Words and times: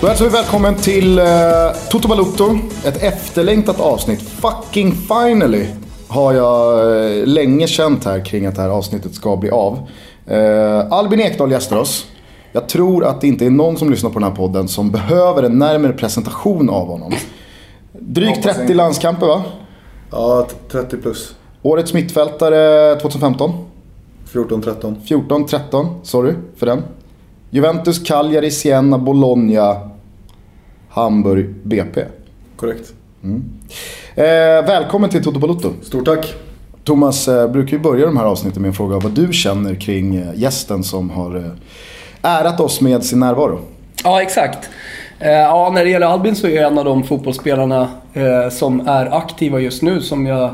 Då 0.00 0.06
hälsar 0.06 0.24
vi 0.24 0.30
välkommen 0.30 0.74
till 0.74 1.18
eh, 1.18 1.24
Toto 1.90 2.08
Balutto. 2.08 2.58
Ett 2.84 3.02
efterlängtat 3.02 3.80
avsnitt. 3.80 4.22
Fucking 4.22 4.92
finally 4.92 5.66
har 6.08 6.32
jag 6.32 6.80
eh, 7.20 7.26
länge 7.26 7.66
känt 7.66 8.04
här 8.04 8.24
kring 8.24 8.46
att 8.46 8.54
det 8.56 8.62
här 8.62 8.68
avsnittet 8.68 9.14
ska 9.14 9.36
bli 9.36 9.50
av. 9.50 9.78
Eh, 10.26 10.92
Albin 10.92 11.20
Ekdal 11.20 11.50
gästar 11.50 11.76
oss. 11.76 12.06
Jag 12.52 12.68
tror 12.68 13.04
att 13.04 13.20
det 13.20 13.26
inte 13.28 13.46
är 13.46 13.50
någon 13.50 13.76
som 13.76 13.90
lyssnar 13.90 14.10
på 14.10 14.18
den 14.18 14.28
här 14.28 14.36
podden 14.36 14.68
som 14.68 14.90
behöver 14.90 15.42
en 15.42 15.58
närmare 15.58 15.92
presentation 15.92 16.70
av 16.70 16.86
honom. 16.86 17.12
Drygt 17.92 18.42
30 18.42 18.74
landskamper 18.74 19.26
va? 19.26 19.42
Ja, 20.10 20.42
t- 20.50 20.54
30 20.72 20.96
plus. 20.96 21.34
Årets 21.62 21.94
mittfältare 21.94 22.94
2015. 23.00 23.52
14-13. 24.32 24.94
14, 25.04 25.46
13, 25.46 25.86
sorry 26.02 26.34
för 26.56 26.66
den. 26.66 26.82
Juventus, 27.50 27.98
Cagliari, 28.04 28.50
Siena, 28.50 28.98
Bologna, 28.98 29.76
Hamburg, 30.88 31.54
BP. 31.62 32.04
Korrekt. 32.56 32.92
Eh, 34.14 34.24
välkommen 34.66 35.10
till 35.10 35.24
Toto 35.24 35.38
Balutto. 35.38 35.72
Stort 35.82 36.04
tack. 36.04 36.34
Thomas 36.84 37.28
eh, 37.28 37.48
brukar 37.50 37.72
ju 37.76 37.78
börja 37.82 38.06
de 38.06 38.16
här 38.16 38.24
avsnitten 38.24 38.62
med 38.62 38.68
en 38.68 38.74
fråga 38.74 38.98
vad 38.98 39.12
du 39.12 39.32
känner 39.32 39.74
kring 39.74 40.16
eh, 40.16 40.28
gästen 40.34 40.84
som 40.84 41.10
har 41.10 41.36
eh, 41.36 41.44
ärat 42.22 42.60
oss 42.60 42.80
med 42.80 43.04
sin 43.04 43.20
närvaro. 43.20 43.60
Ja, 44.04 44.22
exakt. 44.22 44.68
Eh, 45.18 45.30
Ja, 45.30 45.70
när 45.74 45.84
det 45.84 45.90
gäller 45.90 46.06
Albin 46.06 46.36
så 46.36 46.46
är 46.46 46.50
jag 46.56 46.72
en 46.72 46.78
av 46.78 46.84
de 46.84 47.04
fotbollsspelarna 47.04 47.88
eh, 48.12 48.48
som 48.50 48.88
är 48.88 49.16
aktiva 49.16 49.60
just 49.60 49.82
nu 49.82 50.00
som 50.00 50.26
jag, 50.26 50.50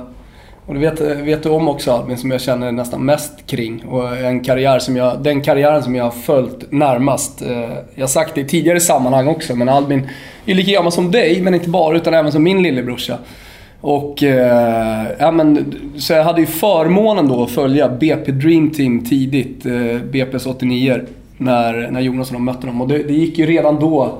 och 0.67 0.75
det 0.75 0.81
vet, 0.81 1.01
eh, 1.01 1.09
vet 1.09 1.43
du 1.43 1.49
om 1.49 1.69
också 1.69 1.93
Albin, 1.93 2.19
som 2.19 2.31
jag 2.31 2.41
känner 2.41 2.73
nästan 2.73 3.05
mest 3.05 3.47
kring. 3.47 3.85
Och 3.85 4.17
en 4.17 4.45
karriär 4.45 4.79
som 4.79 4.97
jag, 4.97 5.23
den 5.23 5.41
karriären 5.41 5.83
som 5.83 5.95
jag 5.95 6.05
har 6.05 6.11
följt 6.11 6.73
närmast. 6.73 7.43
Eh, 7.43 7.71
jag 7.95 8.03
har 8.03 8.07
sagt 8.07 8.35
det 8.35 8.41
i 8.41 8.45
tidigare 8.45 8.81
sammanhang 8.81 9.29
också, 9.29 9.57
men 9.57 9.69
Albin 9.69 10.09
är 10.47 10.55
lika 10.55 10.73
gammal 10.73 10.93
som 10.93 11.11
dig, 11.11 11.41
men 11.41 11.55
inte 11.55 11.71
bara, 11.71 11.97
utan 11.97 12.15
även 12.15 12.33
som 12.33 12.43
min 12.43 12.63
lillebrorsa. 12.63 13.19
Och, 13.81 14.23
eh, 14.23 15.07
ja, 15.19 15.31
men, 15.31 15.75
så 15.99 16.13
jag 16.13 16.25
hade 16.25 16.41
ju 16.41 16.47
förmånen 16.47 17.29
då 17.29 17.43
att 17.43 17.51
följa 17.51 17.89
BP 17.89 18.33
Dream 18.33 18.71
Team 18.71 19.05
tidigt, 19.05 19.67
eh, 19.67 19.71
BP's 19.73 20.49
89 20.49 21.01
när, 21.37 21.91
när 21.91 22.01
Jonas 22.01 22.29
och 22.29 22.33
de 22.35 22.45
mötte 22.45 22.67
dem. 22.67 22.81
Och 22.81 22.89
det, 22.89 22.99
det 22.99 23.13
gick 23.13 23.39
ju 23.39 23.47
redan 23.47 23.81
då, 23.81 24.19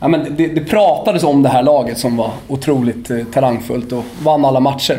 ja, 0.00 0.08
men 0.08 0.26
det, 0.36 0.46
det 0.46 0.60
pratades 0.60 1.24
om 1.24 1.42
det 1.42 1.48
här 1.48 1.62
laget 1.62 1.98
som 1.98 2.16
var 2.16 2.30
otroligt 2.48 3.10
eh, 3.10 3.24
talangfullt 3.32 3.92
och 3.92 4.04
vann 4.22 4.44
alla 4.44 4.60
matcher. 4.60 4.98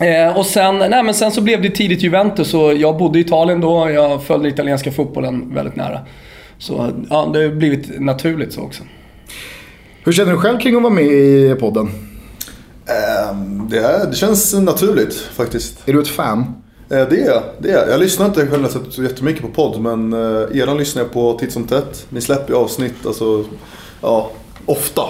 Eh, 0.00 0.38
och 0.38 0.46
sen, 0.46 0.78
nej, 0.78 1.02
men 1.02 1.14
sen 1.14 1.32
så 1.32 1.40
blev 1.40 1.62
det 1.62 1.70
tidigt 1.70 2.02
Juventus 2.02 2.54
och 2.54 2.74
jag 2.74 2.96
bodde 2.96 3.18
i 3.18 3.22
Italien 3.22 3.60
då, 3.60 3.90
jag 3.90 4.22
följde 4.22 4.48
italienska 4.48 4.92
fotbollen 4.92 5.54
väldigt 5.54 5.76
nära. 5.76 6.00
Så 6.58 6.90
ja, 7.10 7.30
det 7.32 7.42
har 7.42 7.48
blivit 7.48 8.00
naturligt 8.00 8.52
så 8.52 8.60
också. 8.60 8.82
Hur 10.04 10.12
känner 10.12 10.32
du 10.32 10.38
själv 10.38 10.58
kring 10.58 10.76
att 10.76 10.82
vara 10.82 10.92
med 10.92 11.04
i 11.04 11.56
podden? 11.60 11.90
Ehm, 12.86 13.68
det, 13.70 13.78
är, 13.78 14.06
det 14.06 14.16
känns 14.16 14.54
naturligt 14.54 15.14
faktiskt. 15.14 15.88
Är 15.88 15.92
du 15.92 16.00
ett 16.00 16.08
fan? 16.08 16.54
Eh, 16.90 17.08
det 17.08 17.20
är 17.20 17.26
jag. 17.26 17.42
Det 17.58 17.70
är 17.70 17.90
jag. 17.90 18.00
Lyssnar 18.00 18.26
inte 18.26 18.46
själv 18.46 18.68
så 18.90 19.02
jättemycket 19.02 19.42
på 19.42 19.48
podd 19.48 19.80
men 19.80 20.12
eh, 20.12 20.58
eran 20.58 20.76
lyssnar 20.76 21.02
jag 21.02 21.12
på 21.12 21.38
titt 21.38 21.52
som 21.52 21.64
tätt. 21.64 22.06
Ni 22.08 22.20
släpper 22.20 22.54
avsnitt 22.54 23.06
alltså, 23.06 23.44
ja, 24.00 24.30
ofta 24.66 25.02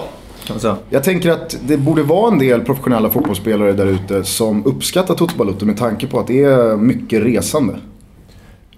kan 0.45 0.53
man 0.53 0.59
säga. 0.61 0.77
Jag 0.89 1.03
tänker 1.03 1.31
att 1.31 1.57
det 1.67 1.77
borde 1.77 2.03
vara 2.03 2.31
en 2.31 2.39
del 2.39 2.61
professionella 2.61 3.09
fotbollsspelare 3.09 3.73
där 3.73 3.85
ute 3.85 4.23
som 4.23 4.65
uppskattar 4.65 5.15
Toto 5.15 5.37
Balutto 5.37 5.65
med 5.65 5.77
tanke 5.77 6.07
på 6.07 6.19
att 6.19 6.27
det 6.27 6.43
är 6.43 6.77
mycket 6.77 7.23
resande. 7.23 7.75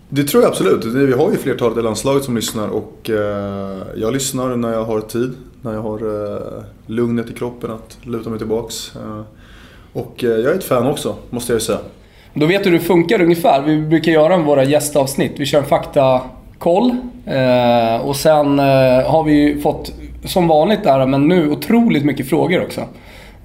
Det 0.09 0.23
tror 0.23 0.43
jag 0.43 0.49
absolut. 0.49 0.85
Vi 0.85 1.13
har 1.13 1.31
ju 1.31 1.37
flertalet 1.37 1.77
i 1.77 1.81
landslaget 1.81 2.23
som 2.23 2.35
lyssnar 2.35 2.67
och 2.67 3.09
eh, 3.09 3.77
jag 3.95 4.13
lyssnar 4.13 4.55
när 4.55 4.73
jag 4.73 4.85
har 4.85 5.01
tid. 5.01 5.33
När 5.61 5.73
jag 5.73 5.81
har 5.81 5.97
eh, 5.97 6.63
lugnet 6.85 7.29
i 7.29 7.33
kroppen 7.33 7.71
att 7.71 7.97
luta 8.01 8.29
mig 8.29 8.39
tillbaks. 8.39 8.95
Eh, 8.95 9.21
och 9.93 10.15
jag 10.17 10.39
är 10.39 10.53
ett 10.53 10.63
fan 10.63 10.87
också, 10.87 11.15
måste 11.29 11.53
jag 11.53 11.59
ju 11.59 11.65
säga. 11.65 11.79
Då 12.33 12.45
vet 12.45 12.63
du 12.63 12.69
hur 12.69 12.77
det 12.77 12.83
funkar 12.83 13.21
ungefär. 13.21 13.61
Vi 13.61 13.81
brukar 13.81 14.11
göra 14.11 14.37
våra 14.37 14.63
gästavsnitt. 14.63 15.33
Vi 15.37 15.45
kör 15.45 15.59
en 15.59 15.65
faktakoll. 15.65 16.95
Eh, 17.25 18.05
och 18.05 18.15
sen 18.15 18.59
eh, 18.59 19.11
har 19.11 19.23
vi 19.23 19.33
ju 19.33 19.61
fått, 19.61 19.91
som 20.23 20.47
vanligt 20.47 20.83
där, 20.83 21.05
men 21.05 21.27
nu 21.27 21.49
otroligt 21.49 22.05
mycket 22.05 22.29
frågor 22.29 22.63
också. 22.63 22.81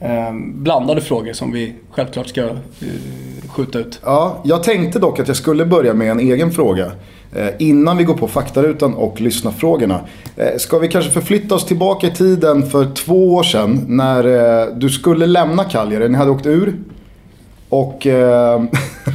Eh, 0.00 0.34
blandade 0.54 1.00
frågor 1.00 1.32
som 1.32 1.52
vi 1.52 1.72
självklart 1.90 2.28
ska 2.28 2.42
eh, 2.42 2.52
skjuta 3.48 3.78
ut. 3.78 4.00
Ja, 4.04 4.40
jag 4.44 4.62
tänkte 4.62 4.98
dock 4.98 5.20
att 5.20 5.28
jag 5.28 5.36
skulle 5.36 5.66
börja 5.66 5.94
med 5.94 6.10
en 6.10 6.20
egen 6.20 6.50
fråga. 6.50 6.92
Eh, 7.34 7.48
innan 7.58 7.96
vi 7.96 8.04
går 8.04 8.14
på 8.14 8.28
faktarutan 8.28 8.94
och 8.94 9.20
lyssnarfrågorna. 9.20 10.00
Eh, 10.36 10.56
ska 10.58 10.78
vi 10.78 10.88
kanske 10.88 11.10
förflytta 11.10 11.54
oss 11.54 11.66
tillbaka 11.66 12.06
i 12.06 12.10
tiden 12.10 12.70
för 12.70 12.94
två 12.94 13.34
år 13.34 13.42
sedan 13.42 13.84
när 13.88 14.24
eh, 14.62 14.76
du 14.76 14.90
skulle 14.90 15.26
lämna 15.26 15.64
Cagliari. 15.64 16.08
Ni 16.08 16.16
hade 16.16 16.30
åkt 16.30 16.46
ur. 16.46 16.74
Och 17.68 18.06
eh, 18.06 18.62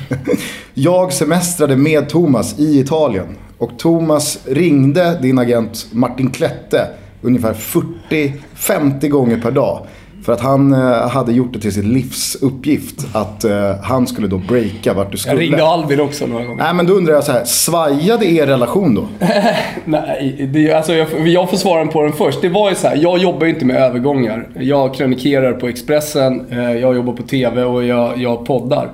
jag 0.74 1.13
semestrade 1.13 1.75
med 1.75 2.09
Thomas 2.09 2.59
i 2.59 2.79
Italien. 2.79 3.28
Och 3.57 3.79
Thomas 3.79 4.39
ringde 4.45 5.18
din 5.22 5.39
agent 5.39 5.88
Martin 5.91 6.29
Klette 6.29 6.88
ungefär 7.22 7.53
40-50 7.53 9.07
gånger 9.07 9.38
per 9.38 9.51
dag. 9.51 9.88
För 10.28 10.33
att 10.33 10.41
han 10.41 10.73
eh, 10.73 11.09
hade 11.09 11.33
gjort 11.33 11.53
det 11.53 11.59
till 11.59 11.73
sin 11.73 11.94
livsuppgift 11.94 13.16
att 13.16 13.44
eh, 13.44 13.75
han 13.83 14.07
skulle 14.07 14.28
då 14.28 14.38
breaka 14.38 14.94
vart 14.94 15.11
du 15.11 15.17
skulle. 15.17 15.35
Jag 15.35 15.41
ringde 15.41 15.66
Albin 15.66 16.00
också 16.00 16.27
några 16.27 16.45
gånger. 16.45 16.63
Nej 16.63 16.73
men 16.73 16.85
då 16.85 16.94
undrar 16.94 17.13
jag 17.13 17.23
så 17.23 17.31
här, 17.31 17.44
svajade 17.44 18.25
er 18.25 18.45
relation 18.45 18.95
då? 18.95 19.07
Nej, 19.85 20.50
det, 20.53 20.73
alltså 20.73 20.94
jag, 20.94 21.27
jag 21.27 21.50
får 21.50 21.57
svara 21.57 21.85
på 21.85 22.03
den 22.03 22.13
först. 22.13 22.41
Det 22.41 22.50
var 22.50 22.69
ju 22.69 22.75
så 22.75 22.88
här, 22.88 22.95
jag 22.95 23.17
jobbar 23.17 23.45
ju 23.45 23.53
inte 23.53 23.66
med 23.66 23.77
övergångar. 23.77 24.47
Jag 24.59 24.94
krönikerar 24.94 25.53
på 25.53 25.67
Expressen, 25.67 26.45
eh, 26.51 26.72
jag 26.72 26.95
jobbar 26.95 27.13
på 27.13 27.23
TV 27.23 27.63
och 27.63 27.85
jag, 27.85 28.17
jag 28.17 28.45
poddar. 28.45 28.89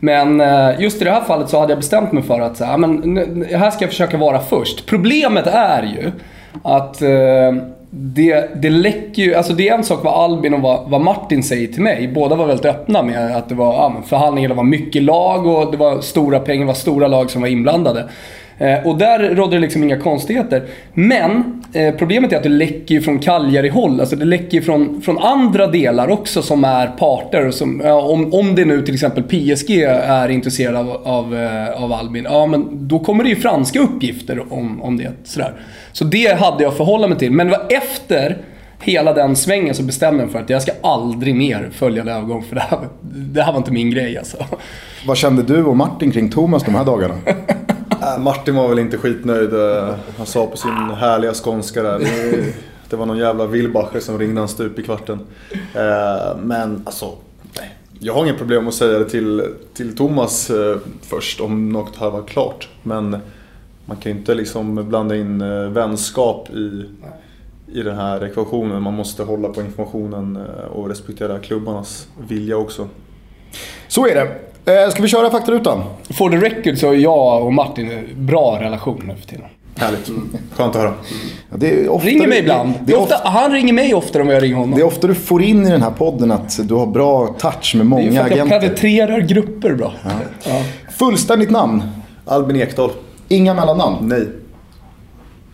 Men 0.00 0.42
just 0.78 1.02
i 1.02 1.04
det 1.04 1.10
här 1.10 1.24
fallet 1.24 1.48
så 1.48 1.60
hade 1.60 1.72
jag 1.72 1.78
bestämt 1.78 2.12
mig 2.12 2.22
för 2.22 2.40
att 2.40 2.56
så 2.56 2.64
här, 2.64 2.76
men, 2.76 3.44
här 3.50 3.70
ska 3.70 3.84
jag 3.84 3.90
försöka 3.90 4.16
vara 4.16 4.40
först. 4.40 4.86
Problemet 4.86 5.46
är 5.46 5.82
ju 5.82 6.10
att 6.62 7.02
eh, 7.02 7.52
det, 7.90 8.62
det 8.62 8.70
läcker 8.70 9.22
ju, 9.22 9.34
alltså 9.34 9.52
det 9.52 9.68
är 9.68 9.74
en 9.74 9.84
sak 9.84 10.04
vad 10.04 10.30
Albin 10.30 10.54
och 10.54 10.60
vad, 10.60 10.90
vad 10.90 11.00
Martin 11.00 11.42
säger 11.42 11.66
till 11.66 11.82
mig. 11.82 12.08
Båda 12.14 12.36
var 12.36 12.46
väldigt 12.46 12.66
öppna 12.66 13.02
med 13.02 13.36
att 13.36 13.48
det 13.48 13.54
var 13.54 13.74
ja, 13.74 14.02
förhandlingar, 14.06 14.48
det 14.48 14.54
var 14.54 14.64
mycket 14.64 15.02
lag 15.02 15.46
och 15.46 15.70
det 15.70 15.76
var 15.76 16.00
stora 16.00 16.40
pengar, 16.40 16.60
det 16.60 16.66
var 16.66 16.74
stora 16.74 17.08
lag 17.08 17.30
som 17.30 17.40
var 17.40 17.48
inblandade. 17.48 18.08
Eh, 18.58 18.86
och 18.86 18.98
där 18.98 19.34
rådde 19.34 19.56
det 19.56 19.60
liksom 19.60 19.82
inga 19.82 20.00
konstigheter. 20.00 20.62
Men 20.94 21.62
eh, 21.72 21.94
problemet 21.94 22.32
är 22.32 22.36
att 22.36 22.42
det 22.42 22.48
läcker 22.48 23.00
från 23.00 23.18
Cagliari-håll. 23.18 24.00
Alltså 24.00 24.16
det 24.16 24.24
läcker 24.24 24.60
från, 24.60 25.02
från 25.02 25.18
andra 25.18 25.66
delar 25.66 26.08
också 26.08 26.42
som 26.42 26.64
är 26.64 26.86
parter. 26.86 27.46
Och 27.46 27.54
som, 27.54 27.82
ja, 27.84 28.02
om, 28.02 28.34
om 28.34 28.54
det 28.54 28.64
nu 28.64 28.82
till 28.82 28.94
exempel 28.94 29.22
PSG 29.22 29.82
är 29.82 30.28
intresserade 30.28 30.78
av, 30.78 30.90
av, 31.04 31.36
eh, 31.36 31.82
av 31.82 31.92
Albin, 31.92 32.24
ja 32.24 32.46
men 32.46 32.88
då 32.88 32.98
kommer 32.98 33.24
det 33.24 33.30
ju 33.30 33.36
franska 33.36 33.80
uppgifter 33.80 34.52
om, 34.52 34.82
om 34.82 34.96
det. 34.96 35.10
Sådär. 35.24 35.52
Så 35.92 36.04
det 36.04 36.38
hade 36.40 36.62
jag 36.62 36.70
att 36.70 36.76
förhålla 36.76 37.08
mig 37.08 37.18
till. 37.18 37.32
Men 37.32 37.46
det 37.46 37.52
var 37.52 37.66
efter 37.76 38.36
hela 38.80 39.12
den 39.12 39.36
svängen 39.36 39.74
så 39.74 39.82
bestämde 39.82 40.22
jag 40.22 40.32
för 40.32 40.38
att 40.38 40.50
jag 40.50 40.62
ska 40.62 40.72
aldrig 40.82 41.34
mer 41.34 41.68
följa 41.72 42.02
övergång 42.02 42.42
för 42.42 42.54
det 42.54 42.60
här, 42.60 42.78
det 43.02 43.42
här 43.42 43.52
var 43.52 43.58
inte 43.58 43.72
min 43.72 43.90
grej 43.90 44.18
alltså. 44.18 44.36
Vad 45.06 45.16
kände 45.16 45.42
du 45.42 45.64
och 45.64 45.76
Martin 45.76 46.10
kring 46.10 46.30
Thomas 46.30 46.64
de 46.64 46.74
här 46.74 46.84
dagarna? 46.84 47.14
Äh, 48.14 48.18
Martin 48.18 48.54
var 48.54 48.68
väl 48.68 48.78
inte 48.78 48.98
skitnöjd. 48.98 49.54
Äh, 49.54 49.94
han 50.16 50.26
sa 50.26 50.46
på 50.46 50.56
sin 50.56 50.70
härliga 50.72 51.34
skånska 51.34 51.82
där. 51.82 51.98
Det, 52.90 52.96
var 52.96 53.06
någon 53.06 53.18
jävla 53.18 53.46
Wilbacher 53.46 54.00
som 54.00 54.18
ringde 54.18 54.40
han 54.40 54.48
stup 54.48 54.78
i 54.78 54.82
kvarten. 54.82 55.20
Äh, 55.74 56.36
men 56.42 56.82
alltså, 56.84 57.12
nej. 57.56 57.74
Jag 57.98 58.14
har 58.14 58.24
inga 58.24 58.34
problem 58.34 58.68
att 58.68 58.74
säga 58.74 58.98
det 58.98 59.08
till, 59.08 59.54
till 59.74 59.96
Thomas 59.96 60.50
först 61.02 61.40
om 61.40 61.72
något 61.72 61.96
här 61.96 62.10
var 62.10 62.22
klart. 62.22 62.68
Men 62.82 63.16
man 63.84 63.96
kan 63.96 64.12
ju 64.12 64.18
inte 64.18 64.34
liksom 64.34 64.88
blanda 64.88 65.16
in 65.16 65.38
vänskap 65.72 66.50
i, 66.50 66.84
i 67.72 67.82
den 67.82 67.96
här 67.96 68.24
ekvationen. 68.24 68.82
Man 68.82 68.94
måste 68.94 69.22
hålla 69.22 69.48
på 69.48 69.60
informationen 69.60 70.36
och 70.70 70.88
respektera 70.88 71.38
klubbarnas 71.38 72.08
vilja 72.28 72.56
också. 72.56 72.88
Så 73.88 74.06
är 74.06 74.14
det. 74.14 74.47
Eh, 74.68 74.90
ska 74.90 75.02
vi 75.02 75.08
köra 75.08 75.30
faktarutan? 75.30 75.82
For 76.10 76.30
the 76.30 76.36
record 76.36 76.78
så 76.78 76.86
har 76.86 76.94
jag 76.94 77.46
och 77.46 77.52
Martin 77.52 77.90
en 77.90 78.26
bra 78.26 78.58
relation 78.60 79.02
nu 79.06 79.14
för 79.14 79.28
tiden. 79.28 79.44
Härligt. 79.76 80.06
Skönt 80.56 80.76
att 80.76 80.82
höra. 80.82 80.94
Ja, 81.50 81.56
det 81.56 81.84
är 81.84 81.88
ofta 81.88 82.08
Ringer 82.08 82.28
mig 82.28 82.38
ibland. 82.38 82.72
Det 82.84 82.92
är, 82.92 83.00
ofta, 83.00 83.14
han 83.24 83.52
ringer 83.52 83.72
mig 83.72 83.94
oftare 83.94 84.22
än 84.22 84.28
jag 84.28 84.42
ringer 84.42 84.56
honom. 84.56 84.74
det 84.74 84.80
är 84.80 84.86
ofta 84.86 85.06
du 85.06 85.14
får 85.14 85.42
in 85.42 85.66
i 85.66 85.70
den 85.70 85.82
här 85.82 85.90
podden 85.90 86.30
att 86.30 86.68
du 86.68 86.74
har 86.74 86.86
bra 86.86 87.26
touch 87.38 87.74
med 87.76 87.86
Det 87.86 87.88
är 87.88 87.90
många 87.90 88.12
för 88.12 88.30
att 88.30 88.30
jag 88.30 88.46
agenter. 88.46 88.60
penetrerar 88.60 89.20
grupper 89.20 89.74
bra. 89.74 89.92
Ja. 90.44 90.62
Fullständigt 90.98 91.50
namn. 91.50 91.82
Albin 92.26 92.56
Ekdal. 92.56 92.90
Inga 93.28 93.54
mellannamn. 93.54 93.96
Nej. 94.08 94.28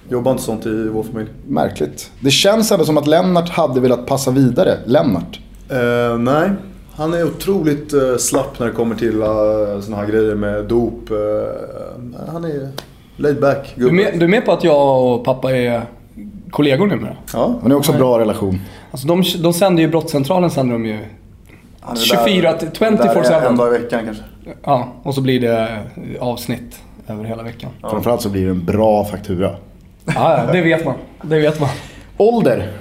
Jobbar 0.08 0.31
inte 0.31 0.43
sånt 0.43 0.67
i 0.67 0.88
vår 0.88 1.02
familj. 1.02 1.28
Märkligt. 1.46 2.10
Det 2.20 2.31
känns 2.31 2.72
ändå 2.72 2.84
som 2.84 2.99
att 2.99 3.06
Lennart 3.06 3.49
hade 3.49 3.81
velat 3.81 4.06
passa 4.06 4.31
vidare. 4.31 4.78
Lennart. 4.87 5.40
Eh, 5.70 6.19
nej, 6.19 6.50
han 6.96 7.14
är 7.14 7.25
otroligt 7.25 7.94
uh, 7.94 8.17
slapp 8.17 8.58
när 8.58 8.67
det 8.67 8.73
kommer 8.73 8.94
till 8.94 9.23
uh, 9.23 9.81
såna 9.81 9.96
här 9.96 10.06
grejer 10.06 10.35
med 10.35 10.64
dop. 10.64 11.11
Eh, 11.11 11.17
han 12.32 12.44
är 12.44 12.69
Laid 13.17 13.41
back 13.41 13.73
Du 13.76 13.87
är, 13.87 13.91
gubbe. 13.91 14.02
med, 14.11 14.19
du 14.20 14.25
är 14.25 14.29
med 14.29 14.44
på 14.44 14.52
att 14.52 14.64
jag 14.64 15.05
och 15.05 15.25
pappa 15.25 15.52
är 15.52 15.82
kollegor 16.50 16.87
numera? 16.87 17.17
Ja. 17.32 17.55
Men 17.61 17.69
det 17.69 17.75
är 17.75 17.76
också 17.79 17.93
en 17.93 17.99
bra 17.99 18.19
relation. 18.19 18.61
Alltså 18.91 19.06
de, 19.06 19.23
de 19.43 19.52
sänder 19.52 19.82
ju 19.82 19.88
Brottscentralen 19.88 20.50
sänder 20.50 20.73
de 20.73 20.87
ju. 20.87 20.99
Han 21.81 21.96
är 21.96 22.00
24 22.00 22.52
där- 22.52 22.58
till 22.58 22.69
där 22.81 23.14
24/7. 23.14 23.46
En 23.49 23.56
dag 23.56 23.75
i 23.75 23.79
veckan 23.79 24.00
kanske. 24.05 24.23
Ja, 24.64 24.88
och 25.02 25.14
så 25.14 25.20
blir 25.20 25.41
det 25.41 25.82
avsnitt 26.20 26.79
över 27.08 27.25
hela 27.25 27.43
veckan. 27.43 27.70
Ja, 27.82 27.91
Framförallt 27.91 28.23
så 28.23 28.29
blir 28.29 28.44
det 28.44 28.50
en 28.50 28.64
bra 28.64 29.05
faktura. 29.05 29.50
ja, 30.05 30.41
det 30.52 30.61
vet 30.61 30.85
man. 30.85 30.94
Det 31.23 31.38
vet 31.38 31.61
man. 31.61 31.69
Ålder? 32.17 32.73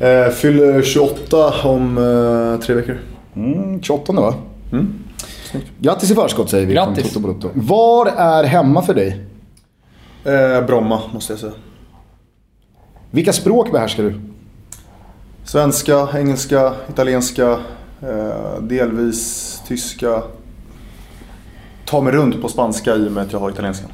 Eh, 0.00 0.28
fyller 0.28 0.82
28 0.82 1.36
om 1.64 1.98
eh, 1.98 2.66
tre 2.66 2.74
veckor. 2.74 2.98
Mm, 3.44 3.82
28 3.82 4.12
va? 4.12 4.34
Mm. 4.72 4.94
Grattis 5.78 6.10
i 6.10 6.14
förskott 6.14 6.50
säger 6.50 6.66
vi 6.66 6.74
Grattis. 6.74 7.16
Var 7.54 8.06
är 8.06 8.44
hemma 8.44 8.82
för 8.82 8.94
dig? 8.94 9.20
Eh, 10.24 10.66
Bromma 10.66 11.00
måste 11.14 11.32
jag 11.32 11.40
säga. 11.40 11.52
Vilka 13.10 13.32
språk 13.32 13.72
behärskar 13.72 14.02
du? 14.02 14.20
Svenska, 15.44 16.08
engelska, 16.14 16.72
italienska, 16.90 17.50
eh, 18.02 18.62
delvis 18.62 19.62
tyska. 19.68 20.22
Ta 21.84 22.00
mig 22.00 22.12
runt 22.12 22.42
på 22.42 22.48
spanska 22.48 22.94
i 22.96 23.08
och 23.08 23.12
med 23.12 23.22
att 23.22 23.32
jag 23.32 23.40
har 23.40 23.50
italienska. 23.50 23.86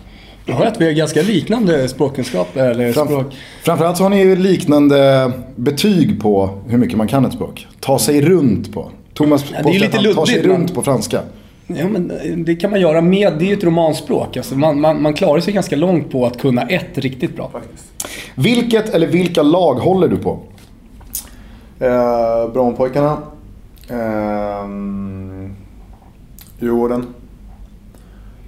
Jag 0.47 0.55
hör 0.55 0.67
att 0.67 0.81
vi 0.81 0.85
har 0.85 0.93
ganska 0.93 1.23
liknande 1.23 1.89
språkkunskap, 1.89 2.57
eller 2.57 2.93
Fram- 2.93 3.07
språk. 3.07 3.37
Framförallt 3.63 3.97
så 3.97 4.03
har 4.03 4.11
ni 4.11 4.37
liknande 4.37 5.33
betyg 5.57 6.23
på 6.23 6.59
hur 6.69 6.79
mycket 6.79 6.99
man 6.99 7.09
kan 7.09 7.25
ett 7.25 7.33
språk. 7.33 7.67
Ta 7.81 7.99
sig 7.99 8.21
runt 8.23 8.73
på. 8.75 8.91
Thomas 9.15 9.45
det 9.51 9.57
är 9.57 9.63
påstår 9.63 9.73
lite 9.73 9.99
att 9.99 10.05
han 10.05 10.15
tar 10.15 10.27
sig 10.27 10.43
runt 10.43 10.75
på 10.75 10.83
franska. 10.83 11.21
Ja, 11.67 11.89
men 11.89 12.13
det 12.45 12.57
kan 12.57 12.71
man 12.71 12.81
göra 12.81 13.01
med, 13.01 13.33
det 13.39 13.45
är 13.45 13.47
ju 13.47 13.53
ett 13.53 13.65
romanspråk. 13.65 14.37
Alltså 14.37 14.55
man, 14.55 14.81
man, 14.81 15.03
man 15.03 15.15
klarar 15.15 15.41
sig 15.41 15.53
ganska 15.53 15.77
långt 15.77 16.11
på 16.11 16.27
att 16.27 16.41
kunna 16.41 16.63
ett 16.63 16.99
riktigt 16.99 17.37
bra. 17.37 17.51
Vilket 18.35 18.89
eller 18.89 19.07
vilka 19.07 19.43
lag 19.43 19.75
håller 19.75 20.09
du 20.09 20.17
på? 20.17 20.39
Eh, 21.79 22.53
Brommapojkarna. 22.53 23.19
Eh, 23.89 24.69
Djurgården. 26.61 27.07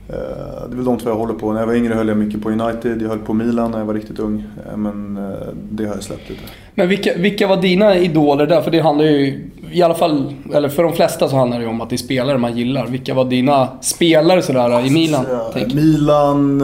Eh, 0.08 0.68
det 0.68 0.72
är 0.72 0.76
väl 0.76 0.84
de 0.84 0.98
två 0.98 1.10
jag 1.10 1.16
håller 1.16 1.34
på. 1.34 1.52
När 1.52 1.60
jag 1.60 1.66
var 1.66 1.74
yngre 1.74 1.94
höll 1.94 2.08
jag 2.08 2.16
mycket 2.16 2.42
på 2.42 2.50
United. 2.50 3.02
Jag 3.02 3.08
höll 3.08 3.18
på 3.18 3.34
Milan 3.34 3.70
när 3.70 3.78
jag 3.78 3.86
var 3.86 3.94
riktigt 3.94 4.18
ung. 4.18 4.44
Eh, 4.66 4.76
men 4.76 5.16
eh, 5.16 5.48
det 5.70 5.86
har 5.86 5.94
jag 5.94 6.04
släppt 6.04 6.30
lite. 6.30 6.42
Men 6.74 6.88
vilka, 6.88 7.14
vilka 7.16 7.46
var 7.46 7.56
dina 7.56 7.96
idoler 7.96 8.46
där? 8.46 8.62
För 8.62 8.70
det 8.70 8.80
handlar 8.80 9.04
ju, 9.04 9.50
i 9.72 9.82
alla 9.82 9.94
fall, 9.94 10.34
eller 10.54 10.68
för 10.68 10.82
de 10.82 10.92
flesta 10.92 11.28
så 11.28 11.36
handlar 11.36 11.58
det 11.58 11.64
ju 11.64 11.70
om 11.70 11.80
att 11.80 11.90
det 11.90 11.96
är 11.96 11.98
spelare 11.98 12.38
man 12.38 12.56
gillar. 12.56 12.86
Vilka 12.86 13.14
var 13.14 13.24
dina 13.24 13.68
spelare 13.80 14.42
sådär 14.42 14.86
i 14.86 14.90
Milan? 14.90 15.24
Så, 15.24 15.50
Tänk. 15.52 15.74
Milan, 15.74 16.62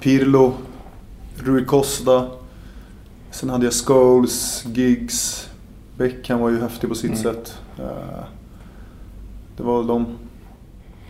Pirlo, 0.00 0.52
Rui 1.36 1.64
Costa. 1.64 2.26
Sen 3.30 3.50
hade 3.50 3.64
jag 3.64 3.72
Scholes, 3.72 4.64
Giggs. 4.74 5.48
Beckham 5.96 6.40
var 6.40 6.50
ju 6.50 6.60
häftig 6.60 6.88
på 6.88 6.94
sitt 6.94 7.18
sätt. 7.18 7.58
Eh, 7.78 8.24
det 9.56 9.62
var 9.62 9.78
väl 9.78 9.86
de. 9.86 10.06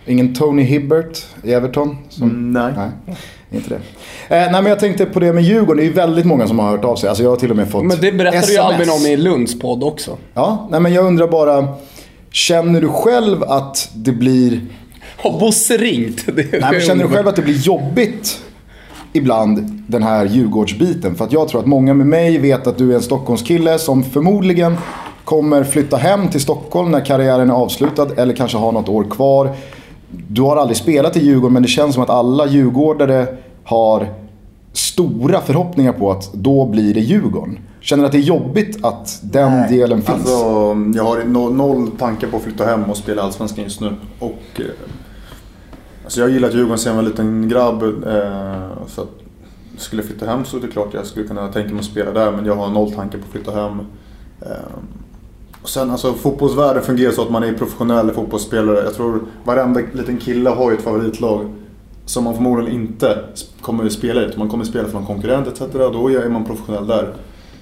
Ingen 0.06 0.34
Tony 0.34 0.62
Hibbert 0.62 1.26
i 1.42 1.52
Everton? 1.52 1.96
Som... 2.08 2.30
Mm, 2.30 2.52
nej. 2.52 2.72
Nej, 2.76 3.16
inte 3.50 3.68
det. 3.68 3.74
Eh, 4.36 4.52
nej 4.52 4.52
men 4.52 4.66
jag 4.66 4.78
tänkte 4.78 5.06
på 5.06 5.20
det 5.20 5.32
med 5.32 5.42
Djurgården. 5.42 5.76
Det 5.76 5.82
är 5.82 5.86
ju 5.86 5.92
väldigt 5.92 6.24
många 6.24 6.48
som 6.48 6.58
har 6.58 6.70
hört 6.70 6.84
av 6.84 6.96
sig. 6.96 7.08
Alltså 7.08 7.22
jag 7.22 7.30
har 7.30 7.36
till 7.36 7.50
och 7.50 7.56
med 7.56 7.70
fått 7.70 7.84
Men 7.84 8.00
det 8.00 8.12
berättade 8.12 8.46
ju 8.46 8.58
SMS. 8.58 8.58
Albin 8.58 8.90
om 8.90 9.06
i 9.06 9.16
Lunds 9.16 9.58
podd 9.58 9.84
också. 9.84 10.16
Ja, 10.34 10.68
nej 10.70 10.80
men 10.80 10.92
jag 10.92 11.04
undrar 11.04 11.28
bara. 11.28 11.68
Känner 12.30 12.80
du 12.80 12.88
själv 12.88 13.42
att 13.42 13.90
det 13.94 14.12
blir... 14.12 14.60
Har 15.16 15.40
Bosse 15.40 15.76
ringt? 15.76 16.26
Det 16.26 16.52
Nej, 16.52 16.60
men 16.72 16.80
känner 16.80 17.04
du 17.04 17.10
själv 17.10 17.28
att 17.28 17.36
det 17.36 17.42
blir 17.42 17.58
jobbigt 17.58 18.40
ibland 19.12 19.82
den 19.86 20.02
här 20.02 20.26
Djurgårdsbiten? 20.26 21.14
För 21.14 21.24
att 21.24 21.32
jag 21.32 21.48
tror 21.48 21.60
att 21.60 21.66
många 21.66 21.94
med 21.94 22.06
mig 22.06 22.38
vet 22.38 22.66
att 22.66 22.78
du 22.78 22.90
är 22.92 22.96
en 22.96 23.02
Stockholmskille 23.02 23.78
som 23.78 24.04
förmodligen 24.04 24.76
kommer 25.24 25.64
flytta 25.64 25.96
hem 25.96 26.28
till 26.28 26.40
Stockholm 26.40 26.90
när 26.90 27.04
karriären 27.04 27.50
är 27.50 27.54
avslutad 27.54 28.08
eller 28.16 28.34
kanske 28.34 28.58
har 28.58 28.72
något 28.72 28.88
år 28.88 29.04
kvar. 29.10 29.56
Du 30.28 30.42
har 30.42 30.56
aldrig 30.56 30.76
spelat 30.76 31.16
i 31.16 31.24
Djurgården 31.24 31.52
men 31.52 31.62
det 31.62 31.68
känns 31.68 31.94
som 31.94 32.02
att 32.02 32.10
alla 32.10 32.46
djurgårdare 32.46 33.26
har 33.64 34.08
stora 34.72 35.40
förhoppningar 35.40 35.92
på 35.92 36.10
att 36.10 36.32
då 36.32 36.66
blir 36.66 36.94
det 36.94 37.00
Djurgården. 37.00 37.58
Känner 37.80 38.02
du 38.02 38.06
att 38.06 38.12
det 38.12 38.18
är 38.18 38.20
jobbigt 38.20 38.84
att 38.84 39.20
den 39.22 39.68
delen 39.68 40.02
finns? 40.02 40.18
Alltså, 40.18 40.36
jag 40.94 41.04
har 41.04 41.24
no, 41.24 41.50
noll 41.50 41.90
tankar 41.90 42.28
på 42.28 42.36
att 42.36 42.42
flytta 42.42 42.64
hem 42.64 42.84
och 42.84 42.96
spela 42.96 43.22
Allsvenskan 43.22 43.64
just 43.64 43.80
nu. 43.80 43.92
Och, 44.18 44.42
eh, 44.54 44.64
alltså 46.04 46.20
jag 46.20 46.26
har 46.26 46.32
gillat 46.32 46.54
Djurgården 46.54 46.78
sedan 46.78 46.90
jag 46.90 47.02
var 47.02 47.02
en 47.02 47.10
liten 47.10 47.48
grabb. 47.48 47.82
Eh, 47.82 48.86
så 48.86 49.02
att, 49.02 49.08
skulle 49.76 50.02
jag 50.02 50.08
flytta 50.08 50.26
hem 50.26 50.44
så 50.44 50.56
är 50.56 50.60
det 50.60 50.68
klart 50.68 50.94
jag 50.94 51.06
skulle 51.06 51.26
kunna 51.26 51.52
tänka 51.52 51.70
mig 51.70 51.78
att 51.78 51.84
spela 51.84 52.10
där. 52.10 52.32
Men 52.32 52.46
jag 52.46 52.56
har 52.56 52.70
noll 52.70 52.92
tankar 52.92 53.18
på 53.18 53.24
att 53.24 53.30
flytta 53.30 53.50
hem. 53.50 53.80
Eh, 54.40 54.48
och 55.64 55.70
sen 55.70 55.90
alltså 55.90 56.12
fotbollsvärlden 56.12 56.82
fungerar 56.82 57.12
så 57.12 57.22
att 57.22 57.30
man 57.30 57.42
är 57.42 57.52
professionell 57.52 58.10
fotbollsspelare. 58.10 58.84
Jag 58.84 58.94
tror 58.94 59.20
varenda 59.44 59.80
liten 59.92 60.18
kille 60.18 60.50
har 60.50 60.70
ju 60.70 60.76
ett 60.76 60.82
favoritlag. 60.82 61.46
Som 62.04 62.24
man 62.24 62.34
förmodligen 62.34 62.80
inte 62.80 63.18
kommer 63.60 63.86
att 63.86 63.92
spela 63.92 64.22
i. 64.22 64.24
utan 64.24 64.38
Man 64.38 64.48
kommer 64.48 64.64
att 64.64 64.70
spela 64.70 64.88
för 64.88 64.94
någon 64.94 65.06
konkurrent 65.06 65.48
etc. 65.48 65.62
Då 65.72 66.08
är 66.08 66.28
man 66.28 66.44
professionell 66.44 66.86
där. 66.86 67.12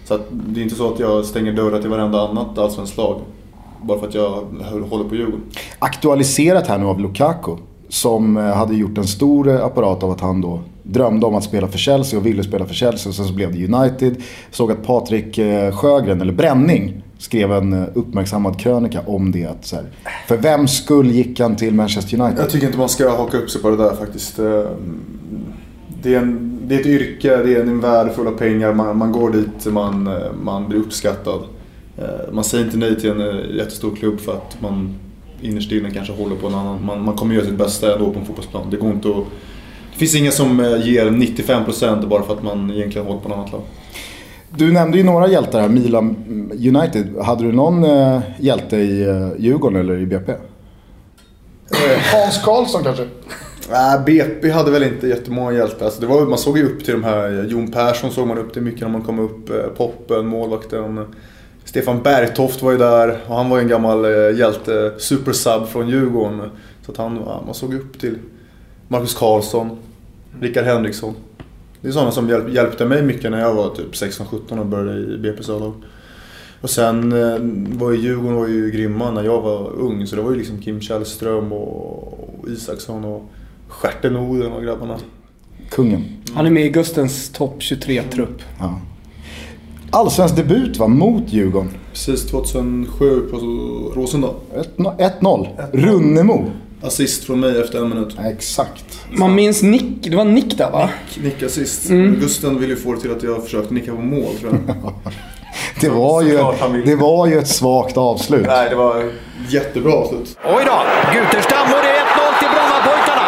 Så 0.05 0.15
att 0.15 0.21
det 0.31 0.61
är 0.61 0.63
inte 0.63 0.75
så 0.75 0.93
att 0.93 0.99
jag 0.99 1.25
stänger 1.25 1.53
dörrar 1.53 1.81
till 1.81 1.91
varenda 1.91 2.29
annat 2.29 2.59
allsvenskt 2.59 2.97
lag. 2.97 3.21
Bara 3.83 3.99
för 3.99 4.09
att 4.09 4.15
jag 4.15 4.45
håller 4.91 5.09
på 5.09 5.15
Djurgården. 5.15 5.43
aktualiserat 5.79 6.67
här 6.67 6.79
nu 6.79 6.87
av 6.87 7.01
Lukaku. 7.01 7.57
Som 7.89 8.37
eh, 8.37 8.43
hade 8.43 8.75
gjort 8.75 8.99
en 8.99 9.07
stor 9.07 9.49
eh, 9.49 9.65
apparat 9.65 10.03
av 10.03 10.11
att 10.11 10.21
han 10.21 10.41
då 10.41 10.61
drömde 10.83 11.27
om 11.27 11.35
att 11.35 11.45
spela 11.45 11.69
för 11.69 11.79
Chelsea 11.79 12.19
och 12.19 12.27
ville 12.27 12.45
spela 12.45 12.65
för 12.65 12.75
Chelsea. 12.75 13.09
Och 13.09 13.15
sen 13.15 13.25
så 13.25 13.35
blev 13.35 13.53
det 13.53 13.75
United. 13.75 14.17
Såg 14.51 14.73
att 14.73 14.87
Patrik 14.87 15.39
eh, 15.39 15.77
Sjögren, 15.77 16.21
eller 16.21 16.33
Bränning, 16.33 17.03
skrev 17.23 17.53
en 17.53 17.73
eh, 17.73 17.89
uppmärksammad 17.95 18.61
krönika 18.61 19.01
om 19.07 19.33
det. 19.33 19.47
Att 19.47 19.67
så 19.67 19.77
här, 19.77 19.85
för 20.29 20.37
vem 20.37 20.69
skull 20.69 21.11
gick 21.11 21.41
han 21.41 21.57
till 21.57 21.75
Manchester 21.75 22.21
United? 22.21 22.45
Jag 22.45 22.51
tycker 22.51 22.67
inte 22.67 22.79
man 22.79 22.89
ska 22.89 23.11
haka 23.17 23.39
upp 23.39 23.51
sig 23.51 23.63
på 23.63 23.71
det 23.71 23.77
där 23.77 23.97
faktiskt. 23.97 24.39
Eh, 24.39 24.65
det 26.03 26.15
är, 26.15 26.19
en, 26.19 26.59
det 26.67 26.75
är 26.75 26.81
ett 26.81 26.87
yrke, 26.87 27.37
det 27.37 27.55
är 27.55 27.61
en 27.61 27.81
värld 27.81 28.13
full 28.15 28.27
av 28.27 28.33
pengar. 28.33 28.73
Man, 28.73 28.99
man 28.99 29.13
går 29.13 29.31
dit, 29.31 29.67
man, 29.67 30.07
eh, 30.07 30.33
man 30.43 30.69
blir 30.69 30.79
uppskattad. 30.79 31.41
Man 32.33 32.45
säger 32.45 32.65
inte 32.65 32.77
nej 32.77 33.01
till 33.01 33.11
en 33.11 33.57
jättestor 33.57 33.97
klubb 33.97 34.21
för 34.21 34.33
att 34.33 34.61
man 34.61 34.95
innerst 35.41 35.73
inne 35.73 35.91
kanske 35.91 36.13
håller 36.13 36.37
på 36.37 36.47
en 36.47 36.55
annan. 36.55 36.85
Man, 36.85 37.05
man 37.05 37.17
kommer 37.17 37.35
göra 37.35 37.45
sitt 37.45 37.59
bästa 37.59 37.95
ändå 37.95 38.11
på 38.11 38.19
en 38.19 38.27
fotbollsplan. 38.27 38.71
Det 38.71 38.77
går 38.77 38.91
inte 38.91 39.09
att... 39.09 39.25
Det 39.93 39.99
finns 39.99 40.15
ingen 40.15 40.33
som 40.33 40.81
ger 40.85 41.07
95% 41.11 42.09
bara 42.09 42.23
för 42.23 42.35
att 42.35 42.43
man 42.43 42.71
egentligen 42.71 43.07
håller 43.07 43.21
på 43.21 43.29
ett 43.29 43.35
annat 43.35 43.53
lag. 43.53 43.63
Du 44.57 44.73
nämnde 44.73 44.99
ju 44.99 45.05
några 45.05 45.29
hjältar 45.29 45.61
här, 45.61 45.69
Milan 45.69 46.17
United. 46.53 47.17
Hade 47.23 47.45
du 47.45 47.53
någon 47.53 47.85
eh, 47.85 48.21
hjälte 48.39 48.77
i 48.77 49.03
eh, 49.09 49.29
Djurgården 49.39 49.81
eller 49.81 49.99
i 49.99 50.07
BP? 50.07 50.33
Hans 52.13 52.45
Karlsson 52.45 52.85
kanske? 52.85 53.09
Nej, 53.71 53.99
BP 54.07 54.51
hade 54.51 54.71
väl 54.71 54.83
inte 54.83 55.09
jättemånga 55.09 55.53
hjältar. 55.53 55.85
Alltså 55.85 56.01
det 56.01 56.07
var, 56.07 56.27
man 56.27 56.39
såg 56.39 56.59
ju 56.59 56.67
upp 56.67 56.85
till 56.85 56.95
de 56.95 57.05
här, 57.05 57.47
Jon 57.51 57.71
Persson 57.73 58.11
såg 58.11 58.27
man 58.27 58.39
upp 58.39 58.53
till 58.53 58.63
mycket 58.63 58.81
när 58.81 58.89
man 58.89 59.03
kom 59.03 59.19
upp. 59.19 59.51
eh, 59.51 59.57
Poppen, 59.77 60.27
målvakten. 60.27 61.07
Stefan 61.65 62.03
Bergtoft 62.03 62.63
var 62.63 62.73
ju 62.73 62.79
där 62.79 63.21
och 63.27 63.37
han 63.37 63.51
var 63.51 63.57
ju 63.57 63.63
en 63.63 63.69
gammal 63.69 64.05
eh, 64.05 64.39
hjälte, 64.39 64.93
supersub 64.99 65.67
från 65.69 65.89
Djurgården. 65.89 66.51
Så 66.87 66.93
att 66.93 66.99
han, 66.99 67.19
ja, 67.27 67.43
man 67.47 67.55
såg 67.55 67.75
upp 67.75 68.01
till 68.01 68.19
Marcus 68.89 69.15
Karlsson, 69.15 69.79
Rickard 70.41 70.65
Henriksson. 70.65 71.15
Det 71.83 71.89
är 71.89 71.93
sådana 71.93 72.11
som 72.11 72.29
hjälp, 72.29 72.55
hjälpte 72.55 72.85
mig 72.85 73.03
mycket 73.03 73.31
när 73.31 73.41
jag 73.41 73.55
var 73.55 73.75
typ 73.75 73.93
16-17 73.93 74.59
och 74.59 74.67
började 74.67 75.01
i 75.01 75.19
BP's 75.19 75.57
A-lag. 75.57 75.73
Och 76.61 76.71
sen 76.71 77.13
eh, 77.13 77.39
var 77.79 77.91
ju 77.91 77.99
Djurgården 77.99 78.37
var 78.37 78.49
ju 78.49 78.71
grymma 78.71 79.11
när 79.11 79.23
jag 79.23 79.41
var 79.41 79.71
ung. 79.71 80.07
Så 80.07 80.17
det 80.17 80.23
var 80.23 80.31
ju 80.31 80.37
liksom 80.37 80.59
Kim 80.59 80.81
Källström 80.81 81.53
och, 81.53 82.13
och 82.43 82.49
Isaksson 82.49 83.05
och 83.05 83.23
Stjärten 83.69 84.17
Oden 84.17 84.53
och 84.53 84.63
grabbarna. 84.63 84.99
Kungen. 85.71 86.05
Han 86.35 86.47
är 86.47 86.51
med 86.51 86.67
i 86.67 86.69
Gustens 86.69 87.31
topp 87.31 87.55
23-trupp. 87.59 88.43
Ja. 88.59 88.81
Allsvensk 89.91 90.37
debut 90.37 90.77
va, 90.77 90.89
mot 90.89 91.33
Djurgården. 91.33 91.71
Precis 91.93 92.27
2007 92.27 93.21
på 93.21 93.37
Rosendal. 93.95 94.35
1-0. 94.77 95.49
Runnemo. 95.73 96.51
Assist 96.83 97.25
från 97.25 97.41
mig 97.41 97.61
efter 97.61 97.79
en 97.79 97.89
minut. 97.89 98.15
Ja, 98.17 98.31
exakt. 98.31 98.85
Man 99.11 99.35
minns 99.35 99.63
Nick, 99.63 100.03
det 100.03 100.17
var 100.17 100.25
Nick 100.25 100.59
där 100.59 100.71
va? 100.71 100.91
Nick 101.23 101.43
assist. 101.43 101.91
Mm. 101.91 102.21
Gusten 102.21 102.61
ville 102.61 102.75
ju 102.75 102.81
få 102.81 102.93
det 102.93 103.01
till 103.01 103.13
att 103.13 103.23
jag 103.23 103.45
försökte 103.45 103.75
nicka 103.75 103.91
på 103.93 104.03
mål 104.03 104.35
tror 104.41 104.53
jag. 104.67 104.93
Det 105.81 105.89
var, 105.89 106.23
ju, 106.23 106.39
det 106.85 106.97
var 106.97 107.27
ju 107.27 107.39
ett 107.39 107.49
svagt 107.49 107.97
avslut. 107.97 108.47
Nej, 108.47 108.71
det 108.71 108.77
var 108.77 109.11
jättebra 109.49 109.93
avslut. 109.93 110.39
Oj 110.45 110.63
då, 110.67 110.83
Guterstam 111.13 111.67
och 111.67 111.83
det 111.83 111.89
är 111.89 112.05
1-0 112.05 112.39
till 112.39 112.49
Brommapojkarna. 112.55 113.27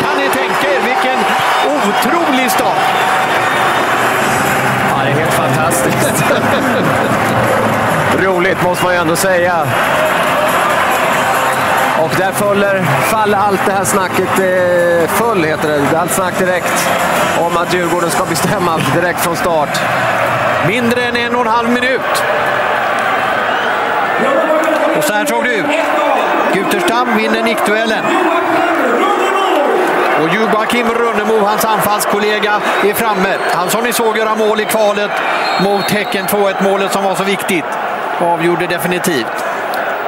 Kan 0.00 0.16
ni 0.18 0.28
tänka 0.28 0.66
er 0.76 0.80
vilken 0.84 1.18
otrolig 1.74 2.50
start. 2.50 2.78
Ja, 4.90 5.04
det 5.04 5.10
är 5.10 5.14
helt 5.14 5.32
fantastiskt. 5.32 6.24
Roligt 8.26 8.62
måste 8.62 8.84
man 8.84 8.94
ju 8.94 9.00
ändå 9.00 9.16
säga. 9.16 9.66
Och 12.10 12.16
där 12.16 12.32
faller, 12.32 12.82
faller 12.82 13.38
allt 13.38 13.60
det 13.66 13.72
här 13.72 13.84
snacket, 13.84 14.38
eh, 14.38 15.08
full 15.08 15.44
heter 15.44 15.68
det, 15.68 15.98
allt 16.00 16.12
snack 16.12 16.38
direkt 16.38 16.88
om 17.40 17.56
att 17.56 17.74
Djurgården 17.74 18.10
ska 18.10 18.24
bestämma 18.24 18.80
direkt 18.94 19.20
från 19.20 19.36
start. 19.36 19.80
Mindre 20.68 21.02
än 21.02 21.16
en 21.16 21.34
och 21.34 21.40
en 21.40 21.46
halv 21.46 21.68
minut. 21.70 22.22
Och 24.96 25.04
så 25.04 25.12
här 25.12 25.26
såg 25.26 25.44
det 25.44 25.54
ut. 25.54 25.66
Guterstam 26.52 27.16
vinner 27.16 27.42
nickduellen. 27.42 28.04
Och 30.22 30.28
Joakim 30.34 30.86
Runnemo, 30.88 31.46
hans 31.46 31.64
anfallskollega, 31.64 32.60
är 32.84 32.94
framme. 32.94 33.36
Han 33.52 33.70
som 33.70 33.84
ni 33.84 33.92
såg 33.92 34.18
göra 34.18 34.34
mål 34.34 34.60
i 34.60 34.64
kvalet 34.64 35.10
mot 35.60 35.90
Häcken 35.90 36.26
2-1 36.26 36.54
målet 36.62 36.92
som 36.92 37.04
var 37.04 37.14
så 37.14 37.24
viktigt. 37.24 37.64
Avgjorde 38.20 38.66
definitivt. 38.66 39.49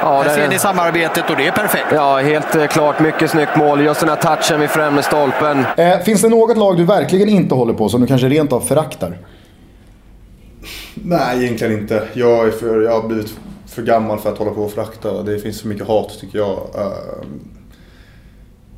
Ja, 0.03 0.23
Där 0.23 0.29
ser 0.29 0.47
ni 0.47 0.59
samarbetet 0.59 1.29
och 1.29 1.35
det 1.37 1.47
är 1.47 1.51
perfekt. 1.51 1.85
Ja, 1.91 2.17
helt 2.19 2.55
eh, 2.55 2.67
klart. 2.67 2.99
Mycket 2.99 3.29
snyggt 3.29 3.55
mål. 3.55 3.81
Just 3.81 3.99
den 3.99 4.09
här 4.09 4.15
touchen 4.15 4.59
vid 4.59 4.69
främre 4.69 5.03
stolpen. 5.03 5.65
Eh, 5.77 5.99
finns 5.99 6.21
det 6.21 6.29
något 6.29 6.57
lag 6.57 6.77
du 6.77 6.83
verkligen 6.83 7.29
inte 7.29 7.55
håller 7.55 7.73
på 7.73 7.89
som 7.89 8.01
du 8.01 8.07
kanske 8.07 8.29
rent 8.29 8.53
av 8.53 8.61
föraktar? 8.61 9.17
Nej, 10.93 11.43
egentligen 11.43 11.73
inte. 11.79 12.07
Jag, 12.13 12.47
är 12.47 12.51
för, 12.51 12.81
jag 12.81 13.01
har 13.01 13.07
blivit 13.07 13.33
för 13.67 13.81
gammal 13.81 14.19
för 14.19 14.31
att 14.31 14.37
hålla 14.37 14.51
på 14.51 14.61
och 14.61 14.71
frakta. 14.71 15.23
Det 15.23 15.39
finns 15.39 15.61
för 15.61 15.67
mycket 15.67 15.87
hat 15.87 16.19
tycker 16.19 16.37
jag. 16.37 16.57
Eh, 16.75 16.91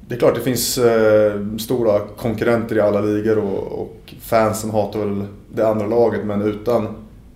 det 0.08 0.15
är 0.15 0.20
klart 0.20 0.36
det 0.36 0.41
finns 0.41 0.77
eh, 0.77 1.34
stora 1.58 2.00
konkurrenter 2.00 2.75
i 2.75 2.82
alla 2.82 3.01
ligor 3.01 3.38
och, 3.38 3.82
och 3.82 4.13
fansen 4.22 4.70
hatar 4.70 5.00
väl 5.00 5.24
det 5.53 5.67
andra 5.67 5.88
laget 5.88 6.25
men 6.25 6.41
utan, 6.41 6.88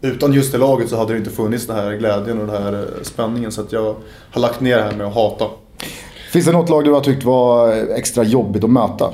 utan 0.01 0.33
just 0.33 0.51
det 0.51 0.57
laget 0.57 0.89
så 0.89 0.97
hade 0.97 1.13
det 1.13 1.17
inte 1.17 1.29
funnits 1.29 1.67
den 1.67 1.75
här 1.75 1.93
glädjen 1.93 2.39
och 2.39 2.47
den 2.47 2.63
här 2.63 2.73
eh, 2.73 3.03
spänningen 3.03 3.51
så 3.51 3.61
att 3.61 3.71
jag 3.71 3.95
har 4.31 4.41
lagt 4.41 4.61
ner 4.61 4.77
det 4.77 4.83
här 4.83 4.95
med 4.95 5.07
att 5.07 5.13
hata. 5.13 5.45
Finns 6.31 6.45
det 6.45 6.51
något 6.51 6.69
lag 6.69 6.85
du 6.85 6.91
har 6.91 7.01
tyckt 7.01 7.23
var 7.23 7.73
extra 7.73 8.23
jobbigt 8.23 8.63
att 8.63 8.69
möta? 8.69 9.13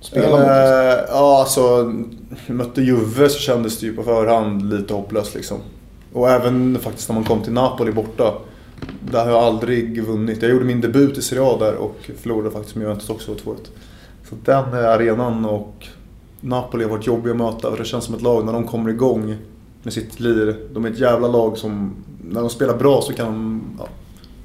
Spela 0.00 0.30
mot? 0.30 0.40
Eh, 0.40 0.46
ja, 1.08 1.40
alltså 1.40 1.92
mötte 2.46 2.82
Juve 2.82 3.28
så 3.28 3.38
kändes 3.38 3.80
det 3.80 3.86
ju 3.86 3.96
på 3.96 4.02
förhand 4.02 4.74
lite 4.74 4.94
hopplöst 4.94 5.34
liksom. 5.34 5.58
Och 6.12 6.30
även 6.30 6.78
faktiskt 6.78 7.08
när 7.08 7.14
man 7.14 7.24
kom 7.24 7.42
till 7.42 7.52
Napoli 7.52 7.92
borta. 7.92 8.34
Där 9.10 9.24
har 9.24 9.30
jag 9.30 9.42
aldrig 9.42 10.02
vunnit. 10.04 10.42
Jag 10.42 10.50
gjorde 10.50 10.64
min 10.64 10.80
debut 10.80 11.18
i 11.18 11.22
Serie 11.22 11.42
A 11.42 11.56
där 11.58 11.74
och 11.74 12.10
förlorade 12.22 12.50
faktiskt 12.50 12.76
med 12.76 12.82
Juventus 12.82 13.10
också 13.10 13.32
2-1. 13.32 13.56
Så 14.28 14.34
den 14.44 14.74
arenan 14.74 15.44
och 15.44 15.86
Napoli 16.40 16.84
har 16.84 16.90
varit 16.90 17.06
jobbiga 17.06 17.32
att 17.32 17.38
möta 17.38 17.70
det 17.70 17.84
känns 17.84 18.04
som 18.04 18.14
ett 18.14 18.22
lag 18.22 18.44
när 18.44 18.52
de 18.52 18.66
kommer 18.66 18.90
igång 18.90 19.36
med 19.82 19.92
sitt 19.92 20.20
lir. 20.20 20.56
De 20.74 20.84
är 20.84 20.90
ett 20.90 20.98
jävla 20.98 21.28
lag 21.28 21.58
som, 21.58 21.94
när 22.24 22.40
de 22.40 22.50
spelar 22.50 22.76
bra 22.76 23.02
så 23.02 23.12
kan 23.12 23.26
de 23.26 23.62
ja, 23.78 23.88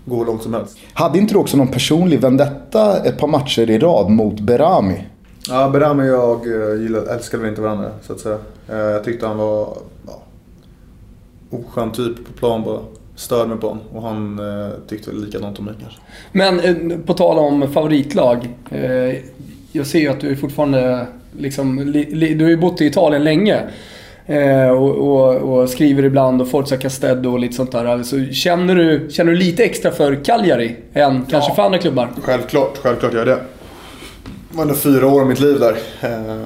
gå 0.06 0.18
hur 0.18 0.26
långt 0.26 0.44
som 0.44 0.54
helst. 0.54 0.78
Hade 0.94 1.20
inte 1.20 1.34
du 1.34 1.38
också 1.38 1.58
någon 1.58 1.68
personlig 1.68 2.22
vendetta 2.22 3.04
ett 3.04 3.18
par 3.18 3.28
matcher 3.28 3.70
i 3.70 3.80
rad 3.80 4.10
mot 4.10 4.40
Berami? 4.40 5.04
Ja, 5.50 5.70
Berami 5.70 6.04
och 6.04 6.14
jag 6.14 6.72
eh, 6.72 6.82
gillade, 6.82 7.14
älskade 7.14 7.44
väl 7.44 7.50
inte 7.50 7.62
varandra 7.62 7.92
så 8.02 8.14
att 8.14 8.20
säga. 8.20 8.38
Eh, 8.70 8.78
jag 8.78 9.04
tyckte 9.04 9.28
han 9.28 9.38
var 9.38 9.78
ja, 10.08 10.22
oskön 11.50 11.92
typ 11.92 12.28
på 12.28 12.34
plan 12.34 12.64
bara. 12.64 12.80
Störde 13.16 13.50
mig 13.50 13.58
på 13.58 13.68
honom 13.68 13.84
och 13.94 14.02
han 14.02 14.40
eh, 14.40 14.70
tyckte 14.88 15.10
väl 15.10 15.26
likadant 15.26 15.60
om 15.60 15.66
mig 15.66 15.74
kanske. 15.82 16.00
Men 16.32 16.60
eh, 16.60 16.98
på 16.98 17.14
tal 17.14 17.40
om 17.40 17.72
favoritlag. 17.72 18.50
Eh, 18.70 19.16
jag 19.72 19.88
ser 19.88 20.00
ju 20.00 20.08
att 20.08 20.20
du 20.20 20.30
är 20.30 20.36
fortfarande 20.36 21.08
liksom, 21.38 21.80
li, 21.80 22.16
li, 22.16 22.34
du 22.34 22.44
har 22.44 22.50
ju 22.50 22.58
bott 22.58 22.82
i 22.82 22.86
Italien 22.86 23.24
länge. 23.24 23.62
Eh, 24.26 24.70
och, 24.70 24.98
och, 24.98 25.36
och, 25.36 25.70
skriver 25.70 26.04
ibland 26.04 26.42
och 26.42 26.50
Forza 26.50 26.78
Castedo 26.78 27.32
och 27.32 27.40
lite 27.40 27.56
sånt 27.56 27.72
där. 27.72 27.86
Alltså, 27.86 28.16
känner, 28.32 28.76
du, 28.76 29.08
känner 29.12 29.32
du 29.32 29.38
lite 29.38 29.64
extra 29.64 29.92
för 29.92 30.16
Cagliari 30.24 30.76
än 30.94 31.26
kanske 31.30 31.56
för 31.56 31.64
andra 31.64 31.78
klubbar? 31.78 32.10
Självklart, 32.22 32.78
självklart 32.78 33.14
gör 33.14 33.20
jag 33.20 33.28
det. 33.28 33.44
Det 34.52 34.58
var 34.58 34.64
ändå 34.64 34.76
fyra 34.76 35.08
år 35.08 35.22
av 35.22 35.28
mitt 35.28 35.40
liv 35.40 35.60
där. 35.60 35.76
Eh, 36.02 36.46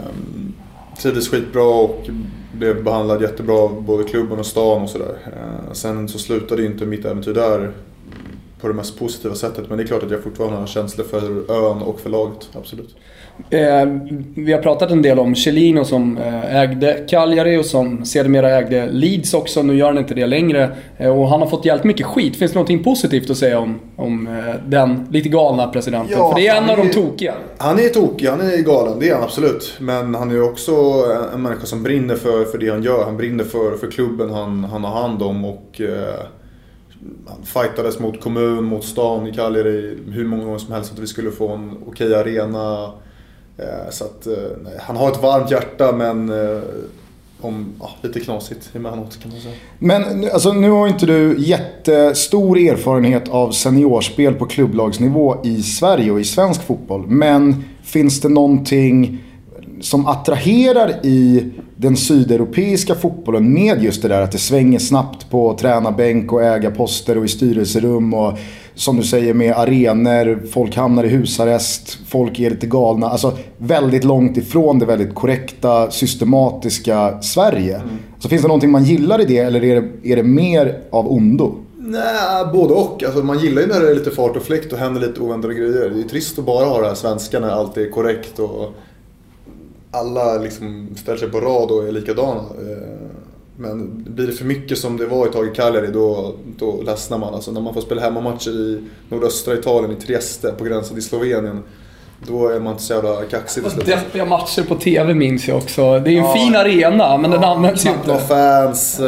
trivdes 1.01 1.29
skitbra 1.29 1.63
och 1.63 2.07
blev 2.51 2.83
behandlad 2.83 3.21
jättebra 3.21 3.55
av 3.55 3.81
både 3.81 4.03
klubben 4.03 4.39
och 4.39 4.45
stan 4.45 4.81
och 4.81 4.89
sådär. 4.89 5.15
Eh, 5.25 5.73
sen 5.73 6.09
så 6.09 6.19
slutade 6.19 6.61
ju 6.61 6.67
inte 6.67 6.85
mitt 6.85 7.05
äventyr 7.05 7.33
där 7.33 7.71
på 8.61 8.67
det 8.67 8.73
mest 8.73 8.99
positiva 8.99 9.35
sättet. 9.35 9.69
Men 9.69 9.77
det 9.77 9.83
är 9.83 9.87
klart 9.87 10.03
att 10.03 10.11
jag 10.11 10.23
fortfarande 10.23 10.57
har 10.57 10.67
känslor 10.67 11.05
för 11.05 11.51
ön 11.51 11.81
och 11.81 11.99
för 11.99 12.09
laget, 12.09 12.49
absolut. 12.53 12.95
Eh, 13.49 13.85
vi 14.35 14.53
har 14.53 14.61
pratat 14.61 14.91
en 14.91 15.01
del 15.01 15.19
om 15.19 15.35
Chelino 15.35 15.85
som 15.85 16.17
eh, 16.17 16.55
ägde 16.55 17.05
Cagliari 17.09 17.57
och 17.57 17.65
som 17.65 18.05
sedermera 18.05 18.49
ägde 18.49 18.87
Leeds 18.91 19.33
också. 19.33 19.63
Nu 19.63 19.75
gör 19.75 19.87
han 19.87 19.97
inte 19.97 20.13
det 20.13 20.25
längre. 20.25 20.75
Eh, 20.97 21.19
och 21.19 21.29
han 21.29 21.39
har 21.39 21.47
fått 21.47 21.65
jävligt 21.65 21.85
mycket 21.85 22.05
skit. 22.05 22.35
Finns 22.35 22.53
det 22.53 22.59
något 22.59 22.83
positivt 22.83 23.29
att 23.29 23.37
säga 23.37 23.59
om, 23.59 23.79
om 23.95 24.27
eh, 24.27 24.55
den 24.67 25.07
lite 25.11 25.29
galna 25.29 25.67
presidenten? 25.67 26.17
Ja, 26.17 26.31
För 26.31 26.39
det 26.39 26.47
är 26.47 26.57
en 26.57 26.69
av 26.69 26.77
de 26.77 26.89
tokiga. 26.89 27.33
Han 27.57 27.79
är 27.79 27.89
tokig, 27.89 28.27
han 28.27 28.41
är 28.41 28.57
galen. 28.57 28.99
Det 28.99 29.09
är 29.09 29.13
han 29.13 29.23
absolut. 29.23 29.73
Men 29.79 30.15
han 30.15 30.31
är 30.31 30.43
också 30.43 30.73
en 31.33 31.41
människa 31.41 31.65
som 31.65 31.83
brinner 31.83 32.15
för, 32.15 32.45
för 32.45 32.57
det 32.57 32.69
han 32.69 32.83
gör. 32.83 33.03
Han 33.05 33.17
brinner 33.17 33.43
för, 33.43 33.77
för 33.77 33.91
klubben 33.91 34.29
han, 34.29 34.63
han 34.63 34.83
har 34.83 35.01
hand 35.01 35.21
om. 35.21 35.45
och... 35.45 35.81
Eh, 35.81 36.25
han 37.27 37.45
fightades 37.45 37.99
mot 37.99 38.21
kommun, 38.21 38.63
mot 38.63 38.85
stan 38.85 39.27
i 39.27 39.33
Cagliari 39.33 39.97
hur 40.07 40.25
många 40.25 40.43
gånger 40.43 40.57
som 40.57 40.73
helst 40.73 40.93
att 40.93 40.99
vi 40.99 41.07
skulle 41.07 41.31
få 41.31 41.49
en 41.49 41.71
okej 41.87 42.15
arena. 42.15 42.91
Eh, 43.57 43.89
så 43.91 44.03
att, 44.03 44.27
eh, 44.27 44.33
nej, 44.63 44.73
han 44.79 44.95
har 44.95 45.11
ett 45.11 45.21
varmt 45.21 45.51
hjärta 45.51 45.91
men 45.91 46.29
eh, 46.29 46.61
om, 47.41 47.73
ja, 47.79 47.89
lite 48.01 48.19
knasigt 48.19 48.75
emellanåt 48.75 49.19
kan 49.21 49.31
man 49.31 49.41
säga. 49.41 49.55
Men 49.79 50.29
alltså, 50.33 50.53
nu 50.53 50.69
har 50.69 50.87
inte 50.87 51.05
du 51.05 51.35
jättestor 51.39 52.57
erfarenhet 52.57 53.29
av 53.29 53.51
seniorspel 53.51 54.33
på 54.33 54.45
klubblagsnivå 54.45 55.37
i 55.43 55.63
Sverige 55.63 56.11
och 56.11 56.19
i 56.19 56.23
svensk 56.23 56.63
fotboll. 56.63 57.07
Men 57.07 57.63
finns 57.83 58.21
det 58.21 58.29
någonting 58.29 59.23
som 59.81 60.07
attraherar 60.07 61.05
i 61.05 61.51
den 61.75 61.97
sydeuropeiska 61.97 62.95
fotbollen 62.95 63.53
med 63.53 63.83
just 63.83 64.01
det 64.01 64.07
där 64.07 64.21
att 64.21 64.31
det 64.31 64.37
svänger 64.37 64.79
snabbt 64.79 65.29
på 65.29 65.57
tränarbänk 65.57 66.33
och 66.33 66.43
ägarposter 66.43 67.17
och 67.17 67.25
i 67.25 67.27
styrelserum 67.27 68.13
och 68.13 68.37
som 68.75 68.97
du 68.97 69.03
säger 69.03 69.33
med 69.33 69.55
arenor, 69.55 70.47
folk 70.51 70.75
hamnar 70.75 71.03
i 71.03 71.07
husarrest, 71.07 71.97
folk 72.07 72.39
är 72.39 72.49
lite 72.49 72.67
galna. 72.67 73.09
Alltså 73.09 73.37
väldigt 73.57 74.03
långt 74.03 74.37
ifrån 74.37 74.79
det 74.79 74.85
väldigt 74.85 75.15
korrekta, 75.15 75.91
systematiska 75.91 77.21
Sverige. 77.21 77.75
Mm. 77.75 77.97
Så 78.19 78.29
finns 78.29 78.41
det 78.41 78.47
någonting 78.47 78.71
man 78.71 78.83
gillar 78.83 79.21
i 79.21 79.25
det 79.25 79.37
eller 79.37 79.63
är 79.63 79.81
det, 79.81 80.11
är 80.11 80.15
det 80.15 80.23
mer 80.23 80.79
av 80.89 81.11
ondo? 81.11 81.55
Nej, 81.77 82.45
både 82.53 82.73
och. 82.73 83.03
Alltså, 83.03 83.23
man 83.23 83.39
gillar 83.39 83.61
ju 83.61 83.67
när 83.67 83.79
det 83.79 83.89
är 83.91 83.95
lite 83.95 84.11
fart 84.11 84.35
och 84.35 84.43
fläkt 84.43 84.73
och 84.73 84.79
händer 84.79 85.01
lite 85.01 85.21
oväntade 85.21 85.53
grejer. 85.53 85.89
Det 85.89 85.99
är 85.99 86.09
trist 86.09 86.39
att 86.39 86.45
bara 86.45 86.65
ha 86.65 86.81
det 86.81 86.87
här 86.87 86.95
svenska 86.95 87.39
när 87.39 87.49
allt 87.49 87.77
är 87.77 87.89
korrekt 87.89 88.39
och 88.39 88.73
alla 89.95 90.37
liksom 90.37 90.89
ställer 90.95 91.17
sig 91.17 91.31
på 91.31 91.39
rad 91.39 91.71
och 91.71 91.87
är 91.87 91.91
likadana. 91.91 92.41
Eh, 92.41 93.07
men 93.57 94.03
blir 94.07 94.27
det 94.27 94.33
för 94.33 94.45
mycket 94.45 94.77
som 94.77 94.97
det 94.97 95.05
var 95.05 95.25
ett 95.25 95.33
tag 95.33 95.47
i 95.47 95.55
Cagliari 95.55 95.91
då, 95.93 96.33
då 96.57 96.81
ledsnar 96.81 97.17
man. 97.17 97.33
Alltså 97.33 97.51
när 97.51 97.61
man 97.61 97.73
får 97.73 97.81
spela 97.81 98.01
hemmamatcher 98.01 98.51
i 98.51 98.83
nordöstra 99.09 99.53
Italien, 99.53 99.91
i 99.91 100.01
Trieste, 100.01 100.51
på 100.51 100.63
gränsen 100.63 100.95
till 100.95 101.03
Slovenien. 101.03 101.63
Då 102.27 102.47
är 102.49 102.59
man 102.59 102.71
inte 102.71 102.83
så 102.83 102.93
jävla 102.93 103.15
kaxig 103.31 103.63
till 103.63 103.71
slut. 103.71 103.85
Deppiga 103.85 104.25
matcher 104.25 104.63
på 104.63 104.75
TV 104.75 105.13
minns 105.13 105.47
jag 105.47 105.57
också. 105.57 105.99
Det 105.99 106.09
är 106.09 106.11
ju 106.11 106.17
en 106.17 106.23
ja, 106.23 106.33
fin 106.33 106.55
arena, 106.55 107.17
men 107.17 107.31
ja, 107.31 107.37
den 107.37 107.49
används 107.49 107.85
ju 107.85 107.89
inte. 107.89 108.17
fans. 108.17 108.99
Uh, 108.99 109.07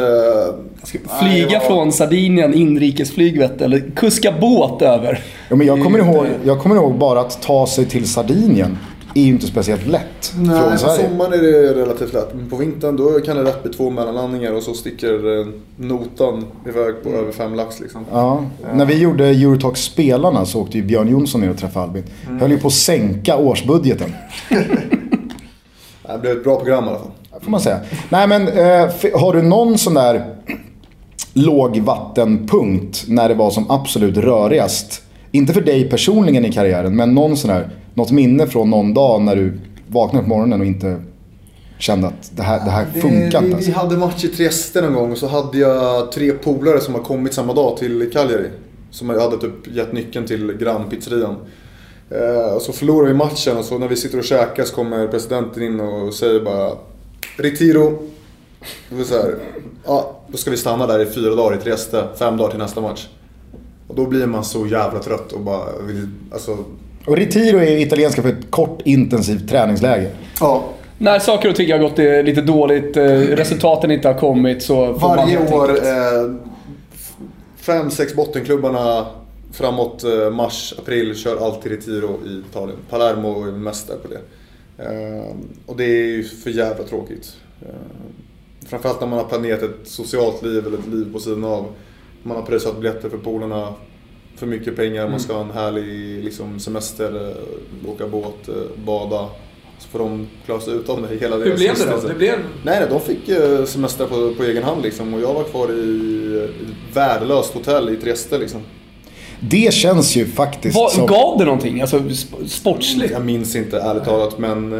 flyga 1.20 1.58
nej, 1.58 1.66
från 1.66 1.92
Sardinien, 1.92 2.54
inrikesflyg 2.54 3.38
vet 3.38 3.60
eller 3.60 3.90
kuska 3.96 4.32
båt 4.40 4.82
över. 4.82 5.24
Ja, 5.48 5.56
men 5.56 5.66
jag, 5.66 5.82
kommer 5.82 5.98
ihåg, 5.98 6.26
jag 6.44 6.60
kommer 6.60 6.76
ihåg 6.76 6.94
bara 6.94 7.20
att 7.20 7.42
ta 7.42 7.66
sig 7.66 7.86
till 7.86 8.08
Sardinien 8.08 8.78
är 9.14 9.22
ju 9.22 9.28
inte 9.28 9.46
speciellt 9.46 9.86
lätt 9.86 10.34
Nej, 10.36 10.60
från 10.60 10.78
Sverige. 10.78 11.02
på 11.02 11.08
sommaren 11.08 11.32
är 11.32 11.38
det 11.38 11.74
relativt 11.74 12.12
lätt. 12.12 12.34
Men 12.34 12.50
på 12.50 12.56
vintern 12.56 12.96
då 12.96 13.20
kan 13.20 13.36
det 13.36 13.42
lätt 13.42 13.62
bli 13.62 13.72
två 13.72 13.90
mellanlandningar 13.90 14.52
och 14.52 14.62
så 14.62 14.74
sticker 14.74 15.40
eh, 15.40 15.46
notan 15.76 16.44
iväg 16.68 16.94
på 17.02 17.08
mm. 17.08 17.20
över 17.20 17.32
fem 17.32 17.54
lax. 17.54 17.80
Liksom. 17.80 18.04
Ja. 18.12 18.44
ja. 18.62 18.74
När 18.74 18.86
vi 18.86 18.98
gjorde 18.98 19.26
Eurotalk 19.26 19.76
Spelarna 19.76 20.46
så 20.46 20.60
åkte 20.60 20.78
ju 20.78 20.84
Björn 20.84 21.08
Jonsson 21.08 21.40
ner 21.40 21.50
och 21.50 21.58
träffade 21.58 21.84
Albin. 21.84 22.04
Mm. 22.26 22.40
Höll 22.40 22.50
ju 22.50 22.58
på 22.58 22.66
att 22.66 22.74
sänka 22.74 23.36
årsbudgeten. 23.36 24.12
det 26.02 26.18
blev 26.20 26.36
ett 26.36 26.44
bra 26.44 26.56
program 26.56 26.84
i 26.84 26.88
alla 26.88 26.98
fall. 26.98 27.10
får 27.40 27.50
man 27.50 27.60
säga. 27.60 27.80
Nej 28.08 28.28
men 28.28 28.48
eh, 28.48 29.20
har 29.20 29.32
du 29.32 29.42
någon 29.42 29.78
sån 29.78 29.94
där 29.94 30.34
lågvattenpunkt 31.32 33.04
när 33.08 33.28
det 33.28 33.34
var 33.34 33.50
som 33.50 33.70
absolut 33.70 34.16
rörigast? 34.16 35.02
Inte 35.30 35.52
för 35.52 35.60
dig 35.60 35.90
personligen 35.90 36.44
i 36.44 36.52
karriären, 36.52 36.96
men 36.96 37.14
någon 37.14 37.36
sån 37.36 37.50
här 37.50 37.70
något 37.98 38.10
minne 38.10 38.46
från 38.46 38.70
någon 38.70 38.94
dag 38.94 39.22
när 39.22 39.36
du 39.36 39.52
vaknade 39.88 40.22
på 40.22 40.28
morgonen 40.28 40.60
och 40.60 40.66
inte 40.66 41.02
kände 41.78 42.06
att 42.06 42.30
det 42.36 42.42
här, 42.42 42.64
det 42.64 42.70
här 42.70 42.86
funkar 43.00 43.44
inte? 43.44 43.56
Vi 43.56 43.72
hade 43.72 43.96
match 43.96 44.24
i 44.24 44.28
Trieste 44.28 44.80
någon 44.80 44.94
gång 44.94 45.12
och 45.12 45.18
så 45.18 45.26
hade 45.26 45.58
jag 45.58 46.12
tre 46.12 46.32
polare 46.32 46.80
som 46.80 46.94
har 46.94 47.02
kommit 47.02 47.34
samma 47.34 47.54
dag 47.54 47.76
till 47.76 48.10
Cagliari. 48.12 48.50
Som 48.90 49.10
jag 49.10 49.20
hade 49.20 49.38
typ 49.38 49.76
gett 49.76 49.92
nyckeln 49.92 50.26
till 50.26 50.52
grannpizzerian. 50.52 51.36
Eh, 52.10 52.54
och 52.54 52.62
så 52.62 52.72
förlorar 52.72 53.08
vi 53.08 53.14
matchen 53.14 53.56
och 53.56 53.64
så 53.64 53.78
när 53.78 53.88
vi 53.88 53.96
sitter 53.96 54.18
och 54.18 54.24
käkar 54.24 54.64
så 54.64 54.74
kommer 54.74 55.08
presidenten 55.08 55.62
in 55.62 55.80
och 55.80 56.14
säger 56.14 56.40
bara 56.40 56.72
Retiro. 57.36 57.98
Så 59.04 59.14
här, 59.14 59.34
ja, 59.84 60.20
då 60.28 60.36
ska 60.36 60.50
vi 60.50 60.56
stanna 60.56 60.86
där 60.86 61.00
i 61.00 61.06
fyra 61.06 61.34
dagar 61.34 61.58
i 61.58 61.60
Trieste, 61.60 62.04
fem 62.18 62.36
dagar 62.36 62.50
till 62.50 62.58
nästa 62.58 62.80
match. 62.80 63.08
Och 63.88 63.94
då 63.94 64.06
blir 64.06 64.26
man 64.26 64.44
så 64.44 64.66
jävla 64.66 64.98
trött 64.98 65.32
och 65.32 65.40
bara 65.40 65.78
vill, 65.86 66.08
alltså... 66.32 66.58
Och 67.08 67.16
retiro 67.16 67.58
är 67.58 67.76
italienska 67.76 68.22
för 68.22 68.28
ett 68.28 68.50
kort 68.50 68.82
intensivt 68.84 69.48
träningsläge. 69.48 70.10
Ja. 70.40 70.64
När 70.98 71.18
saker 71.18 71.48
och 71.48 71.56
ting 71.56 71.72
har 71.72 71.78
gått 71.78 71.98
eh, 71.98 72.22
lite 72.22 72.40
dåligt, 72.40 72.96
eh, 72.96 73.04
resultaten 73.12 73.90
inte 73.90 74.08
har 74.08 74.14
kommit 74.14 74.62
så 74.62 74.94
får 74.94 75.16
Varje 75.16 75.54
år, 75.54 75.70
eh, 75.70 76.34
fem, 77.56 77.90
sex 77.90 78.14
bottenklubbarna 78.14 79.06
framåt 79.52 80.04
eh, 80.04 80.30
mars, 80.30 80.74
april 80.78 81.16
kör 81.16 81.46
alltid 81.46 81.72
Retiro 81.72 82.18
i 82.26 82.42
Italien. 82.50 82.78
Palermo 82.90 83.44
är 83.48 83.52
mest 83.52 83.88
där 83.88 83.96
på 83.96 84.08
det. 84.08 84.20
Eh, 84.84 85.36
och 85.66 85.76
det 85.76 85.84
är 85.84 86.06
ju 86.06 86.24
för 86.24 86.50
jävla 86.50 86.84
tråkigt. 86.84 87.36
Eh, 87.62 87.68
framförallt 88.66 89.00
när 89.00 89.08
man 89.08 89.18
har 89.18 89.26
planerat 89.26 89.62
ett 89.62 89.88
socialt 89.88 90.42
liv 90.42 90.66
eller 90.66 90.78
ett 90.78 90.88
liv 90.88 91.12
på 91.12 91.18
sidan 91.18 91.44
av. 91.44 91.66
Man 92.22 92.36
har 92.36 92.44
pröjsat 92.44 92.76
biljetter 92.76 93.08
för 93.08 93.18
polarna 93.18 93.74
för 94.38 94.46
mycket 94.46 94.76
pengar, 94.76 95.08
man 95.08 95.20
ska 95.20 95.32
ha 95.32 95.40
en 95.40 95.50
härlig 95.50 96.24
liksom, 96.24 96.60
semester, 96.60 97.30
eh, 97.30 97.90
åka 97.90 98.06
båt, 98.06 98.48
eh, 98.48 98.54
bada. 98.84 99.26
Så 99.78 99.88
får 99.88 99.98
de 99.98 100.26
klara 100.46 100.60
sig 100.60 100.74
utan 100.74 101.02
det 101.02 101.08
hela 101.20 101.36
Hur 101.36 101.44
deras 101.44 101.58
blev 101.58 101.74
det 101.74 101.84
då? 102.02 102.08
Det 102.08 102.14
blev... 102.14 102.38
Nej, 102.64 102.80
nej, 102.80 102.86
de 102.90 103.00
fick 103.00 103.28
eh, 103.28 103.64
semester 103.64 104.06
på, 104.06 104.34
på 104.34 104.44
egen 104.44 104.62
hand 104.62 104.82
liksom. 104.82 105.14
Och 105.14 105.20
jag 105.20 105.34
var 105.34 105.44
kvar 105.44 105.68
i 105.72 106.48
ett 106.50 106.96
värdelöst 106.96 107.54
hotell 107.54 107.88
i 107.88 107.96
Trieste 107.96 108.38
liksom. 108.38 108.60
Det 109.40 109.74
känns 109.74 110.16
ju 110.16 110.26
faktiskt 110.26 110.76
Vad, 110.76 110.92
som... 110.92 111.06
Gav 111.06 111.38
det 111.38 111.44
någonting? 111.44 111.80
Alltså 111.80 111.98
sp- 111.98 112.46
sportsligt? 112.46 113.12
Jag 113.12 113.24
minns 113.24 113.56
inte 113.56 113.78
ärligt 113.78 114.04
talat, 114.04 114.38
men 114.38 114.72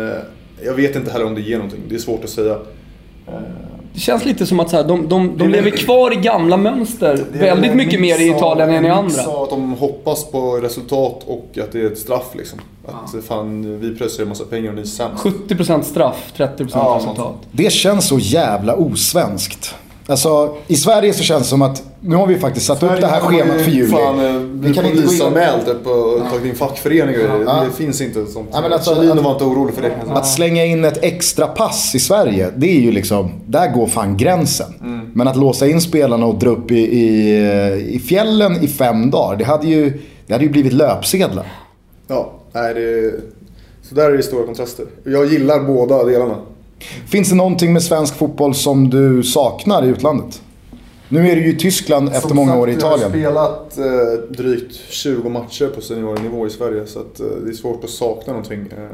jag 0.65 0.75
vet 0.75 0.97
inte 0.97 1.11
heller 1.11 1.25
om 1.27 1.35
det 1.35 1.41
ger 1.41 1.57
någonting. 1.57 1.81
Det 1.89 1.95
är 1.95 1.99
svårt 1.99 2.25
att 2.25 2.31
säga. 2.31 2.59
Det 3.95 4.01
känns 4.01 4.25
lite 4.25 4.47
som 4.47 4.61
att 4.61 4.71
så 4.71 4.77
här, 4.77 4.85
de, 4.85 5.09
de, 5.09 5.39
de 5.39 5.49
lever 5.49 5.71
kvar 5.71 6.13
i 6.13 6.17
gamla 6.17 6.57
mönster. 6.57 7.25
Väldigt 7.33 7.75
mycket 7.75 8.01
mer 8.01 8.21
i 8.21 8.29
Italien 8.29 8.71
än 8.71 8.85
i 8.85 8.91
andra. 8.91 9.11
sa 9.23 9.45
att 9.45 9.51
de 9.51 9.73
hoppas 9.73 10.31
på 10.31 10.57
resultat 10.57 11.23
och 11.27 11.59
att 11.63 11.73
det 11.73 11.81
är 11.81 11.87
ett 11.87 11.99
straff 11.99 12.35
liksom. 12.35 12.59
Att 12.87 13.25
fan, 13.25 13.81
vi 13.81 13.95
pröjsar 13.97 14.23
en 14.23 14.29
massa 14.29 14.45
pengar 14.45 14.69
och 14.69 14.75
ni 14.75 14.81
är 14.81 14.87
sämst. 14.87 15.25
70% 15.25 15.83
straff, 15.83 16.33
30% 16.37 16.71
Ja, 16.75 16.97
resultat. 17.01 17.35
Det 17.53 17.73
känns 17.73 18.09
så 18.09 18.19
jävla 18.19 18.75
osvenskt. 18.75 19.75
Alltså, 20.11 20.57
i 20.67 20.77
Sverige 20.77 21.13
så 21.13 21.23
känns 21.23 21.43
det 21.43 21.49
som 21.49 21.63
att 21.63 21.83
nu 22.01 22.17
har 22.17 22.27
vi 22.27 22.39
faktiskt 22.39 22.67
satt 22.67 22.83
upp 22.83 23.01
det 23.01 23.07
här 23.07 23.21
schemat 23.21 23.61
för 23.61 23.71
juli. 23.71 23.91
Fan, 23.91 24.25
eh, 24.27 24.33
Vi 24.33 24.75
kan 24.75 24.87
inte 24.87 25.03
polisanmält 25.03 25.67
det 25.67 25.75
på 25.75 26.21
tagit 26.31 26.47
in 26.47 26.55
fackförening 26.55 27.15
och 27.15 27.21
grejer. 27.21 27.45
Ja. 27.47 27.65
Det 27.65 27.77
finns 27.85 28.01
inte 28.01 28.27
sånt. 28.27 28.49
Ja, 28.53 28.61
men 28.61 28.73
alltså, 28.73 28.91
att- 28.91 29.23
var 29.23 29.33
inte 29.33 29.45
orolig 29.45 29.75
för 29.75 29.83
det. 29.83 29.93
Att 30.13 30.29
slänga 30.29 30.65
in 30.65 30.85
ett 30.85 31.05
extra 31.05 31.47
pass 31.47 31.95
i 31.95 31.99
Sverige, 31.99 32.51
det 32.57 32.67
är 32.77 32.81
ju 32.81 32.93
liksom, 32.93 33.31
där 33.47 33.73
går 33.75 33.87
fan 33.87 34.17
gränsen. 34.17 34.75
Mm. 34.81 35.01
Men 35.15 35.29
att 35.29 35.37
låsa 35.37 35.67
in 35.69 35.81
spelarna 35.81 36.27
och 36.27 36.35
dra 36.35 36.51
upp 36.51 36.71
i, 36.71 36.79
i, 36.79 37.91
i 37.95 37.99
fjällen 37.99 38.57
i 38.65 38.69
fem 38.69 39.11
dagar, 39.11 39.37
det 39.37 39.45
hade 39.45 39.67
ju, 39.67 40.01
det 40.27 40.33
hade 40.33 40.45
ju 40.45 40.51
blivit 40.51 40.73
löpsedlar. 40.73 41.53
Ja, 42.07 42.33
nej 42.53 42.75
det... 42.75 43.13
Så 43.89 43.95
där 43.95 44.11
är 44.11 44.17
det 44.17 44.23
stora 44.23 44.47
kontraster. 44.47 44.87
Jag 45.05 45.27
gillar 45.27 45.61
båda 45.61 46.05
delarna. 46.05 46.37
Finns 47.07 47.29
det 47.29 47.35
någonting 47.35 47.73
med 47.73 47.83
svensk 47.83 48.15
fotboll 48.17 48.55
som 48.55 48.91
du 48.91 49.23
saknar 49.23 49.85
i 49.85 49.89
utlandet? 49.89 50.43
Nu 51.11 51.31
är 51.31 51.37
du 51.37 51.43
ju 51.43 51.53
i 51.53 51.57
Tyskland 51.57 52.09
efter 52.09 52.29
Som 52.29 52.37
många 52.37 52.57
år 52.57 52.71
i 52.71 52.73
Jag 52.75 52.81
har 52.81 52.97
Italien. 52.99 53.11
spelat 53.11 53.79
eh, 53.79 53.85
drygt 54.37 54.75
20 54.89 55.29
matcher 55.29 55.67
på 55.75 55.81
seniornivå 55.81 56.47
i 56.47 56.51
Sverige 56.51 56.87
så 56.87 56.99
att, 57.01 57.21
eh, 57.21 57.27
det 57.45 57.51
är 57.51 57.55
svårt 57.55 57.85
att 57.85 57.91
sakna 57.91 58.33
någonting. 58.33 58.61
Eh, 58.61 58.85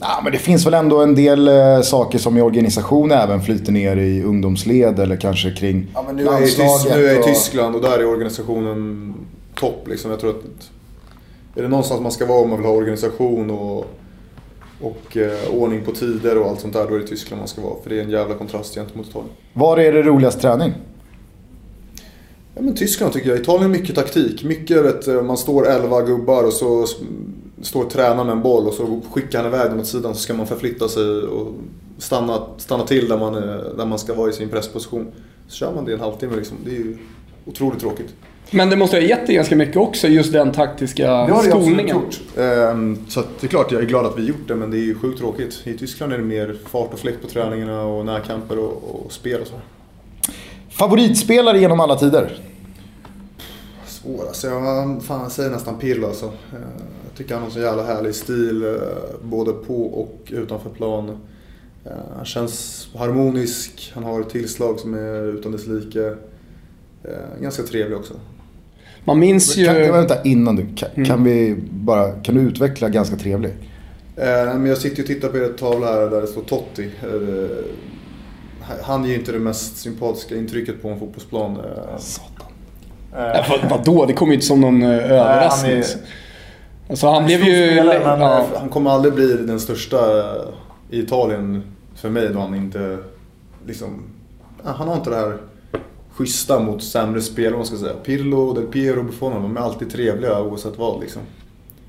Ja, 0.00 0.20
men 0.22 0.32
det 0.32 0.38
finns 0.38 0.66
väl 0.66 0.74
ändå 0.74 1.02
en 1.02 1.14
del 1.14 1.48
eh, 1.48 1.80
saker 1.80 2.18
som 2.18 2.36
i 2.36 2.40
organisation 2.40 3.10
även 3.12 3.42
flyter 3.42 3.72
ner 3.72 3.96
i 3.96 4.22
ungdomsled 4.22 4.98
eller 4.98 5.16
kanske 5.16 5.50
kring 5.50 5.86
ja, 5.94 6.04
men 6.06 6.16
nu, 6.16 6.22
är 6.22 6.26
landslaget 6.26 6.96
nu 6.96 7.06
är 7.06 7.12
jag 7.14 7.20
i 7.20 7.22
Tyskland 7.22 7.74
och 7.76 7.82
där 7.82 7.98
är 7.98 8.06
organisationen 8.06 9.14
topp. 9.54 9.88
Liksom. 9.88 10.10
Jag 10.10 10.20
tror 10.20 10.30
att 10.30 10.42
är 11.58 11.62
det 11.62 11.68
någonstans 11.68 12.00
man 12.00 12.12
ska 12.12 12.26
vara 12.26 12.38
om 12.42 12.48
man 12.50 12.58
vill 12.58 12.66
ha 12.66 12.74
organisation 12.74 13.50
och, 13.50 13.86
och 14.82 15.16
eh, 15.16 15.54
ordning 15.54 15.84
på 15.84 15.92
tider 15.92 16.38
och 16.38 16.46
allt 16.48 16.60
sånt 16.60 16.72
där, 16.72 16.88
då 16.88 16.94
är 16.94 16.98
det 16.98 17.06
Tyskland 17.06 17.38
man 17.40 17.48
ska 17.48 17.60
vara. 17.62 17.82
För 17.82 17.90
det 17.90 17.98
är 17.98 18.02
en 18.02 18.10
jävla 18.10 18.34
kontrast 18.34 18.74
gentemot 18.74 19.06
Italien. 19.08 19.30
Var 19.52 19.78
är 19.78 19.92
det 19.92 20.02
roligast 20.02 20.40
träning? 20.40 20.72
Ja, 22.54 22.62
men 22.62 22.74
Tyskland 22.74 23.12
tycker 23.12 23.28
jag. 23.30 23.38
Italien 23.38 23.64
är 23.74 23.78
mycket 23.78 23.94
taktik. 23.96 24.44
Mycket 24.44 24.84
vet, 24.84 25.08
eh, 25.08 25.22
man 25.22 25.36
står 25.36 25.68
11 25.68 26.02
gubbar 26.02 26.44
och 26.44 26.52
så 26.52 26.86
står 27.62 27.84
tränaren 27.84 28.26
med 28.26 28.32
en 28.36 28.42
boll 28.42 28.66
och 28.66 28.74
så 28.74 29.00
skickar 29.12 29.38
han 29.38 29.46
iväg 29.54 29.70
den 29.70 29.80
åt 29.80 29.86
sidan 29.86 30.14
så 30.14 30.20
ska 30.20 30.34
man 30.34 30.46
förflytta 30.46 30.88
sig 30.88 31.04
och 31.22 31.52
stanna, 31.98 32.42
stanna 32.58 32.86
till 32.86 33.08
där 33.08 33.18
man, 33.18 33.34
är- 33.34 33.72
där 33.76 33.86
man 33.86 33.98
ska 33.98 34.14
vara 34.14 34.30
i 34.30 34.32
sin 34.32 34.48
pressposition. 34.48 35.06
Så 35.48 35.54
kör 35.56 35.74
man 35.74 35.84
det 35.84 35.92
en 35.92 36.00
halvtimme 36.00 36.36
liksom. 36.36 36.56
Det 36.64 36.70
är 36.70 36.74
ju 36.74 36.96
otroligt 37.46 37.80
tråkigt. 37.80 38.14
Men 38.54 38.70
det 38.70 38.76
måste 38.76 38.96
ha 38.96 39.02
gett 39.02 39.26
dig 39.26 39.36
ganska 39.36 39.56
mycket 39.56 39.76
också, 39.76 40.08
just 40.08 40.32
den 40.32 40.52
taktiska 40.52 41.28
skolningen. 41.42 41.96
Ehm, 42.38 42.98
Så 43.08 43.20
att 43.20 43.26
det 43.40 43.46
är 43.46 43.48
klart 43.48 43.72
jag 43.72 43.82
är 43.82 43.86
glad 43.86 44.06
att 44.06 44.18
vi 44.18 44.22
gjort 44.26 44.48
det 44.48 44.54
men 44.56 44.70
det 44.70 44.76
är 44.76 44.84
ju 44.84 44.94
sjukt 44.94 45.18
tråkigt. 45.18 45.60
I 45.64 45.78
Tyskland 45.78 46.12
är 46.12 46.18
det 46.18 46.24
mer 46.24 46.56
fart 46.66 46.92
och 46.92 46.98
fläkt 46.98 47.22
på 47.22 47.28
träningarna 47.28 47.82
och 47.82 48.06
närkamper 48.06 48.58
och, 48.58 49.04
och 49.04 49.12
spel 49.12 49.40
och 49.40 49.46
så. 49.46 49.54
Favoritspelare 50.70 51.58
genom 51.58 51.80
alla 51.80 51.96
tider? 51.96 52.38
Svår 53.86 54.26
alltså. 54.26 54.46
Jag 54.46 55.02
fan, 55.02 55.30
säger 55.30 55.50
nästan 55.50 55.78
Pirlo 55.78 56.06
alltså. 56.06 56.26
Eh, 56.26 56.32
Jag 57.08 57.16
tycker 57.18 57.34
han 57.34 57.42
har 57.42 57.50
så 57.50 57.60
jävla 57.60 57.82
härlig 57.84 58.14
stil 58.14 58.64
eh, 58.64 58.70
både 59.22 59.52
på 59.52 59.84
och 59.84 60.18
utanför 60.28 60.70
plan. 60.70 61.08
Eh, 61.84 61.90
Han 62.16 62.24
känns 62.24 62.88
harmonisk, 62.98 63.92
han 63.94 64.04
har 64.04 64.20
ett 64.20 64.30
tillslag 64.30 64.78
som 64.80 64.94
är 64.94 65.22
utan 65.38 65.52
dess 65.52 65.66
like. 65.66 66.14
Ganska 67.40 67.62
trevlig 67.62 67.98
också. 67.98 68.14
Man 69.04 69.18
minns 69.18 69.56
ju... 69.56 69.64
Kan, 69.66 69.74
vänta, 69.76 70.22
innan 70.22 70.56
du. 70.56 70.66
Kan, 70.76 71.04
kan, 71.04 71.24
vi 71.24 71.56
bara, 71.70 72.12
kan 72.12 72.34
du 72.34 72.40
utveckla 72.40 72.88
ganska 72.88 73.16
trevlig? 73.16 73.50
Eh, 74.16 74.26
Men 74.44 74.66
jag 74.66 74.78
sitter 74.78 74.96
ju 74.96 75.02
och 75.02 75.06
tittar 75.08 75.28
på 75.28 75.36
er 75.38 75.48
tavla 75.58 75.86
här 75.86 76.10
där 76.10 76.20
det 76.20 76.26
står 76.26 76.42
Totti. 76.42 76.90
Eh, 77.02 77.64
Han 78.82 79.04
ger 79.04 79.10
ju 79.12 79.18
inte 79.18 79.32
det 79.32 79.38
mest 79.38 79.76
sympatiska 79.76 80.36
intrycket 80.36 80.82
på 80.82 80.88
en 80.88 80.98
fotbollsplan. 80.98 81.56
Eh, 81.56 81.62
Ja, 83.14 83.44
vad, 83.48 83.70
vadå? 83.70 84.06
Det 84.06 84.12
kom 84.12 84.28
ju 84.28 84.34
inte 84.34 84.46
som 84.46 84.60
någon 84.60 84.82
eh, 84.82 84.88
överraskning. 84.90 85.72
är- 85.78 85.84
Alltså 86.88 87.06
han 87.08 87.24
blev 87.26 87.40
ju... 87.44 87.68
Spelare, 87.72 87.98
men 88.04 88.20
ja. 88.20 88.38
eh, 88.38 88.44
Han 88.60 88.68
kommer 88.68 88.90
aldrig 88.90 89.14
bli 89.14 89.26
den 89.36 89.60
största 89.60 90.18
eh, 90.18 90.42
i 90.90 90.98
Italien 91.00 91.62
för 91.94 92.10
mig 92.10 92.28
då 92.28 92.38
han 92.40 92.54
inte 92.54 92.98
liksom... 93.66 94.02
Han 94.64 94.88
har 94.88 94.96
inte 94.96 95.10
det 95.10 95.16
här 95.16 95.36
schyssta 96.14 96.60
mot 96.60 96.82
sämre 96.82 97.20
spelare, 97.20 97.52
om 97.52 97.58
man 97.58 97.66
ska 97.66 97.76
säga. 97.76 97.94
Pirlo, 98.04 98.52
Del 98.52 98.66
Piero, 98.66 99.02
Buffon, 99.02 99.42
de 99.42 99.56
är 99.56 99.60
alltid 99.60 99.90
trevliga 99.90 100.42
oavsett 100.42 100.78
vad 100.78 101.00
liksom. 101.00 101.22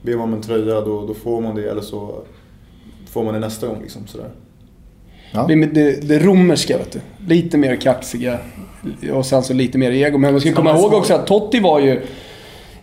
Ber 0.02 0.16
man 0.16 0.22
om 0.22 0.34
en 0.34 0.42
tröja 0.42 0.82
då, 0.82 1.06
då 1.06 1.14
får 1.14 1.42
man 1.42 1.56
det 1.56 1.70
eller 1.70 1.82
så 1.82 2.22
får 3.10 3.24
man 3.24 3.34
det 3.34 3.40
nästa 3.40 3.68
gång 3.68 3.82
liksom 3.82 4.08
sådär. 4.08 4.30
Ja. 5.32 5.46
Det, 5.48 5.66
det, 5.66 6.08
det 6.08 6.20
romerska 6.20 6.78
vet 6.78 6.92
du. 6.92 7.00
Lite 7.28 7.58
mer 7.58 7.76
kaxiga. 7.76 8.40
Och 9.14 9.26
sen 9.26 9.44
så 9.44 9.54
lite 9.54 9.78
mer 9.78 9.92
ego. 9.92 10.18
Men 10.18 10.32
man 10.32 10.42
ska 10.42 10.54
komma 10.54 10.72
ihåg 10.72 10.94
också 10.94 11.14
att 11.14 11.28
Totti 11.28 11.60
var 11.60 11.80
ju... 11.80 12.02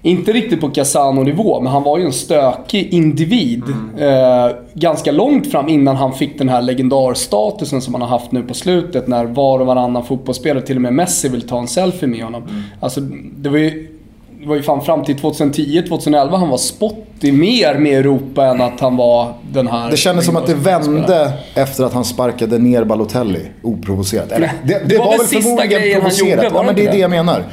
Inte 0.02 0.32
riktigt 0.32 0.60
på 0.60 0.70
Casano-nivå, 0.70 1.60
men 1.60 1.72
han 1.72 1.82
var 1.82 1.98
ju 1.98 2.04
en 2.04 2.12
stökig 2.12 2.92
individ. 2.92 3.62
Eh, 3.98 4.56
ganska 4.74 5.12
långt 5.12 5.50
fram 5.50 5.68
innan 5.68 5.96
han 5.96 6.14
fick 6.14 6.38
den 6.38 6.48
här 6.48 6.62
legendarstatusen 6.62 7.80
som 7.80 7.94
han 7.94 8.02
har 8.02 8.08
haft 8.08 8.32
nu 8.32 8.42
på 8.42 8.54
slutet. 8.54 9.08
När 9.08 9.24
var 9.24 9.60
och 9.60 9.66
varannan 9.66 10.04
fotbollsspelare, 10.04 10.62
till 10.66 10.76
och 10.76 10.82
med 10.82 10.92
Messi, 10.92 11.28
vill 11.28 11.48
ta 11.48 11.58
en 11.58 11.68
selfie 11.68 12.08
med 12.08 12.24
honom. 12.24 12.42
Alltså, 12.80 13.00
det 13.36 13.48
var 13.48 13.58
ju... 13.58 13.96
Det 14.42 14.48
var 14.48 14.56
ju 14.56 14.62
fan 14.62 14.80
fram 14.84 15.04
till 15.04 15.16
2010-2011 15.16 16.36
han 16.36 16.48
var 16.48 16.56
spottig 16.56 17.34
mer 17.34 17.78
med 17.78 17.98
Europa 17.98 18.46
än 18.46 18.60
att 18.60 18.80
han 18.80 18.96
var 18.96 19.32
den 19.52 19.68
här... 19.68 19.90
Det 19.90 19.96
kändes 19.96 20.26
som 20.26 20.36
att 20.36 20.46
det 20.46 20.54
vände 20.54 21.32
efter 21.54 21.84
att 21.84 21.92
han 21.92 22.04
sparkade 22.04 22.58
ner 22.58 22.84
Balotelli 22.84 23.40
oprovocerat. 23.62 24.32
Eller, 24.32 24.52
det, 24.64 24.82
det, 24.88 24.98
var, 24.98 25.10
väl 25.10 25.18
väl 25.18 25.26
sista 25.26 25.42
förmodligen 25.42 25.80
grejen 25.80 26.02
han 26.02 26.10
provocerat. 26.10 26.44
gjorde, 26.44 26.54
var 26.54 26.60
ja, 26.60 26.66
men 26.66 26.74
det 26.74 26.82
det 26.82 26.88
är 26.88 26.90
det 26.90 26.96
det? 26.96 27.00
jag 27.00 27.10
menar. 27.10 27.44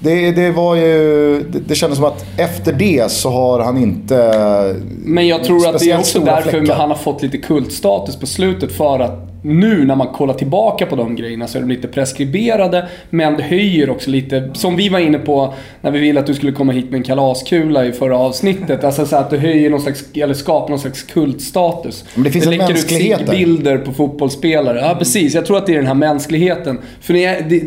Det, 0.00 0.32
det 0.32 0.50
var 0.50 0.74
ju... 0.74 1.42
Det, 1.42 1.58
det 1.58 1.74
kändes 1.74 1.98
som 1.98 2.06
att 2.06 2.26
efter 2.36 2.72
det 2.72 3.10
så 3.10 3.30
har 3.30 3.60
han 3.60 3.78
inte... 3.78 4.76
Men 5.04 5.28
jag 5.28 5.44
tror 5.44 5.68
att 5.68 5.78
det 5.78 5.90
är 5.90 5.98
också 5.98 6.20
därför 6.20 6.50
fläckar. 6.50 6.74
han 6.74 6.88
har 6.88 6.96
fått 6.96 7.22
lite 7.22 7.38
kultstatus 7.38 8.16
på 8.16 8.26
slutet. 8.26 8.72
För 8.72 9.00
att 9.00 9.27
nu 9.42 9.84
när 9.84 9.96
man 9.96 10.06
kollar 10.06 10.34
tillbaka 10.34 10.86
på 10.86 10.96
de 10.96 11.16
grejerna 11.16 11.46
så 11.46 11.58
är 11.58 11.62
de 11.62 11.68
lite 11.68 11.88
preskriberade. 11.88 12.88
Men 13.10 13.36
det 13.36 13.42
höjer 13.42 13.90
också 13.90 14.10
lite, 14.10 14.50
som 14.52 14.76
vi 14.76 14.88
var 14.88 14.98
inne 14.98 15.18
på 15.18 15.54
när 15.80 15.90
vi 15.90 15.98
ville 15.98 16.20
att 16.20 16.26
du 16.26 16.34
skulle 16.34 16.52
komma 16.52 16.72
hit 16.72 16.90
med 16.90 16.98
en 16.98 17.02
kalaskula 17.02 17.86
i 17.86 17.92
förra 17.92 18.18
avsnittet. 18.18 18.84
Alltså 18.84 19.06
så 19.06 19.16
att 19.16 19.30
det 19.30 19.38
höjer 19.38 19.70
någon 19.70 19.80
slags, 19.80 20.04
eller 20.14 20.34
skapar 20.34 20.68
någon 20.68 20.78
slags 20.78 21.02
kultstatus. 21.02 22.04
Men 22.14 22.24
det 22.24 22.30
finns 22.30 22.46
en 22.46 22.50
läcker 22.50 23.22
ut 23.22 23.30
bilder 23.30 23.78
på 23.78 23.92
fotbollsspelare. 23.92 24.80
Ja 24.80 24.94
precis, 24.98 25.34
jag 25.34 25.46
tror 25.46 25.58
att 25.58 25.66
det 25.66 25.72
är 25.72 25.76
den 25.76 25.86
här 25.86 25.94
mänskligheten. 25.94 26.78
För 27.00 27.14
det 27.14 27.24
är, 27.24 27.42
det, 27.48 27.62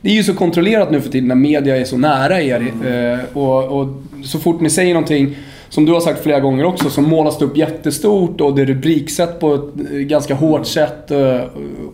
det 0.00 0.10
är 0.10 0.14
ju 0.14 0.22
så 0.22 0.34
kontrollerat 0.34 0.90
nu 0.90 1.00
för 1.00 1.10
tiden 1.10 1.28
när 1.28 1.34
media 1.34 1.76
är 1.76 1.84
så 1.84 1.96
nära 1.96 2.42
er. 2.42 2.72
Eh, 2.86 3.36
och, 3.36 3.80
och 3.80 3.88
så 4.24 4.38
fort 4.38 4.60
ni 4.60 4.70
säger 4.70 4.94
någonting 4.94 5.36
som 5.72 5.84
du 5.84 5.92
har 5.92 6.00
sagt 6.00 6.22
flera 6.22 6.40
gånger 6.40 6.64
också, 6.64 6.90
så 6.90 7.00
målas 7.00 7.38
det 7.38 7.44
upp 7.44 7.56
jättestort 7.56 8.40
och 8.40 8.54
det 8.56 8.62
är 8.62 8.66
rubriksätt 8.66 9.40
på 9.40 9.54
ett 9.54 9.90
eh, 9.92 9.96
ganska 9.98 10.34
hårt 10.34 10.66
sätt. 10.66 11.10
eh, 11.10 11.40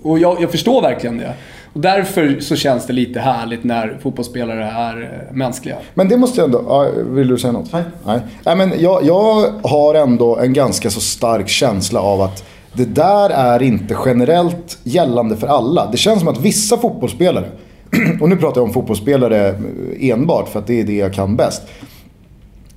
Och 0.02 0.18
jag, 0.18 0.36
jag 0.42 0.50
förstår 0.50 0.82
verkligen 0.82 1.18
det. 1.18 1.34
Och 1.72 1.80
därför 1.80 2.40
så 2.40 2.56
känns 2.56 2.86
det 2.86 2.92
lite 2.92 3.20
härligt 3.20 3.64
när 3.64 3.98
fotbollsspelare 4.02 4.64
är 4.64 5.02
eh, 5.02 5.36
mänskliga. 5.36 5.76
Men 5.94 6.08
det 6.08 6.16
måste 6.16 6.40
jag 6.40 6.46
ändå... 6.46 6.86
Vill 7.08 7.28
du 7.28 7.38
säga 7.38 7.52
något? 7.52 7.72
Nej. 7.72 7.82
Nej. 8.06 8.20
Nej 8.44 8.56
men 8.56 8.72
jag, 8.78 9.04
jag 9.04 9.44
har 9.62 9.94
ändå 9.94 10.36
en 10.36 10.52
ganska 10.52 10.90
så 10.90 11.00
stark 11.00 11.48
känsla 11.48 12.00
av 12.00 12.20
att 12.20 12.44
det 12.72 12.84
där 12.84 13.30
är 13.30 13.62
inte 13.62 13.96
generellt 14.06 14.78
gällande 14.84 15.36
för 15.36 15.46
alla. 15.46 15.88
Det 15.90 15.96
känns 15.96 16.18
som 16.18 16.28
att 16.28 16.40
vissa 16.40 16.76
fotbollsspelare, 16.76 17.48
och 18.20 18.28
nu 18.28 18.36
pratar 18.36 18.60
jag 18.60 18.66
om 18.68 18.72
fotbollsspelare 18.74 19.54
enbart 20.00 20.48
för 20.48 20.58
att 20.58 20.66
det 20.66 20.80
är 20.80 20.84
det 20.84 20.96
jag 20.96 21.14
kan 21.14 21.36
bäst. 21.36 21.62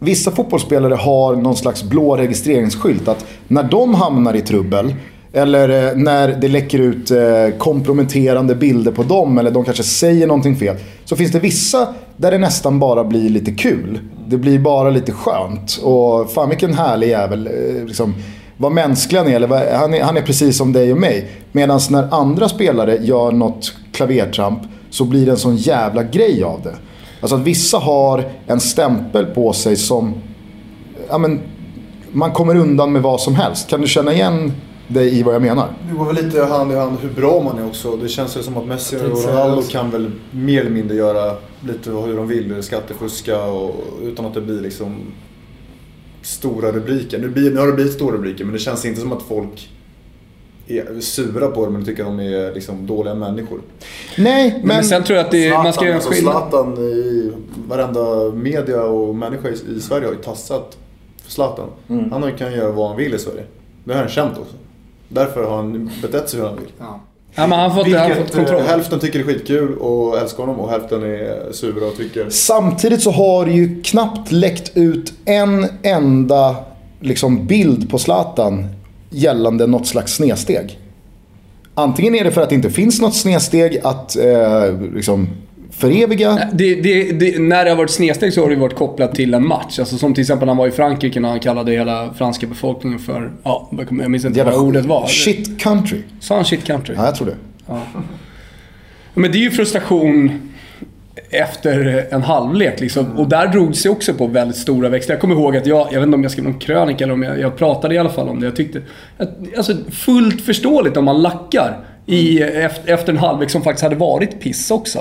Vissa 0.04 0.32
fotbollsspelare 0.32 0.94
har 0.96 1.36
någon 1.36 1.56
slags 1.56 1.84
blå 1.84 2.18
registreringsskylt 2.18 3.08
att 3.08 3.26
när 3.48 3.64
de 3.64 3.94
hamnar 3.94 4.34
i 4.34 4.42
trubbel 4.42 4.96
eller 5.34 5.70
eh, 5.70 5.96
när 5.96 6.28
det 6.28 6.48
läcker 6.48 6.80
ut 6.80 7.12
eh, 7.12 7.58
komprometterande 7.58 8.56
bilder 8.56 8.92
på 8.92 9.04
dem 9.04 9.38
eller 9.38 9.52
de 9.52 9.64
kanske 9.64 9.84
säger 9.84 10.28
någonting 10.28 10.56
fel. 10.56 10.76
Så 11.06 11.16
finns 11.16 11.32
det 11.32 11.40
vissa 11.40 11.88
där 12.18 12.32
det 12.32 12.38
nästan 12.38 12.80
bara 12.80 13.04
blir 13.04 13.30
lite 13.30 13.52
kul. 13.52 14.00
Det 14.28 14.38
blir 14.38 14.60
bara 14.60 14.90
lite 14.90 15.12
skönt. 15.12 15.80
Och 15.84 16.32
fan 16.32 16.50
vilken 16.50 16.74
härlig 16.74 17.10
jävel. 17.10 17.48
Eh, 17.48 17.86
liksom, 17.86 18.16
vad 18.58 18.72
mänsklig 18.72 19.20
han 19.20 19.28
är, 19.28 19.36
eller 19.36 19.48
vad, 19.48 19.62
han 19.62 19.94
är. 19.94 20.04
Han 20.04 20.18
är 20.18 20.22
precis 20.22 20.58
som 20.58 20.74
dig 20.74 20.92
och 20.92 21.00
mig. 21.00 21.30
Medan 21.52 21.80
när 21.90 22.14
andra 22.14 22.50
spelare 22.50 22.98
gör 23.02 23.32
något 23.32 23.74
klavertramp 23.92 24.62
så 24.90 25.06
blir 25.06 25.26
det 25.26 25.32
en 25.32 25.38
sån 25.38 25.56
jävla 25.56 26.04
grej 26.04 26.44
av 26.44 26.62
det. 26.64 26.76
Alltså 27.22 27.36
att 27.36 27.42
vissa 27.42 27.78
har 27.78 28.24
en 28.48 28.60
stämpel 28.60 29.26
på 29.26 29.54
sig 29.54 29.76
som... 29.76 30.14
Ja, 31.10 31.18
men, 31.18 31.40
man 32.12 32.32
kommer 32.32 32.56
undan 32.56 32.92
med 32.92 33.02
vad 33.02 33.22
som 33.22 33.36
helst. 33.36 33.70
Kan 33.70 33.82
du 33.82 33.88
känna 33.88 34.14
igen 34.14 34.54
dig 34.88 35.20
i 35.20 35.24
vad 35.24 35.36
jag 35.36 35.42
menar? 35.42 35.68
Det 35.90 35.98
går 35.98 36.06
väl 36.06 36.26
lite 36.26 36.44
hand 36.44 36.72
i 36.72 36.76
hand 36.76 36.98
hur 37.02 37.10
bra 37.10 37.42
man 37.44 37.60
är 37.60 37.68
också. 37.68 37.96
Det 37.96 38.10
känns 38.10 38.38
väl 38.38 38.44
som 38.44 38.58
att 38.58 38.66
Messi 38.66 38.96
och 38.96 39.02
Ronaldo 39.02 39.62
kan 39.62 39.92
väl 39.92 40.12
mer 40.32 40.62
eller 40.62 40.72
mindre 40.72 40.98
göra 40.98 41.36
lite 41.68 41.92
hur 41.92 42.18
de 42.18 42.28
vill. 42.28 42.64
Skattefuska 42.64 43.44
och, 43.44 43.76
utan 44.02 44.26
att 44.26 44.34
det 44.34 44.42
blir 44.42 44.62
liksom 44.62 44.96
stora 46.22 46.72
rubriker. 46.72 47.20
Nu, 47.20 47.30
blir, 47.30 47.52
nu 47.52 47.60
har 47.60 47.68
det 47.68 47.74
blivit 47.74 47.94
stora 47.94 48.16
rubriker 48.16 48.46
men 48.46 48.54
det 48.54 48.60
känns 48.60 48.86
inte 48.86 49.02
som 49.02 49.14
att 49.14 49.24
folk 49.24 49.70
är 50.80 51.00
sura 51.02 51.48
på 51.48 51.66
dem 51.66 51.76
eller 51.76 51.86
tycker 51.86 52.02
att 52.04 52.10
de 52.10 52.20
är 52.20 52.54
liksom 52.54 52.88
dåliga 52.88 53.14
människor. 53.14 53.62
Nej, 54.18 54.52
Men, 54.58 54.68
men... 54.68 54.84
sen 54.84 55.04
tror 55.04 55.18
jag 55.18 55.26
att 55.26 55.32
det, 55.32 55.50
man 55.54 55.74
ska 55.74 55.82
göra 55.86 55.94
en 55.94 55.96
alltså 55.96 56.12
skillnad. 56.14 56.34
Zlatan 56.34 56.78
i 56.78 57.32
varenda 57.68 58.32
media 58.36 58.84
och 58.84 59.16
människa 59.16 59.50
i, 59.50 59.78
i 59.78 59.80
Sverige 59.82 60.06
har 60.06 60.14
ju 60.14 60.20
tassat 60.22 60.78
för 61.24 61.32
Zlatan. 61.32 61.68
Mm. 61.90 62.12
Han 62.12 62.22
har 62.22 62.30
ju- 62.30 62.36
kan 62.38 62.54
göra 62.54 62.72
vad 62.72 62.88
han 62.88 62.98
vill 62.98 63.14
i 63.14 63.20
Sverige. 63.20 63.44
Det 63.84 63.94
har 63.94 64.00
han 64.00 64.10
känt 64.10 64.32
också. 64.38 64.54
Därför 65.08 65.44
har 65.44 65.56
han 65.56 65.90
betett 66.02 66.30
sig 66.30 66.40
hur 66.40 66.48
han 66.48 66.56
vill. 66.56 66.72
Ja, 67.36 67.48
men 67.48 67.52
han 67.60 67.76
fått, 67.76 67.88
han 67.88 67.96
har 67.96 68.10
fått 68.10 68.18
Vilket 68.18 68.36
kontroll. 68.36 68.60
eh, 68.60 68.66
hälften 68.66 69.00
tycker 69.00 69.20
det 69.20 69.26
är 69.26 69.34
skitkul 69.34 69.78
och 69.78 70.18
älskar 70.18 70.44
honom 70.44 70.60
och 70.60 70.70
hälften 70.70 71.04
är 71.04 71.52
sura 71.52 71.86
och 71.88 71.98
tycker... 71.98 72.30
Samtidigt 72.30 73.02
så 73.02 73.12
har 73.12 73.46
det 73.46 73.52
ju 73.52 73.82
knappt 73.82 74.32
läckt 74.32 74.72
ut 74.78 75.14
en 75.26 75.66
enda 75.84 76.56
liksom, 77.00 77.48
bild 77.48 77.90
på 77.92 77.98
Zlatan 78.00 78.68
gällande 79.12 79.68
något 79.68 79.88
slags 79.88 80.14
snedsteg. 80.14 80.80
Antingen 81.74 82.16
är 82.16 82.24
det 82.24 82.32
för 82.32 82.42
att 82.42 82.50
det 82.50 82.56
inte 82.56 82.70
finns 82.70 83.02
något 83.02 83.16
snedsteg 83.16 83.80
att 83.84 84.18
eh, 84.18 84.82
liksom, 84.96 85.30
föreviga. 85.72 86.50
Det, 86.54 86.76
det, 86.76 87.12
det, 87.12 87.40
när 87.40 87.64
det 87.66 87.72
har 87.72 87.78
varit 87.78 87.90
snedsteg 87.90 88.34
så 88.34 88.42
har 88.42 88.50
det 88.50 88.56
varit 88.56 88.76
kopplat 88.76 89.16
till 89.16 89.34
en 89.34 89.48
match. 89.48 89.80
Alltså 89.80 89.98
som 89.98 90.14
till 90.14 90.22
exempel 90.22 90.46
när 90.46 90.52
han 90.52 90.58
var 90.58 90.68
i 90.68 90.72
Frankrike 90.72 91.20
när 91.20 91.30
han 91.30 91.40
kallade 91.40 91.72
hela 91.72 92.14
franska 92.14 92.48
befolkningen 92.48 93.00
för... 93.00 93.32
Ja, 93.44 93.70
jag 93.90 94.12
minns 94.12 94.26
inte 94.26 94.44
vad 94.44 94.54
ordet 94.54 94.86
var. 94.86 95.08
shit 95.08 95.60
country. 95.60 96.02
Sa 96.20 96.36
han 96.36 96.46
shit 96.46 96.64
country? 96.64 96.96
Ja, 96.98 97.06
jag 97.06 97.16
tror 97.16 97.28
det. 97.28 97.36
Men 99.14 99.32
det 99.32 99.38
är 99.38 99.42
ju 99.42 99.52
frustration 99.52 100.51
efter 101.32 102.06
en 102.10 102.24
halvlek 102.24 102.80
liksom. 102.80 103.18
Och 103.18 103.30
där 103.30 103.48
drog 103.48 103.76
sig 103.76 103.92
också 103.92 104.14
på 104.14 104.28
väldigt 104.28 104.58
stora 104.58 104.90
växlar. 104.90 105.16
Jag 105.16 105.22
kommer 105.22 105.36
ihåg 105.36 105.58
att 105.58 105.66
jag, 105.66 105.88
jag 105.92 106.00
vet 106.00 106.04
inte 106.04 106.16
om 106.16 106.24
jag 106.24 106.32
skrev 106.32 106.46
någon 106.46 106.60
krönika 106.60 107.04
eller 107.04 107.14
om 107.14 107.24
jag, 107.24 107.40
jag 107.40 107.58
pratade 107.58 107.96
i 107.96 107.98
alla 107.98 108.10
fall 108.10 108.30
om 108.30 108.40
det. 108.40 108.46
Jag 108.46 108.56
tyckte, 108.56 108.82
att, 109.18 109.30
alltså 109.58 109.74
fullt 109.92 110.42
förståeligt 110.42 110.98
om 110.98 111.06
man 111.06 111.22
lackar 111.22 111.80
i, 112.06 112.42
efter, 112.42 112.94
efter 112.94 113.14
en 113.14 113.18
halvlek 113.18 113.50
som 113.50 113.62
faktiskt 113.62 113.84
hade 113.84 113.96
varit 113.96 114.42
piss 114.42 114.72
också. 114.72 115.00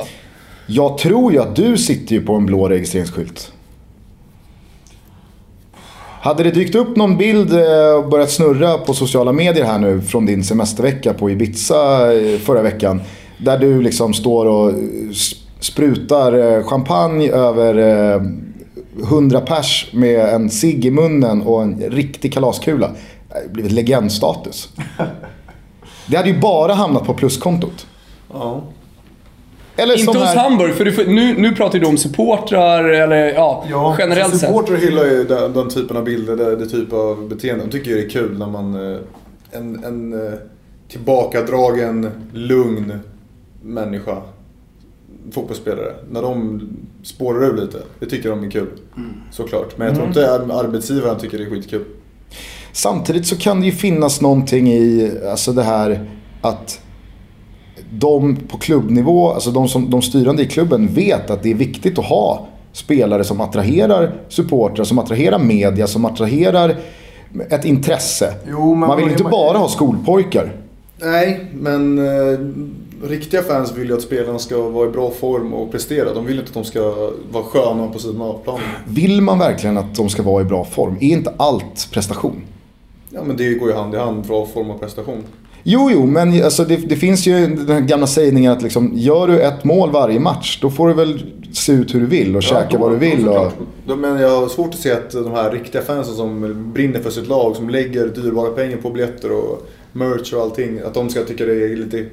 Jag 0.67 0.99
tror 0.99 1.33
ju 1.33 1.39
att 1.39 1.57
du 1.57 1.77
sitter 1.77 2.15
ju 2.15 2.23
på 2.23 2.35
en 2.35 2.47
blå 2.47 2.69
registreringsskylt. 2.69 3.53
Hade 6.23 6.43
det 6.43 6.51
dykt 6.51 6.75
upp 6.75 6.97
någon 6.97 7.17
bild 7.17 7.53
eh, 7.53 7.95
och 7.99 8.09
börjat 8.09 8.31
snurra 8.31 8.79
på 8.79 8.95
sociala 8.95 9.33
medier 9.33 9.65
här 9.65 9.79
nu 9.79 10.01
från 10.01 10.27
din 10.27 10.45
semestervecka 10.45 11.15
på 11.15 11.31
Ibiza 11.31 12.13
eh, 12.15 12.39
förra 12.39 12.63
veckan. 12.63 13.03
Där 13.39 13.59
du 13.59 13.83
liksom 13.83 14.15
står 14.15 14.47
och 14.47 14.73
sprutar 15.61 16.33
eh, 16.57 16.63
champagne 16.65 17.31
över 17.31 17.75
eh, 18.15 18.23
100 19.03 19.41
pers 19.41 19.91
med 19.93 20.21
en 20.35 20.51
cigg 20.51 20.85
i 20.87 20.91
munnen 20.91 21.43
och 21.43 21.63
en 21.63 21.81
riktig 21.91 22.33
kalaskula. 22.35 22.91
Det 23.45 23.53
blivit 23.53 23.73
legendstatus. 23.73 24.69
Det 26.07 26.17
hade 26.17 26.29
ju 26.29 26.41
bara 26.41 26.75
hamnat 26.75 27.05
på 27.07 27.15
pluskontot. 27.15 27.87
Ja. 28.33 28.63
Eller 29.77 29.99
Inte 30.01 30.19
hos 30.19 30.27
här- 30.29 30.37
Hamburg, 30.37 30.75
för 30.75 30.85
du, 30.85 30.93
får- 30.93 31.05
nu, 31.05 31.35
nu 31.39 31.53
pratar 31.55 31.79
du 31.79 31.87
om 31.87 31.97
supportrar 31.97 32.85
eller 32.85 33.17
ja, 33.35 33.65
generellt 33.99 34.31
sett. 34.31 34.41
Supportrar 34.41 34.77
hyllar 34.77 35.05
ju 35.05 35.25
den, 35.25 35.53
den 35.53 35.69
typen 35.69 35.97
av 35.97 36.05
bilder, 36.05 36.37
det, 36.37 36.57
det 36.57 36.67
typ 36.67 36.93
av 36.93 37.29
beteende. 37.29 37.65
De 37.65 37.71
tycker 37.71 37.91
ju 37.91 37.97
det 37.97 38.07
är 38.07 38.11
kul 38.11 38.39
när 38.39 38.47
man... 38.47 38.93
eh, 38.95 38.99
En, 39.53 39.85
en 39.85 40.27
eh, 40.27 40.33
tillbakadragen, 40.89 42.11
lugn 42.33 42.93
människa, 43.63 44.17
fotbollsspelare. 45.33 45.95
När 46.11 46.23
de 46.23 46.61
spårar 47.03 47.45
ur 47.47 47.57
lite, 47.61 47.79
det 48.01 48.07
tycker 48.07 48.31
de 48.31 48.45
är 48.45 48.51
kul. 48.51 48.67
Såklart. 49.31 49.79
Men 49.79 49.87
jag 49.87 49.97
tror 49.97 50.09
inte 50.09 50.33
ar- 50.35 50.65
arbetsgivaren 50.65 51.19
tycker 51.19 51.39
det 51.39 51.45
är 51.45 51.51
skitkul. 51.51 51.85
Samtidigt 52.73 53.27
så 53.27 53.37
kan 53.37 53.61
det 53.61 53.67
ju 53.67 53.73
finnas 53.73 54.21
någonting 54.21 54.69
i 54.69 55.11
alltså 55.31 55.53
det 55.53 55.63
här 55.63 56.11
att 56.41 56.81
de 57.93 58.37
på 58.37 58.59
klubbnivå, 58.59 59.31
alltså 59.33 59.51
de, 59.51 59.69
som, 59.69 59.91
de 59.91 60.03
styrande 60.03 60.43
i 60.43 60.47
klubben 60.47 60.87
vet 60.95 61.31
att 61.31 61.43
det 61.43 61.51
är 61.51 61.55
viktigt 61.55 61.99
att 61.99 62.05
ha 62.05 62.49
spelare 62.73 63.25
som 63.25 63.41
attraherar 63.41 64.13
supportrar, 64.29 64.85
som 64.85 64.99
attraherar 64.99 65.39
media, 65.39 65.87
som 65.87 66.05
attraherar 66.05 66.77
ett 67.51 67.65
intresse. 67.65 68.35
Jo, 68.49 68.75
men 68.75 68.89
man 68.89 68.97
vill 68.97 69.05
vad- 69.05 69.13
inte 69.13 69.25
bara 69.25 69.59
ha 69.59 69.69
skolpojkar. 69.69 70.53
Nej, 71.03 71.47
men 71.55 71.99
eh, 71.99 72.39
riktiga 73.03 73.43
fans 73.43 73.77
vill 73.77 73.89
ju 73.89 73.95
att 73.95 74.03
spelarna 74.03 74.39
ska 74.39 74.69
vara 74.69 74.89
i 74.89 74.93
bra 74.93 75.11
form 75.11 75.55
och 75.55 75.73
prestera. 75.73 76.15
De 76.15 76.27
vill 76.27 76.39
inte 76.39 76.49
att 76.49 76.55
de 76.55 76.65
ska 76.65 77.11
vara 77.31 77.45
sköna 77.45 77.89
på 77.89 77.99
sidan 77.99 78.23
av 78.23 78.41
planen. 78.45 78.63
Vill 78.89 79.23
man 79.23 79.39
verkligen 79.39 79.79
att 79.79 79.95
de 79.95 80.09
ska 80.09 80.23
vara 80.23 80.43
i 80.43 80.45
bra 80.45 80.65
form? 80.65 80.97
Är 81.01 81.09
inte 81.09 81.35
allt 81.37 81.89
prestation? 81.93 82.43
Ja, 83.11 83.23
men 83.25 83.37
det 83.37 83.55
går 83.55 83.69
ju 83.69 83.75
hand 83.75 83.95
i 83.95 83.99
hand, 83.99 84.27
bra 84.27 84.47
form 84.47 84.71
och 84.71 84.81
prestation. 84.81 85.25
Jo, 85.63 85.91
jo, 85.93 86.07
men 86.07 86.45
alltså 86.45 86.65
det, 86.65 86.77
det 86.77 86.97
finns 86.97 87.27
ju 87.27 87.47
den 87.47 87.87
gamla 87.87 88.07
sägningen 88.07 88.53
att 88.53 88.63
liksom, 88.63 88.91
gör 88.95 89.27
du 89.27 89.41
ett 89.41 89.65
mål 89.65 89.91
varje 89.91 90.21
match, 90.21 90.59
då 90.63 90.71
får 90.71 90.89
du 90.89 90.95
väl 90.95 91.23
se 91.53 91.73
ut 91.73 91.95
hur 91.95 92.01
du 92.01 92.07
vill 92.07 92.37
och 92.37 92.43
käka 92.43 92.79
vad 92.79 92.93
du 92.93 92.97
vill. 92.97 93.29
Och, 93.29 93.53
men 93.99 94.21
jag 94.21 94.41
har 94.41 94.49
svårt 94.49 94.75
att 94.75 94.81
se 94.81 94.93
att 94.93 95.11
de 95.11 95.31
här 95.31 95.51
riktiga 95.51 95.83
fansen 95.83 96.15
som 96.15 96.63
brinner 96.73 97.01
för 97.01 97.11
sitt 97.11 97.29
lag, 97.29 97.57
som 97.57 97.71
lägger 97.71 98.07
dyrbara 98.07 98.51
pengar 98.51 98.77
på 98.77 98.91
biljetter 98.91 99.33
och 99.33 99.69
merch 99.93 100.33
och 100.33 100.43
allting, 100.43 100.79
att 100.79 100.95
de 100.95 101.09
ska 101.09 101.25
tycka 101.25 101.45
det 101.45 101.65
är 101.65 101.77
lite 101.77 102.07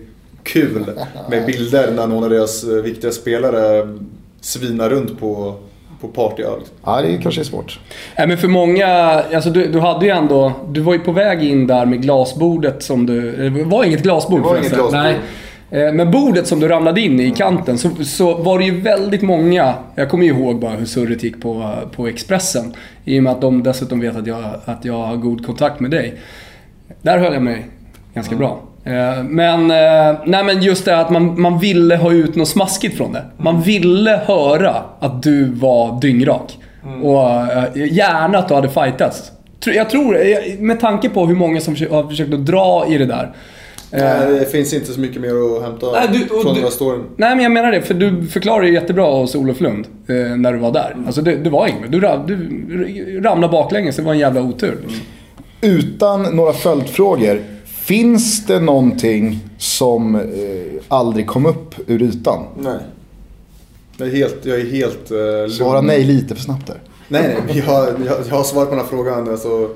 kul 0.48 0.86
med 1.30 1.46
bilder 1.48 1.92
när 1.92 2.08
någon 2.08 2.24
av 2.24 2.30
deras 2.30 2.64
eh, 2.64 2.70
viktiga 2.70 3.12
spelare 3.12 3.98
svinar 4.42 4.90
runt 4.90 5.20
på, 5.20 5.56
på 6.02 6.08
partyöl. 6.08 6.60
ja, 6.86 7.02
det 7.02 7.18
kanske 7.18 7.42
är 7.42 7.46
svårt. 7.46 7.80
Nej, 8.18 8.28
men 8.28 8.38
för 8.38 8.48
många, 8.48 8.88
alltså 8.88 9.50
du, 9.50 9.68
du 9.68 9.80
hade 9.80 10.06
ju 10.06 10.12
ändå, 10.12 10.52
du 10.70 10.82
var 10.82 10.94
ju 10.94 11.00
på 11.00 11.12
väg 11.12 11.44
in 11.44 11.68
där 11.68 11.86
med 11.86 12.02
glasbordet 12.02 12.84
som 12.84 13.06
du, 13.06 13.50
det 13.50 13.64
var 13.64 13.84
inget 13.84 14.04
glasbord 14.04 14.40
Det 14.40 14.46
var 14.48 14.58
inget 14.58 14.74
glasbord. 14.74 14.94
Nej. 14.94 15.16
Eh, 15.72 15.94
Men 15.94 16.12
bordet 16.12 16.48
som 16.48 16.60
du 16.60 16.68
ramlade 16.68 17.02
in 17.02 17.20
i, 17.20 17.24
i 17.24 17.32
kanten, 17.32 17.78
så, 17.78 17.90
så 18.04 18.34
var 18.34 18.60
det 18.60 18.66
ju 18.66 18.82
väldigt 18.82 19.22
många, 19.22 19.74
jag 19.96 20.10
kommer 20.10 20.26
ju 20.26 20.32
ihåg 20.32 20.60
bara 20.60 20.72
hur 20.72 20.86
surret 20.86 21.24
gick 21.24 21.42
på, 21.42 21.74
på 21.96 22.08
Expressen. 22.08 22.74
I 23.06 23.20
och 23.20 23.24
med 23.24 23.32
att 23.34 23.42
de 23.42 23.64
dessutom 23.64 24.00
vet 24.00 24.16
att 24.16 24.28
jag, 24.28 24.44
att 24.66 24.86
jag 24.86 24.94
har 24.94 25.16
god 25.16 25.46
kontakt 25.46 25.80
med 25.80 25.92
dig. 25.92 26.14
Där 27.02 27.18
höll 27.18 27.34
jag 27.34 27.42
mig 27.44 27.66
ganska 28.14 28.36
bra. 28.36 28.62
Eh, 28.88 29.24
Men, 29.24 29.72
eh, 29.72 30.20
nej 30.26 30.44
men 30.44 30.62
just 30.62 30.86
det 30.86 30.98
att 31.00 31.10
man, 31.10 31.42
man 31.42 31.60
ville 31.60 31.96
ha 31.96 32.12
ut 32.12 32.36
något 32.36 32.48
smaskigt 32.48 32.98
från 32.98 33.14
det. 33.14 33.24
Man 33.38 33.62
ville 33.62 34.22
höra 34.26 34.76
att 35.00 35.24
du 35.24 35.46
var 35.46 36.02
dyngrak. 36.02 36.58
Och 37.04 37.30
eh, 37.30 37.94
gärna 37.94 38.38
att 38.38 38.48
du 38.48 38.54
hade 38.56 38.70
fightats. 38.70 39.32
Jag 39.66 39.90
tror, 39.90 40.18
med 40.62 40.80
tanke 40.80 41.10
på 41.10 41.26
hur 41.26 41.36
många 41.36 41.62
som 41.62 41.76
har 41.92 42.10
försökt 42.10 42.34
att 42.34 42.46
dra 42.46 42.86
i 42.90 42.98
det 42.98 43.06
där. 43.06 43.32
Nej, 43.92 44.40
det 44.40 44.52
finns 44.52 44.74
inte 44.74 44.92
så 44.94 45.00
mycket 45.00 45.22
mer 45.22 45.30
att 45.58 45.64
hämta 45.64 45.92
Nej, 45.92 46.08
du- 46.12 46.36
och 46.36 46.42
från 46.42 46.54
du- 46.54 46.54
den 46.54 46.64
här 46.64 46.70
storyn. 46.70 47.04
Nej 47.18 47.36
men 47.36 47.44
jag 47.44 47.52
menar 47.52 47.72
det, 47.72 47.82
för 47.82 47.94
du 47.94 48.28
förklarade 48.28 48.68
ju 48.68 48.74
jättebra 48.74 49.06
hos 49.20 49.36
Olof 49.36 49.62
Lund 49.62 49.86
eh, 50.10 50.16
när 50.38 50.54
du 50.54 50.60
var 50.60 50.72
där. 50.72 50.96
Alltså 51.06 51.22
det, 51.22 51.36
det 51.36 51.50
var 51.50 51.68
inget. 51.68 51.92
Du, 51.92 52.00
du 52.28 53.22
ramlade 53.22 53.52
baklänges, 53.52 53.96
det 53.96 54.02
var 54.02 54.14
en 54.14 54.20
jävla 54.20 54.42
otur. 54.42 54.78
liksom. 54.82 55.02
Utan 55.62 56.24
några 56.36 56.54
följdfrågor. 56.54 57.40
Finns 57.88 58.46
det 58.46 58.60
någonting 58.60 59.40
som 59.58 60.16
eh, 60.16 60.22
aldrig 60.88 61.28
kom 61.28 61.46
upp 61.46 61.76
ur 61.88 62.02
ytan? 62.04 62.44
Nej. 62.60 62.78
Jag 63.98 64.08
är 64.08 64.12
helt, 64.12 64.46
jag 64.46 64.60
är 64.60 64.66
helt 64.66 65.10
lugn. 65.10 65.50
Svara 65.52 65.82
nej 65.82 66.04
lite 66.04 66.36
för 66.36 66.42
snabbt 66.44 66.68
där. 66.68 66.82
Nej, 67.08 67.38
nej. 67.48 67.64
Jag, 67.68 67.88
jag, 68.06 68.16
jag 68.30 68.36
har 68.36 68.44
svarat 68.44 68.70
på 68.70 68.76
den 68.76 68.84
här 68.84 68.90
frågan 68.90 69.30
alltså, 69.30 69.70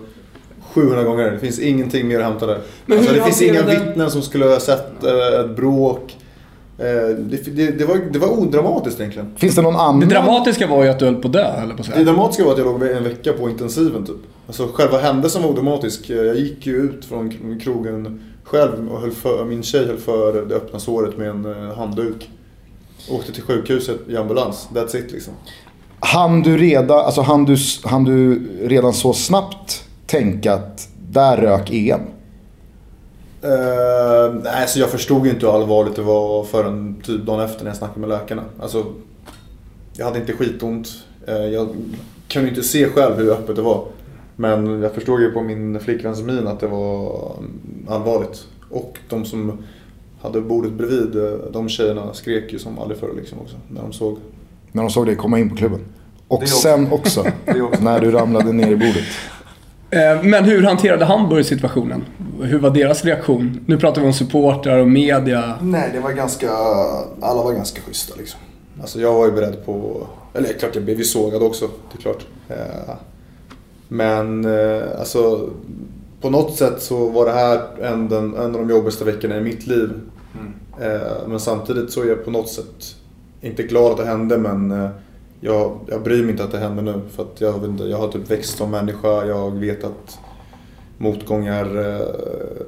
700 0.74 1.04
gånger. 1.04 1.32
Det 1.32 1.40
finns 1.40 1.60
ingenting 1.60 2.08
mer 2.08 2.20
att 2.20 2.26
hämta 2.26 2.46
där. 2.46 2.60
Men 2.86 2.98
alltså, 2.98 3.14
det 3.14 3.22
finns 3.24 3.42
inga 3.42 3.54
hanterade- 3.62 3.86
vittnen 3.86 4.12
som 4.12 4.22
skulle 4.22 4.46
ha 4.46 4.60
sett 4.60 5.04
eh, 5.04 5.40
ett 5.40 5.56
bråk. 5.56 6.18
Eh, 6.82 7.16
det, 7.18 7.56
det, 7.56 7.72
det, 7.72 7.86
var, 7.86 8.12
det 8.12 8.20
var 8.20 8.28
odramatiskt 8.28 9.00
egentligen. 9.00 9.36
Finns 9.38 9.56
det 9.56 9.62
någon 9.62 9.76
annan? 9.76 10.00
Det 10.00 10.06
dramatiska 10.06 10.68
var 10.68 10.84
ju 10.84 10.90
att 10.90 11.00
du 11.00 11.06
höll 11.06 11.16
på 11.16 11.28
att 11.28 11.34
dö, 11.34 11.62
eller 11.64 11.76
på 11.76 11.84
Det 11.96 12.04
dramatiska 12.04 12.44
var 12.44 12.52
att 12.52 12.58
jag 12.58 12.68
låg 12.68 12.84
en 12.84 13.04
vecka 13.04 13.34
på 13.34 13.50
intensiven 13.50 14.06
typ. 14.06 14.16
Alltså 14.48 14.68
själva 14.74 14.98
händelsen 14.98 15.42
var 15.42 15.50
odramatisk. 15.50 16.10
Jag 16.10 16.36
gick 16.36 16.66
ju 16.66 16.76
ut 16.76 17.06
från 17.06 17.60
krogen 17.64 18.22
själv 18.44 18.92
och 18.92 19.02
höll 19.02 19.12
för, 19.12 19.46
min 19.46 19.64
tjej 19.64 19.86
höll 19.86 19.98
för 19.98 20.46
det 20.46 20.56
öppna 20.56 20.80
såret 20.80 21.18
med 21.18 21.30
en 21.30 21.46
eh, 21.46 21.78
handduk. 21.78 22.30
Åkte 23.10 23.34
till 23.34 23.44
sjukhuset 23.44 24.00
i 24.10 24.18
ambulans. 24.18 24.70
That's 24.74 24.98
it 24.98 25.12
liksom. 25.12 25.34
Han 26.00 26.42
du, 26.42 26.58
redan, 26.58 26.98
alltså, 27.00 27.22
han, 27.22 27.46
du, 27.46 27.58
han 27.84 28.04
du 28.04 28.48
redan 28.62 28.94
så 28.94 29.14
snabbt 29.14 29.84
tänka 30.06 30.54
att 30.54 30.90
där 31.12 31.38
rök 31.38 31.72
EM? 31.72 32.02
Uh, 33.44 34.42
nej, 34.44 34.68
så 34.68 34.80
jag 34.80 34.90
förstod 34.90 35.28
inte 35.28 35.46
hur 35.46 35.56
allvarligt 35.56 35.96
det 35.96 36.02
var 36.02 36.44
förrän 36.44 37.02
typ 37.04 37.26
dagen 37.26 37.40
efter 37.40 37.64
när 37.64 37.70
jag 37.70 37.78
snackade 37.78 38.00
med 38.00 38.10
läkarna. 38.10 38.44
Alltså, 38.60 38.86
jag 39.94 40.06
hade 40.06 40.20
inte 40.20 40.34
skitont. 40.34 40.88
Eh, 41.28 41.36
jag 41.36 41.70
kunde 42.28 42.50
inte 42.50 42.64
se 42.64 42.90
själv 42.90 43.16
hur 43.16 43.32
öppet 43.32 43.56
det 43.56 43.62
var. 43.62 43.86
Men 44.36 44.82
jag 44.82 44.94
förstod 44.94 45.22
ju 45.22 45.32
på 45.32 45.42
min 45.42 45.80
flickväns 45.80 46.22
min 46.22 46.48
att 46.48 46.60
det 46.60 46.68
var 46.68 47.32
allvarligt. 47.88 48.48
Och 48.70 49.00
de 49.10 49.26
som 49.26 49.58
hade 50.22 50.42
bordet 50.42 50.72
bredvid, 50.72 51.16
eh, 51.16 51.32
de 51.52 51.70
tjejerna 51.70 52.14
skrek 52.14 52.54
ju 52.54 52.60
som 52.60 52.80
aldrig 52.80 53.00
förr 53.00 53.14
liksom 53.16 53.40
också. 53.40 53.56
När 53.68 53.82
de 53.82 53.94
såg. 53.94 54.18
När 54.72 54.84
de 54.84 54.90
såg 54.92 55.06
dig 55.06 55.16
komma 55.16 55.40
in 55.40 55.50
på 55.50 55.56
klubben. 55.56 55.80
Och 56.28 56.48
sen 56.48 56.92
också, 56.92 57.20
också. 57.48 57.84
när 57.84 58.00
du 58.00 58.12
ramlade 58.12 58.54
ner 58.54 58.72
i 58.72 58.76
bordet. 58.76 59.06
Eh, 59.92 60.24
Men 60.24 60.44
hur 60.44 60.64
hanterade 60.64 61.06
Hamburg 61.06 61.46
situationen? 61.46 62.04
Hur 62.42 62.60
var 62.60 62.70
deras 62.70 63.06
reaktion? 63.06 63.60
Nu 63.66 63.78
pratar 63.78 64.02
vi 64.02 64.08
om 64.08 64.14
supportrar 64.14 64.78
och 64.78 64.88
media. 64.88 65.54
Nej, 65.62 65.90
det 65.94 66.00
var 66.00 66.12
ganska... 66.12 66.50
Alla 67.22 67.44
var 67.44 67.54
ganska 67.54 67.82
schyssta 67.82 68.16
liksom. 68.18 68.40
Alltså 68.82 69.02
jag 69.02 69.14
var 69.14 69.26
ju 69.26 69.32
beredd 69.32 69.66
på... 69.66 70.08
Eller 70.34 70.54
klart 70.54 70.76
jag 70.76 70.84
blev 70.84 70.98
ju 70.98 71.04
sågad 71.04 71.44
också, 71.44 71.68
det 71.92 71.98
är 71.98 72.02
klart. 72.02 72.26
Eh, 72.50 72.96
Men 73.88 74.46
eh, 74.46 74.82
alltså... 75.00 75.50
På 76.22 76.30
något 76.30 76.56
sätt 76.56 76.82
så 76.82 77.10
var 77.10 77.26
det 77.26 77.32
här 77.32 77.62
en, 77.82 78.10
den, 78.10 78.36
en 78.36 78.42
av 78.46 78.52
de 78.52 78.70
jobbigaste 78.70 79.06
veckorna 79.06 79.38
i 79.38 79.42
mitt 79.42 79.68
liv. 79.68 79.90
Eh, 80.82 81.28
Men 81.28 81.40
samtidigt 81.40 81.92
så 81.92 82.02
är 82.04 82.06
jag 82.08 82.26
på 82.26 82.32
något 82.32 82.50
sätt 82.50 82.96
inte 83.42 83.64
glad 83.64 83.92
att 83.92 83.98
det 83.98 84.06
hände 84.06 84.38
men 84.38 84.90
jag, 85.42 85.80
jag 85.88 86.04
bryr 86.04 86.22
mig 86.22 86.32
inte 86.32 86.44
att 86.44 86.52
det 86.52 86.60
händer 86.60 86.84
nu. 86.84 87.02
För 87.16 87.24
att 87.24 87.42
jag, 87.42 87.66
inte, 87.66 87.84
jag 87.84 87.98
har 87.98 88.08
typ 88.08 88.32
växt 88.32 88.58
som 88.58 88.72
människa. 88.72 89.26
Jag 89.26 89.52
vet 89.52 89.84
att 89.84 90.20
motgångar, 90.98 91.96
eh, 91.96 92.06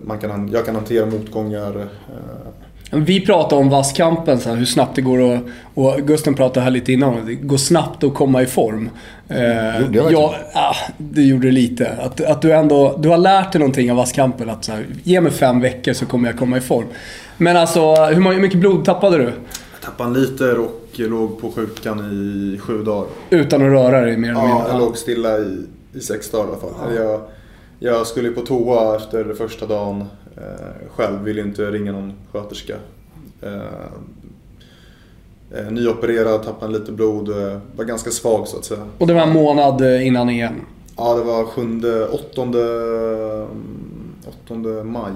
man 0.05 0.19
kan, 0.19 0.49
jag 0.53 0.65
kan 0.65 0.75
hantera 0.75 1.05
motgångar. 1.05 1.79
eh, 1.79 2.99
Vi 2.99 3.25
pratade 3.25 3.61
om 3.61 3.69
vasskampen, 3.69 4.39
så 4.39 4.49
här, 4.49 4.55
hur 4.55 4.65
snabbt 4.65 4.95
det 4.95 5.01
går 5.01 5.33
att... 5.33 5.39
Och 5.73 5.95
Gusten 5.97 6.33
pratade 6.33 6.63
här 6.63 6.71
lite 6.71 6.93
innan 6.93 7.09
om 7.09 7.25
det 7.25 7.35
går 7.35 7.57
snabbt 7.57 8.03
att 8.03 8.13
komma 8.13 8.41
i 8.41 8.45
form. 8.45 8.89
Eh, 9.27 9.81
Gjorde 9.81 9.97
jag 9.97 10.11
ja, 10.13 10.35
ah, 10.53 10.75
det 10.97 11.21
gjorde 11.21 11.47
det 11.47 11.51
lite. 11.51 11.89
Att, 11.89 12.21
att 12.21 12.41
du 12.41 12.51
ändå... 12.53 12.95
Du 12.99 13.09
har 13.09 13.17
lärt 13.17 13.51
dig 13.51 13.59
någonting 13.59 13.91
av 13.91 13.97
vasskampen. 13.97 14.49
Att 14.49 14.65
så 14.65 14.71
här, 14.71 14.85
ge 15.03 15.21
mig 15.21 15.31
fem 15.31 15.61
veckor 15.61 15.93
så 15.93 16.05
kommer 16.05 16.29
jag 16.29 16.39
komma 16.39 16.57
i 16.57 16.61
form. 16.61 16.85
Men 17.37 17.57
alltså, 17.57 17.95
hur 17.95 18.39
mycket 18.39 18.59
blod 18.59 18.85
tappade 18.85 19.17
du? 19.17 19.23
Jag 19.23 19.33
tappade 19.81 20.09
en 20.09 20.13
liter 20.13 20.59
och 20.59 20.82
låg 20.97 21.39
på 21.41 21.51
sjukan 21.51 21.99
i 21.99 22.57
sju 22.59 22.83
dagar. 22.83 23.07
Utan 23.29 23.61
att 23.61 23.67
röra 23.71 24.01
dig 24.01 24.17
mer 24.17 24.29
eller 24.29 24.39
Ja, 24.41 24.47
mindre? 24.55 24.67
jag 24.71 24.79
låg 24.79 24.97
stilla 24.97 25.37
i, 25.39 25.57
i 25.93 25.99
sex 25.99 26.31
dagar 26.31 26.45
i 26.45 26.49
alla 26.49 26.57
fall. 26.59 26.95
Jag, 26.95 27.21
jag 27.79 28.07
skulle 28.07 28.29
på 28.29 28.41
toa 28.41 28.95
efter 28.95 29.33
första 29.33 29.65
dagen. 29.65 30.03
Eh, 30.37 30.87
själv 30.95 31.23
ville 31.23 31.41
inte 31.41 31.71
ringa 31.71 31.91
någon 31.91 32.13
sköterska. 32.31 32.75
Eh, 33.41 33.53
eh, 35.59 35.71
nyopererad, 35.71 36.43
tappade 36.43 36.73
lite 36.79 36.91
blod. 36.91 37.29
Eh, 37.29 37.57
var 37.75 37.85
ganska 37.85 38.11
svag 38.11 38.47
så 38.47 38.57
att 38.57 38.65
säga. 38.65 38.85
Och 38.97 39.07
det 39.07 39.13
var 39.13 39.21
en 39.21 39.33
månad 39.33 39.81
eh, 39.81 40.07
innan 40.07 40.29
EM. 40.29 40.53
Ja, 40.97 41.15
det 41.15 41.23
var 41.23 41.45
sjunde, 41.45 42.07
åttonde, 42.07 42.59
åttonde 44.27 44.83
maj. 44.83 45.11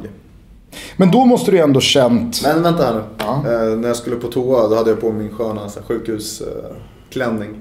Men 0.97 1.11
då 1.11 1.25
måste 1.25 1.51
du 1.51 1.57
ju 1.57 1.63
ändå 1.63 1.79
känt... 1.79 2.39
Men 2.43 2.63
vänta 2.63 2.85
här 2.85 2.93
nu. 2.93 3.01
Ja. 3.17 3.35
Eh, 3.35 3.77
när 3.77 3.87
jag 3.87 3.97
skulle 3.97 4.15
på 4.15 4.27
toa 4.27 4.67
då 4.67 4.75
hade 4.75 4.89
jag 4.89 5.01
på 5.01 5.11
min 5.11 5.29
sköna 5.31 5.69
sjukhusklänning. 5.87 7.55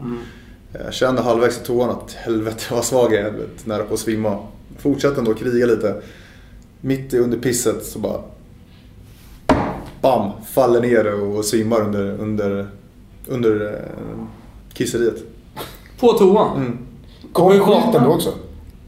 Eh, 0.72 0.80
Jag 0.84 0.94
kände 0.94 1.22
halvvägs 1.22 1.60
i 1.60 1.64
toan 1.64 1.90
att 1.90 2.12
helvete 2.12 2.64
vad 2.70 2.84
svag 2.84 3.12
jag 3.12 3.20
är. 3.20 3.34
Nära 3.64 3.84
på 3.84 3.94
att 3.94 4.00
svimma. 4.00 4.38
Fortsatte 4.78 5.20
ändå 5.20 5.34
kriga 5.34 5.66
lite. 5.66 6.02
Mitt 6.80 7.14
i 7.14 7.18
under 7.18 7.38
pisset 7.38 7.84
så 7.84 7.98
bara... 7.98 8.20
Bam! 10.00 10.30
Faller 10.52 10.80
ner 10.80 11.22
och 11.22 11.44
svimmar 11.44 11.80
under, 11.80 12.20
under, 12.20 12.68
under 13.26 13.66
eh, 13.66 14.24
kisseriet. 14.72 15.16
På 16.00 16.12
toan? 16.12 16.56
Mm. 16.56 16.78
Kom 17.32 17.52
skiten 17.60 18.04
då 18.04 18.10
också? 18.10 18.32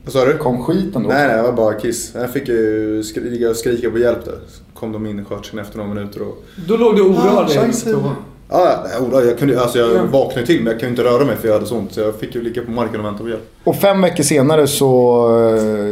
Vad 0.08 0.12
sa 0.12 0.24
du? 0.24 0.38
Kom 0.38 0.64
skiten 0.64 1.02
då? 1.02 1.08
Nej, 1.08 1.26
nej, 1.28 1.36
det 1.36 1.42
var 1.42 1.52
bara 1.52 1.74
kiss. 1.74 2.12
Jag 2.14 2.30
fick 2.30 2.48
ju 2.48 3.02
skrika 3.02 3.50
och 3.50 3.56
skrika 3.56 3.90
på 3.90 3.98
hjälp 3.98 4.24
där. 4.24 4.38
Så 4.48 4.78
kom 4.78 4.92
de 4.92 5.06
in 5.06 5.20
i 5.20 5.24
sköterskan 5.24 5.58
efter 5.58 5.78
några 5.78 5.94
minuter 5.94 6.22
och... 6.22 6.44
Då 6.68 6.76
låg 6.76 6.96
du 6.96 7.02
orörd 7.02 7.48
Ah. 8.48 8.70
Ja, 8.72 8.84
Ola, 9.00 9.22
jag, 9.22 9.38
kunde, 9.38 9.60
alltså 9.60 9.78
jag 9.78 10.04
vaknade 10.04 10.46
till 10.46 10.56
men 10.56 10.66
jag 10.66 10.80
kunde 10.80 10.90
inte 10.90 11.04
röra 11.04 11.24
mig 11.24 11.36
för 11.36 11.48
jag 11.48 11.54
hade 11.54 11.66
så 11.66 11.76
ont. 11.76 11.92
Så 11.92 12.00
jag 12.00 12.14
fick 12.14 12.34
ju 12.34 12.42
ligga 12.42 12.62
på 12.62 12.70
marken 12.70 13.00
och 13.00 13.06
vänta 13.06 13.22
på 13.22 13.28
hjälp. 13.28 13.50
Och 13.64 13.76
fem 13.76 14.00
veckor 14.00 14.22
senare 14.24 14.66
så 14.66 15.24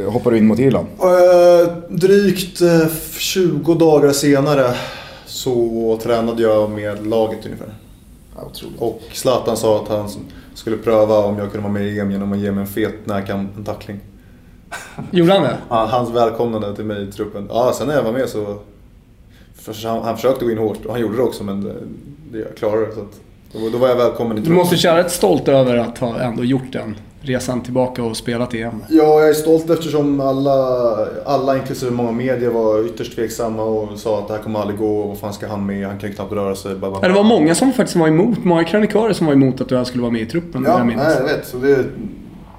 eh, 0.05 0.13
hoppar 0.13 0.31
du 0.31 0.39
in 0.39 0.47
mot 0.47 0.59
Irland. 0.59 0.87
Eh, 1.01 1.73
drygt 1.89 2.61
eh, 2.61 2.87
20 3.19 3.75
dagar 3.75 4.13
senare 4.13 4.75
så 5.27 5.99
tränade 6.03 6.43
jag 6.43 6.71
med 6.71 7.07
laget 7.07 7.45
ungefär. 7.45 7.75
Ja, 8.37 8.45
otroligt. 8.51 8.81
Och 8.81 9.03
Zlatan 9.13 9.57
sa 9.57 9.83
att 9.83 9.89
han 9.89 10.09
skulle 10.57 10.77
pröva 10.77 11.15
om 11.19 11.39
jag 11.39 11.53
kunde 11.53 11.63
vara 11.69 11.73
med 11.73 11.87
i 11.87 11.99
EM 12.01 12.11
genom 12.11 12.33
att 12.33 12.39
ge 12.39 12.53
mig 12.53 12.61
en 12.61 12.67
fet 12.67 13.07
närkamp, 13.07 13.57
en 13.57 13.65
tackling. 13.65 14.01
Gjorde 15.11 15.33
han 15.33 15.43
det? 15.43 15.57
Ja, 15.69 15.87
Hans 15.91 16.11
välkomnande 16.11 16.77
till 16.77 16.85
mig 16.85 17.09
i 17.09 17.13
truppen. 17.13 17.47
Ja, 17.51 17.73
sen 17.79 17.87
när 17.87 17.95
jag 17.95 18.03
var 18.03 18.13
med 18.13 18.29
så... 18.29 18.59
Han, 19.85 20.03
han 20.03 20.17
försökte 20.17 20.45
gå 20.45 20.51
in 20.51 20.59
hårt 20.59 20.85
och 20.87 20.93
han 20.93 21.01
gjorde 21.01 21.17
det 21.17 21.23
också 21.23 21.45
men 21.45 21.61
det, 21.65 21.75
det 22.33 22.39
jag 22.39 22.57
klarade 22.57 22.87
det. 22.87 22.93
Så 22.93 23.01
att, 23.01 23.21
då, 23.53 23.59
då 23.73 23.79
var 23.79 23.89
jag 23.89 23.97
välkommen 23.97 24.33
i 24.37 24.41
Du 24.41 24.47
truppen. 24.47 24.57
måste 24.59 24.77
känna 24.77 24.99
rätt 24.99 25.11
stolt 25.11 25.49
över 25.49 25.77
att 25.77 25.99
ha 25.99 26.21
ändå 26.21 26.45
gjort 26.45 26.73
den 26.73 26.97
resan 27.27 27.63
tillbaka 27.63 28.03
och 28.03 28.17
spelat 28.17 28.55
EM. 28.55 28.85
Ja, 28.89 29.21
jag 29.21 29.29
är 29.29 29.35
stolt 29.35 29.71
eftersom 29.71 30.21
alla, 30.21 30.53
alla 31.25 31.57
inklusive 31.57 31.91
många 31.91 32.13
medier 32.13 32.51
var 32.51 32.87
ytterst 32.87 33.15
tveksamma 33.15 33.63
och 33.63 33.99
sa 33.99 34.19
att 34.19 34.29
det 34.29 34.35
här 34.35 34.43
kommer 34.43 34.61
aldrig 34.61 34.79
gå. 34.79 35.03
Vad 35.03 35.19
fan 35.19 35.33
ska 35.33 35.47
han 35.49 35.67
med? 35.67 35.87
Han 35.87 35.99
kan 35.99 36.13
knappt 36.13 36.33
röra 36.33 36.57
sig. 36.57 36.75
Bla, 36.75 36.91
bla, 36.91 37.01
bla. 37.01 37.09
det 37.09 37.15
var 37.15 37.23
många 37.23 37.55
som 37.55 37.73
faktiskt 37.73 37.97
var 37.97 38.09
emot, 38.09 38.45
många 38.45 38.65
krönikörer 38.65 39.13
som 39.13 39.27
var 39.27 39.35
emot 39.35 39.61
att 39.61 39.69
du 39.69 39.85
skulle 39.85 40.03
vara 40.03 40.13
med 40.13 40.23
i 40.23 40.27
truppen. 40.27 40.65
Ja, 40.67 40.79
jag, 40.79 40.87
nej, 40.87 40.97
jag 41.19 41.25
vet. 41.25 41.47
Så 41.47 41.57
det, 41.57 41.85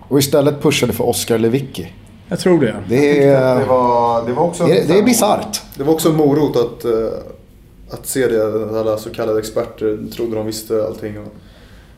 Och 0.08 0.20
istället 0.20 0.62
pushade 0.62 0.94
för 0.94 1.08
Oscar 1.10 1.38
Lewicki. 1.38 1.94
jag 2.28 2.40
tror 2.40 2.60
det. 2.60 2.76
Det 2.90 2.96
det, 2.96 3.24
är, 3.24 3.66
var, 3.66 4.28
det 4.28 4.34
var 4.34 4.44
också... 4.44 4.66
det 4.66 4.80
är, 4.80 4.88
det 4.88 5.00
är 5.00 5.04
bisarrt. 5.04 5.62
Det 5.78 5.84
var 5.84 5.94
också 5.94 6.10
en 6.10 6.16
morot 6.16 6.56
att, 6.56 6.86
eh, 6.86 6.92
att 7.92 8.08
se 8.08 8.28
det. 8.28 8.80
Alla 8.80 8.98
så 8.98 9.10
kallade 9.10 9.40
experter 9.40 9.98
trodde 10.16 10.36
de 10.36 10.46
visste 10.46 10.86
allting. 10.88 11.18
Och 11.20 11.34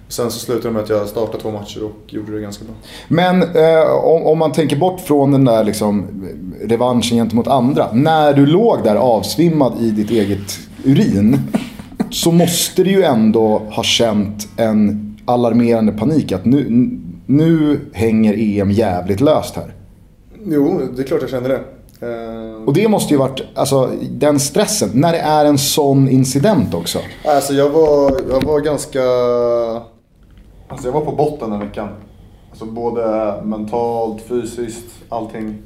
sen 0.10 0.32
så 0.32 0.40
slutade 0.40 0.68
det 0.68 0.72
med 0.74 0.84
att 0.84 0.90
jag 0.90 1.08
startade 1.08 1.44
två 1.44 1.52
matcher 1.52 1.84
och 1.84 2.14
gjorde 2.14 2.32
det 2.32 2.42
ganska 2.42 2.66
bra. 2.66 2.74
Men 3.08 3.44
eh, 3.44 3.92
om, 4.04 4.26
om 4.26 4.38
man 4.38 4.52
tänker 4.52 4.76
bort 4.78 5.00
från 5.00 5.32
den 5.32 5.46
där 5.46 5.64
liksom, 5.64 6.08
revanschen 6.64 7.18
gentemot 7.18 7.48
andra. 7.48 7.92
När 7.94 8.34
du 8.34 8.46
låg 8.46 8.84
där 8.84 8.96
avsvimmad 8.96 9.74
i 9.82 9.92
ditt 9.92 10.12
eget 10.12 10.60
urin. 10.84 11.40
så 12.12 12.32
måste 12.32 12.84
du 12.84 12.92
ju 12.92 13.04
ändå 13.04 13.62
ha 13.72 13.84
känt 13.84 14.48
en 14.58 15.06
alarmerande 15.26 15.92
panik. 15.92 16.32
Att 16.32 16.46
nu, 16.46 16.90
nu 17.26 17.80
hänger 17.94 18.34
EM 18.62 18.72
jävligt 18.72 19.22
löst 19.22 19.56
här. 19.56 19.74
Jo, 20.46 20.82
det 20.96 21.02
är 21.02 21.06
klart 21.06 21.22
jag 21.22 21.30
kände 21.30 21.50
det. 21.50 21.62
Eh, 22.08 22.64
Och 22.66 22.74
det 22.74 22.88
måste 22.88 23.14
ju 23.14 23.18
varit, 23.18 23.42
alltså 23.56 23.90
den 24.12 24.40
stressen. 24.40 24.90
När 24.94 25.12
det 25.12 25.20
är 25.20 25.46
en 25.46 25.58
sån 25.58 26.10
incident 26.10 26.74
också. 26.74 27.00
Alltså 27.26 27.54
jag 27.54 27.70
var, 27.70 28.22
jag 28.30 28.44
var 28.44 28.60
ganska... 28.60 29.00
Alltså 30.70 30.88
jag 30.88 30.94
var 30.94 31.02
på 31.02 31.12
botten 31.12 31.50
den 31.50 31.60
veckan. 31.60 31.90
Alltså 32.50 32.66
både 32.66 33.34
mentalt, 33.44 34.22
fysiskt, 34.22 34.86
allting. 35.10 35.62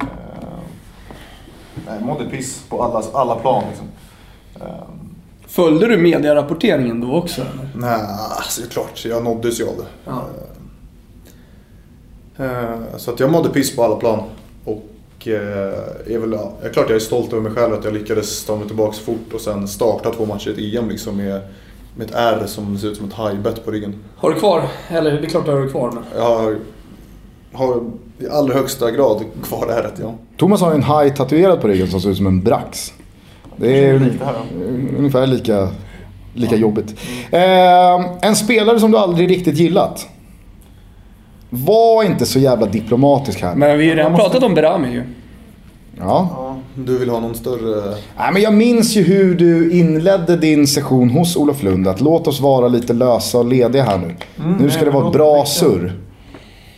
Eh, 0.00 0.06
jag 1.86 2.02
mådde 2.02 2.24
piss 2.30 2.62
på 2.68 2.82
alla, 2.82 3.02
alla 3.12 3.36
plan 3.36 3.64
liksom. 3.68 3.86
Eh, 4.60 4.82
Följde 5.46 5.86
du 5.86 5.96
medierapporteringen 5.96 7.00
då 7.00 7.14
också? 7.14 7.40
Eller? 7.40 7.70
nej, 7.74 8.00
alltså 8.36 8.62
klart, 8.70 9.04
jag 9.04 9.24
nåddes 9.24 9.60
ju 9.60 9.64
av 9.64 9.74
det. 9.76 9.86
Ja. 10.04 10.24
Eh, 12.44 12.96
så 12.96 13.10
att 13.10 13.20
jag 13.20 13.32
mådde 13.32 13.48
piss 13.48 13.76
på 13.76 13.84
alla 13.84 13.96
plan. 13.96 14.22
Och 14.64 14.84
är 15.26 16.18
väl, 16.18 16.32
ja, 16.32 16.52
klart 16.72 16.88
jag 16.88 16.96
är 16.96 17.00
stolt 17.00 17.32
över 17.32 17.42
mig 17.42 17.52
själv 17.52 17.74
att 17.74 17.84
jag 17.84 17.94
lyckades 17.94 18.44
ta 18.44 18.56
mig 18.56 18.66
tillbaka 18.66 18.92
fort 18.92 19.32
och 19.34 19.40
sen 19.40 19.68
starta 19.68 20.10
två 20.10 20.26
matcher 20.26 20.48
i 20.58 20.76
ett 20.76 20.82
EM 20.82 20.88
liksom 20.90 21.16
med, 21.16 21.40
med 21.98 22.06
ett 22.06 22.14
R 22.16 22.42
som 22.46 22.78
ser 22.78 22.88
ut 22.88 22.96
som 22.96 23.06
ett 23.06 23.12
hajbett 23.12 23.64
på 23.64 23.70
ryggen. 23.70 23.94
Har 24.16 24.30
du 24.30 24.38
kvar? 24.38 24.62
Eller 24.88 25.12
det 25.12 25.26
är 25.26 25.30
klart 25.30 25.44
du 25.44 25.50
har 25.50 25.60
det 25.60 25.68
kvar. 25.68 25.92
Men... 25.94 26.04
Jag 26.16 26.24
har, 26.24 26.56
har 27.52 27.80
i 28.18 28.28
allra 28.28 28.54
högsta 28.54 28.90
grad 28.90 29.24
kvar 29.44 29.66
ärret, 29.66 29.94
ja. 30.00 30.14
Thomas 30.36 30.60
har 30.60 30.74
en 30.74 30.82
haj 30.82 31.14
tatuerad 31.14 31.60
på 31.60 31.68
ryggen 31.68 31.88
som 31.88 32.00
ser 32.00 32.10
ut 32.10 32.16
som 32.16 32.26
en 32.26 32.42
brax. 32.42 32.92
Det 33.56 33.84
är 33.84 33.94
ungefär 34.98 35.26
lika, 35.26 35.68
lika 36.34 36.56
jobbigt. 36.56 36.94
Eh, 37.30 38.06
en 38.20 38.36
spelare 38.36 38.80
som 38.80 38.90
du 38.90 38.98
aldrig 38.98 39.30
riktigt 39.30 39.58
gillat. 39.58 40.08
Var 41.50 42.04
inte 42.04 42.26
så 42.26 42.38
jävla 42.38 42.66
diplomatisk 42.66 43.42
här. 43.42 43.54
Men 43.54 43.78
vi 43.78 43.84
har 43.84 43.94
ju 43.94 43.98
redan 43.98 44.16
pratat 44.16 44.42
om 44.42 44.54
Berami 44.54 44.92
ju. 44.92 45.02
Ja. 46.00 46.28
ja. 46.30 46.56
Du 46.74 46.98
vill 46.98 47.08
ha 47.08 47.20
någon 47.20 47.34
större... 47.34 47.94
Nej, 48.16 48.32
men 48.32 48.42
jag 48.42 48.54
minns 48.54 48.96
ju 48.96 49.02
hur 49.02 49.34
du 49.34 49.70
inledde 49.70 50.36
din 50.36 50.66
session 50.66 51.10
hos 51.10 51.36
Olof 51.36 51.62
Lund. 51.62 51.88
Att 51.88 52.00
låt 52.00 52.26
oss 52.26 52.40
vara 52.40 52.68
lite 52.68 52.92
lösa 52.92 53.38
och 53.38 53.44
lediga 53.44 53.82
här 53.82 53.98
nu. 53.98 54.16
nu 54.60 54.70
ska 54.70 54.84
det 54.84 54.90
vara 54.90 55.06
ett 55.06 55.12
bra 55.12 55.44
surr. 55.46 55.92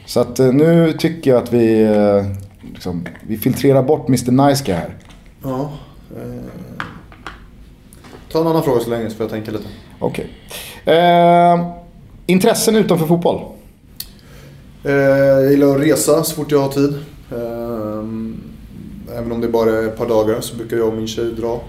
Så 0.06 0.20
att 0.20 0.38
eh, 0.38 0.46
nu 0.46 0.92
tycker 0.92 1.30
jag 1.30 1.42
att 1.42 1.52
vi, 1.52 1.82
eh, 1.82 2.24
liksom, 2.72 3.06
vi 3.26 3.38
filtrerar 3.38 3.82
bort 3.82 4.08
Mr 4.08 4.48
Nice 4.48 4.64
Guy 4.64 4.74
här. 4.74 4.94
Ja. 5.42 5.70
Eh, 6.16 6.84
ta 8.32 8.40
en 8.40 8.46
annan 8.46 8.62
fråga 8.62 8.80
så 8.80 8.90
länge 8.90 9.10
så 9.10 9.16
får 9.16 9.24
jag 9.24 9.30
tänka 9.30 9.50
lite. 9.50 9.64
Okej. 9.98 10.30
Eh, 10.84 11.66
intressen 12.26 12.76
utanför 12.76 13.06
fotboll? 13.06 13.40
Eh, 14.84 14.92
jag 14.92 15.50
gillar 15.50 15.76
att 15.76 15.82
resa 15.82 16.24
så 16.24 16.34
fort 16.34 16.50
jag 16.50 16.60
har 16.60 16.68
tid. 16.68 16.94
Eh, 19.20 19.26
även 19.26 19.32
om 19.32 19.40
det 19.40 19.48
bara 19.48 19.70
är 19.70 19.86
ett 19.86 19.96
par 19.96 20.08
dagar 20.08 20.40
så 20.40 20.56
brukar 20.56 20.76
jag 20.76 20.88
och 20.88 20.94
min 20.94 21.08
tjej 21.08 21.32
dra 21.32 21.60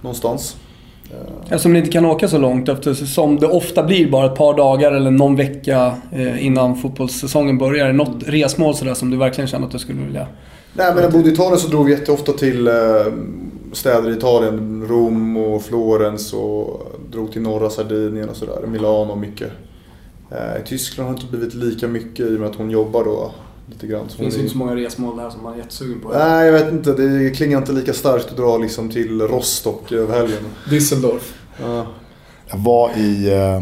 någonstans. 0.00 0.56
Eftersom 1.42 1.72
ni 1.72 1.78
inte 1.78 1.90
kan 1.90 2.04
åka 2.04 2.28
så 2.28 2.38
långt 2.38 2.68
eftersom 2.68 3.36
det 3.36 3.46
ofta 3.46 3.82
blir 3.82 4.10
bara 4.10 4.26
ett 4.26 4.34
par 4.34 4.56
dagar 4.56 4.92
eller 4.92 5.10
någon 5.10 5.36
vecka 5.36 5.96
eh, 6.12 6.46
innan 6.46 6.76
fotbollssäsongen 6.76 7.58
börjar. 7.58 7.92
Något 7.92 8.22
resmål 8.26 8.74
sådär 8.74 8.94
som 8.94 9.10
du 9.10 9.16
verkligen 9.16 9.48
känner 9.48 9.66
att 9.66 9.72
du 9.72 9.78
skulle 9.78 10.02
vilja? 10.02 10.26
Nej 10.72 10.86
men 10.86 10.96
när 10.96 11.02
jag 11.02 11.12
bodde 11.12 11.28
i 11.28 11.32
Italien 11.32 11.58
så 11.58 11.68
drog 11.68 11.86
vi 11.86 11.92
jätteofta 11.92 12.32
till 12.32 12.66
eh, 12.66 12.74
städer 13.72 14.10
i 14.10 14.12
Italien. 14.12 14.86
Rom 14.88 15.36
och 15.36 15.62
Florens 15.62 16.32
och 16.32 16.92
drog 17.10 17.32
till 17.32 17.42
norra 17.42 17.70
Sardinien 17.70 18.28
och 18.28 18.36
sådär. 18.36 18.66
Milano 18.66 19.14
mycket. 19.14 19.50
Eh, 20.30 20.62
I 20.62 20.66
Tyskland 20.66 21.08
har 21.08 21.16
det 21.16 21.20
inte 21.22 21.36
blivit 21.36 21.54
lika 21.54 21.88
mycket 21.88 22.26
i 22.26 22.36
och 22.36 22.40
med 22.40 22.50
att 22.50 22.56
hon 22.56 22.70
jobbar 22.70 23.04
då 23.04 23.32
lite 23.66 23.86
grann. 23.86 24.06
Det 24.10 24.16
finns 24.16 24.36
ju 24.36 24.40
inte 24.40 24.52
så 24.52 24.58
många 24.58 24.76
resmål 24.76 25.16
där 25.16 25.30
som 25.30 25.42
man 25.42 25.54
är 25.54 25.58
jättesugen 25.58 26.00
på. 26.00 26.08
Nej, 26.08 26.46
jag 26.46 26.52
vet 26.52 26.72
inte. 26.72 26.92
Det 26.92 27.30
klingar 27.30 27.58
inte 27.58 27.72
lika 27.72 27.92
starkt 27.92 28.30
att 28.30 28.36
dra 28.36 28.58
liksom 28.58 28.90
till 28.90 29.20
Rostock 29.20 29.92
över 29.92 30.14
helgen. 30.14 30.42
Düsseldorf. 30.70 31.34
Ja. 31.60 31.86
Jag 32.46 32.58
var 32.58 32.90
i... 32.96 33.32
Eh, 33.32 33.56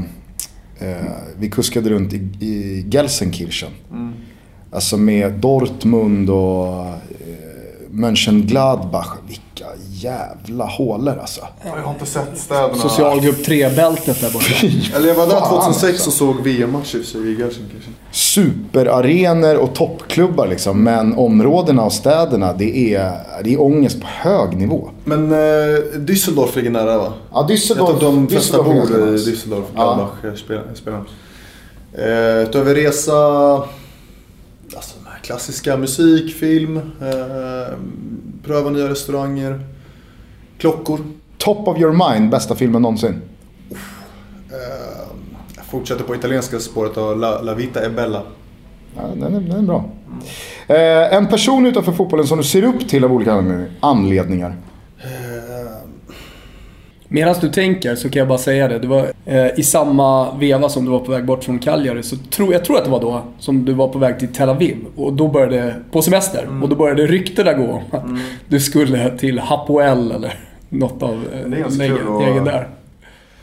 eh, 0.89 1.07
vi 1.39 1.51
kuskade 1.51 1.91
runt 1.91 2.13
i, 2.13 2.17
i 2.41 2.87
Gelsenkirchen. 2.91 3.71
Mm. 3.91 4.13
Alltså 4.73 4.97
med 4.97 5.33
Dortmund 5.33 6.31
och 6.31 6.87
eh, 6.87 6.95
Mönchengladbach. 7.91 9.19
Jävla 10.03 10.65
hålor 10.65 11.19
alltså. 11.21 11.41
Jag 11.65 11.83
har 11.83 11.93
inte 11.93 12.07
sett 12.07 12.39
städerna. 12.39 12.75
Socialgrupp 12.75 13.47
3-bältet 13.47 14.21
där 14.21 14.31
borta. 14.33 14.47
Eller 14.97 15.09
jag 15.09 15.15
var 15.15 15.27
där 15.27 15.49
2006 15.49 16.07
och 16.07 16.13
såg 16.13 16.43
VM-matcher 16.43 16.99
i 16.99 17.37
Gelsenkirchen. 17.39 17.95
Superarenor 18.11 19.57
och 19.57 19.75
toppklubbar 19.75 20.47
liksom. 20.47 20.85
Men 20.85 21.15
områdena 21.15 21.83
och 21.83 21.93
städerna, 21.93 22.53
det 22.53 22.95
är, 22.95 23.13
det 23.45 23.53
är 23.55 23.61
ångest 23.61 24.01
på 24.01 24.07
hög 24.07 24.57
nivå. 24.57 24.91
Men 25.05 25.33
eh, 25.33 25.39
Düsseldorf 25.97 26.57
ligger 26.57 26.71
nära 26.71 26.99
va? 26.99 27.13
Ja, 27.33 27.47
Düsseldorf. 27.51 27.89
Jag 27.91 28.01
de 28.01 28.29
flesta 28.29 28.63
bor 28.63 28.75
i. 28.75 29.17
Düsseldorf. 29.17 29.65
Ja. 29.75 29.95
Gladbach 29.95 30.39
spelar. 30.39 30.65
spelar. 30.75 31.01
Eh, 31.95 32.49
utöver 32.49 32.75
resa... 32.75 33.13
Alltså 34.75 34.97
klassiska 35.23 35.77
musik, 35.77 36.35
film, 36.35 36.77
eh, 36.77 37.77
pröva 38.45 38.71
nya 38.71 38.89
restauranger, 38.89 39.61
klockor. 40.63 41.01
Top 41.39 41.69
of 41.69 41.79
your 41.79 42.13
mind, 42.13 42.31
bästa 42.31 42.55
filmen 42.55 42.83
någonsin. 42.83 43.23
Eh, 43.71 43.79
jag 45.57 45.65
fortsätter 45.65 46.05
på 46.05 46.15
italienska 46.15 46.59
spåret 46.59 46.97
och 46.97 47.17
La, 47.17 47.41
La 47.41 47.55
Vita 47.55 47.87
e 47.87 47.89
Bella. 47.89 48.23
Ja, 48.97 49.03
den, 49.15 49.35
är, 49.35 49.41
den 49.41 49.59
är 49.59 49.63
bra. 49.63 49.85
Eh, 50.67 51.15
en 51.17 51.27
person 51.27 51.67
utanför 51.67 51.93
fotbollen 51.93 52.27
som 52.27 52.39
du 52.39 52.45
ser 52.45 52.65
upp 52.65 52.89
till 52.89 53.05
av 53.05 53.13
olika 53.13 53.45
anledningar. 53.81 54.57
Medan 57.09 57.35
du 57.41 57.49
tänker 57.49 57.95
så 57.95 58.11
kan 58.11 58.21
jag 58.21 58.29
bara 58.29 58.39
säga 58.39 58.69
det. 58.69 58.79
det 58.79 58.87
var, 58.87 59.07
eh, 59.25 59.59
I 59.59 59.63
samma 59.63 60.35
veva 60.39 60.69
som 60.69 60.85
du 60.85 60.91
var 60.91 60.99
på 60.99 61.13
väg 61.13 61.25
bort 61.25 61.45
från 61.45 61.59
Cagliari 61.59 62.03
så 62.03 62.17
tror 62.17 62.53
jag 62.53 62.65
tror 62.65 62.79
att 62.79 62.85
det 62.85 62.91
var 62.91 63.01
då 63.01 63.23
som 63.39 63.65
du 63.65 63.73
var 63.73 63.89
på 63.89 63.99
väg 63.99 64.19
till 64.19 64.29
Tel 64.29 64.49
Aviv. 64.49 64.77
Och 64.97 65.13
då 65.13 65.29
började, 65.29 65.75
på 65.91 66.03
semester. 66.03 66.49
Och 66.63 66.69
då 66.69 66.77
började 66.77 67.07
ryktena 67.07 67.53
gå 67.53 67.65
om 67.73 67.83
att 67.91 68.05
du 68.49 68.61
skulle 68.61 69.19
till 69.19 69.39
Hapoel 69.39 70.13
eller 70.13 70.52
något 70.73 71.03
av 71.03 71.25
Det 71.31 71.37
är 71.39 71.53
eh, 71.53 71.59
ganska 71.63 71.83
lägen, 71.83 72.19
lägen 72.19 72.45
där. 72.45 72.69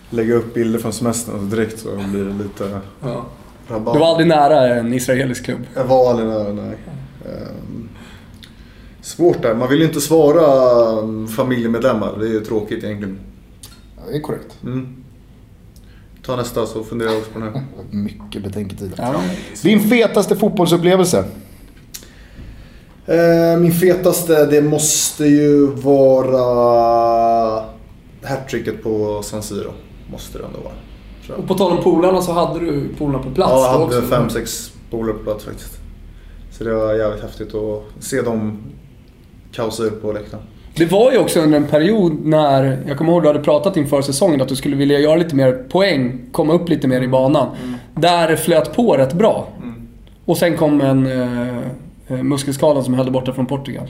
Lägga 0.10 0.34
upp 0.34 0.54
bilder 0.54 0.80
från 0.80 0.94
semestern 0.94 1.36
och 1.36 1.44
direkt 1.44 1.80
så 1.80 1.90
blir 2.12 2.24
det 2.26 2.44
lite 2.44 2.80
Ja. 3.02 3.26
rabalder. 3.68 3.94
Du 3.94 4.00
var 4.00 4.08
aldrig 4.08 4.28
nära 4.28 4.76
en 4.80 4.94
israelisk 4.94 5.46
klubb. 5.46 5.60
Jag 5.76 5.84
var 5.86 6.10
aldrig 6.10 6.28
nära, 6.30 6.54
nej. 6.54 6.78
Ehm, 7.26 7.90
Svårt 9.02 9.42
där. 9.42 9.56
Man 9.56 9.70
vill 9.70 9.80
ju 9.80 9.86
inte 9.86 10.02
svara 10.02 10.42
um, 11.00 11.28
familjemedlemmar. 11.28 12.18
Det 12.20 12.26
är 12.26 12.30
ju 12.32 12.40
tråkigt 12.40 12.84
egentligen. 12.84 13.20
Ja, 13.98 14.02
det 14.12 14.18
är 14.18 14.22
korrekt. 14.22 14.58
Mm. 14.64 14.96
Ta 16.26 16.36
nästa 16.36 16.66
så 16.66 16.84
funderar 16.84 17.10
jag 17.10 17.18
också 17.20 17.32
på 17.32 17.40
den 17.40 17.54
här. 17.54 17.64
Mycket 17.92 18.44
betänketid. 18.44 18.94
Ja. 18.98 19.22
Din 19.64 19.80
fetaste 19.90 20.36
fotbollsupplevelse? 20.36 21.26
Eh, 23.10 23.60
Min 23.60 23.72
fetaste, 23.72 24.46
det 24.46 24.62
måste 24.62 25.26
ju 25.26 25.68
vara 25.68 26.46
hattricket 28.24 28.84
på 28.84 29.22
San 29.24 29.44
Siro. 29.44 29.72
Måste 30.12 30.38
det 30.38 30.44
ändå 30.46 30.60
vara. 30.60 31.38
Och 31.40 31.48
på 31.48 31.54
tal 31.54 31.72
om 31.72 31.84
polarna 31.84 32.22
så 32.22 32.32
hade 32.32 32.60
du 32.60 32.90
polarna 32.98 33.20
på 33.24 33.30
plats 33.30 33.52
Ja, 33.54 33.64
jag 33.66 33.72
hade 33.72 33.84
också. 33.86 34.02
fem, 34.02 34.30
sex 34.30 34.72
polare 34.92 35.14
på 35.14 35.24
plats 35.24 35.46
faktiskt. 35.46 35.80
Så 36.52 36.64
det 36.64 36.74
var 36.74 36.94
jävligt 36.94 37.22
häftigt 37.24 37.56
att 37.56 37.84
se 38.04 38.22
dem 38.22 38.58
kaosa 39.52 39.84
ut 39.84 40.02
på 40.02 40.12
läktaren. 40.12 40.44
Det 40.76 40.92
var 40.92 41.12
ju 41.12 41.18
också 41.18 41.40
under 41.40 41.58
en 41.58 41.68
period 41.68 42.26
när, 42.26 42.84
jag 42.88 42.98
kommer 42.98 43.12
ihåg 43.12 43.22
du 43.24 43.28
hade 43.28 43.40
pratat 43.40 43.78
inför 43.78 44.02
säsongen 44.02 44.42
att 44.42 44.48
du 44.48 44.56
skulle 44.56 44.76
vilja 44.76 45.00
göra 45.00 45.16
lite 45.16 45.36
mer 45.36 45.54
poäng, 45.70 46.22
komma 46.32 46.54
upp 46.54 46.70
lite 46.70 46.88
mer 46.88 47.02
i 47.02 47.08
banan. 47.08 47.48
Där 47.96 48.28
det 48.28 48.38
flöt 48.38 48.76
på 48.76 48.98
rätt 48.98 49.14
bra. 49.14 49.48
Och 50.26 50.38
sen 50.38 50.58
kom 50.58 50.82
en 50.82 51.08
eh, 52.10 52.18
eh, 52.18 52.24
muskelskada 52.24 52.84
som 52.84 52.94
höll 52.94 53.12
borta 53.12 53.34
från 53.34 53.46
Portugal. 53.46 53.88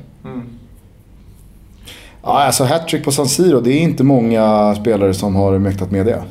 Ja, 2.24 2.44
alltså 2.44 2.64
hattrick 2.64 3.04
på 3.04 3.12
San 3.12 3.28
Siro, 3.28 3.62
det 3.62 3.72
är 3.72 3.80
inte 3.80 4.04
många 4.04 4.76
spelare 4.76 5.14
som 5.14 5.36
har 5.36 5.60
mäktat 5.60 5.92
med 5.92 6.06
det. 6.06 6.24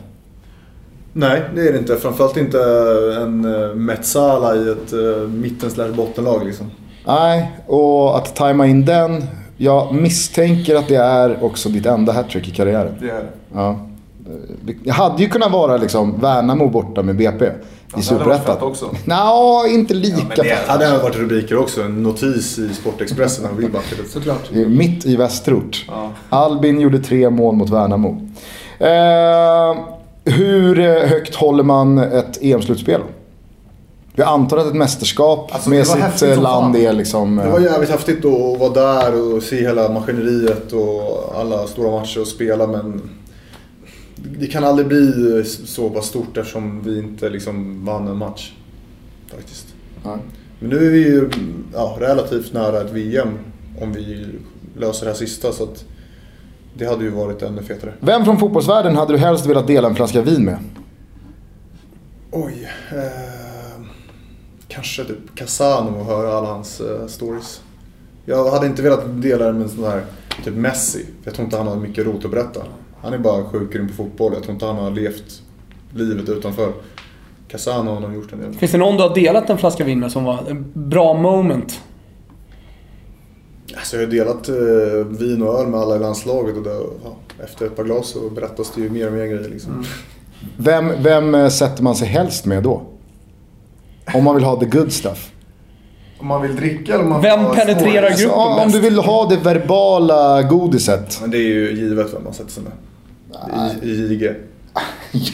Nej, 1.12 1.42
det 1.54 1.68
är 1.68 1.72
det 1.72 1.78
inte. 1.78 1.96
Framförallt 1.96 2.36
inte 2.36 2.58
en 3.22 3.44
uh, 3.44 3.74
Metsala 3.74 4.54
i 4.54 4.70
ett 4.70 4.92
uh, 4.92 5.28
mitten 5.28 5.96
bottenlag 5.96 6.46
liksom. 6.46 6.70
Nej, 7.06 7.52
och 7.66 8.16
att 8.16 8.36
tajma 8.36 8.66
in 8.66 8.84
den. 8.84 9.22
Jag 9.56 9.94
misstänker 9.94 10.76
att 10.76 10.88
det 10.88 10.96
är 10.96 11.44
också 11.44 11.68
ditt 11.68 11.86
enda 11.86 12.12
hattrick 12.12 12.48
i 12.48 12.50
karriären. 12.50 12.94
Det 13.00 13.10
är 13.10 13.14
det. 13.14 13.28
Ja. 13.54 13.80
Det 14.84 14.90
hade 14.90 15.22
ju 15.22 15.28
kunnat 15.28 15.52
vara 15.52 15.76
liksom 15.76 16.20
Värnamo 16.20 16.68
borta 16.68 17.02
med 17.02 17.16
BP 17.16 17.50
i 17.96 18.02
Superettan. 18.02 18.56
också. 18.62 18.94
Nå, 19.04 19.64
inte 19.68 19.94
lika 19.94 20.42
Det 20.42 20.44
fett. 20.44 20.68
hade 20.68 20.98
varit 20.98 21.16
rubriker 21.16 21.56
också. 21.58 21.82
En 21.82 22.02
notis 22.02 22.58
i 22.58 22.74
Sportexpressen 22.74 23.46
av 23.46 23.56
Wilbacher. 23.56 23.96
Såklart. 24.12 24.50
Det 24.52 24.60
är 24.62 24.66
Mitt 24.66 25.06
i 25.06 25.16
västerort. 25.16 25.84
Ja. 25.88 26.10
Albin 26.28 26.80
gjorde 26.80 26.98
tre 26.98 27.30
mål 27.30 27.54
mot 27.54 27.70
Värnamo. 27.70 28.28
Eh, 28.78 29.76
hur 30.24 30.78
eh, 30.80 31.08
högt 31.08 31.34
håller 31.34 31.62
man 31.62 31.98
ett 31.98 32.38
EM-slutspel? 32.42 33.00
Jag 34.14 34.28
antar 34.28 34.56
att 34.56 34.66
ett 34.66 34.74
mästerskap 34.74 35.50
Alltså, 35.54 35.70
med 35.70 35.86
sitt 35.86 36.22
eh, 36.22 36.42
land 36.42 36.76
är 36.76 36.92
liksom... 36.92 37.36
Det 37.36 37.42
eh, 37.42 37.50
var 37.52 37.60
jävligt 37.60 37.90
häftigt 37.90 38.24
att 38.24 38.58
vara 38.60 38.70
där 38.72 39.34
och 39.36 39.42
se 39.42 39.56
hela 39.56 39.88
maskineriet 39.88 40.72
och 40.72 41.32
alla 41.40 41.66
stora 41.66 41.90
matcher 41.90 42.20
och 42.20 42.26
spela 42.26 42.66
men 42.66 43.10
det 44.38 44.46
kan 44.46 44.64
aldrig 44.64 44.88
bli 44.88 45.44
så 45.44 45.90
pass 45.90 46.06
stort 46.06 46.36
eftersom 46.36 46.82
vi 46.82 46.98
inte 46.98 47.28
liksom 47.28 47.84
vann 47.84 48.08
en 48.08 48.16
match. 48.16 48.52
Faktiskt. 49.34 49.66
ja. 50.04 50.18
Men 50.60 50.70
nu 50.70 50.86
är 50.86 50.90
vi 50.90 50.98
ju 50.98 51.30
ja, 51.72 51.96
relativt 52.00 52.52
nära 52.52 52.80
ett 52.80 52.92
VM 52.92 53.38
om 53.80 53.92
vi 53.92 54.26
löser 54.76 55.06
det 55.06 55.12
här 55.12 55.18
sista 55.18 55.52
så 55.52 55.62
att 55.64 55.84
det 56.74 56.86
hade 56.86 57.04
ju 57.04 57.10
varit 57.10 57.42
ännu 57.42 57.62
fetare. 57.62 57.92
Vem 58.00 58.24
från 58.24 58.38
fotbollsvärlden 58.38 58.96
hade 58.96 59.12
du 59.12 59.18
helst 59.18 59.46
velat 59.46 59.66
dela 59.66 59.88
en 59.88 59.94
flaska 59.94 60.22
vin 60.22 60.44
med? 60.44 60.58
Oj. 62.30 62.68
Eh, 62.92 63.84
kanske 64.68 65.04
typ 65.04 65.34
Casano 65.34 65.98
och 65.98 66.04
höra 66.04 66.32
alla 66.32 66.48
hans 66.48 66.80
eh, 66.80 67.06
stories. 67.06 67.62
Jag 68.24 68.50
hade 68.50 68.66
inte 68.66 68.82
velat 68.82 69.22
dela 69.22 69.46
det 69.46 69.52
med 69.52 69.70
sån 69.70 69.84
här 69.84 70.04
typ 70.44 70.54
Messi. 70.54 71.02
För 71.02 71.24
jag 71.24 71.34
tror 71.34 71.44
inte 71.44 71.56
han 71.56 71.66
har 71.66 71.76
mycket 71.76 72.06
rot 72.06 72.24
att 72.24 72.30
berätta. 72.30 72.60
Han 73.02 73.12
är 73.12 73.18
bara 73.18 73.44
sjuk 73.44 73.72
grym 73.72 73.88
på 73.88 73.94
fotboll. 73.94 74.32
Jag 74.34 74.42
tror 74.42 74.52
inte 74.54 74.66
han 74.66 74.76
har 74.76 74.90
levt 74.90 75.42
livet 75.94 76.28
utanför. 76.28 76.72
Casano 77.48 77.90
har 77.90 78.00
nog 78.00 78.14
gjort 78.14 78.32
en 78.32 78.40
del. 78.40 78.52
Finns 78.52 78.72
det 78.72 78.78
någon 78.78 78.96
du 78.96 79.02
har 79.02 79.14
delat 79.14 79.50
en 79.50 79.58
flaska 79.58 79.84
vin 79.84 80.00
med 80.00 80.12
som 80.12 80.24
var 80.24 80.38
en 80.48 80.72
bra 80.74 81.14
moment? 81.14 81.80
Alltså 83.76 83.96
jag 83.96 84.02
har 84.06 84.10
delat 84.10 84.48
eh, 84.48 85.18
vin 85.18 85.42
och 85.42 85.60
öl 85.60 85.66
med 85.66 85.80
alla 85.80 85.96
i 85.96 85.98
landslaget 85.98 86.56
och 86.56 86.62
det, 86.62 86.80
ja, 87.04 87.16
efter 87.44 87.66
ett 87.66 87.76
par 87.76 87.84
glas 87.84 88.08
så 88.08 88.30
berättas 88.30 88.72
det 88.74 88.80
ju 88.80 88.90
mer 88.90 89.06
och 89.06 89.12
mer 89.12 89.26
grejer. 89.26 89.48
Liksom. 89.48 89.84
Vem, 90.56 90.92
vem 91.02 91.34
eh, 91.34 91.48
sätter 91.48 91.82
man 91.82 91.94
sig 91.96 92.08
helst 92.08 92.44
med 92.46 92.62
då? 92.62 92.82
Om 94.14 94.24
man 94.24 94.34
vill 94.34 94.44
ha 94.44 94.60
the 94.60 94.66
good 94.66 94.92
stuff. 94.92 95.32
Om 96.18 96.26
man 96.26 96.42
vill 96.42 96.56
dricka 96.56 96.94
eller 96.94 97.04
om 97.04 97.10
man 97.10 97.22
Vem 97.22 97.44
penetrerar 97.54 98.10
skål? 98.10 98.10
Alltså, 98.10 98.26
gruppen 98.26 98.40
om 98.40 98.56
bäst? 98.56 98.74
du 98.74 98.80
vill 98.80 98.98
ha 98.98 99.28
det 99.28 99.36
verbala 99.36 100.42
godiset. 100.42 101.18
Men 101.20 101.30
det 101.30 101.38
är 101.38 101.48
ju 101.48 101.72
givet 101.72 102.14
vem 102.14 102.24
man 102.24 102.34
sätter 102.34 102.50
sig 102.50 102.62
med. 102.62 102.72
I, 103.82 103.88
i. 103.88 104.34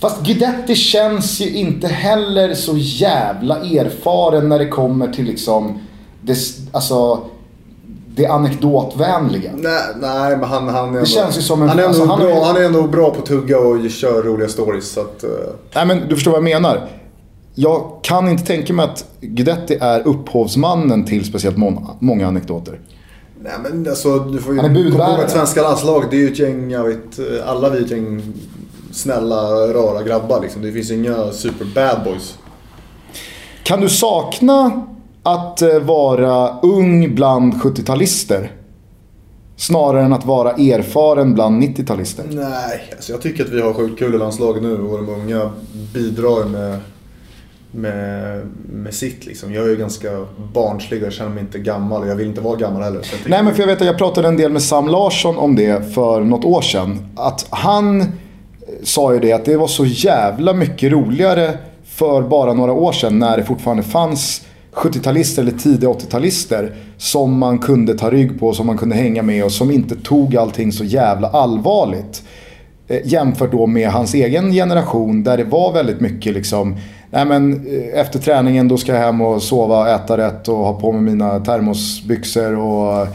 Fast 0.00 0.22
Guidetti 0.26 0.74
känns 0.74 1.40
ju 1.40 1.50
inte 1.50 1.86
heller 1.88 2.54
så 2.54 2.72
jävla 2.76 3.56
erfaren 3.56 4.48
när 4.48 4.58
det 4.58 4.68
kommer 4.68 5.12
till 5.12 5.24
liksom 5.24 5.78
det, 6.22 6.36
alltså, 6.72 7.20
det 8.14 8.26
anekdotvänliga. 8.26 9.50
Nej, 9.54 9.80
nej 10.00 10.36
men 10.36 10.48
han, 10.48 10.68
han 10.68 10.84
är 10.88 10.92
ändå, 10.92 11.04
känns 11.04 11.38
ju 11.38 11.42
som 11.42 11.62
en- 11.62 11.68
han 11.68 11.78
är 11.78 11.82
ändå, 11.82 11.88
alltså, 11.88 12.04
han 12.06 12.18
bra, 12.20 12.28
är- 12.30 12.44
han 12.44 12.56
är 12.56 12.60
ändå 12.64 12.82
bra 12.82 13.10
på 13.10 13.18
att 13.18 13.26
tugga 13.26 13.58
och 13.58 13.90
köra 13.90 14.22
roliga 14.22 14.48
stories. 14.48 14.88
Så 14.90 15.00
att, 15.00 15.24
eh, 15.24 15.30
Nej 15.74 15.86
men 15.86 16.08
du 16.08 16.14
förstår 16.14 16.30
vad 16.30 16.38
jag 16.40 16.44
menar. 16.62 16.88
Jag 17.54 17.90
kan 18.02 18.28
inte 18.28 18.44
tänka 18.46 18.72
mig 18.72 18.84
att 18.84 19.04
Guidetti 19.20 19.78
är 19.80 20.06
upphovsmannen 20.08 21.04
till 21.04 21.24
speciellt 21.24 21.56
många 22.00 22.26
anekdoter. 22.26 22.80
Nej 23.42 23.52
men 23.62 23.88
alltså 23.88 24.18
du 24.18 24.38
får 24.38 24.54
ju 24.54 24.60
Han 24.60 24.70
är 24.70 24.74
budbärare. 24.74 25.06
komma 25.06 25.16
ihåg 25.16 25.24
att 25.24 25.30
svenska 25.30 25.62
landslaget 25.62 26.10
det 26.10 26.16
är 26.16 26.20
ju 26.20 26.32
ett 26.32 26.38
gäng, 26.38 26.70
jag 26.70 26.84
vet, 26.84 27.18
alla 27.46 27.70
vi 27.70 27.78
är 27.78 27.82
ett 27.84 27.90
gäng 27.90 28.22
snälla, 28.92 29.42
rara 29.72 30.02
grabbar 30.02 30.40
liksom. 30.42 30.62
Det 30.62 30.72
finns 30.72 30.90
inga 30.90 31.32
super 31.32 31.64
bad 31.74 32.04
boys. 32.04 32.38
Kan 33.62 33.80
du 33.80 33.88
sakna 33.88 34.86
att 35.22 35.62
eh, 35.62 35.78
vara 35.78 36.60
ung 36.60 37.14
bland 37.14 37.54
70-talister? 37.54 38.48
Snarare 39.56 40.04
än 40.04 40.12
att 40.12 40.26
vara 40.26 40.50
erfaren 40.50 41.34
bland 41.34 41.62
90-talister. 41.62 42.22
Nej, 42.30 42.90
alltså 42.96 43.12
jag 43.12 43.22
tycker 43.22 43.44
att 43.44 43.50
vi 43.50 43.60
har 43.60 43.72
sjukt 43.72 43.98
kul 43.98 44.14
i 44.14 44.18
landslaget 44.18 44.62
nu 44.62 44.78
och 44.78 44.98
de 44.98 45.08
unga 45.08 45.50
bidrar 45.94 46.44
med, 46.44 46.78
med, 47.70 48.40
med 48.72 48.94
sitt 48.94 49.26
liksom. 49.26 49.52
Jag 49.54 49.64
är 49.64 49.68
ju 49.68 49.76
ganska 49.76 50.08
barnslig 50.54 51.00
och 51.00 51.06
jag 51.06 51.12
känner 51.12 51.30
mig 51.30 51.40
inte 51.40 51.58
gammal 51.58 52.02
och 52.02 52.08
jag 52.08 52.16
vill 52.16 52.26
inte 52.26 52.40
vara 52.40 52.56
gammal 52.56 52.82
heller. 52.82 53.02
Så 53.02 53.08
jag 53.12 53.18
tycker- 53.18 53.30
Nej 53.30 53.42
men 53.42 53.54
för 53.54 53.62
jag 53.62 53.66
vet 53.66 53.80
att 53.80 53.86
jag 53.86 53.98
pratade 53.98 54.28
en 54.28 54.36
del 54.36 54.52
med 54.52 54.62
Sam 54.62 54.88
Larsson 54.88 55.36
om 55.38 55.56
det 55.56 55.94
för 55.94 56.20
något 56.20 56.44
år 56.44 56.60
sedan. 56.62 56.98
Att 57.16 57.46
han 57.50 58.00
eh, 58.00 58.06
sa 58.82 59.12
ju 59.14 59.18
det 59.20 59.32
att 59.32 59.44
det 59.44 59.56
var 59.56 59.66
så 59.68 59.84
jävla 59.86 60.52
mycket 60.52 60.92
roligare 60.92 61.58
för 61.84 62.22
bara 62.22 62.52
några 62.54 62.72
år 62.72 62.92
sedan 62.92 63.18
när 63.18 63.36
det 63.36 63.44
fortfarande 63.44 63.82
fanns 63.82 64.44
70-talister 64.74 65.40
eller 65.42 65.52
tidiga 65.52 65.90
80-talister 65.90 66.72
som 66.96 67.38
man 67.38 67.58
kunde 67.58 67.94
ta 67.98 68.10
rygg 68.10 68.40
på, 68.40 68.52
som 68.52 68.66
man 68.66 68.78
kunde 68.78 68.94
hänga 68.96 69.22
med 69.22 69.44
och 69.44 69.52
som 69.52 69.70
inte 69.70 69.96
tog 69.96 70.36
allting 70.36 70.72
så 70.72 70.84
jävla 70.84 71.28
allvarligt. 71.28 72.22
Eh, 72.88 73.00
jämfört 73.04 73.52
då 73.52 73.66
med 73.66 73.88
hans 73.90 74.14
egen 74.14 74.52
generation 74.52 75.22
där 75.22 75.36
det 75.36 75.44
var 75.44 75.72
väldigt 75.72 76.00
mycket 76.00 76.34
liksom 76.34 76.76
Nej 77.10 77.24
men 77.24 77.66
eh, 77.66 78.00
efter 78.00 78.18
träningen 78.18 78.68
då 78.68 78.76
ska 78.76 78.92
jag 78.92 79.00
hem 79.00 79.20
och 79.20 79.42
sova, 79.42 79.94
äta 79.94 80.16
rätt 80.16 80.48
och 80.48 80.56
ha 80.56 80.80
på 80.80 80.92
mig 80.92 81.02
mina 81.02 81.40
termosbyxor 81.40 82.56
och 82.56 83.06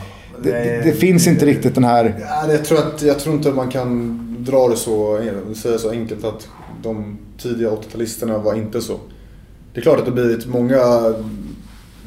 det, 0.44 0.52
det, 0.52 0.82
det 0.84 0.92
finns 0.92 1.28
inte 1.28 1.46
riktigt 1.46 1.76
den 1.76 1.84
här 1.84 2.16
Ja, 2.20 2.52
jag, 2.52 2.66
tror 2.66 2.78
att, 2.78 3.02
jag 3.02 3.20
tror 3.20 3.36
inte 3.36 3.50
att 3.50 3.56
man 3.56 3.70
kan 3.70 4.20
dra 4.40 4.68
det 4.68 4.76
så, 4.76 5.20
säga 5.56 5.78
så 5.78 5.90
enkelt 5.90 6.26
att 6.26 6.48
de 6.84 7.18
tidiga 7.42 7.70
80-talisterna 7.70 8.44
var 8.44 8.56
inte 8.56 8.82
så. 8.82 8.94
Det 9.74 9.80
är 9.80 9.82
klart 9.82 10.00
att 10.00 10.06
det 10.06 10.12
blivit 10.12 10.46
många 10.46 11.14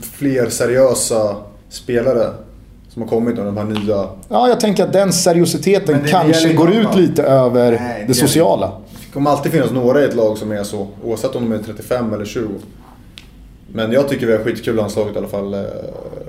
fler 0.01 0.49
seriösa 0.49 1.37
spelare 1.69 2.27
som 2.89 3.03
har 3.03 3.09
kommit 3.09 3.39
av 3.39 3.45
de 3.45 3.57
här 3.57 3.65
nya. 3.65 4.09
Ja, 4.29 4.49
jag 4.49 4.61
tänker 4.61 4.85
att 4.85 4.93
den 4.93 5.13
seriositeten 5.13 6.05
kanske 6.07 6.53
går 6.53 6.73
ut 6.73 6.97
lite 6.97 7.23
över 7.23 7.71
Nej, 7.71 8.01
det 8.01 8.07
det 8.07 8.15
sociala. 8.15 8.73
Kommer 9.17 9.31
alltid 9.31 9.53
finnas 9.53 9.71
några 9.71 10.01
i 10.01 10.05
ett 10.05 10.15
lag 10.15 10.39
som 10.39 10.53
är 10.53 10.63
så, 10.63 10.87
oavsett 11.05 11.35
om 11.37 11.51
de 11.51 11.57
är 11.57 11.63
35 11.63 12.13
eller 12.13 12.25
20. 12.25 12.49
Men 13.73 13.93
jag 13.93 14.09
tycker 14.09 14.27
vi 14.27 14.33
har 14.33 14.45
skitkul 14.45 14.77
landslaget 14.77 15.15
i 15.15 15.19
alla 15.19 15.29
fall. 15.29 15.55
eh, 15.55 15.61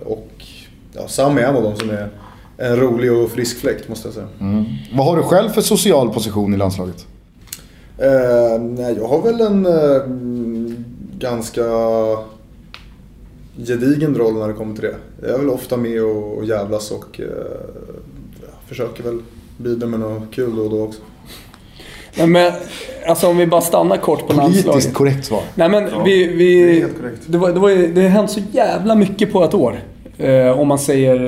Och 0.05 0.27
ja, 0.93 1.07
Sam 1.07 1.37
är 1.37 1.41
en 1.41 1.55
av 1.55 1.63
dem 1.63 1.75
som 1.75 1.89
är 1.89 2.09
en 2.57 2.75
rolig 2.77 3.13
och 3.13 3.29
frisk 3.29 3.57
fläkt 3.57 3.89
måste 3.89 4.07
jag 4.07 4.15
säga. 4.15 4.27
Vad 4.93 5.05
har 5.05 5.17
du 5.17 5.23
själv 5.23 5.49
för 5.49 5.61
social 5.61 6.09
position 6.13 6.53
i 6.53 6.57
landslaget? 6.57 7.05
Eh, 7.97 8.61
nej, 8.61 8.95
jag 8.97 9.07
har 9.07 9.21
väl 9.21 9.41
en 9.41 9.65
eh, 9.65 10.01
ganska 11.19 11.63
gedigen 13.57 14.15
roll 14.15 14.33
när 14.33 14.47
det 14.47 14.53
kommer 14.53 14.75
till 14.75 14.83
det. 14.83 14.95
Jag 15.21 15.29
är 15.35 15.37
väl 15.37 15.49
ofta 15.49 15.77
med 15.77 16.03
och, 16.03 16.37
och 16.37 16.45
jävlas 16.45 16.91
och 16.91 17.19
eh, 17.19 17.27
försöker 18.67 19.03
väl 19.03 19.19
bidra 19.57 19.87
med 19.87 19.99
något 19.99 20.31
kul 20.31 20.55
då 20.55 20.63
och 20.63 20.69
då 20.69 20.83
också. 20.83 21.01
Nej, 22.17 22.27
men, 22.27 22.51
alltså 23.07 23.27
om 23.27 23.37
vi 23.37 23.47
bara 23.47 23.61
stannar 23.61 23.97
kort 23.97 24.19
på 24.27 24.33
Politiskt 24.33 24.65
landslaget. 24.65 24.93
korrekt 24.97 25.25
svar. 25.25 25.41
Nej 25.55 25.69
men 25.69 26.03
vi... 26.05 26.27
vi 26.27 26.63
det 26.63 26.71
är 26.77 26.79
helt 26.81 26.97
korrekt. 27.01 27.21
det, 27.25 27.37
var, 27.37 27.49
det, 27.51 27.59
var, 27.59 27.69
ju- 27.69 27.93
det 27.93 28.01
har 28.01 28.09
hänt 28.09 28.31
så 28.31 28.39
jävla 28.51 28.95
mycket 28.95 29.33
på 29.33 29.43
ett 29.43 29.53
år. 29.53 29.79
Eh, 30.17 30.59
om 30.59 30.67
man 30.67 30.79
säger... 30.79 31.25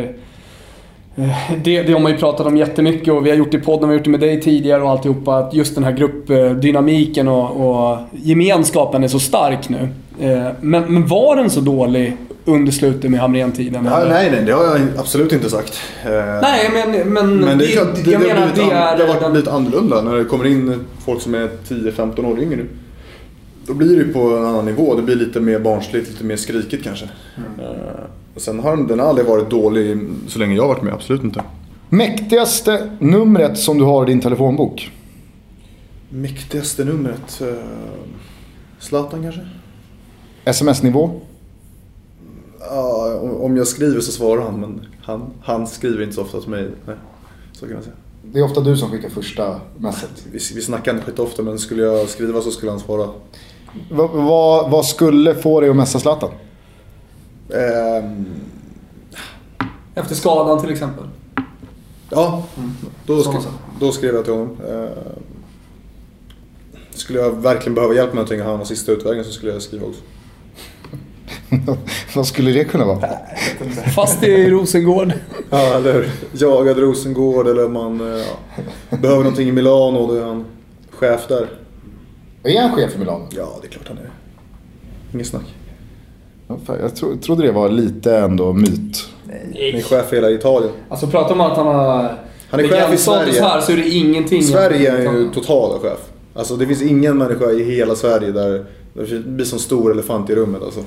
eh, 1.15 1.29
Det, 1.63 1.81
det 1.83 1.93
har 1.93 1.99
man 1.99 2.11
ju 2.11 2.17
pratat 2.17 2.47
om 2.47 2.57
jättemycket 2.57 3.13
och 3.13 3.25
vi 3.25 3.29
har 3.29 3.37
gjort 3.37 3.51
det 3.51 3.57
i 3.57 3.61
podden, 3.61 3.89
vi 3.89 3.93
har 3.93 3.97
gjort 3.99 4.03
det 4.05 4.09
med 4.11 4.19
dig 4.19 4.41
tidigare 4.41 4.81
och 4.83 4.89
alltihopa. 4.89 5.35
Att 5.37 5.53
just 5.53 5.75
den 5.75 5.83
här 5.83 5.91
gruppdynamiken 5.91 7.27
och, 7.27 7.69
och 7.91 7.97
gemenskapen 8.11 9.03
är 9.03 9.07
så 9.07 9.19
stark 9.19 9.69
nu. 9.69 9.87
Eh, 10.21 10.47
Men, 10.61 10.93
men 10.93 11.07
var 11.07 11.35
den 11.35 11.49
så 11.49 11.61
dålig 11.61 12.17
under 12.45 12.71
slutet 12.71 13.11
med 13.11 13.19
Hamrén-tiden? 13.19 13.85
Ja, 13.85 14.03
nej, 14.09 14.31
nej, 14.31 14.43
det 14.45 14.51
har 14.51 14.63
jag 14.63 14.79
absolut 14.97 15.31
inte 15.33 15.49
sagt. 15.49 15.79
Eh, 16.05 16.11
Nej, 16.41 16.69
men, 16.73 17.13
men, 17.13 17.37
Men 17.37 17.57
det 17.57 17.65
är 17.65 17.71
klart, 17.71 17.95
det, 18.05 18.11
jag 18.11 18.21
det, 18.21 18.27
menar 18.27 18.51
det 18.55 18.61
är... 18.61 18.97
det 18.97 19.03
har 19.03 19.07
varit 19.07 19.21
den- 19.21 19.33
lite 19.33 19.51
annorlunda 19.51 20.01
när 20.01 20.15
det 20.15 20.25
kommer 20.25 20.45
in 20.45 20.85
folk 21.05 21.21
som 21.21 21.35
är 21.35 21.49
10-15 21.67 22.25
år 22.25 22.39
yngre. 22.39 22.65
Då 23.65 23.73
blir 23.73 23.97
det 24.05 24.13
på 24.13 24.19
en 24.37 24.45
annan 24.45 24.65
nivå. 24.65 24.95
Det 24.95 25.01
blir 25.01 25.15
lite 25.15 25.39
mer 25.39 25.59
barnsligt, 25.59 26.09
lite 26.09 26.23
mer 26.23 26.35
skrikigt 26.35 26.83
kanske. 26.83 27.05
Eh, 27.59 28.03
och 28.35 28.41
sen 28.41 28.59
har 28.59 28.77
den, 28.77 28.99
aldrig 28.99 29.27
varit 29.27 29.49
dålig 29.49 29.97
så 30.27 30.39
länge 30.39 30.55
jag 30.55 30.63
har 30.63 30.67
varit 30.67 30.83
med, 30.83 30.93
absolut 30.93 31.23
inte. 31.23 31.41
Mäktigaste 31.89 32.89
numret 32.99 33.57
som 33.59 33.77
du 33.77 33.83
har 33.83 34.03
i 34.03 34.05
din 34.11 34.21
telefonbok? 34.21 34.91
Mäktigaste 36.09 36.83
numret? 36.85 37.41
eh, 37.41 37.47
Zlatan 38.79 39.23
kanske? 39.23 39.41
Sms-nivå? 40.45 41.11
Ja, 42.59 43.19
om- 43.41 43.57
jag 43.57 43.67
skriver 43.67 44.01
så 44.01 44.11
svarar 44.11 44.41
han 44.41 44.59
men 44.59 44.81
han, 45.03 45.31
han 45.43 45.67
skriver 45.67 46.03
inte 46.03 46.15
så 46.15 46.21
ofta 46.21 46.41
till 46.41 46.49
mig. 46.49 46.69
Nej, 46.85 46.95
så 47.53 47.65
kan 47.65 47.73
man 47.73 47.83
säga. 47.83 47.95
Det 48.23 48.39
är 48.39 48.43
ofta 48.43 48.61
du 48.61 48.77
som 48.77 48.89
skickar 48.91 49.09
första 49.09 49.59
messet. 49.77 50.09
Vi, 50.31 50.39
vi 50.55 50.61
snackar 50.61 50.93
inte 50.93 51.05
skit 51.05 51.19
ofta 51.19 51.41
men 51.43 51.59
skulle 51.59 51.83
jag 51.83 52.09
skriva 52.09 52.41
så 52.41 52.51
skulle 52.51 52.71
han 52.71 52.79
svara. 52.79 53.09
Vad, 53.91 54.09
vad, 54.09 54.71
vad 54.71 54.85
skulle 54.85 55.35
få 55.35 55.61
dig 55.61 55.69
att 55.69 55.75
messa 55.75 55.99
Zlatan? 55.99 56.29
Ehm, 57.53 58.25
Efter 59.95 60.15
skadan 60.15 60.61
till 60.61 60.69
exempel. 60.71 61.03
Ja, 62.09 62.43
då, 63.05 63.13
sk- 63.17 63.23
Sådana 63.23 63.41
saker. 63.41 63.57
då 63.79 63.91
skrev 63.91 64.15
jag 64.15 64.23
till 64.23 64.33
honom. 64.33 64.57
Eh, 64.69 64.89
skulle 66.91 67.19
jag 67.19 67.31
verkligen 67.41 67.75
behöva 67.75 67.93
hjälp 67.93 68.09
med 68.09 68.15
någonting 68.15 68.41
och 68.41 68.47
han 68.47 68.57
var 68.57 68.65
sista 68.65 68.91
utvägen 68.91 69.23
så 69.25 69.31
skulle 69.31 69.51
jag 69.51 69.61
skriva 69.61 69.87
också. 69.87 70.01
vad 72.15 72.27
skulle 72.27 72.51
det 72.51 72.63
kunna 72.63 72.85
vara? 72.85 73.09
Fast 73.95 74.23
i 74.23 74.49
Rosengård. 74.49 75.13
Ja, 75.49 75.57
eller 75.57 75.93
hur? 75.93 76.09
Jagad 76.31 76.77
Rosengård 76.77 77.47
eller 77.47 77.67
man 77.67 78.13
eh, 78.13 78.23
ja, 78.91 78.97
behöver 78.97 79.23
någonting 79.23 79.49
i 79.49 79.51
Milano 79.51 79.99
och 79.99 80.07
då 80.07 80.13
är 80.13 80.25
han 80.25 80.45
chef 80.89 81.27
där. 81.27 81.47
Är 82.43 82.61
han 82.61 82.75
chef 82.75 82.95
i 82.95 82.99
Milano? 82.99 83.27
Ja, 83.31 83.59
det 83.61 83.67
är 83.67 83.71
klart 83.71 83.87
han 83.87 83.97
är. 83.97 84.09
Inget 85.13 85.27
snack. 85.27 85.55
Jag 86.67 86.95
tro, 86.95 87.17
trodde 87.17 87.45
det 87.45 87.51
var 87.51 87.69
lite 87.69 88.17
ändå 88.17 88.53
myt. 88.53 89.09
Han 89.27 89.53
är 89.55 89.81
chef 89.81 90.09
för 90.09 90.15
hela 90.15 90.29
Italien. 90.29 90.71
Alltså 90.89 91.07
prata 91.07 91.33
om 91.33 91.41
att 91.41 91.57
han 91.57 91.67
har... 91.67 92.17
Han 92.49 92.59
är 92.59 92.67
chef 92.67 92.93
i 92.93 92.97
Sverige. 92.97 93.41
här 93.41 93.61
så 93.61 93.71
är 93.71 93.77
det 93.77 93.89
ingenting. 93.89 94.43
Sverige 94.43 94.91
är 94.91 95.13
ju 95.13 95.29
totala 95.33 95.79
chef. 95.79 95.99
Alltså 96.33 96.55
det 96.55 96.67
finns 96.67 96.81
ingen 96.81 97.17
människa 97.17 97.51
i 97.51 97.63
hela 97.63 97.95
Sverige 97.95 98.31
där 98.31 98.65
det 98.93 99.19
blir 99.19 99.45
som 99.45 99.59
stor 99.59 99.91
elefant 99.91 100.29
i 100.29 100.35
rummet 100.35 100.61
alltså. 100.63 100.83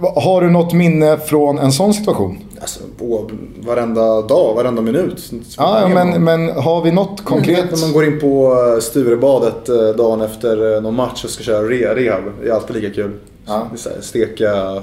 Har 0.00 0.40
du 0.40 0.50
något 0.50 0.72
minne 0.72 1.18
från 1.18 1.58
en 1.58 1.72
sån 1.72 1.94
situation? 1.94 2.38
Alltså 2.60 2.80
på 2.98 3.30
varenda 3.60 4.22
dag, 4.22 4.54
varenda 4.54 4.82
minut. 4.82 5.30
Ja, 5.58 5.80
ja, 5.80 5.88
men, 5.88 6.24
men 6.24 6.48
har 6.50 6.82
vi 6.82 6.90
något 6.92 7.24
Konkret 7.24 7.56
konkret? 7.56 7.70
när 7.80 7.86
man 7.86 7.92
går 7.92 8.04
in 8.04 8.20
på 8.20 8.52
eh, 8.74 8.80
Sturebadet 8.80 9.68
eh, 9.68 9.88
dagen 9.88 10.20
efter 10.20 10.74
eh, 10.76 10.82
någon 10.82 10.94
match 10.94 11.24
och 11.24 11.30
ska 11.30 11.42
köra 11.44 11.62
re- 11.68 11.94
rehab. 11.94 12.22
Det 12.42 12.48
är 12.48 12.52
alltid 12.52 12.76
lika 12.76 12.94
kul. 12.94 13.12
Ja. 13.46 13.66
Här, 13.84 14.00
steka 14.00 14.82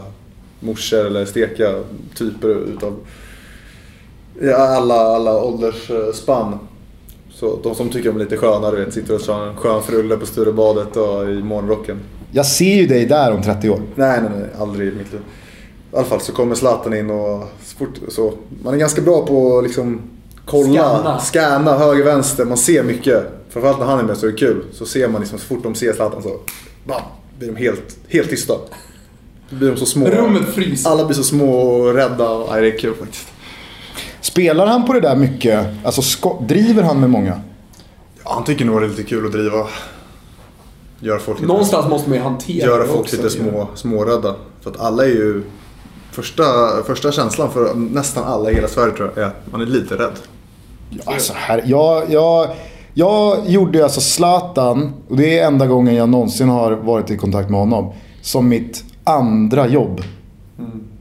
morsor 0.60 1.05
eller 1.05 1.26
steka 1.26 1.76
typer 2.18 2.49
utav 2.49 2.95
alla, 4.57 4.95
alla 4.95 5.43
åldersspann. 5.43 6.60
Så 7.34 7.60
de 7.64 7.76
som 7.76 7.89
tycker 7.89 8.10
de 8.10 8.16
är 8.16 8.20
lite 8.24 8.38
sköna, 8.38 8.72
du 8.72 8.86
vet, 8.86 8.93
sitter 8.93 9.16
och 9.16 9.24
tar 9.24 9.47
en 9.47 9.55
skön 9.55 9.82
frulle 9.82 10.18
på 10.18 10.26
Sturebadet 10.26 10.97
och 10.97 11.30
i 11.30 11.43
morgonrocken. 11.43 11.99
Jag 12.32 12.45
ser 12.45 12.75
ju 12.75 12.88
dig 12.88 13.05
där 13.05 13.32
om 13.32 13.41
30 13.41 13.69
år. 13.69 13.82
Nej, 13.95 14.21
nej, 14.21 14.32
nej. 14.39 14.49
Aldrig 14.59 14.88
i 14.88 14.91
mitt 14.91 15.11
liv. 15.11 15.21
I 15.93 15.95
alla 15.95 16.05
fall 16.05 16.21
så 16.21 16.32
kommer 16.32 16.55
Zlatan 16.55 16.93
in 16.93 17.09
och 17.09 17.43
fort, 17.77 17.93
så. 18.09 18.34
Man 18.63 18.73
är 18.73 18.77
ganska 18.77 19.01
bra 19.01 19.25
på 19.25 19.57
att 19.57 19.63
liksom 19.63 20.01
kolla, 20.45 21.19
Scanna. 21.19 21.77
höger, 21.77 22.03
vänster. 22.03 22.45
Man 22.45 22.57
ser 22.57 22.84
mycket. 22.84 23.23
Framförallt 23.49 23.80
när 23.80 23.86
han 23.86 23.99
är 23.99 24.03
med 24.03 24.17
så 24.17 24.27
är 24.27 24.32
det 24.32 24.38
kul. 24.38 24.63
Så 24.73 24.86
ser 24.86 25.07
man 25.07 25.21
liksom 25.21 25.39
så 25.39 25.45
fort 25.45 25.63
de 25.63 25.75
ser 25.75 25.93
Zlatan 25.93 26.23
så 26.23 26.39
bam, 26.86 27.01
blir 27.39 27.47
de 27.47 27.55
helt, 27.55 27.97
helt 28.07 28.30
tysta. 28.30 28.53
Då 29.49 29.55
blir 29.55 29.69
de 29.69 29.77
så 29.77 29.86
små. 29.86 30.05
Rummet 30.05 30.49
fryser. 30.55 30.89
Alla 30.89 31.05
blir 31.05 31.15
så 31.15 31.23
små 31.23 31.59
och 31.59 31.93
rädda. 31.93 32.38
Nej, 32.51 32.61
det 32.61 32.67
är 32.67 32.80
kul 32.80 32.95
faktiskt. 32.95 33.27
Spelar 34.21 34.65
han 34.67 34.86
på 34.86 34.93
det 34.93 34.99
där 34.99 35.15
mycket? 35.15 35.67
Alltså 35.84 36.01
driver 36.47 36.84
han 36.84 36.99
med 36.99 37.09
många? 37.09 37.41
Ja, 38.23 38.34
han 38.34 38.43
tycker 38.43 38.65
nog 38.65 38.82
det 38.82 38.86
är 38.86 38.89
lite 38.89 39.03
kul 39.03 39.25
att 39.25 39.32
driva. 39.32 39.67
Göra 41.00 41.20
folk 41.20 41.38
lite, 41.39 41.47
Någonstans 41.47 41.89
måste 41.89 42.10
man 42.10 42.18
ju 42.18 42.24
hantera 42.24 42.68
göra 42.68 42.86
folk 42.86 43.00
också. 43.00 43.16
lite 43.16 43.30
små, 43.30 43.68
smårädda. 43.76 44.36
För 44.62 44.72
att 44.72 44.80
alla 44.80 45.04
är 45.04 45.10
ju... 45.10 45.43
Första, 46.12 46.43
första 46.86 47.12
känslan 47.12 47.52
för 47.52 47.74
nästan 47.76 48.24
alla 48.24 48.52
i 48.52 48.56
hela 48.56 48.68
Sverige 48.68 48.93
tror 48.93 49.12
jag 49.16 49.24
är 49.24 49.28
att 49.28 49.52
man 49.52 49.62
är 49.62 49.66
lite 49.66 49.95
rädd. 49.95 50.14
Alltså, 51.06 51.34
här, 51.36 51.64
jag, 51.66 52.04
jag, 52.10 52.50
jag 52.93 53.38
gjorde 53.47 53.84
alltså 53.84 54.02
Zlatan, 54.02 54.93
och 55.10 55.18
det 55.18 55.39
är 55.39 55.47
enda 55.47 55.68
gången 55.68 55.95
jag 55.95 56.10
någonsin 56.10 56.50
har 56.50 56.72
varit 56.72 57.12
i 57.12 57.18
kontakt 57.18 57.50
med 57.50 57.60
honom, 57.60 57.93
som 58.22 58.50
mitt 58.50 58.84
andra 59.04 59.68
jobb. 59.68 60.02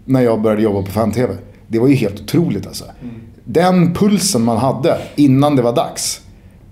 När 0.05 0.21
jag 0.21 0.41
började 0.41 0.63
jobba 0.63 0.83
på 0.83 0.91
fan-tv. 0.91 1.37
Det 1.67 1.79
var 1.79 1.89
ju 1.89 1.95
helt 1.95 2.21
otroligt 2.21 2.67
alltså. 2.67 2.85
Den 3.45 3.95
pulsen 3.95 4.43
man 4.43 4.57
hade 4.57 4.99
innan 5.17 5.57
det 5.57 5.63
var 5.63 5.73
dags. 5.73 6.21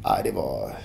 Nej, 0.05 0.21
det 0.25 0.33
var... 0.33 0.77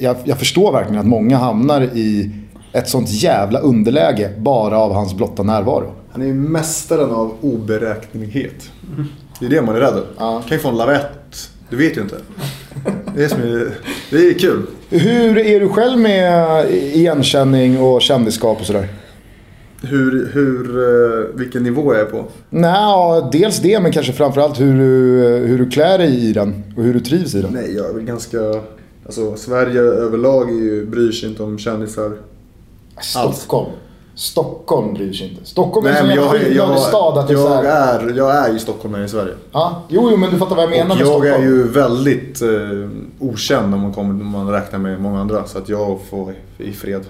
jag, 0.00 0.16
jag 0.24 0.38
förstår 0.38 0.72
verkligen 0.72 1.00
att 1.00 1.06
många 1.06 1.36
hamnar 1.36 1.80
i 1.82 2.30
ett 2.72 2.88
sånt 2.88 3.08
jävla 3.10 3.58
underläge 3.58 4.30
bara 4.38 4.78
av 4.78 4.92
hans 4.92 5.14
blotta 5.14 5.42
närvaro. 5.42 5.92
Han 6.12 6.22
är 6.22 6.26
ju 6.26 6.34
mästaren 6.34 7.10
av 7.10 7.34
oberäknelighet. 7.40 8.70
Det 9.40 9.46
är 9.46 9.50
det 9.50 9.62
man 9.62 9.76
är 9.76 9.80
rädd 9.80 10.02
Ja. 10.18 10.42
kan 10.48 10.56
ju 10.56 10.62
få 10.62 10.68
en 10.68 10.76
lavett. 10.76 11.50
Du 11.70 11.76
vet 11.76 11.96
ju 11.96 12.00
inte. 12.00 12.16
Det 13.16 13.24
är, 13.24 13.28
som 13.28 13.42
är, 13.42 13.68
det 14.10 14.16
är 14.16 14.38
kul. 14.38 14.62
Hur 14.90 15.38
är 15.38 15.60
du 15.60 15.68
själv 15.68 15.98
med 15.98 16.66
igenkänning 16.70 17.80
och 17.80 18.02
kändisskap 18.02 18.60
och 18.60 18.66
sådär? 18.66 18.88
Hur, 19.82 20.30
hur, 20.32 20.78
eh, 20.78 21.38
vilken 21.38 21.62
nivå 21.62 21.94
jag 21.94 22.00
är 22.00 22.04
på. 22.04 22.24
Nej, 22.50 23.22
dels 23.32 23.58
det 23.58 23.80
men 23.80 23.92
kanske 23.92 24.12
framförallt 24.12 24.60
hur 24.60 24.78
du, 24.78 25.46
hur 25.46 25.58
du 25.58 25.70
klär 25.70 25.98
dig 25.98 26.28
i 26.28 26.32
den 26.32 26.62
och 26.76 26.82
hur 26.82 26.94
du 26.94 27.00
trivs 27.00 27.34
i 27.34 27.42
den. 27.42 27.52
Nej, 27.52 27.74
jag 27.76 27.88
är 27.90 27.94
väl 27.94 28.02
ganska... 28.04 28.38
Alltså 29.08 29.36
Sverige 29.36 29.80
överlag 29.80 30.48
är 30.50 30.54
ju, 30.54 30.86
bryr 30.86 31.12
sig 31.12 31.28
inte 31.28 31.42
om 31.42 31.58
kändisar. 31.58 32.12
Stockholm. 33.02 33.70
Stockholm 34.14 34.94
bryr 34.94 35.12
sig 35.12 35.30
inte. 35.30 35.44
Stockholm 35.44 35.86
är 35.86 35.90
Nej, 35.92 36.00
en 36.00 36.06
sån 36.06 36.38
jävla 36.40 36.54
jag, 36.54 36.70
jag, 36.70 36.78
stad 36.80 37.18
att 37.18 37.30
jag, 37.30 37.48
här, 37.48 38.00
är, 38.00 38.16
jag 38.16 38.36
är 38.36 38.52
ju 38.52 38.58
stockholmare 38.58 39.04
i 39.04 39.08
Sverige. 39.08 39.34
ja, 39.52 39.82
jo, 39.88 40.08
jo, 40.10 40.16
men 40.16 40.30
du 40.30 40.38
fattar 40.38 40.56
vad 40.56 40.62
jag 40.64 40.70
menar 40.70 40.82
Och 40.82 40.88
med 40.88 41.00
jag 41.00 41.06
Stockholm. 41.08 41.34
är 41.34 41.46
ju 41.46 41.68
väldigt 41.68 42.42
eh, 42.42 42.48
okänd 43.18 43.74
om 43.74 43.80
man, 43.80 43.92
kommer, 43.92 44.10
om 44.10 44.26
man 44.26 44.50
räknar 44.50 44.78
med 44.78 45.00
många 45.00 45.20
andra. 45.20 45.46
Så 45.46 45.58
att 45.58 45.68
jag 45.68 45.98
får 46.10 46.34
i 46.58 46.72
fred 46.72 47.02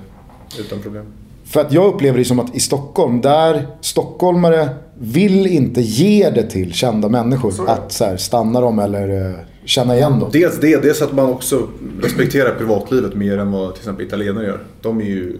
utan 0.58 0.78
problem. 0.78 1.04
För 1.44 1.60
att 1.60 1.72
jag 1.72 1.94
upplever 1.94 2.18
det 2.18 2.24
som 2.24 2.40
att 2.40 2.54
i 2.56 2.60
Stockholm, 2.60 3.20
där 3.20 3.66
stockholmare 3.80 4.68
vill 4.98 5.46
inte 5.46 5.80
ge 5.80 6.30
det 6.30 6.42
till 6.50 6.72
kända 6.72 7.08
människor. 7.08 7.70
Att 7.70 7.92
så 7.92 8.04
här, 8.04 8.16
stanna 8.16 8.60
dem 8.60 8.78
eller 8.78 9.26
eh, 9.30 9.34
känna 9.68 9.96
igen 9.96 10.18
dem. 10.20 10.28
Dels 10.32 10.60
det, 10.60 10.82
dels 10.82 11.02
att 11.02 11.12
man 11.12 11.26
också 11.26 11.68
respekterar 12.02 12.54
privatlivet 12.54 13.14
mer 13.14 13.38
än 13.38 13.52
vad 13.52 13.74
till 13.74 13.80
exempel 13.80 14.06
italienare 14.06 14.46
gör. 14.46 14.60
De 14.82 15.00
är 15.00 15.04
ju 15.04 15.36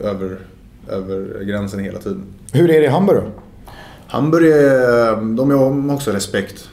över, 0.00 0.38
över 0.88 1.44
gränsen 1.44 1.80
hela 1.80 1.98
tiden. 1.98 2.24
Hur 2.52 2.70
är 2.70 2.80
det 2.80 2.86
i 2.86 2.88
Hamburg 2.90 3.16
då? 3.22 3.30
Hamburg, 4.06 4.46
är- 4.46 5.36
de 5.36 5.50
har 5.50 5.94
också 5.94 6.10
respekt. 6.10 6.68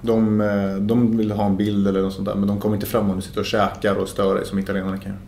De, 0.00 0.38
de 0.80 1.16
vill 1.16 1.30
ha 1.30 1.46
en 1.46 1.56
bild 1.56 1.88
eller 1.88 2.02
något 2.02 2.12
sånt 2.14 2.28
där 2.28 2.34
men 2.34 2.48
de 2.48 2.60
kommer 2.60 2.74
inte 2.74 2.86
fram 2.86 3.10
om 3.10 3.16
du 3.16 3.22
sitter 3.22 3.40
och 3.40 3.46
käkar 3.46 3.94
och 3.94 4.08
stör 4.08 4.34
dig 4.34 4.46
som 4.46 4.58
italienarna 4.58 4.98
kan 4.98 5.12
göra. 5.12 5.20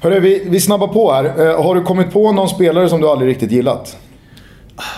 Hörru, 0.00 0.20
vi, 0.20 0.42
vi 0.50 0.60
snabbar 0.60 0.88
på 0.88 1.12
här. 1.12 1.24
Eh, 1.24 1.62
har 1.62 1.74
du 1.74 1.82
kommit 1.82 2.12
på 2.12 2.32
någon 2.32 2.48
spelare 2.48 2.88
som 2.88 3.00
du 3.00 3.06
aldrig 3.08 3.30
riktigt 3.30 3.50
gillat? 3.52 3.96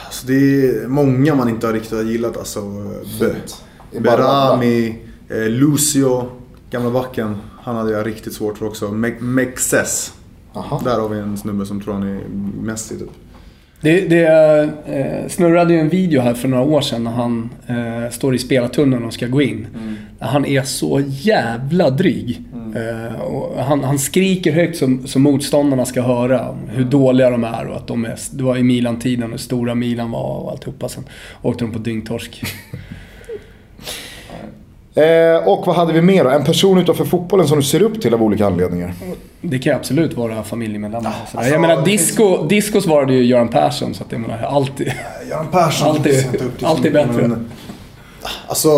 Alltså 0.06 0.26
det 0.26 0.34
är 0.34 0.88
många 0.88 1.34
man 1.34 1.48
inte 1.48 1.66
har 1.66 1.74
riktigt 1.74 2.06
gillat 2.06 2.36
alltså. 2.36 2.60
Be, 3.20 3.34
Berami, 4.00 4.98
Lucio, 5.48 6.26
gamla 6.70 6.90
backen. 6.90 7.36
Han 7.60 7.76
hade 7.76 7.92
jag 7.92 8.06
riktigt 8.06 8.32
svårt 8.32 8.58
för 8.58 8.66
också. 8.66 8.86
Me- 8.86 9.20
Mexes. 9.20 10.12
Aha. 10.54 10.80
Där 10.84 11.00
har 11.00 11.08
vi 11.08 11.18
en 11.18 11.38
snubbe 11.38 11.66
som 11.66 11.80
tror 11.80 11.94
han 11.94 12.02
är 12.02 12.20
Messi 12.62 12.98
typ. 12.98 13.08
Det, 13.80 14.00
det 14.00 14.26
eh, 14.86 15.28
snurrade 15.28 15.74
ju 15.74 15.80
en 15.80 15.88
video 15.88 16.20
här 16.20 16.34
för 16.34 16.48
några 16.48 16.64
år 16.64 16.80
sedan 16.80 17.04
när 17.04 17.10
han 17.10 17.50
eh, 17.66 18.10
står 18.10 18.34
i 18.34 18.38
spelartunneln 18.38 19.04
och 19.04 19.14
ska 19.14 19.26
gå 19.26 19.42
in. 19.42 19.66
Han 20.20 20.44
är 20.44 20.62
så 20.62 21.02
jävla 21.06 21.90
dryg. 21.90 22.42
Eh, 22.76 23.20
och 23.20 23.64
han, 23.64 23.84
han 23.84 23.98
skriker 23.98 24.52
högt 24.52 24.76
som, 24.76 25.06
som 25.06 25.22
motståndarna 25.22 25.84
ska 25.84 26.02
höra 26.02 26.58
hur 26.68 26.84
dåliga 26.84 27.30
de 27.30 27.44
är 27.44 27.66
och 27.66 27.76
att 27.76 27.86
de 27.86 28.04
är... 28.04 28.18
Det 28.32 28.42
var 28.42 28.56
i 28.56 28.62
Milan-tiden 28.62 29.24
och 29.24 29.30
hur 29.30 29.38
stora 29.38 29.74
Milan 29.74 30.10
var 30.10 30.38
och 30.38 30.50
alltihopa. 30.50 30.88
Sen 30.88 31.04
åkte 31.42 31.64
de 31.64 31.72
på 31.72 31.78
dyngtorsk. 31.78 32.44
Eh, 34.95 35.49
och 35.49 35.66
vad 35.66 35.76
hade 35.76 35.93
vi 35.93 36.03
mer 36.03 36.24
då? 36.24 36.30
En 36.30 36.45
person 36.45 36.78
utanför 36.78 37.05
fotbollen 37.05 37.49
som 37.49 37.59
du 37.59 37.62
ser 37.64 37.82
upp 37.82 38.01
till 38.03 38.14
av 38.14 38.22
olika 38.22 38.47
anledningar? 38.47 38.95
Det 39.40 39.59
kan 39.59 39.72
ju 39.72 39.76
absolut 39.76 40.16
vara 40.16 40.43
familjemedlemmar. 40.43 41.12
sådär. 41.30 41.38
alltså, 41.38 41.53
jag 41.53 41.61
menar, 41.61 41.84
disco, 41.84 42.47
disco 42.49 42.80
svarade 42.80 43.14
ju 43.14 43.24
Göran 43.24 43.49
Persson, 43.49 43.95
så 43.95 44.05
att 44.05 44.12
jag 44.12 44.20
menar, 44.20 44.38
alltid... 44.43 44.93
Göran 45.30 45.47
Persson 45.53 46.03
till 46.03 46.12
alltid 46.14 46.61
så 46.61 46.74
mycket, 46.76 46.93
bättre. 46.93 47.28
men- 47.28 47.51
Alltså, 48.47 48.68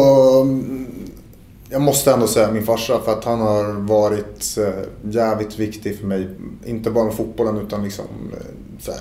jag 1.70 1.82
måste 1.82 2.12
ändå 2.12 2.26
säga 2.26 2.50
min 2.52 2.62
farsa 2.66 3.00
för 3.04 3.12
att 3.12 3.24
han 3.24 3.40
har 3.40 3.72
varit 3.80 4.58
eh, 4.58 5.10
jävligt 5.10 5.58
viktig 5.58 5.98
för 5.98 6.06
mig. 6.06 6.28
Inte 6.66 6.90
bara 6.90 7.04
med 7.04 7.14
fotbollen 7.14 7.56
utan 7.58 7.84
liksom 7.84 8.04
eh, 8.32 8.38
så 8.80 8.90
här, 8.92 9.00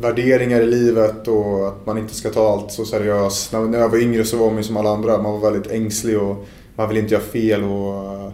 värderingar 0.00 0.60
i 0.60 0.66
livet 0.66 1.28
och 1.28 1.68
att 1.68 1.86
man 1.86 1.98
inte 1.98 2.14
ska 2.14 2.30
ta 2.30 2.52
allt 2.52 2.72
så 2.72 2.84
seriöst. 2.84 3.52
När, 3.52 3.78
jag 3.78 3.88
var 3.88 3.98
yngre 3.98 4.24
så 4.24 4.36
var 4.36 4.46
man 4.46 4.56
ju 4.56 4.62
som 4.62 4.76
alla 4.76 4.90
andra. 4.90 5.22
Man 5.22 5.40
var 5.40 5.50
väldigt 5.50 5.72
ängslig 5.72 6.18
och 6.18 6.46
man 6.76 6.88
ville 6.88 7.00
inte 7.00 7.14
göra 7.14 7.24
fel 7.24 7.64
och 7.64 8.04
eh, 8.04 8.32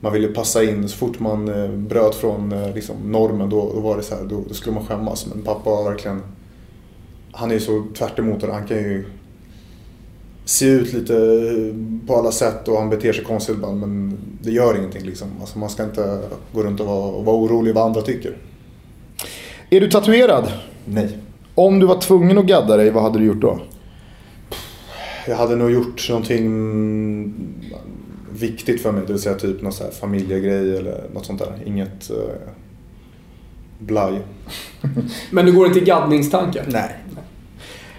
man 0.00 0.12
ville 0.12 0.28
passa 0.28 0.64
in. 0.64 0.88
Så 0.88 0.96
fort 0.96 1.20
man 1.20 1.48
eh, 1.48 1.70
bröt 1.70 2.14
från 2.14 2.52
eh, 2.52 2.74
liksom, 2.74 2.96
normen 3.04 3.50
då, 3.50 3.72
då 3.74 3.80
var 3.80 3.96
det 3.96 4.02
så 4.02 4.14
här, 4.14 4.22
då, 4.24 4.44
då 4.48 4.54
skulle 4.54 4.74
man 4.74 4.86
skämmas. 4.86 5.26
Men 5.26 5.42
pappa 5.42 5.70
var 5.70 5.90
verkligen 5.90 6.22
han 7.32 7.50
är 7.50 7.54
ju 7.54 7.60
så 7.60 7.84
tvärt 7.98 8.18
emot 8.18 8.40
det. 8.40 8.52
Han 8.52 8.66
kan 8.66 8.76
ju 8.76 9.04
se 10.44 10.66
ut 10.66 10.92
lite 10.92 11.14
på 12.06 12.16
alla 12.16 12.32
sätt 12.32 12.68
och 12.68 12.78
han 12.78 12.90
beter 12.90 13.12
sig 13.12 13.24
konstigt 13.24 13.56
ibland 13.56 13.80
men 13.80 14.18
det 14.42 14.50
gör 14.50 14.76
ingenting 14.78 15.02
liksom. 15.02 15.28
Alltså 15.40 15.58
man 15.58 15.70
ska 15.70 15.84
inte 15.84 16.20
gå 16.52 16.62
runt 16.62 16.80
och 16.80 16.86
vara, 16.86 17.06
och 17.06 17.24
vara 17.24 17.36
orolig 17.36 17.74
vad 17.74 17.84
andra 17.84 18.02
tycker. 18.02 18.36
Är 19.70 19.80
du 19.80 19.90
tatuerad? 19.90 20.52
Nej. 20.84 21.18
Om 21.54 21.78
du 21.78 21.86
var 21.86 22.00
tvungen 22.00 22.38
att 22.38 22.46
gadda 22.46 22.76
dig, 22.76 22.90
vad 22.90 23.02
hade 23.02 23.18
du 23.18 23.24
gjort 23.24 23.40
då? 23.40 23.60
Jag 25.28 25.36
hade 25.36 25.56
nog 25.56 25.70
gjort 25.70 26.08
någonting 26.08 27.34
viktigt 28.32 28.82
för 28.82 28.92
mig, 28.92 29.02
det 29.06 29.12
vill 29.12 29.22
säga 29.22 29.34
typ 29.34 29.62
någon 29.62 29.72
så 29.72 29.84
här 29.84 29.90
familjegrej 29.90 30.76
eller 30.76 31.04
något 31.14 31.26
sånt 31.26 31.38
där. 31.38 31.58
Inget 31.66 32.10
uh, 32.10 32.16
blaj. 33.78 34.20
Men 35.30 35.46
du 35.46 35.52
går 35.52 35.66
inte 35.66 35.78
i 35.78 35.84
gaddningstankar? 35.84 36.64
Nej. 36.68 36.96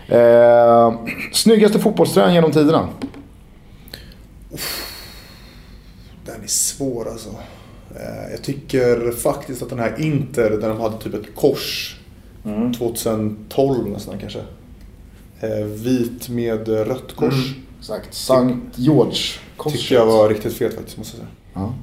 Eh, 0.08 0.94
snyggaste 1.32 1.80
fotbollströjan 1.80 2.34
genom 2.34 2.52
tiderna? 2.52 2.90
Den 6.26 6.44
är 6.44 6.48
svår 6.48 7.10
alltså. 7.10 7.30
Eh, 7.96 8.32
Jag 8.32 8.42
tycker 8.44 9.12
faktiskt 9.12 9.62
att 9.62 9.70
den 9.70 9.80
här 9.80 9.96
Inter, 10.02 10.50
där 10.50 10.70
de 10.70 10.80
hade 10.80 10.98
typ 10.98 11.14
ett 11.14 11.36
kors. 11.36 12.00
2012 12.78 13.90
nästan 13.90 14.20
kanske. 14.20 14.40
Eh, 15.40 15.66
Vit 15.66 16.30
med 16.30 16.68
rött 16.68 17.16
kors. 17.16 17.56
Exakt. 17.80 18.14
Sankt 18.14 18.80
George. 18.80 19.18
Tycker 19.70 19.96
jag 19.96 20.06
var 20.06 20.30
riktigt 20.30 20.54
fet 20.54 20.76
faktiskt 20.76 20.98
måste 20.98 21.18
jag 21.18 21.28
säga. 21.28 21.32
Ja. 21.54 21.74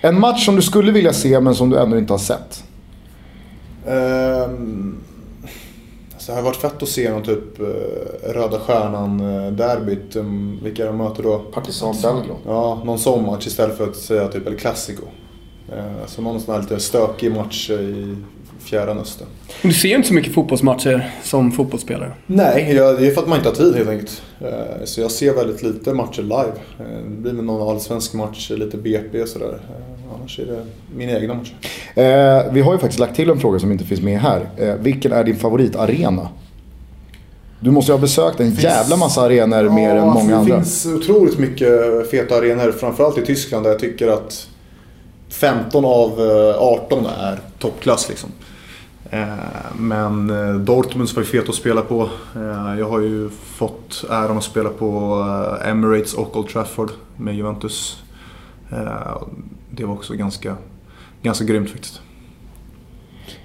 En 0.00 0.20
match 0.20 0.44
som 0.44 0.56
du 0.56 0.62
skulle 0.62 0.92
vilja 0.92 1.12
se 1.12 1.40
men 1.40 1.54
som 1.54 1.70
du 1.70 1.78
ännu 1.78 1.98
inte 1.98 2.12
har 2.12 2.18
sett? 2.18 2.64
Ehm, 3.86 4.96
så 6.18 6.32
det 6.32 6.36
har 6.38 6.42
varit 6.42 6.56
fett 6.56 6.82
att 6.82 6.88
se 6.88 7.10
någon 7.10 7.22
typ 7.22 7.60
eh, 7.60 8.32
Röda 8.32 8.58
Stjärnan-derbyt. 8.60 10.16
Um, 10.16 10.60
vilka 10.62 10.84
de 10.84 10.96
möter 10.96 11.22
då? 11.22 11.38
Partisan 11.38 11.94
Belgrad. 12.02 12.36
Ja, 12.46 12.82
någon 12.84 12.98
sån 12.98 13.26
match 13.26 13.46
istället 13.46 13.76
för 13.76 13.88
att 13.88 13.96
säga 13.96 14.28
typ 14.28 14.46
El 14.46 14.56
Clasico. 14.58 15.02
Eh, 15.72 16.06
så 16.06 16.22
någon 16.22 16.40
sån 16.40 16.54
här 16.54 16.60
lite 16.62 16.80
stökig 16.80 17.32
match 17.32 17.70
i 17.70 18.16
fjärran 18.68 18.98
öster. 18.98 19.26
Du 19.62 19.72
ser 19.72 19.88
ju 19.88 19.94
inte 19.94 20.08
så 20.08 20.14
mycket 20.14 20.34
fotbollsmatcher 20.34 21.10
som 21.22 21.52
fotbollsspelare. 21.52 22.12
Nej, 22.26 22.72
jag, 22.74 22.98
det 23.00 23.06
är 23.06 23.10
för 23.10 23.22
att 23.22 23.28
man 23.28 23.38
inte 23.38 23.48
har 23.50 23.56
tid 23.56 23.74
helt 23.76 23.88
enkelt. 23.88 24.22
Eh, 24.40 24.84
Så 24.84 25.00
jag 25.00 25.10
ser 25.10 25.34
väldigt 25.34 25.62
lite 25.62 25.92
matcher 25.92 26.22
live. 26.22 26.52
Eh, 26.80 26.84
Det 27.04 27.16
blir 27.22 27.32
väl 27.32 27.44
någon 27.44 27.68
allsvensk 27.70 28.14
match, 28.14 28.50
lite 28.50 28.76
BP 28.76 29.22
och 29.22 29.28
sådär. 29.28 29.46
Eh, 29.70 30.14
Annars 30.18 30.38
är 30.38 30.46
det 30.46 30.64
mina 30.96 31.12
egna 31.12 31.34
matcher. 31.34 31.54
Eh, 31.94 32.52
vi 32.52 32.60
har 32.60 32.72
ju 32.72 32.78
faktiskt 32.78 32.98
lagt 33.00 33.16
till 33.16 33.30
en 33.30 33.40
fråga 33.40 33.58
som 33.58 33.72
inte 33.72 33.84
finns 33.84 34.00
med 34.02 34.20
här. 34.20 34.48
Eh, 34.56 34.74
vilken 34.74 35.12
är 35.12 35.24
din 35.24 35.36
favoritarena? 35.36 36.28
Du 37.60 37.70
måste 37.70 37.92
ju 37.92 37.94
ha 37.96 38.00
besökt 38.00 38.40
en 38.40 38.50
jävla 38.54 38.96
massa 38.96 39.20
arenor 39.22 39.68
mer 39.70 39.94
än 39.94 40.08
många 40.08 40.30
det 40.30 40.36
andra. 40.36 40.56
finns 40.56 40.86
otroligt 40.86 41.38
mycket 41.38 41.70
feta 42.10 42.34
arenor, 42.36 42.72
framförallt 42.72 43.18
i 43.18 43.26
Tyskland 43.26 43.64
där 43.66 43.70
jag 43.70 43.80
tycker 43.80 44.08
att 44.08 44.48
15 45.28 45.84
av 45.84 46.10
eh, 46.20 46.62
18 46.62 47.06
är 47.06 47.38
toppklass 47.58 48.08
liksom. 48.08 48.30
Eh, 49.10 49.28
Men 49.78 50.30
eh, 50.30 50.54
Dortmunds 50.54 51.14
var 51.16 51.22
ju 51.22 51.28
fet 51.28 51.48
att 51.48 51.54
spela 51.54 51.82
på. 51.82 52.08
Eh, 52.36 52.78
Jag 52.78 52.88
har 52.88 53.00
ju 53.00 53.28
fått 53.28 54.04
äran 54.10 54.36
att 54.38 54.44
spela 54.44 54.68
på 54.70 55.14
Emirates 55.64 56.14
och 56.14 56.36
Old 56.36 56.48
Trafford 56.48 56.90
med 57.16 57.34
Juventus. 57.36 58.02
Det 59.70 59.84
var 59.84 59.94
också 59.94 60.14
ganska, 60.14 60.56
ganska 61.22 61.44
grymt 61.44 61.70
faktiskt. 61.70 62.00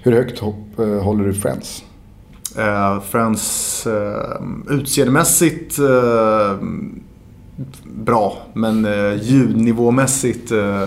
Hur 0.02 0.12
högt 0.12 0.38
hopp 0.38 0.76
håller 1.02 1.24
du 1.24 1.34
Friends? 1.34 1.84
Eh, 2.58 3.00
Friends 3.00 3.86
eh, 3.86 4.40
utseendemässigt 4.70 5.78
eh, 5.78 6.56
bra, 7.84 8.38
men 8.54 8.84
eh, 8.84 9.22
ljudnivåmässigt 9.22 10.50
eh, 10.52 10.84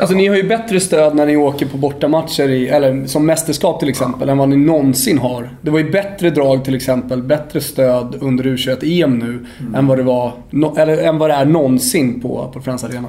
Alltså 0.00 0.16
ni 0.16 0.26
har 0.26 0.36
ju 0.36 0.48
bättre 0.48 0.80
stöd 0.80 1.14
när 1.14 1.26
ni 1.26 1.36
åker 1.36 1.66
på 1.66 1.76
bortamatcher, 1.76 2.48
i, 2.48 2.68
eller 2.68 3.06
som 3.06 3.26
mästerskap 3.26 3.80
till 3.80 3.88
exempel, 3.88 4.28
än 4.28 4.38
vad 4.38 4.48
ni 4.48 4.56
någonsin 4.56 5.18
har. 5.18 5.50
Det 5.62 5.70
var 5.70 5.78
ju 5.78 5.90
bättre 5.90 6.30
drag 6.30 6.64
till 6.64 6.74
exempel, 6.74 7.22
bättre 7.22 7.60
stöd 7.60 8.16
under 8.20 8.44
U21-EM 8.44 9.18
nu, 9.18 9.46
än, 9.74 9.86
vad 9.86 9.98
det 9.98 10.02
var, 10.02 10.32
no, 10.50 10.78
eller, 10.78 11.02
än 11.02 11.18
vad 11.18 11.30
det 11.30 11.34
är 11.34 11.44
någonsin 11.44 12.20
på, 12.20 12.50
på 12.52 12.60
Friends 12.60 12.84
Arena. 12.84 13.08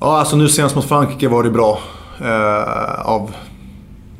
Ja, 0.00 0.18
alltså 0.18 0.36
nu 0.36 0.48
senast 0.48 0.76
mot 0.76 0.84
Frankrike 0.84 1.28
var 1.28 1.42
det 1.42 1.50
bra. 1.50 1.78
Eh, 2.20 3.06
av 3.06 3.30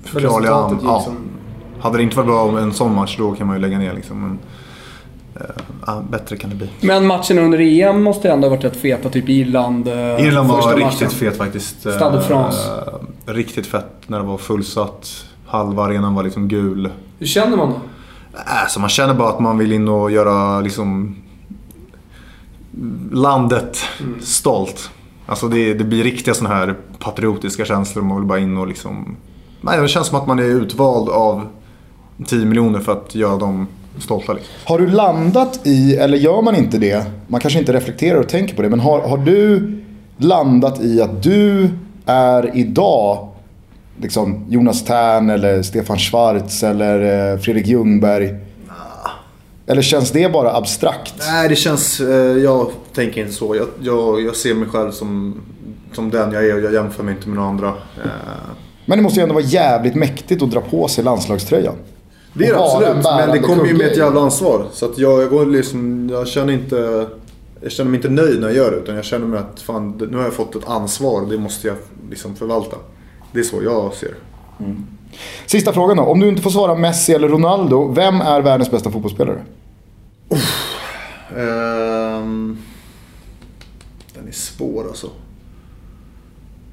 förklarliga 0.05 0.69
gick 0.73 0.81
ja. 0.85 1.07
Hade 1.81 1.97
det 1.97 2.03
inte 2.03 2.17
varit 2.17 2.27
bra 2.27 2.43
om 2.43 2.57
en 2.57 2.73
sån 2.73 2.95
match, 2.95 3.17
då 3.19 3.33
kan 3.33 3.47
man 3.47 3.57
ju 3.57 3.63
lägga 3.63 3.79
ner 3.79 3.93
liksom. 3.95 4.21
Men, 4.21 4.31
eh, 4.31 4.39
ja, 5.87 6.03
bättre 6.11 6.37
kan 6.37 6.51
det 6.51 6.57
bli. 6.57 6.71
Men 6.81 7.07
matchen 7.07 7.39
under 7.39 7.59
EM 7.61 8.03
måste 8.03 8.31
ändå 8.31 8.49
ha 8.49 8.57
varit 8.57 8.65
rätt 8.65 8.77
feta, 8.77 9.09
typ 9.09 9.29
Irland. 9.29 9.89
eh, 9.89 9.95
Irland 10.27 10.49
var 10.49 10.75
riktigt 10.77 11.01
matchen. 11.01 11.11
fet 11.11 11.37
faktiskt. 11.37 11.87
Eh, 11.87 11.93
Stade 11.93 12.17
de 12.17 12.23
France. 12.25 12.59
riktigt 13.27 13.67
fett 13.67 13.93
när 14.07 14.19
det 14.19 14.25
var 14.25 14.39
fullsatt. 14.39 15.25
Halva 15.47 15.85
arenan 15.85 16.15
var 16.15 16.23
liksom 16.23 16.49
gul. 16.49 16.91
Hur 17.19 17.27
känner 17.27 17.57
man 17.57 17.69
då? 17.71 17.81
Alltså 18.63 18.81
man 18.81 18.89
känner 18.91 19.15
bara 19.15 19.29
att 19.29 19.41
man 19.41 19.59
vill 19.59 19.73
in 19.73 19.89
och 19.89 20.11
göra 20.11 20.61
liksom 20.61 21.17
landet 23.13 23.79
stolt. 24.21 24.91
Alltså 25.27 25.49
det, 25.49 25.75
det 25.75 25.85
blir 25.85 26.05
riktiga 26.05 26.35
sådana 26.35 26.55
här 26.55 26.75
patriotiska 26.99 27.65
känslor. 27.65 28.03
Man 28.03 28.17
vill 28.17 28.27
bara 28.27 28.39
in 28.39 28.57
och 28.57 28.67
liksom... 28.67 29.17
Nej, 29.61 29.81
det 29.81 29.89
känns 29.89 30.07
som 30.07 30.19
att 30.19 30.27
man 30.27 30.39
är 30.39 30.43
utvald 30.43 31.09
av 31.09 31.47
10 32.27 32.47
miljoner 32.47 32.81
för 32.81 32.93
att 32.93 33.15
göra 33.15 33.37
dem 33.37 33.67
stolta. 33.99 34.33
Liksom. 34.33 34.53
Har 34.65 34.79
du 34.79 34.87
landat 34.87 35.61
i, 35.65 35.97
eller 35.97 36.19
gör 36.19 36.43
man 36.43 36.57
inte 36.57 36.79
det, 36.79 37.05
man 37.27 37.41
kanske 37.41 37.59
inte 37.59 37.73
reflekterar 37.73 38.19
och 38.19 38.29
tänker 38.29 38.57
på 38.57 38.63
det, 38.63 38.69
men 38.69 38.81
har, 38.81 39.01
har 39.01 39.19
du 39.19 39.73
landat 40.19 40.81
i 40.81 41.03
att 41.03 41.23
du 41.23 41.69
är 42.07 42.57
idag 42.57 43.29
liksom 44.01 44.45
Jonas 44.49 44.85
Tern 44.85 45.31
eller 45.31 45.63
Stefan 45.63 45.99
Schwarz 45.99 46.63
eller 46.63 47.33
eh, 47.33 47.39
Fredrik 47.39 47.67
Ljungberg? 47.67 48.35
Eller 49.67 49.83
känns 49.83 50.11
det 50.11 50.33
bara 50.33 50.53
abstrakt? 50.57 51.15
Nej, 51.19 51.49
det 51.49 51.57
känns... 51.57 52.01
Eh, 52.01 52.09
jag 52.17 52.71
tänker 52.95 53.21
inte 53.21 53.33
så. 53.33 53.57
Jag, 53.57 53.67
jag, 53.81 54.21
jag 54.23 54.37
ser 54.37 54.55
mig 54.55 54.69
själv 54.69 54.91
som, 54.91 55.41
som 55.93 56.11
den 56.11 56.33
jag 56.33 56.47
är 56.47 56.55
och 56.55 56.61
jag 56.61 56.73
jämför 56.73 57.03
mig 57.03 57.15
inte 57.15 57.29
med 57.29 57.37
några 57.37 57.49
andra. 57.49 57.69
Eh, 57.69 58.11
Men 58.85 58.99
det 58.99 59.03
måste 59.03 59.21
ju 59.21 59.23
ändå 59.23 59.35
vara 59.35 59.45
jävligt 59.45 59.95
mäktigt 59.95 60.43
att 60.43 60.51
dra 60.51 60.61
på 60.61 60.89
sig 60.89 61.05
landslagströjan. 61.05 61.75
Det 62.39 62.47
är 62.47 62.53
det 62.53 62.65
absolut, 62.65 63.05
men 63.05 63.31
det 63.31 63.39
kommer 63.39 63.67
ju 63.67 63.77
med 63.77 63.87
ett 63.87 63.97
jävla 63.97 64.21
ansvar. 64.21 64.67
Så 64.73 64.87
att 64.87 64.99
jag, 64.99 65.23
jag, 65.23 65.31
går 65.31 65.47
liksom, 65.47 66.09
jag 66.13 66.29
känner 66.29 66.53
inte... 66.53 67.07
Jag 67.63 67.73
känner 67.73 67.91
mig 67.91 67.99
inte 67.99 68.09
nöjd 68.09 68.41
när 68.41 68.49
jag 68.49 68.57
gör 68.57 68.71
det. 68.71 68.77
Utan 68.77 68.95
jag 68.95 69.05
känner 69.05 69.27
mig 69.27 69.39
att 69.39 69.61
fan, 69.61 70.09
nu 70.11 70.17
har 70.17 70.25
jag 70.25 70.33
fått 70.33 70.57
ett 70.57 70.69
ansvar 70.69 71.21
och 71.21 71.29
det 71.29 71.39
måste 71.39 71.69
jag 71.69 71.77
liksom 72.11 72.37
förvalta. 72.37 72.77
Det 73.33 73.39
är 73.39 73.45
så 73.45 73.63
jag 73.63 73.95
ser 73.95 74.07
det. 74.07 74.15
Sista 75.47 75.73
frågan 75.73 75.97
då. 75.97 76.03
Om 76.03 76.21
du 76.21 76.29
inte 76.29 76.43
får 76.43 76.51
svara 76.51 76.75
Messi 76.75 77.13
eller 77.13 77.29
Ronaldo, 77.29 77.93
vem 77.93 78.21
är 78.21 78.41
världens 78.41 78.71
bästa 78.71 78.91
fotbollsspelare? 78.91 79.45
Ehm, 81.37 82.59
den 84.15 84.29
är 84.29 84.33
svår 84.33 84.85
alltså. 84.85 85.07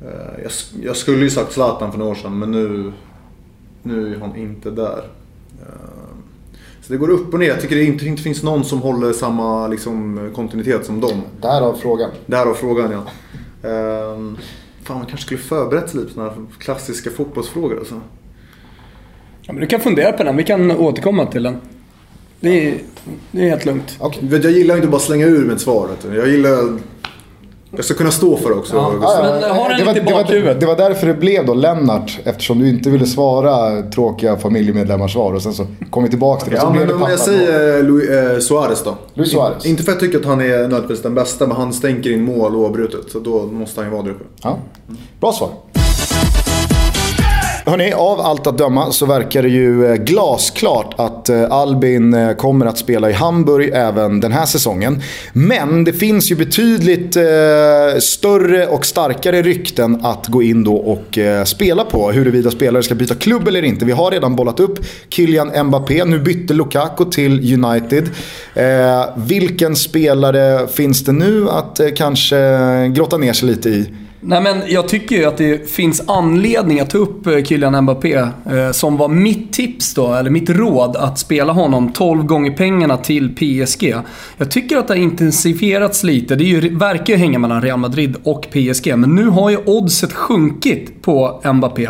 Eh, 0.02 0.44
jag, 0.44 0.52
jag 0.84 0.98
skulle 0.98 1.24
ju 1.24 1.30
sagt 1.30 1.54
Zlatan 1.54 1.92
för 1.92 2.00
några 2.00 2.12
år 2.12 2.16
sedan 2.16 2.40
men 2.40 2.52
nu, 2.52 2.92
nu 3.84 4.16
är 4.16 4.20
han 4.20 4.36
inte 4.36 4.72
där. 4.72 5.04
Ehm, 5.70 6.18
så 6.82 6.94
det 6.94 6.98
går 6.98 7.10
upp 7.10 7.34
och 7.34 7.40
ner. 7.40 7.48
Jag 7.48 7.62
tycker 7.62 7.76
det 7.76 7.84
inte, 7.84 8.06
inte 8.06 8.22
finns 8.22 8.44
någon 8.44 8.64
som 8.66 8.82
håller 8.82 9.14
samma 9.14 9.68
liksom, 9.68 10.30
kontinuitet 10.36 10.86
som 10.86 11.02
dem. 11.02 11.22
Därav 11.42 11.74
frågan. 11.82 12.12
Därav 12.26 12.54
frågan 12.54 12.92
ja. 12.92 13.04
Ehm, 13.70 14.38
fan 14.84 14.98
man 14.98 15.06
kanske 15.06 15.26
skulle 15.26 15.40
förberett 15.40 15.90
sig 15.90 16.00
lite 16.00 16.08
på 16.08 16.14
sådana 16.14 16.32
här 16.32 16.46
klassiska 16.60 17.10
fotbollsfrågor 17.10 17.80
alltså. 17.80 18.02
Ja, 19.42 19.54
men 19.54 19.62
du 19.62 19.68
kan 19.68 19.80
fundera 19.80 20.12
på 20.12 20.24
den, 20.24 20.38
vi 20.38 20.44
kan 20.44 20.72
återkomma 20.72 21.26
till 21.26 21.44
den. 21.44 21.58
Det 22.40 22.68
är, 22.68 22.78
det 23.32 23.46
är 23.46 23.50
helt 23.50 23.66
lugnt. 23.66 24.00
Vet, 24.22 24.44
Jag 24.44 24.54
gillar 24.54 24.76
inte 24.76 24.88
bara 24.88 25.02
slänga 25.02 25.26
ur 25.26 25.46
med 25.46 25.56
ett 25.56 25.62
svar. 25.62 25.90
Jag 26.16 26.28
gillar... 26.28 26.80
Jag 27.76 27.86
ska 27.86 27.94
kunna 27.94 28.12
stå 28.12 28.38
för 28.38 28.50
det 28.50 28.56
också. 28.56 28.76
Ja. 28.76 28.90
Gustav. 28.90 29.24
Men 29.24 29.52
har 29.52 29.70
den 29.70 29.78
det, 29.80 29.86
var, 29.86 29.94
lite 29.94 30.06
i 30.06 30.06
det, 30.06 30.14
var, 30.14 30.24
bakhuvudet. 30.24 30.60
det 30.60 30.66
var 30.66 30.76
därför 30.76 31.08
det 31.08 31.14
blev 31.14 31.46
då 31.46 31.54
Lennart. 31.54 32.20
Eftersom 32.24 32.60
du 32.60 32.70
inte 32.70 32.90
ville 32.90 33.06
svara 33.06 33.82
tråkiga 33.82 34.38
familjemedlemmars 34.38 35.14
svar. 35.14 35.34
Och 35.34 35.42
sen 35.42 35.54
så 35.54 35.66
kom 35.90 36.04
vi 36.04 36.10
tillbaka 36.10 36.44
till 36.44 36.52
det. 36.52 36.58
Ja, 36.58 36.74
men 36.74 36.88
det 36.88 36.94
om 36.94 37.02
jag 37.02 37.20
säger 37.20 37.84
Luis 37.84 38.10
eh, 38.10 38.40
Suarez 38.40 38.84
då. 38.84 38.96
Luis 39.14 39.32
Suarez. 39.32 39.66
Inte 39.66 39.84
för 39.84 39.92
att 39.92 40.02
jag 40.02 40.12
tycker 40.12 40.20
att 40.20 40.26
han 40.26 40.42
är 40.42 40.48
nödvändigtvis 40.48 41.02
den 41.02 41.16
bästa, 41.16 41.48
men 41.48 41.58
han 41.58 41.74
stänker 41.74 42.12
in 42.12 42.26
mål 42.26 42.56
oavbrutet. 42.56 43.12
Så 43.12 43.20
då 43.20 43.44
måste 43.44 43.82
han 43.82 43.90
ju 43.90 43.96
vara 43.96 44.04
där 44.04 44.12
uppe. 44.12 44.24
Ja. 44.44 44.58
Bra 45.20 45.34
svar. 45.34 45.50
Hörrni, 47.66 47.94
av 47.94 48.22
allt 48.22 48.48
att 48.48 48.58
döma 48.58 48.92
så 48.92 49.06
verkar 49.06 49.44
det 49.44 49.50
ju 49.50 49.86
eh, 49.86 49.96
glasklart 49.96 50.94
att 50.98 51.30
eh, 51.30 51.52
Albin 51.52 52.14
eh, 52.14 52.34
kommer 52.34 52.66
att 52.66 52.78
spela 52.78 53.10
i 53.10 53.14
Hamburg 53.14 53.70
även 53.74 54.20
den 54.20 54.32
här 54.32 54.46
säsongen. 54.46 55.02
Men 55.34 55.84
det 55.84 55.94
finns 55.94 56.32
ju 56.32 56.36
betydligt 56.36 57.18
större 58.00 58.68
och 58.68 58.86
starkare 58.86 59.42
rykten 59.42 60.06
att 60.06 60.28
gå 60.28 60.44
in 60.44 60.64
då 60.64 60.76
och 60.76 61.18
spela 61.46 61.84
på. 61.84 62.12
Huruvida 62.12 62.52
spelare 62.52 62.84
ska 62.84 62.96
byta 62.96 63.16
klubb 63.16 63.48
eller 63.48 63.64
inte. 63.64 63.86
Vi 63.86 63.92
har 63.92 64.12
redan 64.12 64.36
bollat 64.36 64.60
upp 64.60 64.80
Kylian 65.10 65.68
Mbappé. 65.68 66.06
Nu 66.06 66.20
bytte 66.20 66.54
Lukaku 66.54 67.06
till 67.06 67.64
United. 67.66 68.10
Vilken 69.16 69.76
spelare 69.76 70.68
finns 70.68 71.04
det 71.04 71.12
nu 71.12 71.50
att 71.50 71.80
kanske 71.96 72.38
grotta 72.96 73.18
ner 73.18 73.34
sig 73.34 73.50
lite 73.50 73.70
i? 73.70 73.94
Nej 74.26 74.42
men 74.42 74.62
jag 74.68 74.88
tycker 74.88 75.16
ju 75.16 75.26
att 75.26 75.38
det 75.38 75.72
finns 75.72 76.02
anledning 76.08 76.80
att 76.80 76.90
ta 76.90 76.98
upp 76.98 77.28
eh, 77.28 77.44
Kylian 77.44 77.84
Mbappé. 77.84 78.14
Eh, 78.16 78.72
som 78.72 78.98
var 78.98 79.08
mitt 79.08 79.54
tips 79.54 79.94
då, 79.94 80.14
eller 80.14 80.30
mitt 80.30 80.50
råd, 80.50 80.96
att 80.96 81.20
spela 81.20 81.54
honom 81.54 81.94
12 81.94 82.24
gånger 82.24 82.52
pengarna 82.52 82.98
till 82.98 83.36
PSG. 83.36 83.96
Jag 84.38 84.52
tycker 84.52 84.78
att 84.78 84.88
det 84.88 84.94
har 84.94 85.02
intensifierats 85.02 86.04
lite. 86.04 86.36
Det 86.36 86.44
är 86.44 86.62
ju, 86.62 86.78
verkar 86.78 87.14
ju 87.14 87.20
hänga 87.20 87.40
mellan 87.40 87.62
Real 87.62 87.80
Madrid 87.80 88.16
och 88.24 88.48
PSG. 88.52 88.98
Men 88.98 89.16
nu 89.16 89.28
har 89.28 89.50
ju 89.50 89.58
oddset 89.66 90.14
sjunkit 90.14 91.02
på 91.02 91.42
Mbappé. 91.54 91.90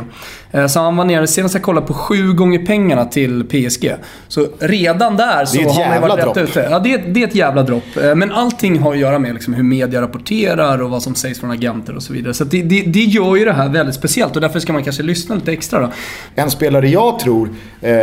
Eh, 0.53 0.67
så 0.67 0.79
han 0.79 0.95
var 0.95 1.05
nere, 1.05 1.27
senast 1.27 1.53
jag 1.53 1.63
kollade, 1.63 1.87
på 1.87 1.93
7 1.93 2.33
gånger 2.33 2.65
pengarna 2.65 3.05
till 3.05 3.43
PSG. 3.43 3.93
Så 4.27 4.47
redan 4.59 5.17
där 5.17 5.45
så 5.45 5.57
har 5.69 5.79
man 5.89 6.01
varit 6.01 6.19
rätt 6.37 6.49
ute. 6.49 6.67
Ja, 6.71 6.79
det, 6.79 6.93
är- 6.93 7.03
det 7.13 7.23
är 7.23 7.27
ett 7.27 7.35
jävla 7.35 7.63
dropp. 7.63 7.83
Eh, 8.03 8.15
Men 8.15 8.31
allting 8.31 8.79
har 8.79 8.91
att 8.93 8.99
göra 8.99 9.19
med 9.19 9.33
liksom 9.33 9.53
hur 9.53 9.63
media 9.63 10.01
rapporterar 10.01 10.81
och 10.81 10.89
vad 10.89 11.01
som 11.03 11.15
sägs 11.15 11.39
från 11.39 11.51
agenter 11.51 11.95
och 11.95 12.03
så 12.03 12.13
vidare. 12.13 12.33
Så 12.33 12.43
det, 12.43 12.61
det, 12.61 12.81
det 12.81 12.99
gör 12.99 13.35
ju 13.35 13.45
det 13.45 13.53
här 13.53 13.69
väldigt 13.69 13.95
speciellt 13.95 14.35
och 14.35 14.41
därför 14.41 14.59
ska 14.59 14.73
man 14.73 14.83
kanske 14.83 15.03
lyssna 15.03 15.35
lite 15.35 15.51
extra 15.53 15.79
då. 15.79 15.91
En 16.35 16.51
spelare 16.51 16.89
jag 16.89 17.19
tror 17.19 17.49
eh, 17.81 17.93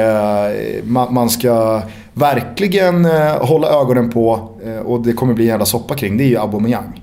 man, 0.84 1.14
man 1.14 1.30
ska 1.30 1.82
verkligen 2.12 3.05
eh, 3.05 3.36
hålla 3.46 3.68
ögonen 3.80 4.11
på 4.11 4.51
eh, 4.66 4.78
och 4.86 5.01
det 5.03 5.12
kommer 5.12 5.34
bli 5.34 5.44
en 5.44 5.48
jävla 5.51 5.64
soppa 5.66 5.94
kring. 5.94 6.16
Det 6.16 6.24
är 6.24 6.28
ju 6.28 6.38
Aubameyang. 6.38 7.03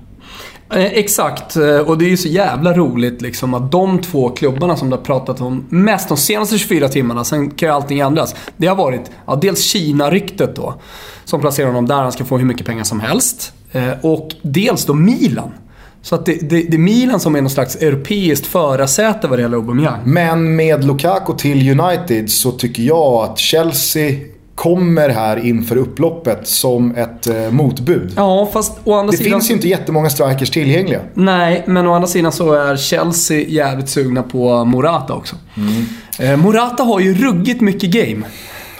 Eh, 0.70 0.84
exakt, 0.84 1.56
eh, 1.56 1.78
och 1.78 1.98
det 1.98 2.04
är 2.04 2.08
ju 2.08 2.16
så 2.16 2.28
jävla 2.28 2.72
roligt 2.72 3.22
liksom 3.22 3.54
att 3.54 3.72
de 3.72 4.00
två 4.00 4.28
klubbarna 4.30 4.76
som 4.76 4.90
det 4.90 4.96
har 4.96 5.02
pratat 5.02 5.40
om 5.40 5.64
mest 5.68 6.08
de 6.08 6.16
senaste 6.16 6.58
24 6.58 6.88
timmarna, 6.88 7.24
sen 7.24 7.50
kan 7.50 7.68
ju 7.68 7.74
allting 7.74 7.98
ändras. 7.98 8.34
Det 8.56 8.66
har 8.66 8.76
varit 8.76 9.10
ja, 9.26 9.36
dels 9.36 9.62
Kina-ryktet 9.62 10.56
då, 10.56 10.74
som 11.24 11.40
placerar 11.40 11.66
honom 11.66 11.86
där 11.86 11.94
han 11.94 12.12
ska 12.12 12.24
få 12.24 12.38
hur 12.38 12.44
mycket 12.44 12.66
pengar 12.66 12.84
som 12.84 13.00
helst. 13.00 13.52
Eh, 13.72 13.92
och 14.02 14.28
dels 14.42 14.86
då 14.86 14.94
Milan. 14.94 15.50
Så 16.02 16.14
att 16.14 16.26
det, 16.26 16.32
det, 16.32 16.62
det 16.62 16.76
är 16.76 16.78
Milan 16.78 17.20
som 17.20 17.36
är 17.36 17.40
någon 17.40 17.50
slags 17.50 17.76
europeiskt 17.76 18.46
förarsäte 18.46 19.28
vad 19.28 19.38
det 19.38 19.42
gäller 19.42 19.56
Aubameyang. 19.56 20.00
Men 20.04 20.56
med 20.56 20.84
Lukaku 20.84 21.32
till 21.36 21.80
United 21.80 22.30
så 22.30 22.52
tycker 22.52 22.82
jag 22.82 23.24
att 23.24 23.38
Chelsea 23.38 24.16
kommer 24.58 25.08
här 25.08 25.46
inför 25.46 25.76
upploppet 25.76 26.48
som 26.48 26.94
ett 26.94 27.26
eh, 27.26 27.50
motbud. 27.50 28.12
Ja, 28.16 28.48
fast 28.52 28.72
å 28.84 28.94
andra 28.94 29.10
Det 29.10 29.16
sidan... 29.16 29.32
finns 29.32 29.50
ju 29.50 29.54
inte 29.54 29.68
jättemånga 29.68 30.10
strikers 30.10 30.50
tillgängliga. 30.50 31.00
Nej, 31.14 31.64
men 31.66 31.86
å 31.86 31.94
andra 31.94 32.08
sidan 32.08 32.32
så 32.32 32.52
är 32.52 32.76
Chelsea 32.76 33.40
jävligt 33.48 33.88
sugna 33.88 34.22
på 34.22 34.64
Morata 34.64 35.14
också. 35.14 35.36
Eh, 36.18 36.36
Morata 36.36 36.82
har 36.82 37.00
ju 37.00 37.14
ruggigt 37.14 37.60
mycket 37.60 37.90
game. 37.90 38.26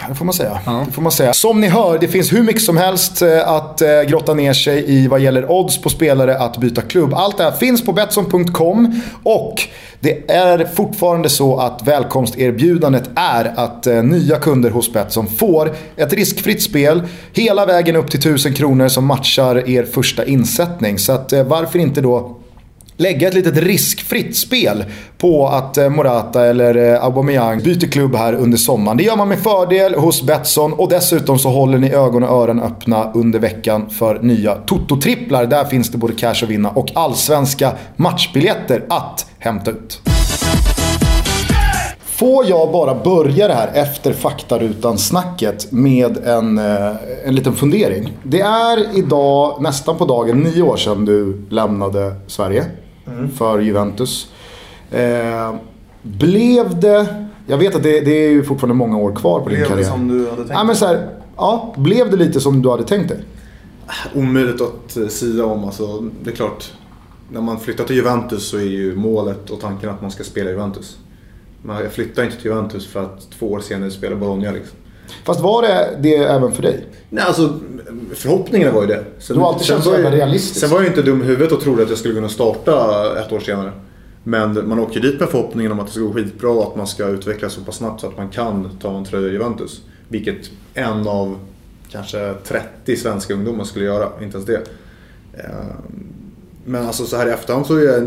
Det 0.09 0.15
får 0.15 0.25
man 0.25 0.35
säga. 0.35 0.61
Det 0.87 0.93
får 0.93 1.03
man 1.03 1.13
säga. 1.13 1.33
Som 1.33 1.61
ni 1.61 1.67
hör, 1.67 1.99
det 1.99 2.09
finns 2.09 2.33
hur 2.33 2.43
mycket 2.43 2.63
som 2.63 2.77
helst 2.77 3.23
eh, 3.23 3.49
att 3.49 3.83
eh, 3.83 4.03
grotta 4.03 4.35
ner 4.35 4.53
sig 4.53 4.85
i 4.91 5.09
vad 5.09 5.21
gäller 5.21 5.51
odds 5.51 5.83
på 5.83 5.91
spelare 5.91 6.39
att 6.39 6.57
byta 6.57 6.83
klubb. 6.83 7.15
Allt 7.15 7.37
det 7.37 7.45
här 7.45 7.53
finns 7.53 7.85
på 7.85 7.93
Betsson.com 7.93 9.01
och 9.23 9.63
det 10.01 10.31
är 10.31 10.65
fortfarande 10.75 11.29
så 11.29 11.57
att 11.57 11.83
välkomsterbjudandet 11.87 13.11
är 13.15 13.53
att 13.57 13.87
eh, 13.87 14.03
nya 14.03 14.37
kunder 14.37 14.71
hos 14.71 14.93
Betsson 14.93 15.27
får 15.27 15.73
ett 15.97 16.13
riskfritt 16.13 16.63
spel 16.63 17.03
hela 17.33 17.67
vägen 17.67 17.97
upp 17.97 18.11
till 18.11 18.21
1000 18.21 18.55
kronor 18.55 18.89
som 18.89 19.07
matchar 19.07 19.69
er 19.69 19.85
första 19.85 20.25
insättning. 20.25 20.99
Så 20.99 21.13
att, 21.13 21.33
varför 21.33 21.79
inte 21.79 22.01
då 22.01 22.37
lägga 22.99 23.29
ett 23.29 23.35
litet 23.35 23.57
riskfritt 23.57 24.37
spel 24.37 24.85
på 25.19 25.49
att 25.49 25.79
eh, 25.79 25.89
Morata 25.89 26.47
eller 26.47 26.95
eh, 26.95 27.05
Aubameyang 27.05 27.63
byter 27.63 27.91
klubb 27.91 28.15
här 28.15 28.33
under 28.33 28.59
sommaren. 28.59 28.97
Det 28.97 29.05
gör 29.05 29.17
man 29.17 29.29
med 29.29 29.39
fördel 29.39 29.95
hos 29.95 30.23
Betsson 30.23 30.73
och 30.73 30.89
dessutom 30.89 31.39
så 31.39 31.49
håller 31.49 31.79
ni 31.79 31.91
ögon 31.91 32.23
och 32.23 32.43
öron 32.43 32.61
öppna 32.61 33.13
under 33.15 33.39
veckan 33.39 33.91
för 33.91 34.19
nya 34.23 34.55
Toto-tripplar. 34.55 35.47
Där 35.47 35.65
finns 35.65 35.91
det 35.91 35.99
både 35.99 36.15
cash 36.15 36.43
att 36.43 36.49
vinna 36.49 36.71
och 36.71 36.93
allsvenska 36.95 37.73
matchbiljetter 37.97 38.85
att 38.89 39.27
hämta 39.39 39.71
ut. 39.71 40.01
Får 42.01 42.47
jag 42.49 42.73
bara 42.73 42.95
börja 42.95 43.49
det 43.49 43.55
här 43.55 43.71
efter 43.75 44.13
faktarutan-snacket 44.13 45.73
med 45.73 46.17
en, 46.17 46.59
eh, 46.59 46.93
en 47.25 47.35
liten 47.35 47.53
fundering. 47.53 48.13
Det 48.23 48.41
är 48.41 48.99
idag 48.99 49.63
nästan 49.63 49.97
på 49.97 50.05
dagen 50.05 50.39
nio 50.39 50.63
år 50.63 50.77
sedan 50.77 51.05
du 51.05 51.47
lämnade 51.51 52.15
Sverige 52.27 52.65
för 53.37 53.59
Juventus. 53.59 54.33
Eh, 54.91 55.55
blev 56.03 56.81
det, 56.81 57.29
jag 57.47 57.59
vet 57.59 57.75
att 57.75 57.83
det, 57.83 58.01
det 58.01 58.11
är 58.27 58.31
ju 58.31 58.43
fortfarande 58.45 58.75
många 58.75 58.97
år 58.99 59.15
kvar 59.17 59.41
på 59.41 59.49
din 59.49 59.59
Blev 59.59 59.63
det 59.63 59.75
karriär. 59.75 59.91
som 59.91 60.09
du 60.09 60.25
hade 60.31 60.37
tänkt 60.37 60.51
Ja, 60.51 60.65
men 60.65 60.77
så 60.77 60.87
här, 60.87 61.09
ja, 61.37 61.75
blev 61.77 62.11
det 62.11 62.17
lite 62.17 62.41
som 62.41 62.63
du 62.63 62.71
hade 62.71 62.85
tänkt 62.85 63.09
dig? 63.09 63.25
Omöjligt 64.15 64.61
att 64.61 64.97
eh, 64.97 65.07
sia 65.09 65.45
om. 65.45 65.65
Alltså, 65.65 66.01
det 66.23 66.31
är 66.31 66.35
klart, 66.35 66.73
när 67.33 67.41
man 67.41 67.61
flyttar 67.61 67.85
till 67.85 67.97
Juventus 67.97 68.49
så 68.49 68.57
är 68.57 68.63
ju 68.63 68.97
målet 68.97 69.51
och 69.51 69.61
tanken 69.61 69.91
att 69.91 70.03
man 70.03 70.11
ska 70.11 70.25
spela 70.25 70.51
i 70.51 70.53
Juventus. 70.53 70.97
Men 71.63 71.83
jag 71.83 71.93
flyttar 71.93 72.25
inte 72.25 72.37
till 72.37 72.47
Juventus 72.47 72.87
för 72.87 73.03
att 73.03 73.31
två 73.39 73.53
år 73.53 73.61
senare 73.61 73.91
spela 73.91 74.17
Bologna. 74.17 74.51
Liksom. 74.51 74.77
Fast 75.25 75.41
var 75.41 75.63
det 75.63 75.99
det 76.01 76.17
även 76.17 76.53
för 76.53 76.63
dig? 76.63 76.87
Nej, 77.11 77.25
alltså 77.25 77.61
förhoppningarna 78.15 78.73
var 78.73 78.81
ju 78.83 78.87
det. 78.89 79.05
Sen, 79.19 79.37
Du 79.37 79.43
har 79.43 79.49
alltid 79.53 79.67
känt 79.67 79.85
så 79.85 79.93
jävla 79.93 80.11
realistisk. 80.11 80.61
Sen 80.61 80.71
var 80.71 80.77
jag 80.77 80.83
ju 80.85 80.89
inte 80.89 81.03
dum 81.03 81.23
i 81.23 81.25
huvudet 81.25 81.53
och 81.53 81.61
trodde 81.61 81.83
att 81.83 81.89
jag 81.89 81.99
skulle 81.99 82.15
kunna 82.15 82.29
starta 82.29 83.05
ett 83.25 83.33
år 83.33 83.41
senare. 83.41 83.73
Men 84.25 84.69
man 84.69 84.79
åker 84.79 85.01
dit 85.01 85.21
med 85.21 85.29
förhoppningen 85.29 85.73
om 85.73 85.81
att 85.81 85.87
det 85.87 85.93
ska 85.93 86.01
gå 86.01 86.13
skitbra 86.13 86.51
och 86.51 86.63
att 86.63 86.77
man 86.77 86.87
ska 86.87 87.07
utvecklas 87.09 87.53
så 87.53 87.61
pass 87.61 87.77
snabbt 87.77 88.01
så 88.01 88.07
att 88.07 88.17
man 88.17 88.29
kan 88.29 88.71
ta 88.83 88.97
en 88.99 89.05
tröja 89.05 89.29
i 89.29 89.33
Juventus. 89.33 89.81
Vilket 90.09 90.51
en 90.75 91.09
av 91.09 91.39
kanske 91.91 92.35
30 92.45 92.97
svenska 92.97 93.35
ungdomar 93.35 93.65
skulle 93.65 93.85
göra, 93.85 94.09
inte 94.23 94.37
ens 94.37 94.47
det. 94.47 94.63
Eh, 95.35 95.45
Men 96.65 96.87
alltså 96.87 97.05
så 97.05 97.17
här 97.17 97.27
i 97.29 97.31
efterhand 97.31 97.67
så 97.67 97.77
är 97.77 97.83
jag, 97.83 98.03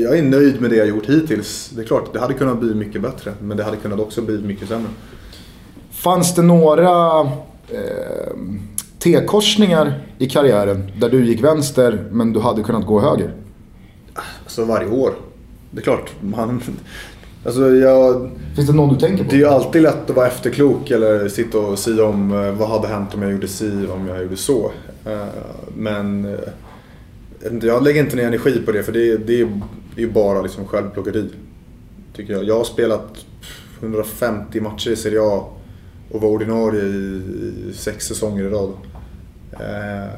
jag 0.00 0.18
är 0.18 0.22
nöjd 0.22 0.60
med 0.60 0.70
det 0.70 0.76
jag 0.76 0.88
gjort 0.88 1.06
hittills. 1.06 1.70
Det 1.74 1.82
är 1.82 1.86
klart, 1.86 2.12
det 2.12 2.18
hade 2.20 2.34
kunnat 2.34 2.60
bli 2.60 2.74
mycket 2.74 3.02
bättre. 3.02 3.32
Men 3.42 3.56
det 3.56 3.64
hade 3.64 3.76
kunnat 3.76 4.00
också 4.00 4.22
bli 4.22 4.38
mycket 4.38 4.68
sämre. 4.68 4.90
Fanns 6.02 6.34
det 6.34 6.42
några 6.42 7.20
eh, 7.68 8.36
T-korsningar 8.98 10.02
i 10.18 10.28
karriären 10.28 10.92
där 11.00 11.10
du 11.10 11.26
gick 11.26 11.44
vänster 11.44 12.04
men 12.10 12.32
du 12.32 12.40
hade 12.40 12.62
kunnat 12.62 12.86
gå 12.86 13.00
höger? 13.00 13.34
Alltså 14.42 14.64
varje 14.64 14.90
år. 14.90 15.12
Det 15.70 15.80
är 15.80 15.82
klart, 15.82 16.10
man... 16.20 16.62
Alltså 17.44 17.70
jag... 17.70 18.30
Finns 18.56 18.68
det 18.68 18.76
någon 18.76 18.94
du 18.94 19.00
tänker 19.00 19.24
på? 19.24 19.30
Det 19.30 19.36
är 19.36 19.38
ju 19.38 19.46
alltid 19.46 19.82
lätt 19.82 20.10
att 20.10 20.16
vara 20.16 20.26
efterklok 20.26 20.90
eller 20.90 21.28
sitta 21.28 21.58
och 21.58 21.78
säga 21.78 22.04
om 22.04 22.32
eh, 22.32 22.52
vad 22.52 22.68
hade 22.68 22.88
hänt 22.88 23.14
om 23.14 23.22
jag 23.22 23.32
gjorde 23.32 23.48
si, 23.48 23.86
om 23.86 24.08
jag 24.08 24.22
gjorde 24.22 24.36
så. 24.36 24.70
Eh, 25.06 25.26
Men 25.76 26.24
eh, 26.24 27.58
jag 27.62 27.84
lägger 27.84 28.00
inte 28.00 28.16
ner 28.16 28.26
energi 28.26 28.62
på 28.66 28.72
det 28.72 28.82
för 28.82 28.92
det, 28.92 29.16
det 29.16 29.40
är 29.40 29.48
ju 29.96 30.10
bara 30.10 30.42
liksom 30.42 30.66
självplågeri. 30.66 31.28
Tycker 32.16 32.32
jag. 32.32 32.44
Jag 32.44 32.56
har 32.56 32.64
spelat 32.64 33.24
150 33.80 34.60
matcher 34.60 34.90
i 34.90 34.96
Serie 34.96 35.20
A 35.22 35.44
och 36.10 36.20
var 36.20 36.28
ordinarie 36.28 36.82
i, 36.82 37.22
sex 37.74 38.04
säsonger 38.06 38.44
i 38.44 38.48
rad. 38.48 38.70
Eh, 39.52 40.10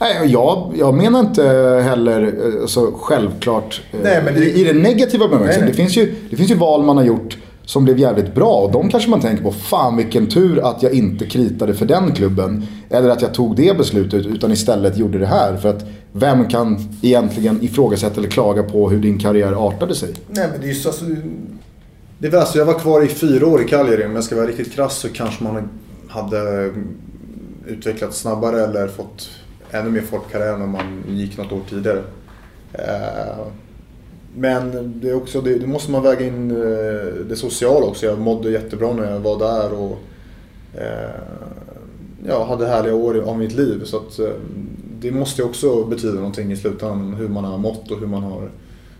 Nej, 0.00 0.30
jag, 0.32 0.72
jag 0.76 0.94
menar 0.94 1.20
inte 1.20 1.42
heller 1.84 2.22
eh, 2.22 2.66
så 2.66 2.92
självklart 2.92 3.82
eh, 3.92 3.98
Nej, 4.02 4.22
men 4.24 4.34
det- 4.34 4.40
i, 4.40 4.60
i 4.60 4.64
den 4.64 4.82
negativa 4.82 5.28
bemärkelsen. 5.28 5.66
Det, 5.66 5.72
finns 5.72 5.96
ju, 5.96 6.14
det 6.30 6.36
finns 6.36 6.50
ju 6.50 6.54
val 6.54 6.82
man 6.82 6.96
har 6.96 7.04
gjort 7.04 7.36
som 7.64 7.84
blev 7.84 7.98
jävligt 7.98 8.34
bra 8.34 8.54
och 8.54 8.72
de 8.72 8.88
kanske 8.90 9.10
man 9.10 9.20
tänker 9.20 9.42
på. 9.44 9.52
Fan 9.52 9.96
vilken 9.96 10.26
tur 10.26 10.66
att 10.70 10.82
jag 10.82 10.92
inte 10.92 11.26
kritade 11.26 11.74
för 11.74 11.86
den 11.86 12.12
klubben. 12.12 12.66
Eller 12.90 13.08
att 13.08 13.22
jag 13.22 13.34
tog 13.34 13.56
det 13.56 13.76
beslutet 13.78 14.26
utan 14.26 14.52
istället 14.52 14.98
gjorde 14.98 15.18
det 15.18 15.26
här. 15.26 15.56
För 15.56 15.68
att 15.68 15.84
vem 16.12 16.48
kan 16.48 16.88
egentligen 17.02 17.62
ifrågasätta 17.62 18.20
eller 18.20 18.28
klaga 18.30 18.62
på 18.62 18.90
hur 18.90 18.98
din 18.98 19.18
karriär 19.18 19.52
artade 19.52 19.94
sig? 19.94 20.08
Nej 20.28 20.48
men 20.52 20.60
det 20.60 20.66
är 20.66 20.68
ju 20.68 20.74
så 20.74 20.88
alltså, 20.88 21.04
det 22.22 22.28
var 22.28 22.38
alltså, 22.38 22.58
jag 22.58 22.64
var 22.64 22.78
kvar 22.78 23.04
i 23.04 23.08
fyra 23.08 23.46
år 23.46 23.62
i 23.62 23.64
Cagliari 23.64 24.06
om 24.06 24.14
jag 24.14 24.24
ska 24.24 24.36
vara 24.36 24.46
riktigt 24.46 24.72
krass 24.72 24.98
så 24.98 25.08
kanske 25.08 25.44
man 25.44 25.68
hade 26.08 26.72
utvecklats 27.66 28.20
snabbare 28.20 28.64
eller 28.64 28.88
fått 28.88 29.30
ännu 29.70 29.90
mer 29.90 30.00
fart 30.00 30.22
på 30.22 30.28
karriären 30.28 30.62
om 30.62 30.70
man 30.70 31.04
gick 31.08 31.38
något 31.38 31.52
år 31.52 31.60
tidigare. 31.68 32.02
Eh, 32.72 33.46
men 34.36 34.92
det, 35.00 35.10
är 35.10 35.14
också, 35.14 35.40
det, 35.40 35.66
måste 35.66 35.90
man 35.90 36.02
väga 36.02 36.26
in 36.26 36.50
eh, 36.50 37.14
det 37.28 37.36
sociala 37.36 37.86
också. 37.86 38.06
Jag 38.06 38.18
mådde 38.18 38.50
jättebra 38.50 38.92
när 38.92 39.12
jag 39.12 39.20
var 39.20 39.38
där 39.38 39.72
och 39.72 39.98
eh, 40.74 41.10
ja, 42.26 42.44
hade 42.44 42.66
härliga 42.66 42.94
år 42.94 43.20
av 43.20 43.38
mitt 43.38 43.52
liv. 43.52 43.84
Så 43.84 43.96
att, 43.96 44.20
det 45.00 45.10
måste 45.10 45.42
ju 45.42 45.48
också 45.48 45.84
betyda 45.84 46.14
någonting 46.14 46.52
i 46.52 46.56
slutändan 46.56 47.14
hur 47.14 47.28
man 47.28 47.44
har 47.44 47.58
mått 47.58 47.90
och 47.90 48.00
hur 48.00 48.06
man 48.06 48.22
har 48.22 48.50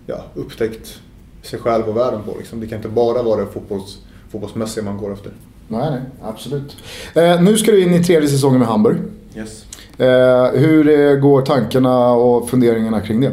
ja, 0.07 0.25
upptäckt 0.35 1.01
sig 1.43 1.59
själv 1.59 1.89
och 1.89 1.97
världen 1.97 2.21
på. 2.23 2.35
Liksom. 2.39 2.61
Det 2.61 2.67
kan 2.67 2.77
inte 2.77 2.89
bara 2.89 3.23
vara 3.23 3.41
det 3.41 3.47
fotbolls, 3.53 3.99
fotbollsmässiga 4.33 4.85
man 4.85 4.97
går 4.99 5.13
efter. 5.13 5.33
Nej, 5.69 5.91
nej, 5.91 6.01
absolut. 6.23 6.77
Eh, 7.15 7.43
nu 7.43 7.57
ska 7.59 7.71
du 7.71 7.83
in 7.83 7.95
i 7.95 8.05
tredje 8.05 8.29
säsongen 8.29 8.59
med 8.59 8.69
Hamburg. 8.69 8.97
Yes. 9.37 9.65
Eh, 9.99 10.61
hur 10.61 10.89
eh, 10.89 11.15
går 11.17 11.43
tankarna 11.43 12.11
och 12.13 12.51
funderingarna 12.51 13.01
kring 13.01 13.21
det? 13.21 13.33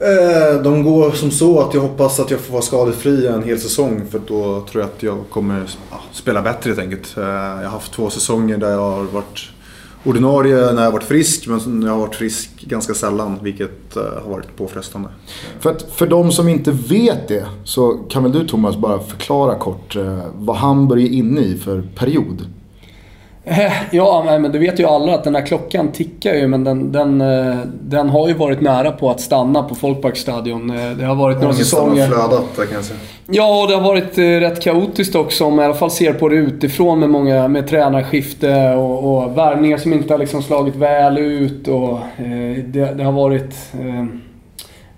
Eh, 0.00 0.62
De 0.62 0.82
går 0.84 1.10
som 1.10 1.30
så 1.30 1.60
att 1.60 1.74
jag 1.74 1.80
hoppas 1.80 2.20
att 2.20 2.30
jag 2.30 2.40
får 2.40 2.52
vara 2.52 2.62
skadefri 2.62 3.26
en 3.26 3.42
hel 3.42 3.58
säsong 3.60 4.02
för 4.10 4.18
då 4.26 4.60
tror 4.70 4.82
jag 4.82 4.90
att 4.96 5.02
jag 5.02 5.18
kommer 5.30 5.70
spela 6.12 6.42
bättre 6.42 6.68
helt 6.70 6.80
enkelt. 6.80 7.16
Eh, 7.16 7.22
Jag 7.24 7.56
har 7.56 7.62
haft 7.64 7.92
två 7.92 8.10
säsonger 8.10 8.56
där 8.56 8.70
jag 8.70 8.78
har 8.90 9.02
varit 9.04 9.40
ordinarie 10.04 10.72
när 10.72 10.84
jag 10.84 10.92
varit 10.92 11.04
frisk 11.04 11.46
men 11.46 11.82
jag 11.82 11.90
har 11.90 11.98
varit 11.98 12.14
frisk 12.14 12.50
ganska 12.60 12.94
sällan 12.94 13.38
vilket 13.42 13.96
eh, 13.96 14.02
har 14.02 14.30
varit 14.30 14.56
påfrestande. 14.56 15.08
För, 15.60 15.70
att, 15.70 15.82
för 15.82 16.06
de 16.06 16.32
som 16.32 16.48
inte 16.48 16.70
vet 16.70 17.28
det 17.28 17.46
så 17.64 17.92
kan 17.92 18.22
väl 18.22 18.32
du 18.32 18.46
Thomas 18.46 18.76
bara 18.76 18.98
förklara 18.98 19.54
kort 19.54 19.96
eh, 19.96 20.18
vad 20.34 20.56
Hamburg 20.56 21.04
är 21.04 21.08
inne 21.08 21.40
i 21.40 21.58
för 21.58 21.82
period? 21.96 22.46
Eh, 23.50 23.72
Ja, 23.90 24.24
men 24.40 24.52
det 24.52 24.58
vet 24.58 24.80
ju 24.80 24.84
alla 24.86 25.14
att 25.14 25.24
den 25.24 25.34
här 25.34 25.46
klockan 25.46 25.92
tickar 25.92 26.34
ju 26.34 26.46
men 26.48 26.64
den, 26.64 26.92
den, 26.92 27.20
eh, 27.20 27.56
den 27.82 28.08
har 28.10 28.28
ju 28.28 28.34
varit 28.34 28.60
nära 28.60 28.90
på 28.92 29.10
att 29.10 29.20
stanna 29.20 29.62
på 29.62 29.74
Folkparkstadion. 29.74 30.70
Eh, 30.70 30.90
Det 30.90 31.04
har 31.04 31.14
varit 31.14 31.36
några 31.36 31.48
Ångesten 31.54 31.78
har 31.80 31.86
säsonger. 31.86 32.06
flödat 32.06 32.56
där 32.56 32.64
kan 32.64 32.74
jag 32.74 32.84
säga. 32.84 32.98
Ja, 33.26 33.62
och 33.62 33.68
det 33.68 33.74
har 33.74 33.82
varit 33.82 34.18
rätt 34.18 34.62
kaotiskt 34.62 35.14
också 35.14 35.44
om 35.44 35.56
man 35.56 35.62
i 35.62 35.66
alla 35.66 35.74
fall 35.74 35.90
ser 35.90 36.12
på 36.12 36.28
det 36.28 36.36
utifrån 36.36 37.00
med 37.00 37.10
många 37.10 37.48
med 37.48 37.68
tränarskifte 37.68 38.74
och, 38.74 39.16
och 39.24 39.38
värvningar 39.38 39.78
som 39.78 39.92
inte 39.92 40.12
har 40.14 40.18
liksom 40.18 40.42
slagit 40.42 40.76
väl 40.76 41.18
ut 41.18 41.68
och 41.68 41.92
eh, 42.18 42.64
det, 42.66 42.94
det 42.96 43.04
har 43.04 43.12
varit... 43.12 43.54
Eh, 43.74 44.04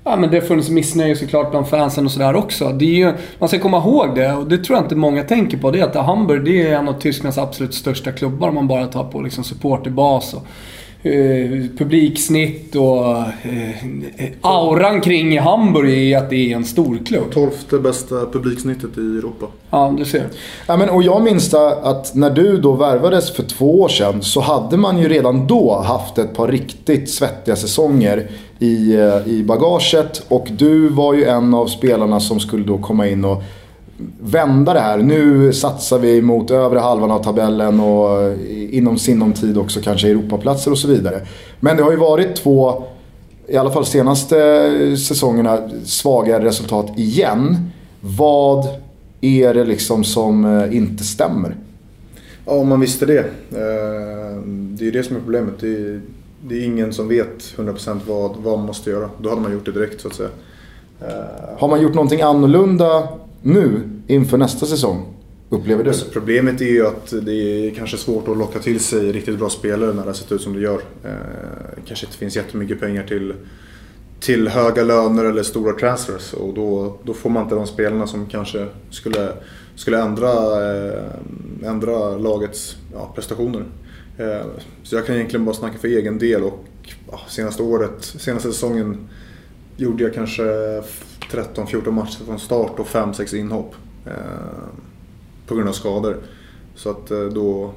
ja, 0.05 0.16
men 0.16 0.30
det 0.30 0.40
har 0.40 0.46
funnits 0.46 0.70
missnöje 0.70 1.16
såklart 1.16 1.50
bland 1.50 1.68
fansen 1.68 2.05
och 2.05 2.12
sådär 2.12 2.34
också. 2.34 2.68
Det 2.68 2.84
är 2.84 2.96
ju, 2.96 3.14
man 3.38 3.48
ska 3.48 3.59
komma 3.59 3.78
ihåg 3.78 4.14
det 4.14 4.32
och 4.32 4.48
det 4.48 4.59
tror 4.59 4.76
jag 4.76 4.84
inte 4.84 4.96
många 4.96 5.22
tänker 5.22 5.59
på. 5.59 5.70
Det 5.70 5.80
är 5.80 5.84
att 5.84 6.07
Hamburg 6.07 6.44
det 6.44 6.68
är 6.68 6.76
en 6.76 6.88
av 6.88 7.00
Tysklands 7.00 7.38
absolut 7.38 7.74
största 7.74 8.12
klubbar 8.12 8.48
om 8.48 8.55
man 8.55 8.68
bara 8.68 8.86
tar 8.86 9.05
på 9.05 9.20
liksom 9.20 9.44
supporterbas 9.44 10.34
och 10.34 10.46
eh, 11.03 11.76
publiksnitt 11.78 12.76
och 12.76 13.16
eh, 13.18 14.32
auran 14.40 15.00
kring 15.00 15.38
Hamburg 15.38 16.12
är 16.12 16.18
att 16.18 16.30
det 16.30 16.53
är 16.53 16.57
en 16.57 16.64
storklubb. 16.64 17.32
Tolfte 17.32 17.78
bästa 17.78 18.26
publiksnittet 18.32 18.98
i 18.98 19.00
Europa. 19.00 19.46
Ja, 19.70 19.94
du 19.98 20.05
ser. 20.05 20.26
Ja, 20.66 20.76
men, 20.76 20.90
och 20.90 21.03
jag 21.03 21.22
minns 21.22 21.55
att 21.55 22.14
när 22.14 22.30
du 22.30 22.59
då 22.59 22.72
värvades 22.72 23.32
för 23.32 23.42
två 23.42 23.80
år 23.80 23.88
sedan 23.88 24.22
så 24.22 24.40
hade 24.40 24.76
man 24.76 24.98
ju 24.98 25.09
redan 25.09 25.46
då 25.46 25.82
haft 25.86 26.18
ett 26.18 26.34
par 26.34 26.48
riktigt 26.48 27.11
svettiga 27.11 27.57
säsonger 27.57 28.30
i, 28.59 28.94
eh, 28.94 29.28
i 29.28 29.44
bagaget. 29.44 30.22
Och 30.28 30.48
du 30.50 30.88
var 30.88 31.14
ju 31.14 31.24
en 31.24 31.55
av 31.55 31.66
spelarna 31.66 32.20
som 32.20 32.40
skulle 32.40 32.64
då 32.64 32.78
komma 32.78 33.09
in 33.09 33.24
och 33.24 33.42
vända 34.20 34.74
det 34.74 34.80
här. 34.80 34.99
Nu 34.99 35.53
satsar 35.53 35.99
vi 35.99 36.22
mot 36.22 36.51
övre 36.51 36.78
halvan 36.78 37.11
av 37.11 37.22
tabellen 37.22 37.80
och 37.80 38.38
inom 38.70 38.99
sinom 38.99 39.32
tid 39.32 39.59
också 39.59 39.80
kanske 39.80 40.09
Europaplatser 40.09 40.70
och 40.70 40.78
så 40.78 40.88
vidare. 40.88 41.20
Men 41.61 41.76
det 41.76 41.82
har 41.82 41.90
ju 41.90 41.97
varit 41.97 42.36
två, 42.36 42.84
i 43.47 43.57
alla 43.57 43.70
fall 43.70 43.86
senaste 43.86 44.97
säsongerna, 44.97 45.59
svaga 45.84 46.45
resultat 46.45 46.99
igen. 46.99 47.70
Vad 48.01 48.68
är 49.20 49.55
det 49.55 49.64
liksom 49.64 50.05
som 50.05 50.45
eh, 50.45 50.76
inte 50.76 51.05
stämmer? 51.05 51.57
Ja, 52.47 52.53
om 52.53 52.68
man 52.68 52.80
visste 52.80 53.07
det. 53.07 53.18
Eh, 53.18 54.43
det 54.47 54.82
är 54.82 54.86
ju 54.86 54.90
det 54.90 55.03
som 55.03 55.16
är 55.16 55.20
problemet. 55.20 55.55
Det 55.61 55.68
är, 55.68 56.01
det 56.49 56.55
är 56.55 56.64
ingen 56.64 56.93
som 56.93 57.09
vet 57.09 57.38
100% 57.57 58.01
vad, 58.07 58.36
vad 58.36 58.59
man 58.59 58.66
måste 58.66 58.90
göra. 58.90 59.11
Då 59.18 59.28
hade 59.28 59.40
man 59.40 59.53
gjort 59.53 59.64
det 59.64 59.72
direkt 59.72 60.01
så 60.01 60.09
att 60.09 60.14
säga. 60.14 60.28
Eh, 61.01 61.59
Har 61.59 61.68
man 61.68 61.82
gjort 61.82 61.95
någonting 61.95 62.22
annorlunda 62.22 63.09
nu 63.43 63.80
inför 64.07 64.38
nästa 64.38 64.66
säsong? 64.66 65.14
Upplever 65.53 65.84
du? 65.84 65.90
Alltså, 65.90 66.07
problemet 66.12 66.61
är 66.61 66.64
ju 66.64 66.86
att 66.86 67.14
det 67.22 67.32
är 67.32 67.74
kanske 67.74 67.97
svårt 67.97 68.28
att 68.28 68.38
locka 68.38 68.59
till 68.59 68.80
sig 68.80 69.12
riktigt 69.12 69.38
bra 69.38 69.51
spelare 69.51 69.93
när 69.93 70.03
det 70.03 70.09
har 70.09 70.14
sett 70.14 70.32
ut 70.32 70.43
som 70.43 70.53
det 70.53 70.61
gör. 70.61 70.80
Eh, 71.05 71.11
kanske 71.86 72.07
inte 72.07 72.18
finns 72.18 72.36
jättemycket 72.36 72.80
pengar 72.80 73.07
till, 73.07 73.34
till 74.20 74.49
höga 74.49 74.82
löner 74.82 75.24
eller 75.24 75.43
stora 75.43 75.72
transfers 75.72 76.32
och 76.32 76.55
då, 76.55 76.97
då 77.03 77.14
får 77.14 77.30
man 77.30 77.43
inte 77.43 77.55
de 77.55 77.66
spelarna 77.66 78.07
som 78.07 78.26
kanske 78.26 78.66
skulle, 78.90 79.28
skulle 79.74 80.03
ändra, 80.03 80.30
eh, 80.74 81.03
ändra 81.64 82.16
lagets 82.16 82.76
ja, 82.93 83.12
prestationer. 83.14 83.64
Eh, 84.18 84.47
så 84.82 84.97
jag 84.97 85.07
kan 85.07 85.14
egentligen 85.14 85.45
bara 85.45 85.55
snacka 85.55 85.78
för 85.78 85.88
egen 85.88 86.18
del 86.18 86.43
och 86.43 86.64
ja, 87.11 87.20
senaste 87.28 87.62
året, 87.62 88.05
senaste 88.05 88.53
säsongen 88.53 89.09
gjorde 89.76 90.05
jag 90.05 90.14
kanske 90.14 90.43
13-14 91.33 91.91
matcher 91.91 92.24
från 92.26 92.39
start 92.39 92.78
och 92.78 92.87
5-6 92.87 93.35
inhopp. 93.35 93.74
Eh, 94.07 94.12
på 95.47 95.55
grund 95.55 95.68
av 95.68 95.72
skador. 95.72 96.16
Så 96.76 96.91
att 96.91 97.11
eh, 97.11 97.18
då, 97.18 97.70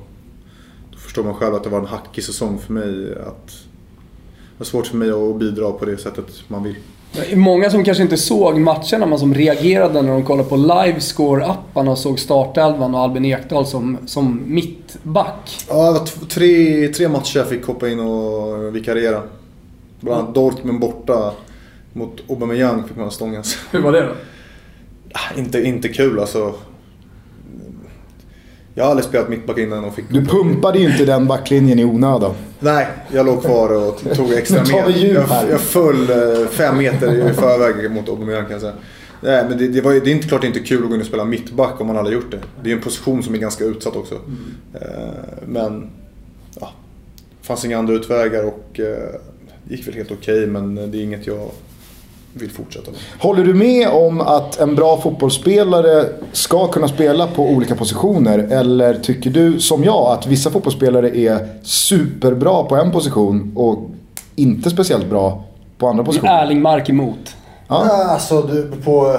då 0.92 0.98
förstår 0.98 1.24
man 1.24 1.34
själv 1.34 1.56
att 1.56 1.64
det 1.64 1.70
var 1.70 1.80
en 1.80 1.86
hackig 1.86 2.24
säsong 2.24 2.60
för 2.60 2.74
mig. 2.74 3.12
Att, 3.12 3.48
det 3.48 4.60
var 4.60 4.66
svårt 4.66 4.88
för 4.88 4.98
mig 4.98 5.12
att 5.12 5.36
bidra 5.36 5.72
på 5.72 5.86
det 5.86 5.98
sättet 5.98 6.26
man 6.48 6.64
vill. 6.64 6.76
Många 7.36 7.70
som 7.70 7.84
kanske 7.84 8.04
inte 8.04 8.18
såg 8.18 8.60
matcherna, 8.60 9.06
men 9.06 9.20
som 9.20 9.34
reagerade 9.34 10.02
när 10.02 10.12
de 10.12 10.24
kollade 10.24 10.50
på 10.50 10.56
Livescore-appen 10.56 11.90
och 11.90 11.98
såg 11.98 12.20
startelvan 12.20 12.96
och 12.96 13.02
Albin 13.02 13.26
Ekdal 13.26 13.66
som, 13.66 13.98
som 14.06 14.42
mittback. 14.46 15.66
Ja, 15.70 15.92
det 15.92 16.00
var 16.00 16.28
tre, 16.30 16.88
tre 16.88 17.08
matcher 17.10 17.38
jag 17.38 17.50
fick 17.50 17.66
hoppa 17.66 17.90
in 17.90 18.00
och 18.00 18.76
vikariera. 18.76 19.22
Bland 20.00 20.22
annat 20.22 20.36
Dortmund 20.36 20.80
borta 20.80 21.34
mot 21.96 22.30
Aubameyang 22.30 22.88
fick 22.88 22.98
man 22.98 23.12
stångas. 23.12 23.58
Hur 23.72 23.82
var 23.82 23.92
det 23.92 24.02
då? 24.02 24.12
Ah, 25.14 25.40
inte, 25.40 25.62
inte 25.62 25.90
kul 25.90 26.20
alltså. 26.20 26.54
Jag 28.74 28.84
har 28.84 28.92
aldrig 28.92 29.06
spelat 29.06 29.30
mittback 29.30 29.58
innan 29.58 29.86
och 29.86 29.96
fick... 29.96 30.06
Du 30.10 30.26
pumpade 30.26 30.80
ju 30.80 30.92
inte 30.92 31.06
den 31.06 31.28
backlinjen 31.28 31.80
i 31.80 31.86
onödan. 31.86 32.34
Nej, 32.60 32.88
jag 33.12 33.26
låg 33.26 33.44
kvar 33.44 33.70
och 33.70 34.16
tog 34.16 34.34
extra 34.34 34.64
med. 34.64 34.98
Jag, 34.98 35.50
jag 35.50 35.62
föll 35.62 36.10
eh, 36.10 36.48
fem 36.48 36.78
meter 36.78 37.30
i 37.30 37.34
förväg 37.34 37.92
mot 37.92 38.10
Aubameyang 38.10 38.44
kan 38.44 38.52
jag 38.52 38.62
säga. 38.62 38.74
Nej, 39.22 39.46
men 39.50 39.58
det, 39.58 39.68
det, 39.68 39.82
var, 39.82 39.94
det 39.94 40.00
är 40.00 40.08
inte 40.08 40.28
klart 40.28 40.42
det 40.42 40.46
är 40.48 40.50
inte 40.50 40.60
kul 40.60 40.84
att 40.84 40.90
gå 40.90 40.96
in 40.96 41.02
och 41.02 41.08
spela 41.08 41.26
mittback 41.26 41.82
om 41.82 41.88
man 41.88 41.98
aldrig 41.98 42.16
gjort 42.16 42.32
det. 42.32 42.40
Det 42.64 42.72
är 42.72 42.76
en 42.76 42.82
position 42.82 43.24
som 43.24 43.34
är 43.34 43.40
ganska 43.40 43.64
utsatt 43.64 43.96
också. 43.96 44.16
Mm. 44.16 44.38
Men 45.46 45.90
ja, 46.60 46.72
det 47.42 47.48
fanns 47.48 47.66
inga 47.66 47.78
andra 47.78 47.94
utvägar 47.94 48.44
och 48.44 48.70
det 48.74 49.76
gick 49.76 49.88
väl 49.88 49.96
helt 49.96 50.12
okej 50.12 50.38
okay, 50.40 50.48
men 50.48 50.76
det 50.76 50.98
är 50.98 51.04
inget 51.04 51.28
jag 51.28 51.50
vill 52.40 52.52
fortsätta 52.52 52.92
med. 52.92 53.00
Håller 53.20 53.44
du 53.44 53.54
med 53.54 53.90
om 53.90 54.22
att 54.22 54.60
en 54.60 54.76
bra 54.76 55.02
fotbollsspelare 55.02 56.06
ska 56.32 56.68
kunna 56.68 56.88
spela 56.88 57.28
på 57.28 57.50
olika 57.50 57.76
positioner? 57.76 58.40
Eller 58.40 58.94
tycker 58.94 59.30
du, 59.30 59.60
som 59.60 59.84
jag, 59.84 60.12
att 60.12 60.28
vissa 60.28 60.50
fotbollsspelare 60.50 61.18
är 61.18 61.48
superbra 61.64 62.64
på 62.64 62.76
en 62.76 62.92
position 62.92 63.54
och 63.56 63.90
inte 64.36 64.70
speciellt 64.70 65.10
bra 65.10 65.44
på 65.78 65.88
andra 65.88 66.04
positioner? 66.04 66.44
Erling 66.44 66.62
Mark 66.62 66.90
emot. 66.90 67.36
Ja, 67.68 68.06
alltså 68.10 68.42
du 68.42 68.72
på... 68.84 69.18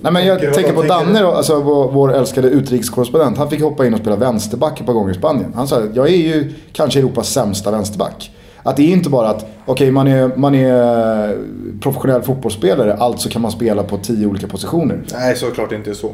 Nej, 0.00 0.12
men 0.12 0.26
jag 0.26 0.54
tänker 0.54 0.72
på 0.72 0.82
Danne 0.82 1.22
då, 1.22 1.32
alltså 1.32 1.60
vår, 1.60 1.90
vår 1.92 2.14
älskade 2.14 2.48
utrikeskorrespondent. 2.48 3.38
Han 3.38 3.50
fick 3.50 3.62
hoppa 3.62 3.86
in 3.86 3.94
och 3.94 4.00
spela 4.00 4.16
vänsterback 4.16 4.80
ett 4.80 4.86
par 4.86 4.92
gånger 4.92 5.10
i 5.10 5.14
Spanien. 5.14 5.52
Han 5.56 5.68
sa 5.68 5.82
jag 5.94 6.08
är 6.08 6.16
ju 6.16 6.52
kanske 6.72 6.98
Europas 6.98 7.28
sämsta 7.28 7.70
vänsterback. 7.70 8.30
Att 8.66 8.76
det 8.76 8.82
är 8.82 8.92
inte 8.92 9.10
bara 9.10 9.28
att, 9.28 9.42
okej 9.42 9.72
okay, 9.72 9.90
man, 9.90 10.06
är, 10.06 10.36
man 10.36 10.54
är 10.54 11.28
eh, 11.28 11.38
professionell 11.80 12.22
fotbollsspelare, 12.22 12.94
alltså 12.94 13.28
kan 13.28 13.42
man 13.42 13.50
spela 13.50 13.82
på 13.82 13.98
tio 13.98 14.26
olika 14.26 14.48
positioner. 14.48 15.02
Nej, 15.12 15.36
såklart 15.36 15.72
inte 15.72 15.90
är 15.90 15.94
så. 15.94 16.12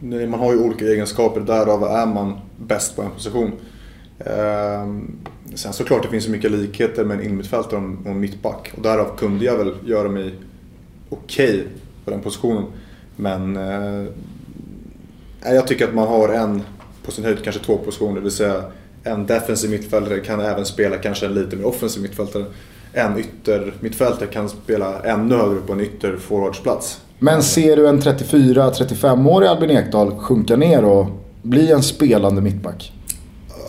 Man 0.00 0.40
har 0.40 0.52
ju 0.52 0.60
olika 0.60 0.84
egenskaper, 0.84 1.40
därav 1.40 1.84
är 1.84 2.06
man 2.06 2.38
bäst 2.56 2.96
på 2.96 3.02
en 3.02 3.10
position. 3.10 3.52
Ehm, 4.18 5.16
sen 5.54 5.72
såklart 5.72 6.02
det 6.02 6.08
finns 6.08 6.24
så 6.24 6.30
mycket 6.30 6.50
likheter 6.50 7.04
med 7.04 7.18
en 7.18 7.24
innermittfältare 7.24 7.80
och 8.04 8.10
en 8.10 8.20
mittback. 8.20 8.72
Och 8.76 8.82
därav 8.82 9.16
kunde 9.16 9.44
jag 9.44 9.56
väl 9.56 9.74
göra 9.84 10.08
mig 10.08 10.34
okej 11.08 11.50
okay 11.50 11.64
på 12.04 12.10
den 12.10 12.20
positionen. 12.20 12.64
Men 13.16 13.56
eh, 13.56 14.04
jag 15.54 15.66
tycker 15.66 15.88
att 15.88 15.94
man 15.94 16.08
har 16.08 16.28
en, 16.28 16.62
på 17.02 17.10
sin 17.10 17.24
höjd 17.24 17.44
kanske 17.44 17.62
två 17.62 17.76
positioner. 17.76 18.14
Det 18.14 18.20
vill 18.20 18.30
säga 18.30 18.62
en 19.08 19.26
defensiv 19.26 19.70
mittfältare 19.70 20.20
kan 20.20 20.40
även 20.40 20.64
spela 20.64 20.96
kanske 20.96 21.26
en 21.26 21.34
lite 21.34 21.56
mer 21.56 21.66
offensiv 21.66 22.02
mittfältare. 22.02 22.44
En 22.92 23.18
yttermittfältare 23.18 24.28
kan 24.28 24.48
spela 24.48 25.02
ännu 25.02 25.36
högre 25.36 25.60
på 25.60 25.72
en 25.72 25.80
ytterforwardsplats. 25.80 27.00
Men 27.18 27.42
ser 27.42 27.76
du 27.76 27.88
en 27.88 28.00
34-35-årig 28.00 29.48
Albin 29.48 29.70
Ekdal 29.70 30.18
sjunka 30.18 30.56
ner 30.56 30.84
och 30.84 31.06
bli 31.42 31.72
en 31.72 31.82
spelande 31.82 32.40
mittback? 32.40 32.92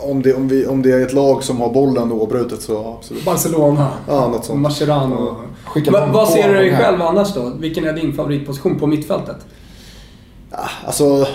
Om 0.02 0.22
det, 0.22 0.34
om, 0.34 0.48
vi, 0.48 0.66
om 0.66 0.82
det 0.82 0.92
är 0.92 1.00
ett 1.00 1.12
lag 1.12 1.44
som 1.44 1.60
har 1.60 1.70
bollen 1.70 2.12
oavbrutet 2.12 2.62
så 2.62 2.94
absolut. 2.98 3.24
Barcelona, 3.24 3.88
ja, 4.08 4.28
något 4.28 4.44
sånt. 4.44 4.60
Mascherano. 4.60 5.36
Ja. 5.74 6.08
vad 6.12 6.28
ser 6.28 6.48
du 6.48 6.54
dig 6.54 6.76
själv 6.76 7.02
annars 7.02 7.34
då? 7.34 7.52
Vilken 7.58 7.84
är 7.84 7.92
din 7.92 8.12
favoritposition 8.12 8.78
på 8.78 8.86
mittfältet? 8.86 9.36
Alltså, 10.84 11.26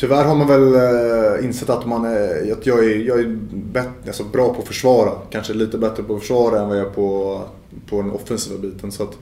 Tyvärr 0.00 0.24
har 0.24 0.34
man 0.34 0.46
väl 0.46 0.74
eh, 0.74 1.44
insett 1.44 1.70
att, 1.70 1.86
man 1.86 2.04
är, 2.04 2.52
att 2.52 2.66
jag 2.66 2.84
är, 2.84 2.96
jag 2.96 3.20
är 3.20 3.36
bett, 3.52 3.88
alltså 4.06 4.24
bra 4.24 4.54
på 4.54 4.60
att 4.60 4.68
försvara. 4.68 5.12
Kanske 5.30 5.54
lite 5.54 5.78
bättre 5.78 6.02
på 6.02 6.14
att 6.14 6.20
försvara 6.20 6.60
än 6.60 6.68
vad 6.68 6.78
jag 6.78 6.86
är 6.86 6.90
på, 6.90 7.40
på 7.88 8.02
den 8.02 8.10
offensiva 8.10 8.58
biten. 8.58 8.92
Så 8.92 9.02
att 9.02 9.18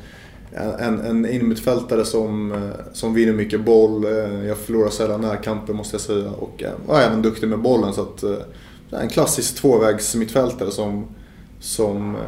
en, 0.79 1.01
en 1.01 1.27
innermittfältare 1.27 2.05
som, 2.05 2.53
eh, 2.53 2.71
som 2.93 3.15
vinner 3.15 3.33
mycket 3.33 3.65
boll, 3.65 4.05
eh, 4.05 4.47
jag 4.47 4.59
förlorar 4.59 4.91
sällan 4.91 5.21
närkamper 5.21 5.73
måste 5.73 5.95
jag 5.95 6.01
säga. 6.01 6.31
Och 6.31 6.63
är 6.89 7.01
även 7.01 7.23
duktig 7.23 7.49
med 7.49 7.59
bollen. 7.59 7.93
Så 7.93 8.03
att, 8.03 8.25
en 8.91 9.09
klassisk 9.09 9.57
tvåvägsmittfältare 9.57 10.71
som 10.71 11.07
som 11.61 12.15
eh, 12.15 12.21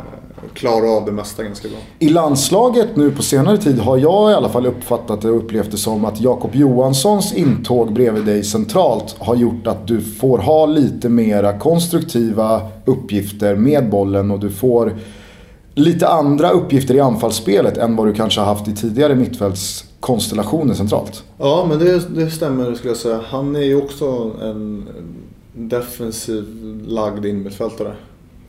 klarar 0.54 0.96
av 0.96 1.04
det 1.04 1.12
mesta 1.12 1.42
ganska 1.42 1.68
bra. 1.68 1.78
I 1.98 2.08
landslaget 2.08 2.96
nu 2.96 3.10
på 3.10 3.22
senare 3.22 3.58
tid 3.58 3.78
har 3.78 3.98
jag 3.98 4.30
i 4.30 4.34
alla 4.34 4.48
fall 4.48 4.66
uppfattat 4.66 5.20
det 5.20 5.30
och 5.30 5.36
upplevt 5.36 5.70
det 5.70 5.76
som 5.76 6.04
att 6.04 6.20
Jakob 6.20 6.54
Johanssons 6.54 7.34
intåg 7.34 7.92
bredvid 7.92 8.24
dig 8.24 8.44
centralt 8.44 9.16
har 9.18 9.36
gjort 9.36 9.66
att 9.66 9.86
du 9.86 10.00
får 10.00 10.38
ha 10.38 10.66
lite 10.66 11.08
mera 11.08 11.58
konstruktiva 11.58 12.60
uppgifter 12.84 13.56
med 13.56 13.90
bollen 13.90 14.30
och 14.30 14.40
du 14.40 14.50
får 14.50 14.96
lite 15.74 16.08
andra 16.08 16.50
uppgifter 16.50 16.94
i 16.94 17.00
anfallsspelet 17.00 17.78
än 17.78 17.96
vad 17.96 18.06
du 18.06 18.14
kanske 18.14 18.40
har 18.40 18.46
haft 18.46 18.68
i 18.68 18.74
tidigare 18.76 19.14
mittfältskonstellationer 19.14 20.74
centralt. 20.74 21.24
Ja, 21.38 21.66
men 21.68 21.78
det, 21.78 22.14
det 22.14 22.30
stämmer 22.30 22.74
skulle 22.74 22.90
jag 22.90 22.98
säga. 22.98 23.20
Han 23.28 23.56
är 23.56 23.60
ju 23.60 23.76
också 23.76 24.30
en 24.42 24.88
defensiv 25.52 26.44
lagd 26.86 27.26
innermittfältare. 27.26 27.94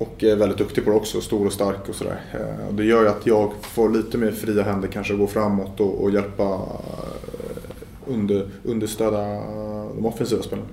Och 0.01 0.23
är 0.23 0.35
väldigt 0.35 0.57
duktig 0.57 0.85
på 0.85 0.91
det 0.91 0.97
också, 0.97 1.21
stor 1.21 1.45
och 1.45 1.53
stark 1.53 1.89
och 1.89 1.95
sådär. 1.95 2.21
Eh, 2.33 2.73
det 2.73 2.83
gör 2.83 3.01
ju 3.01 3.07
att 3.07 3.25
jag 3.25 3.51
får 3.61 3.89
lite 3.89 4.17
mer 4.17 4.31
fria 4.31 4.63
händer 4.63 4.87
kanske 4.87 5.13
att 5.13 5.19
gå 5.19 5.27
framåt 5.27 5.79
och, 5.79 6.03
och 6.03 6.11
hjälpa 6.11 6.43
eh, 6.43 8.13
under, 8.13 8.47
understöda 8.63 9.21
de 9.95 10.05
offensiva 10.05 10.43
spelarna. 10.43 10.67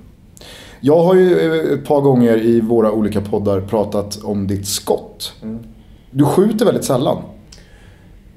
Jag 0.81 1.05
har 1.05 1.15
ju 1.15 1.39
eh, 1.39 1.73
ett 1.73 1.85
par 1.85 2.01
gånger 2.01 2.37
i 2.37 2.61
våra 2.61 2.93
olika 2.93 3.21
poddar 3.21 3.61
pratat 3.61 4.25
om 4.25 4.47
ditt 4.47 4.69
skott. 4.69 5.33
Mm. 5.43 5.59
Du 6.11 6.25
skjuter 6.25 6.65
väldigt 6.65 6.85
sällan. 6.85 7.23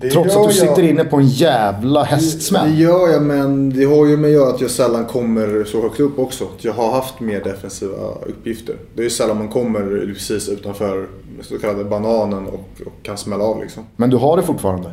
Det 0.02 0.10
Trots 0.10 0.36
att 0.36 0.48
du 0.48 0.54
sitter 0.54 0.84
inne 0.84 1.04
på 1.04 1.18
en 1.18 1.28
jävla 1.28 2.04
hästsmäll. 2.04 2.72
Det 2.72 2.78
gör 2.78 3.08
jag 3.08 3.22
men 3.22 3.70
det 3.70 3.86
har 3.86 4.06
ju 4.06 4.18
med 4.18 4.28
att 4.28 4.34
göra 4.34 4.50
att 4.50 4.62
jag 4.62 4.72
sällan 4.72 5.06
kommer 5.06 5.64
så 5.64 5.82
högt 5.82 6.00
upp 6.00 6.20
också. 6.20 6.48
Jag 6.58 6.74
har 6.74 6.92
haft 6.92 7.20
mer 7.20 7.44
defensiva 7.44 7.98
uppgifter. 8.26 8.76
Det 8.96 9.02
är 9.02 9.04
ju 9.04 9.10
sällan 9.10 9.38
man 9.38 9.48
kommer 9.48 10.14
precis 10.14 10.50
utanför 10.50 11.08
så 11.42 11.60
kallade 11.60 11.84
bananen 11.84 12.48
och, 12.48 12.82
och 12.86 13.04
kan 13.04 13.18
smälla 13.18 13.44
av 13.44 13.62
liksom. 13.62 13.84
Men 13.96 14.10
du 14.10 14.18
har 14.18 14.38
det 14.38 14.44
fortfarande? 14.44 14.92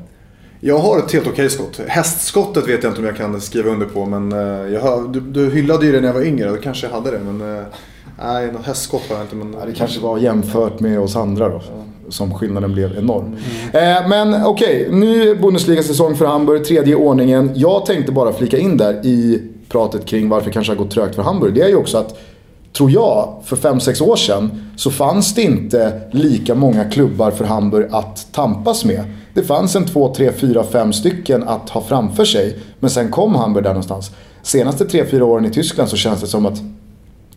Jag 0.61 0.78
har 0.78 0.98
ett 0.98 1.12
helt 1.12 1.26
okej 1.26 1.50
skott. 1.50 1.80
Hästskottet 1.86 2.68
vet 2.68 2.82
jag 2.82 2.90
inte 2.90 3.00
om 3.00 3.06
jag 3.06 3.16
kan 3.16 3.40
skriva 3.40 3.70
under 3.70 3.86
på 3.86 4.06
men 4.06 4.32
eh, 4.32 4.72
jag 4.72 4.80
har, 4.80 5.09
du, 5.09 5.20
du 5.20 5.50
hyllade 5.50 5.86
ju 5.86 5.92
det 5.92 6.00
när 6.00 6.09
jag 6.09 6.14
var 6.14 6.22
yngre, 6.22 6.48
då 6.50 6.56
kanske 6.56 6.86
jag 6.86 6.94
hade 6.94 7.11
det. 7.11 7.18
Men 7.18 7.56
eh, 7.56 7.64
nej, 8.22 8.52
något 8.52 8.66
hästskott 8.66 9.02
har 9.09 9.16
jag 9.16 9.24
inte. 9.24 9.36
Men, 9.36 9.56
Ja, 9.61 9.66
det 9.66 9.72
kanske 9.72 10.00
var 10.00 10.18
jämfört 10.18 10.80
med 10.80 11.00
oss 11.00 11.16
andra 11.16 11.48
då. 11.48 11.62
Som 12.09 12.34
skillnaden 12.34 12.72
blev 12.72 12.98
enorm. 12.98 13.36
Eh, 13.72 14.09
men 14.09 14.46
okej, 14.46 14.88
ny 14.90 15.34
Bundesliga-säsong 15.34 16.16
för 16.16 16.26
Hamburg, 16.26 16.64
tredje 16.64 16.92
i 16.92 16.96
ordningen. 16.96 17.50
Jag 17.54 17.86
tänkte 17.86 18.12
bara 18.12 18.32
flika 18.32 18.59
in 18.59 18.76
där 18.76 19.06
i 19.06 19.42
pratet 19.68 20.06
kring 20.06 20.28
varför 20.28 20.46
det 20.46 20.52
kanske 20.52 20.72
har 20.72 20.76
gått 20.76 20.90
trögt 20.90 21.14
för 21.14 21.22
Hamburg. 21.22 21.54
Det 21.54 21.62
är 21.62 21.68
ju 21.68 21.76
också 21.76 21.98
att, 21.98 22.18
tror 22.76 22.90
jag, 22.90 23.34
för 23.44 23.56
5-6 23.56 24.02
år 24.02 24.16
sedan 24.16 24.72
så 24.76 24.90
fanns 24.90 25.34
det 25.34 25.42
inte 25.42 26.00
lika 26.11 26.54
många 26.54 26.84
klubbar 26.84 27.30
för 27.30 27.44
Hamburg 27.44 27.88
att 27.90 28.32
tampas 28.32 28.84
med. 28.84 29.04
Det 29.34 29.42
fanns 29.42 29.76
en 29.76 29.84
2, 29.84 30.14
3, 30.14 30.32
4, 30.32 30.64
5 30.64 30.92
stycken 30.92 31.42
att 31.42 31.70
ha 31.70 31.82
framför 31.82 32.24
sig. 32.24 32.59
Men 32.80 32.90
sen 32.90 33.11
kom 33.11 33.34
Hamburg 33.34 33.64
där 33.64 33.70
någonstans. 33.70 34.11
Senaste 34.42 34.84
3-4 34.84 35.20
åren 35.20 35.44
i 35.44 35.50
Tyskland 35.50 35.90
så 35.90 35.96
känns 35.96 36.20
det 36.20 36.26
som 36.26 36.46
att 36.46 36.62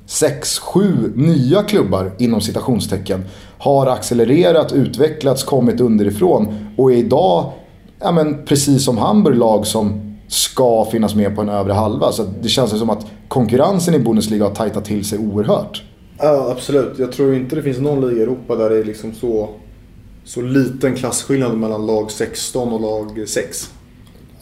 sex, 0.06 0.60
sju 0.60 1.14
nya 1.16 1.64
klubbar 1.64 2.12
inom 2.18 2.42
citationstecken 2.42 3.24
har 3.62 3.88
accelererat, 3.88 4.72
utvecklats, 4.72 5.44
kommit 5.44 5.82
underifrån 5.82 6.68
och 6.78 6.92
är 6.92 6.96
idag, 6.96 7.52
ja 8.00 8.12
men 8.12 8.46
precis 8.46 8.86
som 8.86 8.98
Hamburg, 8.98 9.38
lag 9.38 9.68
som 9.68 10.16
ska 10.28 10.86
finnas 10.86 11.16
med 11.16 11.36
på 11.36 11.42
en 11.42 11.50
övre 11.50 11.74
halva. 11.74 12.12
Så 12.12 12.24
det 12.42 12.50
känns 12.50 12.80
som 12.80 12.90
att 12.90 13.06
konkurrensen 13.28 13.94
i 13.94 14.00
Bundesliga 14.00 14.44
har 14.44 14.56
tajtat 14.56 14.86
till 14.86 15.06
sig 15.06 15.20
oerhört. 15.20 15.84
Ja, 16.18 16.52
absolut. 16.52 17.00
Jag 17.00 17.12
tror 17.12 17.36
inte 17.36 17.56
det 17.56 17.64
finns 17.64 17.80
någon 17.80 18.10
liga 18.10 18.20
i 18.20 18.24
Europa 18.24 18.56
där 18.56 18.70
det 18.70 18.78
är 18.78 18.84
liksom 18.84 19.14
så, 19.14 19.50
så 20.24 20.42
liten 20.42 20.96
klasskillnad 20.96 21.58
mellan 21.58 21.86
lag 21.86 22.12
16 22.12 22.74
och 22.74 22.82
lag 22.82 23.24
6. 23.28 23.74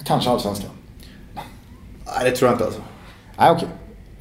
Kanske 0.05 0.29
allsvenskan. 0.29 0.71
Nej, 2.05 2.29
det 2.29 2.35
tror 2.35 2.49
jag 2.49 2.55
inte 2.55 2.65
alltså. 2.65 2.81
Nej 3.37 3.51
okej, 3.51 3.67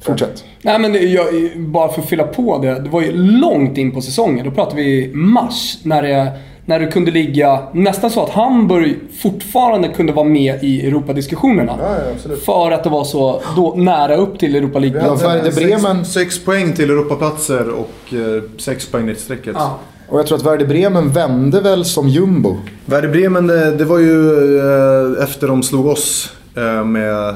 fortsätt. 0.01 0.43
Nej 0.61 0.79
men 0.79 1.11
jag, 1.11 1.25
bara 1.57 1.91
för 1.91 2.01
att 2.01 2.09
fylla 2.09 2.23
på 2.23 2.57
det. 2.57 2.79
Det 2.79 2.89
var 2.89 3.01
ju 3.01 3.11
långt 3.11 3.77
in 3.77 3.91
på 3.91 4.01
säsongen. 4.01 4.45
Då 4.45 4.51
pratar 4.51 4.75
vi 4.75 5.11
mars. 5.13 5.77
När 5.83 6.01
det, 6.01 6.31
när 6.65 6.79
det 6.79 6.87
kunde 6.87 7.11
ligga 7.11 7.59
nästan 7.73 8.11
så 8.11 8.23
att 8.23 8.29
Hamburg 8.29 8.95
fortfarande 9.21 9.87
kunde 9.87 10.13
vara 10.13 10.25
med 10.25 10.63
i 10.63 10.87
Europadiskussionerna. 10.87 11.75
Ja, 11.81 11.95
ja, 11.95 12.11
absolut. 12.15 12.45
För 12.45 12.71
att 12.71 12.83
det 12.83 12.89
var 12.89 13.03
så 13.03 13.41
då, 13.55 13.73
nära 13.77 14.15
upp 14.15 14.39
till 14.39 14.55
Europa 14.55 14.79
League. 14.79 15.01
Ja, 15.05 15.15
Werder 15.15 15.51
Bremen- 15.51 16.05
Sex, 16.05 16.13
sex 16.13 16.45
poäng 16.45 16.73
till 16.73 16.89
Europaplatser 16.89 17.69
och 17.69 18.13
eh, 18.13 18.43
sex 18.57 18.85
poäng 18.85 19.05
ner 19.05 19.13
till 19.13 19.23
strecket. 19.23 19.55
Ja. 19.57 19.79
Och 20.09 20.19
jag 20.19 20.27
tror 20.27 20.37
att 20.37 20.45
Werder 20.45 20.65
Bremen 20.65 21.09
vände 21.09 21.61
väl 21.61 21.85
som 21.85 22.07
jumbo. 22.09 22.57
Werder 22.85 23.09
Bremen, 23.09 23.47
det, 23.47 23.75
det 23.75 23.85
var 23.85 23.99
ju 23.99 24.29
eh, 24.59 25.23
efter 25.23 25.47
de 25.47 25.63
slog 25.63 25.85
oss 25.85 26.33
eh, 26.57 26.85
med 26.85 27.35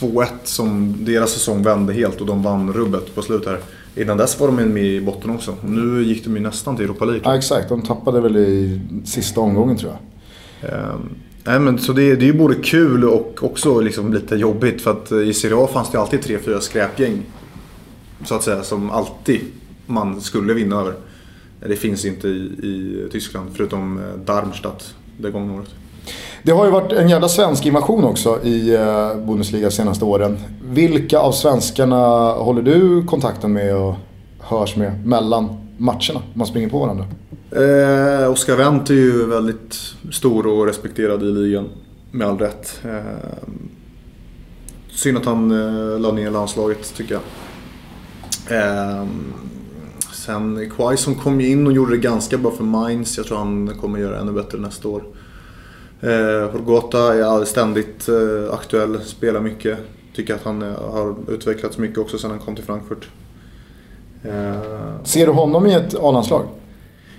2-1 0.00 0.26
som 0.44 0.94
deras 1.04 1.30
säsong 1.30 1.62
vände 1.62 1.92
helt 1.92 2.20
och 2.20 2.26
de 2.26 2.42
vann 2.42 2.72
rubbet 2.72 3.14
på 3.14 3.22
slutet 3.22 3.48
här. 3.48 3.60
Innan 4.02 4.16
dess 4.16 4.40
var 4.40 4.46
de 4.46 4.56
med 4.56 4.84
i 4.84 5.00
botten 5.00 5.30
också. 5.30 5.50
Och 5.62 5.70
nu 5.70 6.02
gick 6.02 6.24
de 6.24 6.36
ju 6.36 6.42
nästan 6.42 6.76
till 6.76 6.84
Europa 6.84 7.04
League. 7.04 7.22
Ja 7.24 7.36
exakt, 7.36 7.68
de 7.68 7.82
tappade 7.82 8.20
väl 8.20 8.36
i 8.36 8.80
sista 9.04 9.40
omgången 9.40 9.76
tror 9.76 9.92
jag. 9.92 10.00
Ehm, 10.70 11.08
nej, 11.44 11.60
men, 11.60 11.78
så 11.78 11.92
det, 11.92 12.16
det 12.16 12.24
är 12.24 12.32
ju 12.32 12.38
både 12.38 12.54
kul 12.54 13.04
och 13.04 13.38
också 13.40 13.80
liksom 13.80 14.12
lite 14.12 14.36
jobbigt 14.36 14.82
för 14.82 14.90
att 14.90 15.12
i 15.12 15.34
Serie 15.34 15.56
A 15.56 15.68
fanns 15.72 15.90
det 15.90 16.00
alltid 16.00 16.22
tre, 16.22 16.38
fyra 16.38 16.60
skräpgäng. 16.60 17.22
Så 18.24 18.34
att 18.34 18.42
säga, 18.42 18.62
som 18.62 18.90
alltid 18.90 19.40
man 19.86 20.20
skulle 20.20 20.54
vinna 20.54 20.80
över. 20.80 20.94
Det 21.60 21.76
finns 21.76 22.04
inte 22.04 22.28
i, 22.28 22.40
i 22.62 23.08
Tyskland 23.12 23.50
förutom 23.54 23.98
eh, 23.98 24.04
Darmstadt 24.24 24.94
det 25.18 25.30
gångna 25.30 25.54
året. 25.54 25.74
Det 26.42 26.52
har 26.52 26.64
ju 26.64 26.70
varit 26.70 26.92
en 26.92 27.08
jävla 27.08 27.28
svensk 27.28 27.66
invasion 27.66 28.04
också 28.04 28.42
i 28.42 28.74
eh, 28.74 29.16
Bundesliga 29.26 29.68
de 29.68 29.74
senaste 29.74 30.04
åren. 30.04 30.38
Vilka 30.68 31.18
av 31.18 31.32
svenskarna 31.32 32.32
håller 32.32 32.62
du 32.62 33.02
kontakten 33.02 33.52
med 33.52 33.76
och 33.76 33.94
hörs 34.40 34.76
med 34.76 35.06
mellan 35.06 35.48
matcherna? 35.76 36.22
Man 36.34 36.46
springer 36.46 36.68
på 36.68 36.78
varandra. 36.78 37.04
Eh, 37.50 38.30
Oskar 38.30 38.56
Wendt 38.56 38.90
är 38.90 38.94
ju 38.94 39.26
väldigt 39.26 39.74
stor 40.12 40.46
och 40.46 40.66
respekterad 40.66 41.22
i 41.22 41.26
ligan. 41.26 41.68
Med 42.10 42.26
all 42.26 42.38
rätt. 42.38 42.80
Eh, 42.84 43.48
synd 44.90 45.18
att 45.18 45.24
han 45.24 45.50
eh, 45.50 46.00
la 46.00 46.12
ner 46.12 46.30
landslaget 46.30 46.94
tycker 46.96 47.14
jag. 47.14 47.22
Eh, 48.58 49.06
sen 50.12 50.70
Quaison 50.76 51.14
kom 51.14 51.40
ju 51.40 51.48
in 51.48 51.66
och 51.66 51.72
gjorde 51.72 51.92
det 51.92 51.98
ganska 51.98 52.38
bra 52.38 52.50
för 52.50 52.64
Mainz. 52.64 53.16
Jag 53.16 53.26
tror 53.26 53.38
han 53.38 53.72
kommer 53.80 53.98
göra 53.98 54.20
ännu 54.20 54.32
bättre 54.32 54.58
nästa 54.58 54.88
år. 54.88 55.02
Eh, 56.00 56.50
Horgota 56.50 57.14
är 57.14 57.44
ständigt 57.44 58.08
eh, 58.08 58.54
aktuell, 58.54 59.00
spelar 59.00 59.40
mycket. 59.40 59.78
Tycker 60.14 60.34
att 60.34 60.42
han 60.44 60.62
eh, 60.62 60.80
har 60.92 61.14
utvecklats 61.28 61.78
mycket 61.78 61.98
också 61.98 62.18
sedan 62.18 62.30
han 62.30 62.40
kom 62.40 62.54
till 62.54 62.64
Frankfurt. 62.64 63.08
Eh, 64.22 65.04
Ser 65.04 65.26
du 65.26 65.32
honom 65.32 65.66
i 65.66 65.74
ett 65.74 65.94
A-landslag? 65.94 66.42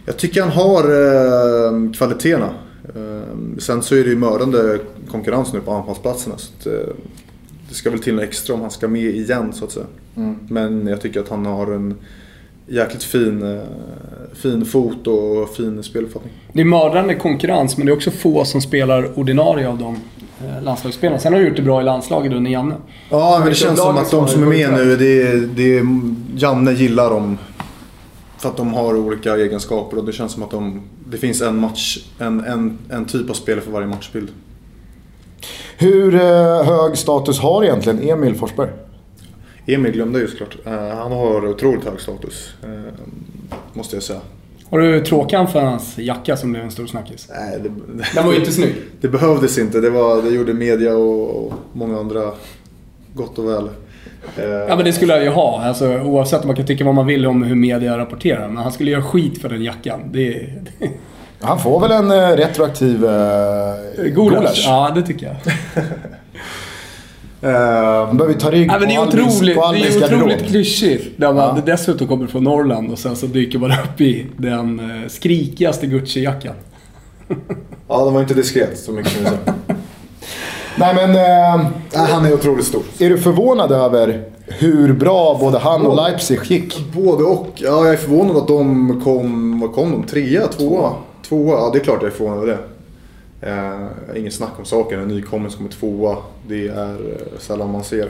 jag 0.05 0.17
tycker 0.17 0.41
han 0.41 0.51
har 0.51 0.83
eh, 0.83 1.91
kvaliteterna. 1.91 2.49
Eh, 2.95 3.57
sen 3.59 3.81
så 3.83 3.95
är 3.95 4.03
det 4.03 4.09
ju 4.09 4.15
mördande 4.15 4.79
konkurrens 5.11 5.53
nu 5.53 5.59
på 5.59 5.71
anfallsplatserna. 5.71 6.35
Så 6.37 6.51
att, 6.59 6.65
eh, 6.67 6.93
det 7.69 7.75
ska 7.75 7.89
väl 7.89 7.99
till 7.99 8.15
något 8.15 8.23
extra 8.23 8.55
om 8.55 8.61
han 8.61 8.71
ska 8.71 8.87
med 8.87 9.01
igen 9.15 9.53
så 9.53 9.65
att 9.65 9.71
säga. 9.71 9.85
Men 10.49 10.87
jag 10.87 11.01
tycker 11.01 11.19
att 11.19 11.29
han 11.29 11.45
har 11.45 11.67
en 11.71 11.95
jäkligt 12.67 13.03
fin, 13.03 13.55
eh, 13.55 13.63
fin 14.33 14.65
fot 14.65 15.07
och 15.07 15.55
fin 15.55 15.83
speluppfattning. 15.83 16.33
Det 16.53 16.61
är 16.61 16.65
mördande 16.65 17.15
konkurrens, 17.15 17.77
men 17.77 17.85
det 17.85 17.91
är 17.91 17.95
också 17.95 18.11
få 18.11 18.45
som 18.45 18.61
spelar 18.61 19.19
ordinarie 19.19 19.69
av 19.69 19.77
de 19.77 19.95
eh, 20.47 20.63
landslagsspelarna. 20.63 21.19
Sen 21.19 21.33
har 21.33 21.39
du 21.39 21.47
gjort 21.47 21.55
det 21.55 21.61
bra 21.61 21.81
i 21.81 21.83
landslaget 21.83 22.33
under 22.33 22.51
Janne. 22.51 22.75
Ja, 23.09 23.35
men 23.39 23.49
det 23.49 23.55
känns 23.55 23.79
som 23.79 23.97
att 23.97 24.11
de 24.11 24.27
som 24.27 24.43
är 24.43 24.47
med 24.47 24.73
nu, 24.73 24.95
det 24.95 25.21
är, 25.21 25.35
det 25.55 25.77
är, 25.77 25.85
Janne 26.35 26.71
gillar 26.71 27.09
dem. 27.09 27.37
För 28.37 28.49
att 28.49 28.57
de 28.57 28.73
har 28.73 28.97
olika 28.97 29.35
egenskaper 29.35 29.97
och 29.97 30.05
det 30.05 30.11
känns 30.11 30.31
som 30.31 30.43
att 30.43 30.51
de, 30.51 30.81
det 31.09 31.17
finns 31.17 31.41
en 31.41 31.59
match, 31.59 31.97
en, 32.19 32.45
en, 32.45 32.77
en 32.89 33.05
typ 33.05 33.29
av 33.29 33.33
spelare 33.33 33.61
för 33.61 33.71
varje 33.71 33.87
matchbild. 33.87 34.29
Hur 35.77 36.15
eh, 36.15 36.63
hög 36.63 36.97
status 36.97 37.39
har 37.39 37.63
egentligen 37.63 38.09
Emil 38.09 38.35
Forsberg? 38.35 38.69
Emil 39.67 39.91
glömde 39.91 40.19
ju 40.19 40.27
såklart. 40.27 40.57
Eh, 40.65 40.73
han 40.73 41.11
har 41.11 41.47
otroligt 41.47 41.85
hög 41.85 41.99
status. 41.99 42.53
eh, 42.63 42.69
måste 43.73 43.95
jag 43.95 44.03
säga. 44.03 44.19
Har 44.69 44.79
du 44.79 45.01
tråkan 45.01 45.47
för 45.47 45.61
hans 45.61 45.97
jacka 45.97 46.37
som 46.37 46.51
blev 46.51 46.63
en 46.63 46.71
stor 46.71 46.87
snackis? 46.87 47.27
Nej, 47.35 47.59
det, 47.63 47.69
Den 48.15 48.25
var 48.25 48.33
ju 48.33 48.39
inte 48.39 48.51
snygg. 48.51 48.75
det 49.01 49.07
behövdes 49.07 49.57
inte. 49.57 49.79
Det, 49.81 49.89
var, 49.89 50.21
det 50.21 50.29
gjorde 50.29 50.53
media 50.53 50.95
och, 50.97 51.45
och 51.45 51.53
många 51.73 51.99
andra 51.99 52.31
gott 53.13 53.37
och 53.39 53.49
väl. 53.49 53.69
Eh, 54.37 54.43
Ja 54.45 54.75
men 54.75 54.85
det 54.85 54.93
skulle 54.93 55.13
jag 55.13 55.23
ju 55.23 55.29
ha. 55.29 55.63
Alltså, 55.63 55.97
oavsett 55.99 56.41
om 56.41 56.47
man 56.47 56.55
kan 56.55 56.65
tycka 56.65 56.85
vad 56.85 56.95
man 56.95 57.05
vill 57.07 57.25
om 57.25 57.43
hur 57.43 57.55
media 57.55 57.97
rapporterar. 57.97 58.47
Men 58.47 58.57
han 58.63 58.71
skulle 58.71 58.91
göra 58.91 59.03
skit 59.03 59.41
för 59.41 59.49
den 59.49 59.63
jackan. 59.63 59.99
Det 60.11 60.27
är... 60.33 60.61
Han 61.41 61.59
får 61.59 61.79
väl 61.79 61.91
en 61.91 62.37
retroaktiv 62.37 63.05
eh, 63.05 64.05
gulasch. 64.05 64.63
Ja, 64.65 64.91
det 64.95 65.01
tycker 65.01 65.25
jag. 65.25 65.35
eh, 67.41 68.05
Han 68.07 68.17
behöver 68.17 68.39
ta 68.39 68.51
rygg 68.51 68.69
Ja, 68.71 68.79
men 68.79 68.87
det 68.89 68.95
är 68.95 69.55
på 69.55 69.61
Albins, 69.63 69.87
det 69.87 69.97
är 69.97 70.01
garderob. 70.01 70.21
otroligt 70.23 70.47
klyschigt. 70.47 71.17
När 71.19 71.33
man 71.33 71.61
dessutom 71.65 72.07
kommer 72.07 72.27
från 72.27 72.43
Norrland 72.43 72.91
och 72.91 72.99
sen 72.99 73.15
så 73.15 73.25
dyker 73.25 73.59
man 73.59 73.71
upp 73.71 74.01
i 74.01 74.25
den 74.37 74.79
eh, 74.79 75.07
skrikigaste 75.07 75.85
Gucci-jackan. 75.87 76.53
ja, 77.87 78.05
de 78.05 78.13
var 78.13 78.21
inte 78.21 78.33
diskret 78.33 78.79
så 78.79 78.91
mycket 78.91 79.11
som 79.11 79.23
vi 79.23 79.29
sa. 79.29 79.53
Nej 80.79 80.95
men, 80.95 81.09
eh, 81.09 81.69
Nej, 81.95 82.11
han 82.11 82.25
är 82.25 82.33
otroligt 82.33 82.65
stor. 82.65 82.81
är 82.99 83.09
du 83.09 83.17
förvånad 83.17 83.71
över 83.71 84.23
hur 84.47 84.93
bra 84.93 85.37
både 85.39 85.57
han 85.57 85.85
och 85.85 85.95
Leipzig 85.95 86.39
gick? 86.43 86.85
Både 86.93 87.23
och. 87.23 87.47
Ja, 87.55 87.85
jag 87.85 87.93
är 87.93 87.97
förvånad 87.97 88.37
att 88.37 88.47
de 88.47 89.01
kom, 89.03 89.59
vad 89.59 89.73
kom 89.73 89.91
de? 89.91 90.03
Trea? 90.03 90.47
Tvåa? 90.47 90.93
Tvåa? 91.27 91.57
Ja, 91.59 91.69
det 91.73 91.79
är 91.79 91.83
klart 91.83 91.97
jag 92.01 92.11
är 92.11 92.15
förvånad 92.15 92.37
över 92.43 92.47
det. 92.47 92.59
Eh, 93.41 94.19
inget 94.21 94.33
snack 94.33 94.51
om 94.59 94.65
saken. 94.65 94.99
En 94.99 95.07
nykomling 95.07 95.51
som 95.51 95.57
kommer 95.57 95.71
tvåa, 95.71 96.17
det 96.47 96.67
är 96.67 96.93
eh, 96.93 97.39
sällan 97.39 97.71
man 97.71 97.83
ser. 97.83 98.09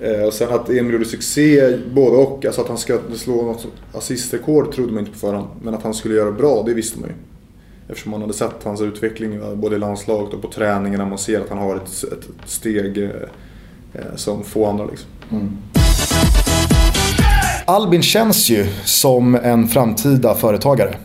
Eh, 0.00 0.22
och 0.22 0.32
sen 0.32 0.48
att 0.50 0.70
Emil 0.70 0.92
gjorde 0.92 1.04
succé, 1.04 1.76
både 1.94 2.16
och. 2.16 2.44
Alltså 2.44 2.60
att 2.60 2.68
han 2.68 2.78
ska 2.78 2.98
slå 3.16 3.42
något 3.42 3.66
assistrekord 3.92 4.72
trodde 4.72 4.92
man 4.92 5.00
inte 5.00 5.12
på 5.12 5.18
förhand. 5.18 5.46
Men 5.62 5.74
att 5.74 5.82
han 5.82 5.94
skulle 5.94 6.14
göra 6.14 6.32
bra, 6.32 6.62
det 6.66 6.74
visste 6.74 7.00
man 7.00 7.08
ju. 7.08 7.14
Eftersom 7.88 8.10
man 8.10 8.20
hade 8.20 8.32
sett 8.32 8.64
hans 8.64 8.80
utveckling 8.80 9.34
eh, 9.34 9.54
både 9.54 9.76
i 9.76 9.78
landslaget 9.78 10.34
och 10.34 10.42
på 10.42 10.48
träningarna. 10.48 11.06
Man 11.06 11.18
ser 11.18 11.40
att 11.40 11.48
han 11.48 11.58
har 11.58 11.76
ett, 11.76 12.04
ett, 12.12 12.28
steg 12.46 13.10
som 14.14 14.44
få 14.44 14.66
andra 14.66 14.84
liksom. 14.84 15.08
Albin 17.66 18.02
känns 18.02 18.50
ju 18.50 18.66
som 18.84 19.34
en 19.34 19.68
framtida 19.68 20.34
företagare. 20.34 20.96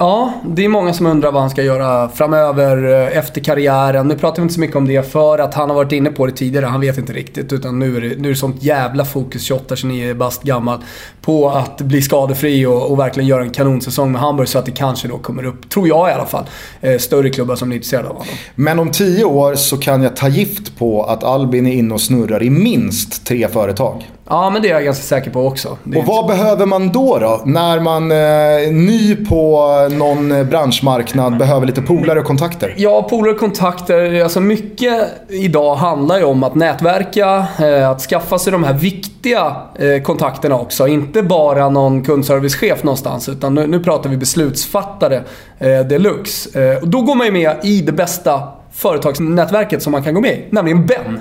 Ja, 0.00 0.32
det 0.44 0.64
är 0.64 0.68
många 0.68 0.92
som 0.92 1.06
undrar 1.06 1.32
vad 1.32 1.42
han 1.42 1.50
ska 1.50 1.62
göra 1.62 2.08
framöver 2.08 2.84
eh, 2.84 3.18
efter 3.18 3.40
karriären. 3.40 4.08
Nu 4.08 4.18
pratar 4.18 4.36
vi 4.36 4.42
inte 4.42 4.54
så 4.54 4.60
mycket 4.60 4.76
om 4.76 4.86
det 4.86 5.12
för 5.12 5.38
att 5.38 5.54
han 5.54 5.70
har 5.70 5.76
varit 5.76 5.92
inne 5.92 6.10
på 6.10 6.26
det 6.26 6.32
tidigare. 6.32 6.66
Han 6.66 6.80
vet 6.80 6.98
inte 6.98 7.12
riktigt. 7.12 7.52
Utan 7.52 7.78
nu 7.78 7.96
är 7.96 8.00
det, 8.00 8.08
nu 8.08 8.28
är 8.28 8.32
det 8.32 8.38
sånt 8.38 8.62
jävla 8.62 9.04
fokus, 9.04 9.50
28-29 9.50 10.14
bast 10.14 10.42
gammal, 10.42 10.78
på 11.22 11.50
att 11.50 11.80
bli 11.80 12.02
skadefri 12.02 12.66
och, 12.66 12.90
och, 12.90 12.98
verkligen 12.98 13.28
göra 13.28 13.42
en 13.42 13.50
kanonsäsong 13.50 14.12
med 14.12 14.20
Hamburg. 14.20 14.48
Så 14.48 14.58
att 14.58 14.66
det 14.66 14.72
kanske 14.72 15.08
då 15.08 15.18
kommer 15.18 15.44
upp, 15.44 15.70
tror 15.70 15.88
jag 15.88 16.10
i 16.10 16.12
alla 16.12 16.26
fall, 16.26 16.44
eh, 16.80 16.98
större 16.98 17.30
klubbar 17.30 17.56
som 17.56 17.72
är 17.72 17.76
intresserade 17.76 18.08
av 18.08 18.14
honom. 18.14 18.34
Men 18.54 18.78
om 18.78 18.90
tio 18.90 19.24
år 19.24 19.54
så 19.54 19.76
kan 19.76 20.02
jag 20.02 20.16
ta 20.16 20.28
gift 20.28 20.78
på 20.78 21.04
att 21.04 21.24
Albin 21.24 21.66
är 21.66 21.72
inne 21.72 21.94
och 21.94 22.00
snurrar 22.00 22.42
i 22.42 22.50
minst 22.50 23.26
tre 23.26 23.48
företag. 23.48 24.10
Ja, 24.30 24.50
men 24.50 24.62
det 24.62 24.68
är 24.68 24.72
jag 24.72 24.84
ganska 24.84 25.02
säker 25.02 25.30
på 25.30 25.46
också. 25.46 25.68
och 25.96 26.04
vad 26.06 26.26
behöver 26.26 26.66
man 26.66 26.92
då 26.92 27.18
då? 27.18 27.40
När 27.44 27.80
man 27.80 28.12
är 28.12 28.66
eh, 28.66 28.72
ny 28.72 29.16
på 29.16 29.68
någon 29.90 30.46
branschmarknad, 30.48 31.38
behöver 31.38 31.66
lite 31.66 31.82
polare 31.82 32.20
och 32.20 32.26
kontakter? 32.26 32.74
Ja, 32.76 33.02
polare 33.02 33.32
och 33.32 33.38
kontakter. 33.38 34.22
Alltså 34.22 34.40
mycket 34.40 35.08
idag 35.28 35.74
handlar 35.74 36.18
ju 36.18 36.24
om 36.24 36.42
att 36.42 36.54
nätverka, 36.54 37.46
eh, 37.58 37.90
att 37.90 38.00
skaffa 38.00 38.38
sig 38.38 38.52
de 38.52 38.64
här 38.64 38.74
viktiga 38.74 39.56
eh, 39.78 40.02
kontakterna 40.02 40.54
också. 40.58 40.88
Inte 40.88 41.22
bara 41.22 41.68
någon 41.68 42.04
kundservicechef 42.04 42.82
någonstans, 42.82 43.28
utan 43.28 43.54
nu, 43.54 43.82
pratar 43.82 44.10
vi 44.10 44.16
beslutsfattare 44.16 45.22
eh, 45.58 45.80
deluxe. 45.80 46.70
Eh, 46.72 46.82
och 46.82 46.88
då 46.88 47.02
går 47.02 47.14
man 47.14 47.26
ju 47.26 47.32
med 47.32 47.56
i 47.62 47.80
det 47.80 47.92
bästa 47.92 48.42
företagsnätverket 48.72 49.82
som 49.82 49.92
man 49.92 50.02
kan 50.02 50.14
gå 50.14 50.20
med 50.20 50.32
i, 50.32 50.44
nämligen 50.50 50.86
BEN. 50.86 51.20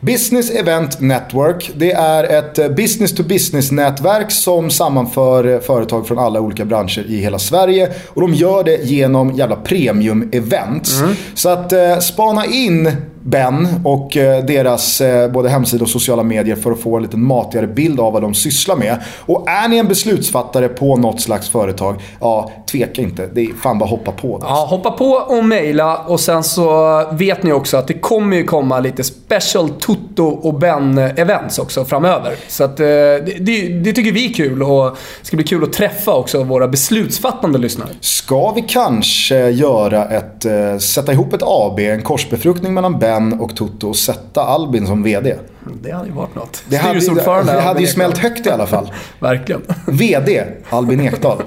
Business 0.00 0.50
Event 0.50 1.00
Network. 1.00 1.70
Det 1.76 1.92
är 1.92 2.24
ett 2.24 2.58
eh, 2.58 2.68
business-to-business-nätverk 2.68 4.30
som 4.30 4.70
sammanför 4.70 5.44
eh, 5.44 5.60
företag 5.60 6.08
från 6.08 6.18
alla 6.18 6.40
olika 6.40 6.64
branscher 6.64 7.04
i 7.08 7.16
hela 7.16 7.38
Sverige. 7.38 7.92
Och 8.08 8.20
de 8.20 8.34
gör 8.34 8.64
det 8.64 8.84
genom 8.84 9.30
jävla 9.30 9.56
premium-events. 9.56 11.02
Mm. 11.02 11.14
Så 11.34 11.48
att 11.48 11.72
eh, 11.72 11.98
spana 11.98 12.46
in 12.46 12.90
Ben 13.30 13.68
och 13.84 14.16
eh, 14.16 14.44
deras 14.44 15.00
eh, 15.00 15.30
både 15.30 15.48
hemsida 15.48 15.82
och 15.82 15.90
sociala 15.90 16.22
medier 16.22 16.56
för 16.56 16.72
att 16.72 16.80
få 16.80 16.96
en 16.96 17.02
lite 17.02 17.16
matigare 17.16 17.66
bild 17.66 18.00
av 18.00 18.12
vad 18.12 18.22
de 18.22 18.34
sysslar 18.34 18.76
med. 18.76 18.96
Och 19.26 19.48
är 19.48 19.68
ni 19.68 19.76
en 19.76 19.88
beslutsfattare 19.88 20.68
på 20.68 20.96
något 20.96 21.20
slags 21.20 21.48
företag, 21.48 22.02
ja, 22.20 22.50
tveka 22.70 23.02
inte. 23.02 23.26
Det 23.26 23.40
är 23.40 23.52
fan 23.62 23.78
bara 23.78 23.88
hoppa 23.88 24.12
på. 24.12 24.38
Det. 24.38 24.44
Ja, 24.48 24.66
hoppa 24.70 24.90
på 24.90 25.10
och 25.10 25.44
mejla 25.44 25.96
och 25.96 26.20
sen 26.20 26.42
så 26.42 27.06
vet 27.12 27.42
ni 27.42 27.52
också 27.52 27.76
att 27.76 27.88
det 27.88 27.94
kommer 27.94 28.36
ju 28.36 28.44
komma 28.44 28.80
lite 28.80 29.04
special 29.04 29.68
Toto 29.68 30.26
och 30.26 30.54
Ben-events 30.54 31.60
också 31.60 31.84
framöver. 31.84 32.34
Så 32.48 32.64
att, 32.64 32.80
eh, 32.80 32.86
det, 32.86 33.36
det, 33.40 33.68
det, 33.68 33.92
tycker 33.92 34.12
vi 34.12 34.30
är 34.30 34.34
kul 34.34 34.62
och 34.62 34.90
det 35.20 35.26
ska 35.26 35.36
bli 35.36 35.46
kul 35.46 35.62
att 35.62 35.72
träffa 35.72 36.14
också 36.14 36.44
våra 36.44 36.68
beslutsfattande 36.68 37.58
lyssnare. 37.58 37.88
Ska 38.00 38.52
vi 38.52 38.62
kanske 38.62 39.50
göra 39.50 40.04
ett, 40.04 40.46
sätta 40.82 41.12
ihop 41.12 41.32
ett 41.32 41.42
AB, 41.42 41.78
en 41.78 42.02
korsbefruktning 42.02 42.74
mellan 42.74 42.98
Ben 42.98 43.19
Ben 43.20 43.40
och 43.40 43.56
Toto 43.56 43.88
och 43.88 43.96
sätta 43.96 44.40
Albin 44.40 44.86
som 44.86 45.02
VD. 45.02 45.36
Det 45.82 45.90
hade 45.90 46.06
ju 46.06 46.14
varit 46.14 46.34
något. 46.34 46.62
Det 46.68 46.76
hade, 46.76 47.00
det 47.44 47.60
hade 47.60 47.80
ju 47.80 47.86
smält 47.86 48.18
högt 48.18 48.46
i 48.46 48.50
alla 48.50 48.66
fall. 48.66 48.92
Verkligen. 49.18 49.62
VD, 49.86 50.44
Albin 50.70 51.00
Ekdal. 51.00 51.42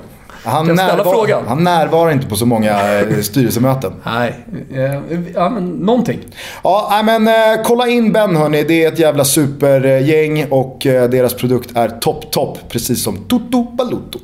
Han, 0.46 0.68
närvar 0.68 1.44
han 1.48 1.64
närvarar 1.64 2.12
inte 2.12 2.28
på 2.28 2.36
så 2.36 2.46
många 2.46 3.00
eh, 3.00 3.22
styrelsemöten. 3.22 3.94
Nej, 4.06 4.46
eh, 4.74 5.00
ja, 5.34 5.50
men 5.50 5.70
någonting. 5.70 6.20
Ja, 6.64 7.02
men 7.06 7.28
eh, 7.28 7.64
kolla 7.66 7.88
in 7.88 8.12
Ben 8.12 8.36
hörni. 8.36 8.64
Det 8.64 8.84
är 8.84 8.92
ett 8.92 9.00
jävla 9.00 9.26
supergäng 9.26 10.46
och 10.50 10.78
deras 10.84 11.34
produkt 11.34 11.78
är 11.78 11.90
topp, 11.90 12.32
topp. 12.32 12.58
Precis 12.70 13.04
som 13.04 13.18
Toto 13.18 13.64
Baluto. 13.64 14.20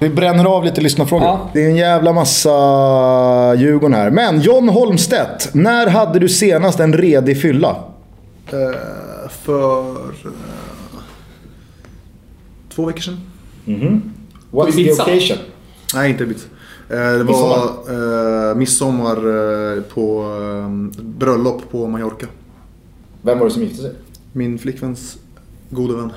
Vi 0.00 0.10
bränner 0.10 0.44
av 0.44 0.64
lite 0.64 0.80
lyssnarfrågor. 0.80 1.26
Ja. 1.26 1.50
Det 1.52 1.64
är 1.64 1.68
en 1.68 1.76
jävla 1.76 2.12
massa 2.12 2.50
Djurgården 3.54 3.94
här. 3.94 4.10
Men 4.10 4.40
John 4.40 4.68
Holmstedt, 4.68 5.54
när 5.54 5.86
hade 5.86 6.18
du 6.18 6.28
senast 6.28 6.80
en 6.80 6.92
redig 6.92 7.40
fylla? 7.40 7.76
Uh, 8.52 9.30
för 9.30 9.90
uh, 9.90 10.32
två 12.74 12.86
veckor 12.86 13.00
sedan. 13.00 13.20
Mm 13.66 13.80
-hmm. 13.80 14.00
What's 14.50 14.72
the 14.72 14.92
occasion? 14.92 15.38
Nej, 15.94 16.10
inte 16.10 16.24
Ibiza. 16.24 16.46
Uh, 16.90 17.18
det 17.18 17.24
var 17.24 17.90
uh, 18.50 18.56
midsommar 18.56 19.16
på 19.80 20.24
bröllop 21.00 21.70
på 21.70 21.86
Mallorca. 21.86 22.26
Vem 23.22 23.38
var 23.38 23.46
det 23.46 23.52
som 23.52 23.62
gifte 23.62 23.82
sig? 23.82 23.92
Min 24.32 24.58
flickväns 24.58 25.18
gode 25.70 25.96
vän. 25.96 26.12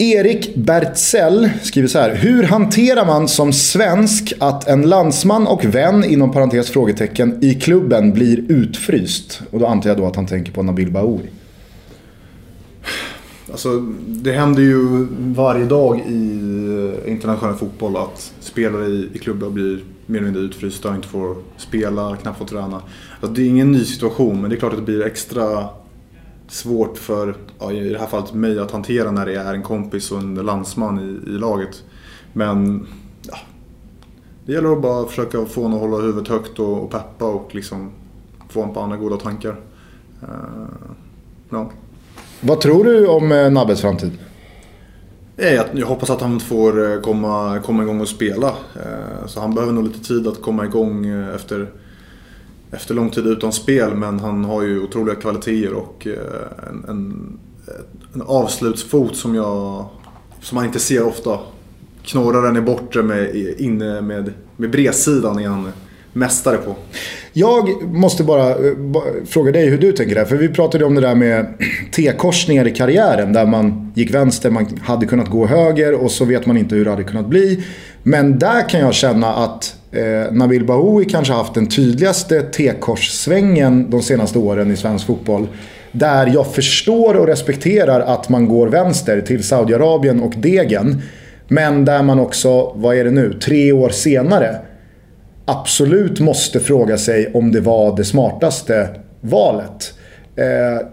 Erik 0.00 0.54
Bertzell 0.54 1.50
skriver 1.62 1.88
så 1.88 1.98
här. 1.98 2.14
Hur 2.14 2.42
hanterar 2.42 3.06
man 3.06 3.28
som 3.28 3.52
svensk 3.52 4.32
att 4.38 4.68
en 4.68 4.82
landsman 4.82 5.46
och 5.46 5.64
vän, 5.64 6.04
inom 6.04 6.32
parentes 6.32 6.70
frågetecken, 6.70 7.44
i 7.44 7.54
klubben 7.54 8.12
blir 8.12 8.44
utfryst? 8.48 9.42
Och 9.50 9.60
då 9.60 9.66
antar 9.66 9.90
jag 9.90 9.98
då 9.98 10.06
att 10.06 10.16
han 10.16 10.26
tänker 10.26 10.52
på 10.52 10.62
Nabil 10.62 10.90
Bahoui. 10.90 11.28
Alltså, 13.50 13.78
det 14.06 14.32
händer 14.32 14.62
ju 14.62 15.06
varje 15.18 15.64
dag 15.64 16.00
i 16.08 16.38
eh, 17.04 17.12
internationell 17.12 17.56
fotboll 17.56 17.96
att 17.96 18.32
spelare 18.40 18.86
i, 18.86 19.08
i 19.14 19.18
klubbar 19.18 19.50
blir 19.50 19.80
mer 20.06 20.18
eller 20.18 20.26
mindre 20.26 20.42
utfrysta 20.42 20.88
och 20.88 20.94
inte 20.94 21.08
får 21.08 21.36
spela, 21.56 22.16
knappt 22.16 22.38
får 22.38 22.46
träna. 22.46 22.82
Alltså, 23.20 23.34
det 23.34 23.42
är 23.42 23.46
ingen 23.46 23.72
ny 23.72 23.84
situation 23.84 24.40
men 24.40 24.50
det 24.50 24.56
är 24.56 24.58
klart 24.58 24.72
att 24.72 24.78
det 24.78 24.84
blir 24.84 25.06
extra 25.06 25.68
svårt 26.50 26.98
för, 26.98 27.34
ja, 27.58 27.72
i 27.72 27.88
det 27.88 27.98
här 27.98 28.06
fallet 28.06 28.34
mig, 28.34 28.58
att 28.58 28.70
hantera 28.70 29.10
när 29.10 29.26
det 29.26 29.34
är 29.34 29.54
en 29.54 29.62
kompis 29.62 30.12
och 30.12 30.18
en 30.18 30.34
landsman 30.34 30.98
i, 30.98 31.30
i 31.30 31.32
laget. 31.32 31.82
Men 32.32 32.86
ja, 33.28 33.36
det 34.46 34.52
gäller 34.52 34.72
att 34.72 34.82
bara 34.82 35.06
försöka 35.06 35.44
få 35.46 35.62
honom 35.62 35.78
att 35.78 35.90
hålla 35.90 36.02
huvudet 36.02 36.28
högt 36.28 36.58
och, 36.58 36.82
och 36.84 36.90
peppa 36.90 37.26
och 37.26 37.54
liksom 37.54 37.90
få 38.48 38.60
honom 38.60 38.74
på 38.74 38.80
andra 38.80 38.96
goda 38.96 39.16
tankar. 39.16 39.60
Uh, 40.22 40.28
ja. 41.50 41.70
Vad 42.40 42.60
tror 42.60 42.84
du 42.84 43.06
om 43.06 43.32
eh, 43.32 43.50
Nabbes 43.50 43.80
framtid? 43.80 44.12
Jag 45.72 45.86
hoppas 45.86 46.10
att 46.10 46.20
han 46.20 46.40
får 46.40 46.92
eh, 46.92 47.00
komma, 47.00 47.58
komma 47.64 47.82
igång 47.82 48.00
och 48.00 48.08
spela. 48.08 48.54
Så 49.26 49.40
han 49.40 49.54
behöver 49.54 49.72
nog 49.72 49.84
lite 49.84 50.04
tid 50.04 50.26
att 50.26 50.42
komma 50.42 50.64
igång 50.64 51.06
efter 51.34 51.70
efter 52.72 52.94
lång 52.94 53.10
tid 53.10 53.26
utan 53.26 53.52
spel 53.52 53.94
men 53.94 54.20
han 54.20 54.44
har 54.44 54.62
ju 54.62 54.82
otroliga 54.82 55.14
kvaliteter 55.14 55.74
och 55.74 56.06
eh, 56.06 56.68
en, 56.68 56.84
en, 56.88 57.38
en 58.14 58.22
avslutsfot 58.22 59.16
som 59.16 59.34
jag 59.34 59.86
som 60.40 60.56
man 60.56 60.64
inte 60.64 60.78
ser 60.78 61.04
ofta. 61.04 61.38
Knorrar 62.02 62.42
den 62.42 62.56
i 62.56 62.60
bortre 62.60 63.02
med, 63.02 63.34
inne 63.58 64.00
med, 64.00 64.32
med 64.56 64.70
bredsidan 64.70 65.38
är 65.38 65.48
han 65.48 65.72
mästare 66.12 66.56
på. 66.56 66.76
Jag 67.32 67.82
måste 67.82 68.24
bara 68.24 68.50
eh, 68.50 68.74
fråga 69.26 69.52
dig 69.52 69.68
hur 69.68 69.78
du 69.78 69.92
tänker 69.92 70.14
där. 70.14 70.24
För 70.24 70.36
vi 70.36 70.48
pratade 70.48 70.84
om 70.84 70.94
det 70.94 71.00
där 71.00 71.14
med 71.14 71.54
T-korsningar 71.92 72.66
i 72.66 72.70
karriären. 72.70 73.32
Där 73.32 73.46
man 73.46 73.92
gick 73.94 74.14
vänster, 74.14 74.50
man 74.50 74.66
hade 74.82 75.06
kunnat 75.06 75.28
gå 75.28 75.46
höger 75.46 75.94
och 75.94 76.10
så 76.10 76.24
vet 76.24 76.46
man 76.46 76.56
inte 76.56 76.74
hur 76.74 76.84
det 76.84 76.90
hade 76.90 77.04
kunnat 77.04 77.26
bli. 77.26 77.64
Men 78.02 78.38
där 78.38 78.68
kan 78.68 78.80
jag 78.80 78.94
känna 78.94 79.34
att 79.34 79.76
eh, 79.92 80.32
Nabil 80.32 80.64
Bahoui 80.64 81.04
kanske 81.04 81.32
haft 81.32 81.54
den 81.54 81.66
tydligaste 81.66 82.42
T-korssvängen 82.42 83.90
de 83.90 84.02
senaste 84.02 84.38
åren 84.38 84.70
i 84.70 84.76
svensk 84.76 85.06
fotboll. 85.06 85.48
Där 85.92 86.26
jag 86.26 86.54
förstår 86.54 87.16
och 87.16 87.26
respekterar 87.26 88.00
att 88.00 88.28
man 88.28 88.48
går 88.48 88.68
vänster 88.68 89.20
till 89.20 89.42
Saudiarabien 89.42 90.22
och 90.22 90.34
Degen. 90.36 91.02
Men 91.48 91.84
där 91.84 92.02
man 92.02 92.20
också, 92.20 92.72
vad 92.76 92.96
är 92.96 93.04
det 93.04 93.10
nu, 93.10 93.32
tre 93.32 93.72
år 93.72 93.88
senare 93.88 94.56
absolut 95.50 96.20
måste 96.20 96.60
fråga 96.60 96.98
sig 96.98 97.30
om 97.34 97.52
det 97.52 97.60
var 97.60 97.96
det 97.96 98.04
smartaste 98.04 98.88
valet. 99.20 99.94
Eh, 100.36 100.86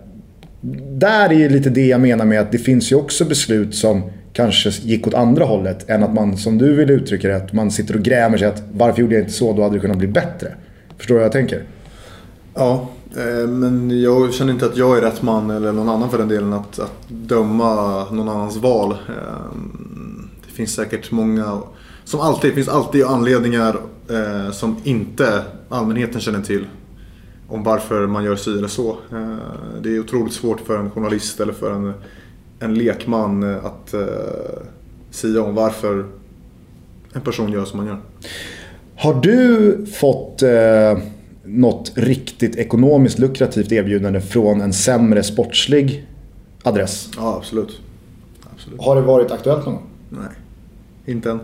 där 0.92 1.30
är 1.30 1.34
ju 1.34 1.50
lite 1.50 1.70
det 1.70 1.88
jag 1.88 2.02
menar 2.02 2.26
med 2.26 2.40
att 2.42 2.52
det 2.52 2.58
finns 2.58 2.92
ju 2.92 2.96
också 2.96 3.26
beslut 3.26 3.76
som 3.76 4.12
kanske 4.38 4.70
gick 4.70 5.08
åt 5.08 5.14
andra 5.14 5.46
hållet 5.46 5.90
än 5.90 6.04
att 6.04 6.14
man, 6.14 6.38
som 6.38 6.58
du 6.58 6.74
vill 6.74 6.90
uttrycka 6.90 7.28
det, 7.28 7.36
att 7.36 7.54
man 7.54 7.72
sitter 7.72 7.96
och 7.96 8.02
grämer 8.02 8.38
sig 8.38 8.48
att 8.48 8.64
varför 8.74 9.02
gjorde 9.02 9.16
jag 9.16 9.22
inte 9.22 9.34
så, 9.34 9.54
då 9.54 9.64
hade 9.64 9.76
det 9.76 9.80
kunnat 9.80 9.98
bli 9.98 10.08
bättre. 10.08 10.56
Förstår 10.98 11.16
du 11.16 11.20
vad 11.20 11.26
jag 11.26 11.32
tänker? 11.32 11.64
Ja, 12.54 12.90
eh, 13.16 13.50
men 13.50 14.02
jag 14.02 14.34
känner 14.34 14.54
inte 14.54 14.66
att 14.66 14.78
jag 14.78 14.98
är 14.98 15.02
rätt 15.02 15.22
man, 15.22 15.50
eller 15.50 15.72
någon 15.72 15.90
annan 15.90 16.10
för 16.10 16.18
den 16.18 16.28
delen, 16.28 16.54
att, 16.54 16.80
att 16.80 17.08
döma 17.08 18.04
någon 18.12 18.30
annans 18.30 18.58
val. 18.58 18.92
Eh, 18.92 19.58
det 20.48 20.54
finns 20.54 20.74
säkert 20.74 21.12
många, 21.12 21.62
som 22.04 22.20
alltid, 22.20 22.52
det 22.52 22.56
finns 22.56 22.70
alltid 22.70 23.06
anledningar 23.06 23.80
eh, 24.10 24.52
som 24.52 24.78
inte 24.84 25.44
allmänheten 25.70 26.22
känner 26.22 26.42
till 26.42 26.66
om 27.48 27.64
varför 27.64 28.08
man 28.08 28.24
gör 28.24 28.36
si 28.36 28.58
eller 28.58 28.68
så. 28.68 28.90
Eh, 29.12 29.38
det 29.82 29.96
är 29.96 30.00
otroligt 30.00 30.34
svårt 30.34 30.60
för 30.60 30.78
en 30.78 30.92
journalist 30.92 31.40
eller 31.40 31.54
för 31.54 31.72
en 31.72 31.94
en 32.60 32.74
lekman 32.74 33.44
eh, 33.44 33.66
att 33.66 33.94
eh, 33.94 34.00
säga 35.10 35.42
om 35.42 35.56
varför 35.56 36.06
en 37.14 37.22
person 37.22 37.52
gör 37.52 37.66
som 37.66 37.78
man 37.78 37.88
gör. 37.88 38.00
Har 38.96 39.14
du 39.14 39.86
fått 39.86 40.42
eh, 40.42 40.98
något 41.44 41.92
riktigt 41.96 42.56
ekonomiskt 42.56 43.20
lukrativt 43.20 43.72
erbjudande 43.72 44.22
från 44.22 44.62
en 44.62 44.74
sämre 44.74 45.24
sportslig 45.24 46.08
adress? 46.64 47.10
Ja, 47.18 47.36
absolut. 47.38 47.82
absolut. 48.54 48.82
Har 48.82 48.96
det 48.96 49.02
varit 49.02 49.32
aktuellt 49.32 49.66
någon 49.66 49.74
gång? 49.74 49.84
Nej. 50.10 50.30
Inte 51.06 51.32
än. 51.32 51.40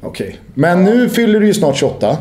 Okej. 0.00 0.40
Men 0.54 0.84
nu 0.84 1.08
fyller 1.08 1.40
du 1.40 1.46
ju 1.46 1.54
snart 1.54 1.76
28. 1.76 2.16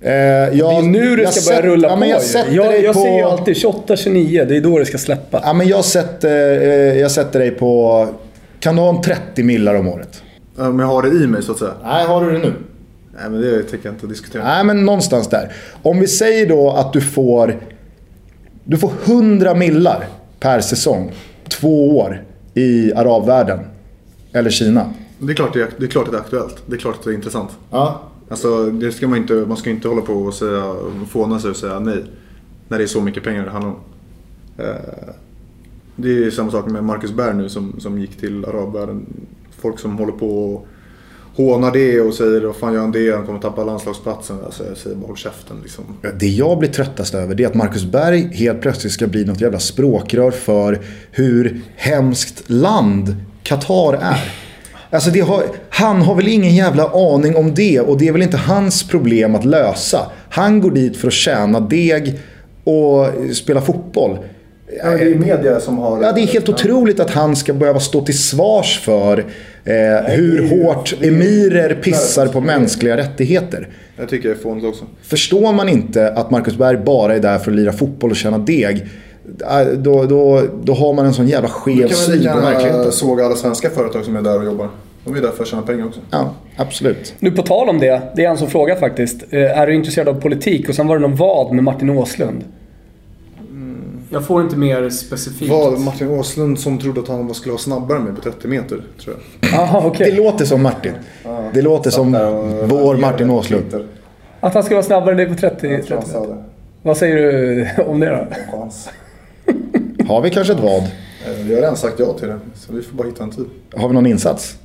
Eh, 0.00 0.12
jag, 0.12 0.52
Det 0.52 0.64
är 0.64 0.82
nu 0.82 1.16
det 1.16 1.22
jag 1.22 1.34
ska 1.34 1.50
börja 1.54 1.66
rulla 1.74 1.88
ja, 1.88 1.94
på 1.94 2.00
men 2.00 2.08
jag 2.08 2.20
ju. 2.22 2.28
sätter 2.28 2.52
Jag, 2.52 2.66
dig 2.72 2.84
jag 2.84 2.94
på... 2.94 3.00
ser 3.00 3.16
ju 3.16 3.22
alltid 3.22 3.54
28-29, 3.56 4.44
det 4.44 4.56
är 4.56 4.60
då 4.60 4.78
det 4.78 4.86
ska 4.86 4.98
släppa. 4.98 5.40
Ja, 5.44 5.52
men 5.52 5.68
jag, 5.68 5.84
sätter, 5.84 6.60
eh, 6.60 6.98
jag 7.00 7.10
sätter 7.10 7.38
dig 7.38 7.50
på... 7.50 8.08
Kan 8.60 8.76
du 8.76 8.82
ha 8.82 8.88
en 8.88 9.02
30 9.02 9.42
millar 9.42 9.74
om 9.74 9.88
året? 9.88 10.22
Om 10.56 10.78
jag 10.78 10.86
har 10.86 11.02
det 11.02 11.08
i 11.08 11.26
mig 11.26 11.42
så 11.42 11.52
att 11.52 11.58
säga. 11.58 11.72
Nej, 11.84 12.06
har 12.06 12.24
du 12.24 12.32
det 12.32 12.38
nu? 12.38 12.52
Nej 13.20 13.30
men 13.30 13.40
det 13.40 13.62
tänker 13.62 13.86
jag 13.88 13.94
inte 13.94 14.06
diskutera. 14.06 14.44
Nej, 14.44 14.64
men 14.64 14.84
någonstans 14.84 15.28
där. 15.28 15.52
Om 15.82 16.00
vi 16.00 16.06
säger 16.06 16.46
då 16.46 16.70
att 16.70 16.92
du 16.92 17.00
får... 17.00 17.58
Du 18.64 18.76
får 18.78 18.92
100 19.04 19.54
millar 19.54 20.06
per 20.40 20.60
säsong. 20.60 21.12
Två 21.48 21.98
år 21.98 22.22
i 22.54 22.92
arabvärlden. 22.94 23.60
Eller 24.32 24.50
Kina. 24.50 24.92
Det 25.18 25.32
är, 25.32 25.36
klart 25.36 25.52
det, 25.54 25.60
är, 25.60 25.68
det 25.78 25.84
är 25.84 25.88
klart 25.88 26.10
det 26.10 26.16
är 26.16 26.20
aktuellt. 26.20 26.56
Det 26.66 26.74
är 26.74 26.78
klart 26.78 26.94
att 26.98 27.04
det 27.04 27.10
är 27.10 27.14
intressant. 27.14 27.50
Ja. 27.70 28.02
Alltså, 28.28 28.70
det 28.70 28.92
ska 28.92 29.08
man, 29.08 29.18
inte, 29.18 29.34
man 29.34 29.56
ska 29.56 29.70
inte 29.70 29.88
hålla 29.88 30.02
på 30.02 30.12
och 30.12 30.34
säga, 30.34 30.74
fåna 31.08 31.40
sig 31.40 31.50
och 31.50 31.56
säga 31.56 31.80
nej. 31.80 32.04
När 32.68 32.78
det 32.78 32.84
är 32.84 32.88
så 32.88 33.00
mycket 33.00 33.24
pengar 33.24 33.44
det 33.44 33.50
handlar 33.50 33.70
om. 33.70 33.76
Eh, 34.58 35.14
det 35.96 36.24
är 36.24 36.30
samma 36.30 36.50
sak 36.50 36.66
med 36.66 36.84
Marcus 36.84 37.12
Berg 37.12 37.36
nu 37.36 37.48
som, 37.48 37.80
som 37.80 37.98
gick 37.98 38.16
till 38.16 38.44
arabvärlden. 38.44 39.06
Folk 39.58 39.78
som 39.78 39.98
håller 39.98 40.12
på 40.12 40.54
och 40.54 40.66
hånar 41.34 41.72
det 41.72 42.00
och 42.00 42.14
säger 42.14 42.40
vad 42.40 42.56
fan 42.56 42.74
gör 42.74 42.80
han 42.80 42.92
det? 42.92 43.16
Han 43.16 43.26
kommer 43.26 43.38
tappa 43.38 43.64
landslagsplatsen. 43.64 44.36
Alltså, 44.44 44.66
jag 44.66 44.76
säger 44.76 44.96
bara 44.96 45.06
håll 45.06 45.16
käften 45.16 45.56
liksom. 45.62 45.84
Det 46.20 46.26
jag 46.26 46.58
blir 46.58 46.68
tröttast 46.68 47.14
över 47.14 47.34
det 47.34 47.44
är 47.44 47.48
att 47.48 47.54
Marcus 47.54 47.84
Berg 47.84 48.20
helt 48.20 48.60
plötsligt 48.60 48.92
ska 48.92 49.06
bli 49.06 49.24
något 49.24 49.40
jävla 49.40 49.58
språkrör 49.58 50.30
för 50.30 50.80
hur 51.10 51.60
hemskt 51.76 52.50
land 52.50 53.16
Qatar 53.42 53.94
är. 53.94 54.47
Alltså 54.90 55.10
det 55.10 55.20
har, 55.20 55.44
han 55.70 56.02
har 56.02 56.14
väl 56.14 56.28
ingen 56.28 56.54
jävla 56.54 56.88
aning 56.88 57.36
om 57.36 57.54
det 57.54 57.80
och 57.80 57.98
det 57.98 58.08
är 58.08 58.12
väl 58.12 58.22
inte 58.22 58.36
hans 58.36 58.88
problem 58.88 59.34
att 59.34 59.44
lösa. 59.44 60.10
Han 60.30 60.60
går 60.60 60.70
dit 60.70 60.96
för 60.96 61.06
att 61.06 61.12
tjäna 61.12 61.60
deg 61.60 62.18
och 62.64 63.06
spela 63.34 63.60
fotboll. 63.60 64.18
Ja, 64.82 64.90
det 64.90 65.04
är 65.04 65.14
media 65.14 65.60
som 65.60 65.78
har... 65.78 66.02
Ja, 66.02 66.12
det 66.12 66.20
är 66.20 66.26
helt 66.26 66.48
otroligt 66.48 67.00
att 67.00 67.10
han 67.10 67.36
ska 67.36 67.54
behöva 67.54 67.80
stå 67.80 68.04
till 68.04 68.18
svars 68.18 68.80
för 68.84 69.18
eh, 69.64 69.74
hur 70.06 70.48
hårt 70.48 70.94
emirer 71.02 71.74
pissar 71.74 72.26
på 72.26 72.40
mänskliga 72.40 72.96
rättigheter. 72.96 73.68
Jag 73.96 74.08
tycker 74.08 74.28
det 74.28 74.34
är 74.34 74.38
fånigt 74.38 74.66
också. 74.66 74.84
Förstår 75.02 75.52
man 75.52 75.68
inte 75.68 76.12
att 76.12 76.30
Marcus 76.30 76.56
Berg 76.56 76.76
bara 76.76 77.14
är 77.14 77.20
där 77.20 77.38
för 77.38 77.50
att 77.50 77.56
lira 77.56 77.72
fotboll 77.72 78.10
och 78.10 78.16
tjäna 78.16 78.38
deg. 78.38 78.86
Äh, 79.50 79.66
Då, 79.78 80.04
då, 80.04 80.42
då 80.62 80.74
har 80.74 80.92
man 80.92 81.06
en 81.06 81.14
sån 81.14 81.28
jävla 81.28 81.48
Du 81.48 81.52
skev 81.54 81.86
kan 81.88 81.96
syn 81.96 82.32
på 82.32 82.40
verkligheten. 82.40 82.92
såga 82.92 83.24
alla 83.26 83.36
svenska 83.36 83.70
företag 83.70 84.04
som 84.04 84.16
är 84.16 84.22
där 84.22 84.38
och 84.38 84.44
jobbar. 84.44 84.68
De 85.04 85.14
är 85.16 85.20
där 85.20 85.30
för 85.30 85.42
att 85.42 85.48
tjäna 85.48 85.62
pengar 85.62 85.86
också. 85.86 86.00
Ja, 86.10 86.30
absolut. 86.56 87.14
Nu 87.18 87.30
på 87.30 87.42
tal 87.42 87.68
om 87.68 87.78
det, 87.78 88.02
det 88.16 88.24
är 88.24 88.30
en 88.30 88.38
som 88.38 88.48
frågat 88.50 88.80
faktiskt. 88.80 89.22
Eh, 89.30 89.58
Är 89.60 89.66
du 89.66 89.74
intresserad 89.74 90.08
av 90.08 90.20
politik? 90.20 90.68
Och 90.68 90.74
sen 90.74 90.86
var 90.86 90.96
det 90.96 91.02
någon 91.02 91.16
vad 91.16 91.54
med 91.54 91.64
Martin 91.64 91.90
Åslund. 91.90 92.44
Jag 94.10 94.26
får 94.26 94.42
inte 94.42 94.56
mer 94.56 94.90
specifikt. 94.90 95.50
Vad 95.50 95.80
Martin 95.80 96.08
Åslund 96.10 96.58
som 96.60 96.78
trodde 96.78 97.00
att 97.00 97.08
han 97.08 97.34
skulle 97.34 97.52
vara 97.52 97.60
snabbare 97.62 97.98
med 97.98 98.16
på 98.16 98.22
30 98.22 98.48
meter, 98.48 98.82
tror 99.04 99.16
jag. 99.40 99.50
Jaha, 99.52 99.82
okej. 99.86 100.10
Det 100.10 100.16
låter 100.16 100.44
som 100.44 100.62
Martin. 100.62 100.92
Det 101.54 101.62
låter 101.62 101.90
som 101.90 102.12
vår 102.64 102.96
Martin 102.96 103.30
Åslund. 103.30 103.84
Att 104.40 104.54
han 104.54 104.62
ska 104.62 104.74
vara 104.74 104.84
snabbare 104.84 105.10
än 105.10 105.16
dig 105.16 105.26
på 105.26 105.34
30, 105.34 105.58
30 105.68 105.94
Han 105.94 106.06
sa 106.06 106.26
det. 106.26 106.36
Vad 106.82 106.96
säger 106.96 107.16
du 107.16 107.68
om 107.82 108.00
det 108.00 108.26
då? 108.50 108.68
Har 110.08 110.20
vi 110.20 110.30
kanske 110.30 110.52
ett 110.52 110.60
vad? 110.60 110.82
Eh, 110.82 110.88
Vi 111.44 111.54
har 111.54 111.60
redan 111.60 111.76
sagt 111.76 111.98
ja 111.98 112.12
till 112.12 112.28
det, 112.28 112.38
så 112.54 112.72
vi 112.72 112.82
får 112.82 112.96
bara 112.96 113.08
hitta 113.08 113.22
en 113.24 113.30
tid. 113.30 113.44
Har 113.76 113.88
vi 113.88 113.94
någon 113.94 114.06
insats? 114.06 114.56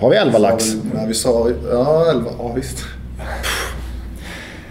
Har 0.00 0.10
vi 0.10 0.16
11 0.16 0.38
lax? 0.38 0.64
Nej, 0.94 1.06
vi 1.08 1.14
sa... 1.14 1.50
Ja, 1.72 2.06
11. 2.10 2.30
Ja, 2.38 2.52
visst. 2.56 2.78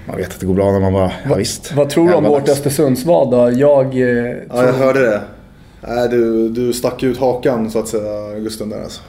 Man 0.07 0.17
vet 0.17 0.27
att 0.29 0.39
det 0.39 0.45
går 0.45 0.53
bra 0.53 0.71
när 0.71 0.79
man 0.79 0.93
bara, 0.93 1.11
ja, 1.29 1.35
visst. 1.35 1.73
Vad 1.75 1.89
tror 1.89 2.07
du 2.07 2.13
om 2.13 2.25
11 2.25 2.39
vårt. 2.39 2.49
Östersundsvad 2.49 3.31
då? 3.31 3.51
Jag... 3.59 3.85
Eh, 3.85 4.35
Ja, 4.49 4.65
jag 4.65 4.73
hörde 4.73 4.99
det. 4.99 5.21
Nej, 5.87 6.09
du, 6.09 6.49
du 6.49 6.73
stack 6.73 7.03
ut 7.03 7.17
hakan 7.17 7.71
så 7.71 7.79
att 7.79 7.87
säga, 7.87 8.39
Gusten 8.39 8.69
där 8.69 8.83
alltså. 8.83 9.01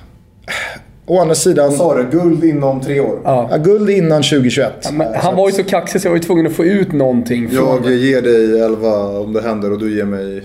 Å 1.06 1.20
andra 1.20 1.34
sidan, 1.34 1.72
Sa 1.72 1.94
du 1.94 2.18
guld 2.18 2.44
inom 2.44 2.80
tre 2.80 3.00
år? 3.00 3.18
ja. 3.24 3.48
ja, 3.50 3.56
guld 3.56 3.90
innan 3.90 4.22
2021. 4.22 4.92
Men 4.92 5.14
han 5.14 5.36
var 5.36 5.48
ju 5.48 5.52
så 5.54 5.62
kaxig 5.64 6.00
så 6.00 6.06
jag 6.06 6.10
var 6.10 6.16
ju 6.18 6.22
tvungen 6.22 6.46
att 6.46 6.52
få 6.52 6.64
ut 6.64 6.92
någonting 6.92 7.48
från 7.50 7.82
Jag 7.84 7.92
ger 7.96 8.22
dig 8.22 8.60
11 8.60 8.88
om 9.20 9.32
det 9.32 9.42
händer 9.42 9.72
och 9.72 9.78
du 9.78 9.96
ger 9.96 10.04
mig 10.04 10.42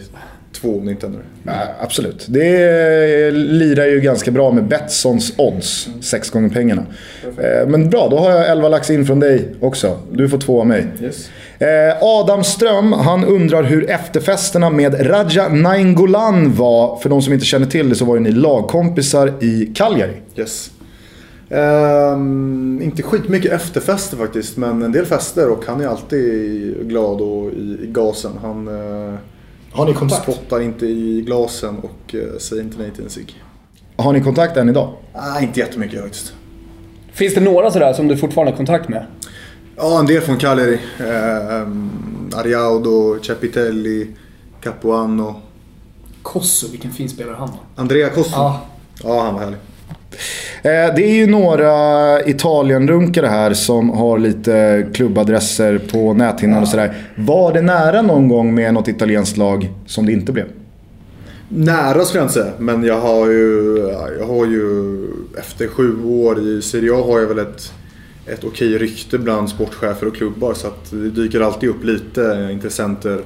2 0.55 0.77
om 0.79 0.85
det 0.85 0.91
inte 0.91 1.05
händer. 1.05 1.23
Ja, 1.43 1.53
absolut. 1.79 2.25
Det 2.29 3.31
lirar 3.31 3.85
ju 3.85 3.99
ganska 3.99 4.31
bra 4.31 4.51
med 4.51 4.67
Betssons 4.67 5.33
odds. 5.37 5.89
Sex 6.01 6.29
gånger 6.29 6.49
pengarna. 6.49 6.85
Eh, 7.23 7.67
Men 7.67 7.89
bra, 7.89 8.07
då 8.09 8.17
har 8.17 8.31
jag 8.31 8.49
11 8.49 8.69
lax 8.69 8.89
in 8.89 9.05
från 9.05 9.19
dig 9.19 9.55
också. 9.59 9.99
Du 10.11 10.29
får 10.29 10.37
två 10.37 10.59
av 10.59 10.67
mig. 10.67 10.87
Yes. 11.01 11.29
Eh, 11.59 11.67
Adam 12.01 12.43
Ström, 12.43 12.93
han 12.93 13.25
undrar 13.25 13.63
hur 13.63 13.89
efterfesterna 13.89 14.69
med 14.69 15.09
Raja 15.09 15.49
Nainggolan 15.49 16.55
var. 16.55 16.97
För 16.97 17.09
de 17.09 17.21
som 17.21 17.33
inte 17.33 17.45
känner 17.45 17.65
till 17.67 17.89
det 17.89 17.95
så 17.95 18.05
var 18.05 18.15
ju 18.15 18.21
ni 18.21 18.31
lagkompisar 18.31 19.33
i 19.41 19.71
Cagliari. 19.75 20.13
Yes. 20.35 20.71
Ehm, 21.49 22.79
inte 22.83 23.03
skitmycket 23.03 23.51
efterfester 23.51 24.17
faktiskt, 24.17 24.57
men 24.57 24.81
en 24.83 24.91
del 24.91 25.05
fester 25.05 25.49
och 25.49 25.63
han 25.67 25.81
är 25.81 25.87
alltid 25.87 26.89
glad 26.89 27.21
och 27.21 27.51
i, 27.51 27.77
i 27.83 27.87
gasen. 27.91 28.31
Han 28.41 28.67
eh, 28.67 29.13
Har 29.75 29.85
ni 29.85 29.93
kontakt? 29.93 30.23
spottar 30.23 30.61
inte 30.61 30.85
i 30.85 31.21
glasen 31.25 31.77
och 31.79 32.15
eh, 32.15 32.37
säger 32.39 32.61
inte 32.63 32.77
nej 32.77 32.91
till 32.91 33.03
en 33.03 33.09
cigg. 33.09 33.43
Har 33.97 34.13
ni 34.13 34.21
kontakt 34.21 34.57
än 34.57 34.69
idag? 34.69 34.93
Nej, 35.15 35.43
inte 35.43 35.59
jättemycket 35.59 36.01
faktiskt. 36.01 36.33
Finns 37.11 37.35
det 37.35 37.41
några 37.41 37.71
sådär 37.71 37.93
som 37.93 38.07
du 38.07 38.17
fortfarande 38.17 38.51
har 38.51 38.57
kontakt 38.57 38.89
med? 38.89 39.05
Ja, 39.75 39.99
en 39.99 40.05
del 40.05 40.21
från 40.21 40.37
Cagliari. 40.37 40.79
Ehm, 40.99 41.89
Ariaudo, 42.35 43.19
Cepitelli, 43.23 44.07
Capuano. 44.61 45.41
Kosso, 46.21 46.67
vilken 46.71 46.91
fin 46.91 47.09
spelare 47.09 47.35
han 47.39 47.49
var. 47.49 47.59
Andrea 47.75 48.09
Cosso. 48.09 48.29
Ja. 48.33 48.61
Ja, 49.03 49.21
han 49.23 49.33
var 49.33 49.41
härlig. 49.41 49.59
Eh, 50.63 50.95
Det 50.95 51.03
är 51.03 51.15
ju 51.15 51.27
några 51.27 52.21
Italienrunkare 52.25 53.27
här 53.27 53.53
som 53.53 53.89
har 53.89 54.19
lite 54.19 54.87
klubbadresser 54.93 55.77
på 55.91 56.13
näthinnan 56.13 56.61
och 56.61 56.67
sådär. 56.67 56.93
Var 57.15 57.53
det 57.53 57.61
nära 57.61 58.01
någon 58.01 58.27
gång 58.27 58.55
med 58.55 58.73
något 58.73 58.87
italienskt 58.87 59.37
lag 59.37 59.69
som 59.85 60.05
det 60.05 60.11
inte 60.11 60.31
blev? 60.31 60.45
Nära 61.49 62.05
skulle 62.05 62.19
jag 62.19 62.25
inte 62.25 62.33
säga, 62.33 62.51
men 62.57 62.83
jag 62.83 62.99
har 62.99 63.27
ju, 63.27 63.77
jag 64.19 64.27
har 64.27 64.45
ju 64.45 64.97
efter 65.39 65.67
sju 65.67 66.03
år 66.03 66.39
i 66.39 66.61
Serie 66.61 66.93
A 66.93 67.03
har 67.07 67.19
jag 67.19 67.27
väl 67.27 67.39
ett, 67.39 67.73
ett 68.25 68.43
okej 68.43 68.77
rykte 68.77 69.17
bland 69.17 69.49
sportchefer 69.49 70.07
och 70.07 70.15
klubbar 70.15 70.53
så 70.53 70.67
att 70.67 70.91
det 70.91 71.09
dyker 71.09 71.41
alltid 71.41 71.69
upp 71.69 71.83
lite 71.83 72.49
intressenter 72.51 73.21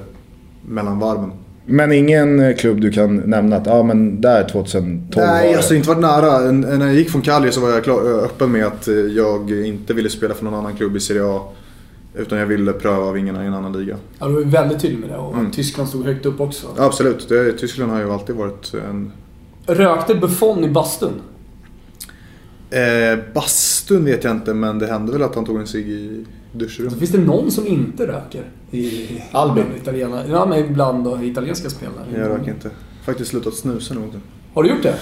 mellan 0.68 0.98
varven. 0.98 1.32
Men 1.66 1.92
ingen 1.92 2.40
eh, 2.40 2.56
klubb 2.56 2.80
du 2.80 2.90
kan 2.90 3.16
nämna 3.16 3.56
att, 3.56 3.66
ja 3.66 3.82
men 3.82 4.20
där 4.20 4.48
2012 4.48 5.00
Nej, 5.16 5.46
var 5.46 5.52
det. 5.52 5.56
alltså 5.56 5.74
inte 5.74 5.88
varit 5.88 6.00
nära. 6.00 6.52
När 6.52 6.86
jag 6.86 6.94
gick 6.94 7.10
från 7.10 7.22
Cagliari 7.22 7.52
så 7.52 7.60
var 7.60 7.70
jag 7.70 7.84
klar, 7.84 8.24
öppen 8.24 8.52
med 8.52 8.66
att 8.66 8.88
eh, 8.88 8.94
jag 8.94 9.50
inte 9.50 9.94
ville 9.94 10.10
spela 10.10 10.34
för 10.34 10.44
någon 10.44 10.54
annan 10.54 10.76
klubb 10.76 10.96
i 10.96 11.00
Serie 11.00 11.24
A. 11.24 11.40
Utan 12.14 12.38
jag 12.38 12.46
ville 12.46 12.72
pröva 12.72 13.12
vingarna 13.12 13.44
i 13.44 13.46
en 13.46 13.54
annan 13.54 13.72
liga. 13.72 13.96
Ja, 14.18 14.26
du 14.26 14.34
var 14.34 14.40
väldigt 14.42 14.80
tydlig 14.80 14.98
med 15.00 15.08
det 15.08 15.16
och 15.16 15.34
Mm. 15.34 15.50
Tyskland 15.50 15.88
stod 15.88 16.04
högt 16.04 16.26
upp 16.26 16.40
också. 16.40 16.66
Absolut, 16.78 17.28
det, 17.28 17.52
Tyskland 17.52 17.92
har 17.92 17.98
ju 18.00 18.12
alltid 18.12 18.36
varit 18.36 18.72
en... 18.88 19.12
Rökte 19.66 20.14
Buffon 20.14 20.64
i 20.64 20.68
bastun? 20.68 21.12
Eh, 22.70 23.18
bastun 23.34 24.04
vet 24.04 24.24
jag 24.24 24.30
inte, 24.30 24.54
men 24.54 24.78
det 24.78 24.86
hände 24.86 25.12
väl 25.12 25.22
att 25.22 25.34
han 25.34 25.44
tog 25.44 25.56
en 25.60 25.66
cigg 25.66 25.88
i 25.88 26.24
duschrummet. 26.52 26.92
Så 26.92 26.98
finns 26.98 27.10
det 27.10 27.18
någon 27.18 27.50
som 27.50 27.66
inte 27.66 28.06
röker? 28.06 28.44
I, 28.70 29.08
Albin. 29.32 29.64
Italiena, 29.82 30.22
ja, 30.30 30.46
men 30.46 30.74
bland 30.74 31.04
då, 31.04 31.22
italienska 31.22 31.70
spelare. 31.70 32.06
Jag 32.14 32.28
röker 32.28 32.50
inte. 32.50 32.70
Faktiskt 33.04 33.30
slutat 33.30 33.54
snusa 33.54 33.94
nu 33.94 34.06
också. 34.06 34.20
Har 34.54 34.62
du 34.62 34.68
gjort 34.68 34.82
det? 34.82 34.94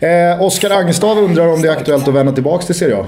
Eh, 0.00 0.42
Oskar 0.42 0.70
Angestav 0.70 1.18
undrar 1.18 1.48
om 1.48 1.62
det 1.62 1.68
är 1.68 1.72
aktuellt 1.72 2.08
att 2.08 2.14
vända 2.14 2.32
tillbaka 2.32 2.66
till 2.66 2.74
Serie 2.74 2.96
A. 2.96 3.06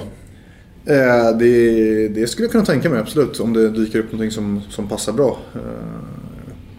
Eh, 0.85 1.39
det, 1.39 2.09
det 2.09 2.27
skulle 2.27 2.45
jag 2.45 2.53
kunna 2.53 2.65
tänka 2.65 2.91
mig 2.91 3.01
absolut. 3.01 3.41
Om 3.41 3.53
det 3.53 3.69
dyker 3.69 3.99
upp 3.99 4.13
någonting 4.13 4.31
som, 4.31 4.63
som 4.71 4.89
passar 4.89 5.13
bra. 5.13 5.39
Eh, 5.55 5.61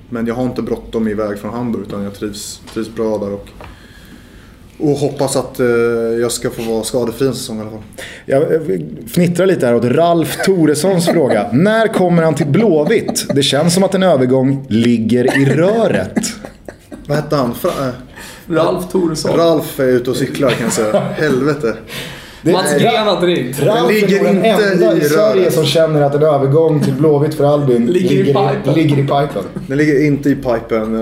men 0.09 0.27
jag 0.27 0.35
har 0.35 0.43
inte 0.43 0.61
bråttom 0.61 1.07
iväg 1.07 1.39
från 1.39 1.53
Hamburg 1.53 1.85
utan 1.87 2.03
jag 2.03 2.13
trivs, 2.13 2.61
trivs 2.73 2.95
bra 2.95 3.17
där. 3.17 3.33
Och, 3.33 3.49
och 4.79 4.89
hoppas 4.89 5.35
att 5.35 5.59
eh, 5.59 5.65
jag 6.21 6.31
ska 6.31 6.49
få 6.49 6.61
vara 6.61 6.83
skadefri 6.83 7.27
en 7.27 7.33
säsong 7.33 7.57
i 7.57 7.61
alla 7.61 7.69
fall. 7.69 7.79
Jag 8.25 8.41
eh, 8.53 8.59
fnittrar 9.07 9.45
lite 9.45 9.65
här 9.65 9.75
åt 9.75 9.85
Ralf 9.85 10.37
Toressons 10.45 11.05
fråga. 11.13 11.49
När 11.51 11.87
kommer 11.87 12.23
han 12.23 12.35
till 12.35 12.47
Blåvitt? 12.47 13.25
Det 13.33 13.43
känns 13.43 13.73
som 13.73 13.83
att 13.83 13.95
en 13.95 14.03
övergång 14.03 14.65
ligger 14.69 15.41
i 15.41 15.45
röret. 15.45 16.19
Vad 17.05 17.17
hette 17.17 17.35
han? 17.35 17.55
Fra, 17.55 17.69
eh, 17.69 17.93
Ralf 18.53 18.91
Toresson. 18.91 19.37
Ralf 19.37 19.79
är 19.79 19.83
ute 19.87 20.09
och 20.09 20.15
cyklar 20.15 20.49
kan 20.49 20.63
jag 20.63 20.73
säga. 20.73 20.99
Helvete. 21.17 21.73
Mats 22.41 22.77
Gren 22.77 23.07
har 23.07 23.21
ringt. 23.21 23.63
Ralf 23.63 23.91
ligger 23.91 24.25
är 24.25 24.29
inte 24.29 24.47
enda 24.47 24.95
i 24.95 24.97
i 24.97 25.01
Sverige 25.01 25.51
som 25.51 25.65
känner 25.65 26.01
att 26.01 26.15
en 26.15 26.23
övergång 26.23 26.83
till 26.83 26.93
Blåvitt 26.93 27.35
för 27.35 27.43
Albin 27.43 27.85
Ligger 27.85 28.15
i 28.15 28.23
pipen. 28.23 28.73
ligger 28.75 28.97
i 28.97 29.01
pipen. 29.01 29.43
Den 29.67 29.77
ligger 29.77 30.05
inte 30.05 30.29
i 30.29 30.35
pipen. 30.35 30.95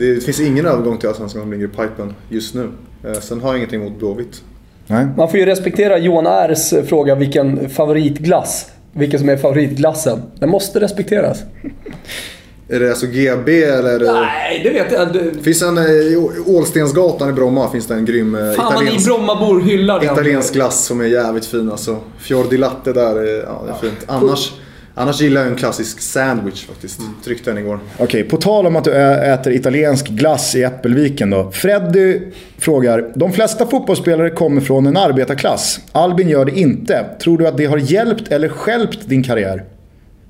Eh, 0.00 0.14
Det 0.14 0.24
finns 0.24 0.40
ingen 0.40 0.66
övergång 0.66 0.98
till 0.98 1.08
Allsvenskan 1.08 1.42
som 1.42 1.52
ligger 1.52 1.64
i 1.64 1.68
pipen 1.68 2.14
just 2.28 2.54
nu. 2.54 2.68
Eh, 3.04 3.20
Sen 3.20 3.40
har 3.40 3.48
jag 3.48 3.56
ingenting 3.56 3.80
mot 3.84 3.98
Blåvitt. 3.98 4.42
Nej. 4.86 5.06
Man 5.16 5.30
får 5.30 5.40
ju 5.40 5.46
respektera 5.46 5.98
Johan 5.98 6.26
Rs 6.50 6.74
fråga 6.88 7.14
vilken 7.14 7.68
favoritglass, 7.70 8.66
vilken 8.92 9.20
som 9.20 9.28
är 9.28 9.36
favoritglassen. 9.36 10.22
Den 10.38 10.48
måste 10.50 10.80
respekteras. 10.80 11.38
Är 12.70 12.80
det 12.80 12.90
alltså 12.90 13.06
GB 13.06 13.62
eller? 13.64 13.90
Är 13.94 13.98
det... 13.98 14.12
Nej, 14.12 14.60
det 14.64 14.70
vet 14.70 14.92
jag. 14.92 15.12
Det... 15.12 15.42
Finns 15.42 15.62
en, 15.62 15.78
eh, 15.78 15.84
i 15.84 16.28
Ålstensgatan 16.46 17.30
i 17.30 17.32
Bromma 17.32 17.70
finns 17.70 17.86
det 17.86 17.94
en 17.94 18.04
grym 18.04 18.34
eh, 18.34 18.40
Fan 18.40 18.64
vad 18.64 18.74
ni 18.74 18.80
italiensk, 18.82 19.06
Brommabor 19.06 19.60
hyllar 19.60 20.04
italiensk 20.04 20.52
glass 20.54 20.84
som 20.84 21.00
är 21.00 21.04
jävligt 21.04 21.46
fin 21.46 21.70
alltså. 21.70 21.96
Fior 22.18 22.50
di 22.50 22.56
latte 22.56 22.92
där, 22.92 23.16
är- 23.16 23.42
ja 23.42 23.62
det 23.66 23.72
är 23.72 23.90
fint. 23.90 24.04
Annars, 24.06 24.52
annars 24.98 25.20
gillar 25.20 25.40
jag 25.40 25.50
en 25.50 25.56
klassisk 25.56 26.00
sandwich 26.00 26.66
faktiskt. 26.66 27.00
Tryckte 27.24 27.50
den 27.50 27.58
igår. 27.58 27.80
Okej, 27.98 28.24
på 28.24 28.36
tal 28.36 28.66
om 28.66 28.76
att 28.76 28.84
du 28.84 28.94
äter 28.94 29.52
italiensk 29.52 30.08
glass 30.08 30.54
i 30.54 30.62
Äppelviken 30.62 31.30
då. 31.30 31.50
Freddy 31.50 32.20
frågar, 32.58 33.12
de 33.14 33.32
flesta 33.32 33.66
fotbollsspelare 33.66 34.30
kommer 34.30 34.60
från 34.60 34.86
en 34.86 34.96
arbetarklass. 34.96 35.80
Albin 35.92 36.28
gör 36.28 36.44
det 36.44 36.58
inte. 36.58 37.06
Tror 37.22 37.38
du 37.38 37.48
att 37.48 37.56
det 37.56 37.64
har 37.64 37.78
hjälpt 37.78 38.32
eller 38.32 38.48
stjälpt 38.48 39.08
din 39.08 39.22
karriär? 39.22 39.64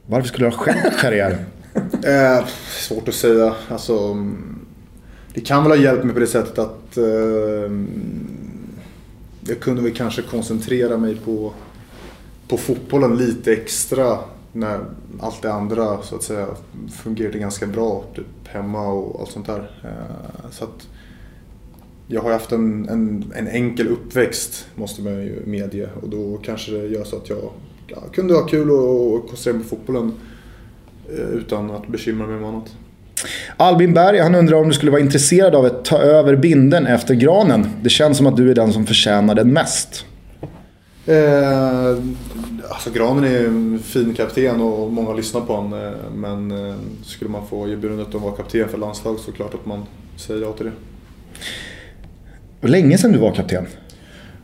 Varför 0.07 0.29
skulle 0.29 0.47
det 0.47 0.57
ha 0.57 0.59
stjälpt 0.59 0.97
karriären? 1.01 1.39
Eh, 2.07 2.47
svårt 2.71 3.09
att 3.09 3.15
säga. 3.15 3.55
Alltså, 3.69 3.99
mm, 3.99 4.59
det 5.35 5.41
kan 5.41 5.63
väl 5.63 5.73
ha 5.73 5.85
hjälpt 5.85 6.05
mig 6.05 6.15
på 6.15 6.21
det 6.21 6.27
sättet 6.27 6.59
att 6.59 6.97
eh, 6.97 7.05
jag 9.49 9.61
kunde 9.61 9.83
väl 9.83 9.95
kanske 9.95 10.23
koncentrera 10.23 10.97
mig 10.97 11.17
på, 11.17 11.53
på 12.49 12.57
fotbollen 12.57 13.17
lite 13.17 13.53
extra 13.53 14.19
när 14.53 14.81
allt 15.21 15.43
det 15.43 15.53
andra 15.53 16.03
så 16.03 16.17
att 16.17 16.23
säga 16.23 16.47
fungerade 16.91 17.39
ganska 17.39 17.67
bra 17.67 18.05
typ 18.15 18.49
hemma 18.49 18.87
och 18.89 19.21
allt 19.21 19.31
sånt 19.31 19.47
där. 19.47 19.71
Eh, 19.85 20.51
så 20.51 20.65
att 20.65 20.89
jag 22.07 22.23
har 22.23 22.33
haft 22.33 22.53
en, 22.53 22.89
en, 22.89 23.33
en 23.37 23.49
enkel 23.49 23.89
uppväxt 23.89 24.67
måste 24.75 25.03
man 25.03 25.13
ju 25.13 25.43
medge 25.47 25.89
och 26.03 26.09
då 26.09 26.41
kanske 26.45 26.73
det 26.73 26.87
gör 26.87 27.05
så 27.05 27.17
att 27.17 27.29
jag 27.29 27.51
ja, 27.87 27.99
kunde 28.13 28.35
ha 28.35 28.47
kul 28.47 28.71
och, 28.71 29.15
och 29.15 29.29
koncentrera 29.29 29.55
mig 29.55 29.63
på 29.63 29.77
fotbollen 29.77 30.13
eh, 31.09 31.29
utan 31.29 31.71
att 31.71 31.89
bekymra 31.89 32.27
mig 32.27 32.41
med 32.41 32.49
annat. 32.49 32.77
Albin 33.57 33.95
Berg, 33.95 34.19
han 34.19 34.35
undrar 34.35 34.57
om 34.57 34.69
du 34.69 34.75
skulle 34.75 34.91
vara 34.91 35.01
intresserad 35.01 35.55
av 35.55 35.65
att 35.65 35.85
ta 35.85 35.99
över 35.99 36.37
binden 36.37 36.87
efter 36.87 37.15
granen. 37.15 37.67
Det 37.83 37.89
känns 37.89 38.17
som 38.17 38.27
att 38.27 38.37
du 38.37 38.51
är 38.51 38.55
den 38.55 38.73
som 38.73 38.87
förtjänar 38.87 39.35
den 39.35 39.53
mest. 39.53 40.05
Eh, 41.07 41.99
alltså 42.69 42.91
Granen 42.91 43.25
är 43.25 43.45
en 43.45 43.79
fin 43.79 44.15
kapten 44.15 44.61
och 44.61 44.93
många 44.93 45.13
lyssnar 45.13 45.41
på 45.41 45.53
honom. 45.53 45.73
Eh, 45.73 46.11
men 46.15 46.51
eh, 46.51 46.75
skulle 47.05 47.31
man 47.31 47.47
få 47.47 47.69
erbjudandet 47.69 48.15
att 48.15 48.23
vara 48.23 48.37
kapten 48.37 48.69
för 48.69 48.79
landslag 48.79 49.19
så 49.19 49.33
klart 49.33 49.55
att 49.55 49.67
man 49.67 49.87
säger 50.17 50.43
ja 50.43 50.53
till 50.53 50.67
det. 50.67 50.73
Var 52.61 52.69
länge 52.69 52.99
sedan 52.99 53.13
du 53.13 53.19
var 53.19 53.35
kapten. 53.35 53.67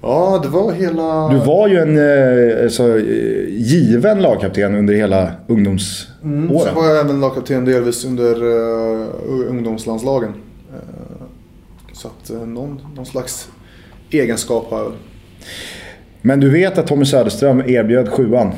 Ja, 0.06 0.40
det 0.42 0.48
var 0.48 0.72
hela... 0.72 1.28
Du 1.28 1.38
var 1.38 1.68
ju 1.68 1.78
en 1.78 1.98
eh, 1.98 2.68
så, 2.68 2.96
eh, 2.96 3.04
given 3.48 4.22
lagkapten 4.22 4.74
under 4.74 4.94
hela 4.94 5.32
ungdomsåren. 5.46 6.14
Mm, 6.22 6.48
så 6.48 6.74
var 6.74 6.88
jag 6.88 7.00
även 7.00 7.20
lagkapten 7.20 7.64
delvis 7.64 8.04
under 8.04 8.44
uh, 8.44 9.06
ungdomslandslagen. 9.48 10.34
Eh, 10.72 11.24
så 11.92 12.08
att 12.08 12.30
uh, 12.30 12.46
någon, 12.46 12.80
någon 12.96 13.06
slags 13.06 13.48
egenskap 14.10 14.70
har 14.70 14.78
jag 14.78 14.84
väl. 14.84 14.98
Men 16.26 16.40
du 16.40 16.50
vet 16.50 16.78
att 16.78 16.86
Tommy 16.86 17.04
Söderström 17.04 17.60
erbjöd 17.66 18.08
sjuan? 18.08 18.52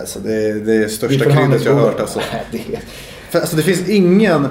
Alltså 0.00 0.18
det, 0.20 0.34
är- 0.34 0.54
det 0.54 0.74
är 0.74 0.88
största 0.88 1.24
kryddet 1.24 1.64
jag 1.64 1.74
har 1.74 1.80
hört 1.80 2.00
alltså. 2.00 2.20
För 3.30 3.38
alltså 3.40 3.56
det 3.56 3.62
finns 3.62 3.88
ingen 3.88 4.46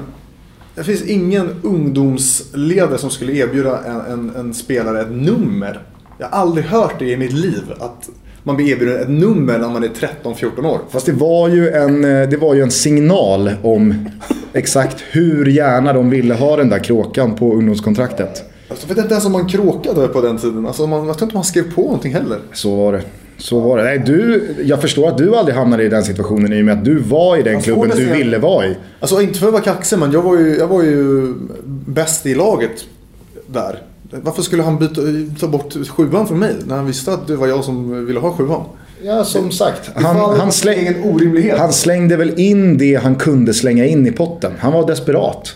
det 0.75 0.83
finns 0.83 1.01
ingen 1.03 1.49
ungdomsledare 1.63 2.97
som 2.97 3.09
skulle 3.09 3.33
erbjuda 3.33 3.79
en, 3.85 4.01
en, 4.13 4.35
en 4.35 4.53
spelare 4.53 5.01
ett 5.01 5.11
nummer. 5.11 5.81
Jag 6.17 6.27
har 6.27 6.39
aldrig 6.41 6.65
hört 6.65 6.99
det 6.99 7.05
i 7.05 7.17
mitt 7.17 7.33
liv. 7.33 7.63
Att 7.79 8.09
man 8.43 8.55
blir 8.55 8.71
erbjuden 8.71 9.01
ett 9.01 9.09
nummer 9.09 9.57
när 9.59 9.69
man 9.69 9.83
är 9.83 9.87
13-14 10.23 10.65
år. 10.65 10.79
Fast 10.89 11.05
det 11.05 11.11
var, 11.11 11.49
ju 11.49 11.69
en, 11.69 12.03
eh, 12.05 12.29
det 12.29 12.37
var 12.37 12.53
ju 12.55 12.61
en 12.61 12.71
signal 12.71 13.51
om 13.61 14.09
exakt 14.53 15.03
hur 15.11 15.45
gärna 15.45 15.93
de 15.93 16.09
ville 16.09 16.33
ha 16.33 16.55
den 16.57 16.69
där 16.69 16.79
kråkan 16.79 17.35
på 17.35 17.53
ungdomskontraktet. 17.53 18.43
Alltså, 18.69 18.88
jag 18.88 18.95
vet 18.95 19.03
inte 19.03 19.14
ens 19.14 19.26
om 19.26 19.31
man 19.31 19.48
kråkade 19.48 20.07
på 20.07 20.22
den 20.22 20.38
tiden. 20.38 20.68
Alltså, 20.68 20.88
man, 20.88 21.07
jag 21.07 21.18
tror 21.18 21.26
inte 21.26 21.35
man 21.35 21.44
skrev 21.44 21.73
på 21.76 21.81
någonting 21.81 22.14
heller. 22.14 22.39
Så 22.53 22.76
var 22.76 22.94
det. 22.94 23.02
Så 23.38 23.60
var 23.60 23.77
det. 23.77 23.84
Nej, 23.84 23.99
du, 23.99 24.48
jag 24.65 24.81
förstår 24.81 25.07
att 25.07 25.18
du 25.18 25.35
aldrig 25.35 25.56
hamnade 25.56 25.84
i 25.84 25.89
den 25.89 26.03
situationen 26.03 26.53
i 26.53 26.61
och 26.61 26.65
med 26.65 26.77
att 26.77 26.85
du 26.85 26.99
var 26.99 27.38
i 27.38 27.44
den 27.44 27.61
får 27.61 27.61
klubben 27.61 27.89
du 27.98 28.06
ville 28.06 28.38
vara 28.38 28.65
i. 28.65 28.76
Alltså 28.99 29.22
inte 29.22 29.39
för 29.39 29.48
att 29.48 29.53
vara 29.53 29.64
kaxig 29.64 29.99
men 29.99 30.11
jag 30.11 30.22
var 30.22 30.38
ju, 30.38 30.57
jag 30.57 30.68
var 30.68 30.84
ju 30.84 31.34
bäst 31.85 32.26
i 32.26 32.35
laget 32.35 32.85
där. 33.48 33.81
Varför 34.11 34.41
skulle 34.41 34.64
han 34.64 34.80
byta, 34.80 35.02
ta 35.39 35.48
bort 35.48 35.73
sjuan 35.88 36.27
från 36.27 36.39
mig 36.39 36.56
när 36.68 36.76
han 36.76 36.85
visste 36.85 37.14
att 37.14 37.27
det 37.27 37.35
var 37.35 37.48
jag 37.48 37.64
som 37.64 38.06
ville 38.06 38.19
ha 38.19 38.34
sjuan? 38.34 38.61
Ja, 39.03 39.23
som 39.23 39.52
sagt. 39.52 39.91
Han, 39.95 40.15
han, 40.15 40.52
orimlighet. 41.03 41.60
han 41.60 41.73
slängde 41.73 42.18
väl 42.18 42.39
in 42.39 42.77
det 42.77 42.95
han 42.95 43.15
kunde 43.15 43.53
slänga 43.53 43.85
in 43.85 44.07
i 44.07 44.11
potten. 44.11 44.52
Han 44.60 44.73
var 44.73 44.88
desperat. 44.88 45.56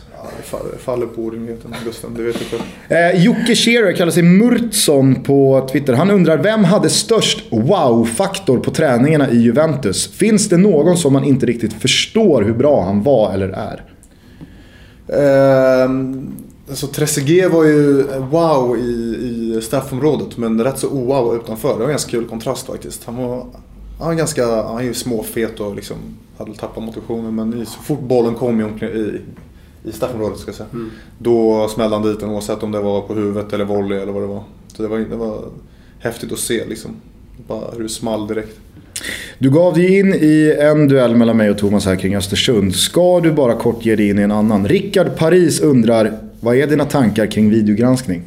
Faller, 0.79 1.05
på 1.05 1.21
orimligheten 1.21 1.75
Gusten, 1.85 2.13
det 2.17 2.23
vet 2.23 2.35
jag 2.41 2.59
själv. 2.59 3.15
Eh, 3.15 3.23
Jocke 3.23 3.55
Scherer 3.55 3.93
kallar 3.93 4.11
sig 4.11 4.23
Murtsson 4.23 5.15
på 5.23 5.67
Twitter. 5.71 5.93
Han 5.93 6.11
undrar 6.11 6.37
vem 6.37 6.63
hade 6.63 6.89
störst 6.89 7.43
wow-faktor 7.51 8.57
på 8.57 8.71
träningarna 8.71 9.29
i 9.29 9.37
Juventus? 9.37 10.07
Finns 10.11 10.49
det 10.49 10.57
någon 10.57 10.97
som 10.97 11.13
man 11.13 11.23
inte 11.23 11.45
riktigt 11.45 11.73
förstår 11.73 12.41
hur 12.41 12.53
bra 12.53 12.83
han 12.83 13.03
var 13.03 13.33
eller 13.33 13.49
är? 13.49 13.83
Ehm, 15.13 16.31
alltså 16.69 16.87
Trezeguet 16.87 17.51
var 17.51 17.63
ju 17.63 18.03
wow 18.31 18.77
i, 18.77 18.81
i 19.57 19.61
straffområdet 19.61 20.37
men 20.37 20.63
rätt 20.63 20.79
så 20.79 20.89
wow 20.89 21.35
utanför. 21.35 21.73
Det 21.73 21.79
var 21.79 21.85
en 21.85 21.89
ganska 21.89 22.11
kul 22.11 22.25
kontrast 22.27 22.67
faktiskt. 22.67 23.03
Han 23.05 23.17
var, 23.17 23.45
han 23.99 24.07
var 24.07 24.13
ganska, 24.13 24.45
han 24.45 24.77
är 24.77 24.83
ju 24.83 24.93
småfet 24.93 25.59
och 25.59 25.75
liksom 25.75 25.97
hade 26.37 26.53
tappat 26.53 26.83
motivationen 26.83 27.35
men 27.35 27.65
så 27.65 27.81
fort 27.81 27.99
bollen 28.01 28.35
kom 28.35 28.61
i, 28.61 28.63
omkring- 28.63 28.89
i, 28.89 29.21
i 29.83 29.91
straffområdet 29.91 30.39
ska 30.39 30.49
jag 30.49 30.55
säga. 30.55 30.69
Då 31.17 31.67
smällde 31.67 31.95
han 31.95 32.05
dit 32.05 32.19
den 32.19 32.29
oavsett 32.29 32.63
om 32.63 32.71
det 32.71 32.79
var 32.79 33.01
på 33.01 33.13
huvudet 33.13 33.53
eller 33.53 33.65
volley 33.65 33.99
eller 33.99 34.11
vad 34.11 34.23
det 34.23 34.27
var. 34.27 34.43
Så 34.67 34.83
det 34.83 34.89
var, 34.89 34.97
det 34.97 35.15
var 35.15 35.43
häftigt 35.99 36.31
att 36.31 36.39
se 36.39 36.65
liksom. 36.65 36.91
Bara 37.47 37.71
hur 37.75 37.83
det 37.83 37.89
small 37.89 38.27
direkt. 38.27 38.59
Du 39.37 39.49
gav 39.49 39.73
dig 39.73 39.99
in 39.99 40.13
i 40.13 40.55
en 40.59 40.87
duell 40.87 41.15
mellan 41.15 41.37
mig 41.37 41.49
och 41.49 41.57
Thomas 41.57 41.85
här 41.85 41.95
kring 41.95 42.15
Östersund. 42.15 42.75
Ska 42.75 43.19
du 43.19 43.31
bara 43.31 43.55
kort 43.55 43.85
ge 43.85 43.95
dig 43.95 44.09
in 44.09 44.19
i 44.19 44.21
en 44.21 44.31
annan? 44.31 44.67
Rickard 44.67 45.17
Paris 45.17 45.61
undrar, 45.61 46.17
vad 46.39 46.55
är 46.55 46.67
dina 46.67 46.85
tankar 46.85 47.25
kring 47.25 47.49
videogranskning? 47.49 48.23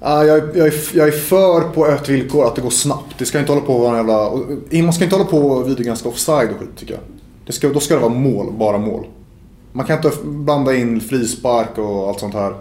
Ah, 0.00 0.24
jag, 0.24 0.38
jag, 0.54 0.66
är, 0.66 0.74
jag 0.92 1.08
är 1.08 1.12
för 1.12 1.60
på 1.60 1.86
ett 1.86 2.08
villkor, 2.08 2.46
att 2.46 2.56
det 2.56 2.62
går 2.62 2.70
snabbt. 2.70 3.18
Det 3.18 3.24
ska 3.24 3.38
inte 3.38 3.52
hålla 3.52 3.66
på 3.66 3.74
att 3.74 3.80
vara 3.80 3.90
en 3.90 3.96
jävla... 3.96 4.84
Man 4.84 4.92
ska 4.92 5.04
inte 5.04 5.16
hålla 5.16 5.30
på 5.30 5.38
och 5.38 5.68
videogranska 5.68 6.08
offside 6.08 6.50
och 6.50 6.60
skit 6.60 6.68
tycker 6.76 6.94
jag. 6.94 7.02
Det 7.46 7.52
ska, 7.52 7.68
då 7.68 7.80
ska 7.80 7.94
det 7.94 8.00
vara 8.00 8.14
mål, 8.14 8.52
bara 8.52 8.78
mål. 8.78 9.06
Man 9.72 9.86
kan 9.86 9.96
inte 9.96 10.10
blanda 10.24 10.74
in 10.76 11.00
frispark 11.00 11.78
och 11.78 12.08
allt 12.08 12.20
sånt 12.20 12.34
här. 12.34 12.52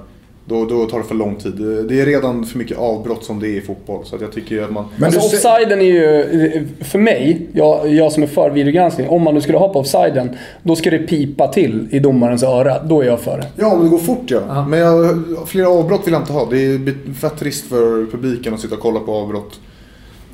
Då, 0.46 0.66
då 0.66 0.86
tar 0.86 0.98
det 0.98 1.04
för 1.04 1.16
lång 1.16 1.36
tid. 1.36 1.54
Det- 1.90 2.02
är 2.02 2.06
redan 2.06 2.46
för 2.46 2.58
mycket 2.58 2.78
avbrott 2.78 3.24
som 3.24 3.40
det 3.40 3.48
är 3.48 3.58
i 3.58 3.62
fotboll. 3.62 4.06
Så 4.06 4.16
att 4.16 4.22
jag 4.22 4.32
tycker 4.32 4.64
att 4.64 4.72
man... 4.72 4.86
Men 4.96 5.06
alltså 5.06 5.20
offsiden 5.20 5.82
är 5.82 5.86
ju, 5.86 6.68
för 6.82 7.00
mig, 7.00 7.48
jag, 7.54 7.94
jag 7.94 8.12
som 8.12 8.24
är 8.24 8.28
för 8.28 8.50
videogranskning, 8.50 9.10
om 9.10 9.22
man 9.24 9.34
nu 9.34 9.42
skulle 9.42 9.58
ha 9.58 9.74
på 9.74 9.80
offsiden, 9.80 10.30
då 10.64 10.76
ska 10.76 10.90
det 10.90 10.98
pipa 10.98 11.48
till 11.48 11.88
i 11.92 12.00
domarens 12.00 12.44
öra. 12.44 12.84
Då 12.84 13.02
är 13.02 13.06
jag 13.06 13.20
för 13.20 13.38
det. 13.38 13.48
Ja, 13.56 13.74
om 13.74 13.84
det 13.84 13.90
går 13.90 13.98
fort 13.98 14.24
ja. 14.32 14.66
Men 14.70 14.80
jag, 14.80 15.24
flera 15.46 15.70
avbrott 15.70 16.08
vill 16.08 16.14
jag 16.14 16.22
inte 16.22 16.34
ha. 16.34 16.48
Det 16.50 16.58
är 16.66 17.14
fett 17.14 17.42
risk 17.42 17.66
för 17.70 18.06
publiken 18.12 18.54
att 18.54 18.60
sitta 18.60 18.76
och 18.76 18.82
kolla 18.82 19.00
på 19.00 19.14
avbrott. 19.16 19.60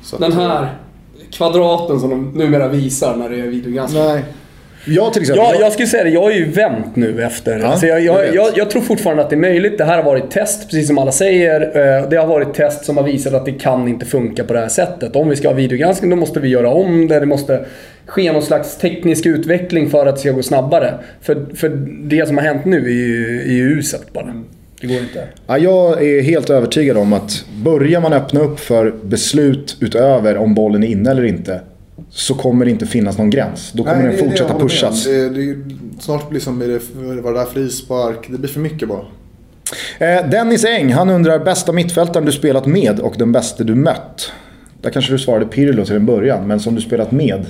Så 0.02 0.16
Den 0.16 0.32
här 0.32 0.74
kvadraten 1.32 2.00
som 2.00 2.10
de 2.10 2.30
numera 2.34 2.68
visar 2.68 3.16
när 3.16 3.28
det 3.30 3.40
är 3.40 3.46
videogranskning. 3.46 4.02
Nej. 4.04 4.22
Jag 4.88 5.12
till 5.12 5.22
exempel. 5.22 5.44
Jag, 5.52 5.60
jag 5.60 5.72
skulle 5.72 5.88
säga 5.88 6.04
det, 6.04 6.10
jag 6.10 6.32
är 6.32 6.36
ju 6.36 6.50
vänt 6.50 6.96
nu 6.96 7.22
efter. 7.22 7.58
Ja, 7.58 7.66
alltså 7.66 7.86
jag, 7.86 8.04
jag 8.04 8.34
jag, 8.34 8.48
jag 8.56 8.70
tror 8.70 8.82
fortfarande 8.82 9.22
att 9.22 9.30
det 9.30 9.36
är 9.36 9.40
möjligt. 9.40 9.78
Det 9.78 9.84
här 9.84 9.96
har 9.96 10.02
varit 10.04 10.30
test, 10.30 10.70
precis 10.70 10.86
som 10.86 10.98
alla 10.98 11.12
säger. 11.12 11.60
Eh, 11.60 12.08
Det 12.08 12.16
har 12.16 12.26
varit 12.26 12.54
test 12.54 12.84
som 12.84 12.96
har 12.96 13.04
visat 13.04 13.34
att 13.34 13.44
det 13.44 13.52
kan 13.52 13.88
inte 13.88 14.06
funka 14.06 14.44
på 14.44 14.52
det 14.52 14.60
här 14.60 14.68
sättet. 14.68 15.16
Om 15.16 15.28
vi 15.28 15.36
ska 15.36 15.48
ha 15.48 15.54
videogranskning 15.54 16.10
då 16.10 16.16
måste 16.16 16.40
vi 16.40 16.48
göra 16.48 16.68
om 16.70 17.08
det. 17.08 17.20
Det 17.20 17.26
måste 17.26 17.64
ske 18.06 18.32
någon 18.32 18.42
slags 18.42 18.76
teknisk 18.76 19.26
utveckling 19.26 19.90
för 19.90 20.06
att 20.06 20.14
det 20.14 20.20
ska 20.20 20.30
gå 20.30 20.42
snabbare. 20.42 20.94
För, 21.20 21.46
för 21.56 21.68
det 22.02 22.26
som 22.26 22.36
har 22.36 22.44
hänt 22.44 22.64
nu 22.64 22.76
är 22.76 22.90
ju, 22.92 23.40
är 23.42 23.52
ju 23.52 23.78
uselt 23.78 24.12
bara. 24.12 24.42
Det 24.80 24.86
går 24.86 24.96
inte. 24.96 25.24
Ja, 25.46 25.58
jag 25.58 26.02
är 26.04 26.22
helt 26.22 26.50
övertygad 26.50 26.96
om 26.96 27.12
att 27.12 27.44
börjar 27.64 28.00
man 28.00 28.12
öppna 28.12 28.40
upp 28.40 28.60
för 28.60 28.94
beslut 29.02 29.76
utöver 29.80 30.36
om 30.36 30.54
bollen 30.54 30.82
är 30.84 30.88
inne 30.88 31.10
eller 31.10 31.24
inte. 31.24 31.60
Så 32.10 32.34
kommer 32.34 32.64
det 32.64 32.70
inte 32.70 32.86
finnas 32.86 33.18
någon 33.18 33.30
gräns. 33.30 33.72
Då 33.72 33.82
kommer 33.84 33.96
Nej, 33.96 34.06
den 34.06 34.12
det 34.12 34.18
är 34.18 34.22
det 34.22 34.28
fortsätta 34.28 34.52
med 34.52 34.62
pushas. 34.62 35.04
Det, 35.04 35.28
det, 35.28 35.56
snart 36.00 36.30
blir 36.30 36.40
som 36.40 36.58
det, 36.58 36.66
det 36.66 37.32
där 37.32 37.44
frispark. 37.44 38.26
Det 38.28 38.38
blir 38.38 38.50
för 38.50 38.60
mycket 38.60 38.88
bara. 38.88 39.04
Eh, 39.98 40.28
Dennis 40.30 40.64
Eng, 40.64 40.92
han 40.92 41.10
undrar 41.10 41.38
bästa 41.44 41.72
mittfältaren 41.72 42.26
du 42.26 42.32
spelat 42.32 42.66
med 42.66 43.00
och 43.00 43.14
den 43.18 43.32
bästa 43.32 43.64
du 43.64 43.74
mött. 43.74 44.32
Där 44.82 44.90
kanske 44.90 45.12
du 45.12 45.18
svarade 45.18 45.46
Pirlo 45.46 45.84
till 45.84 45.96
en 45.96 46.06
början, 46.06 46.46
men 46.46 46.60
som 46.60 46.74
du 46.74 46.80
spelat 46.80 47.12
med. 47.12 47.46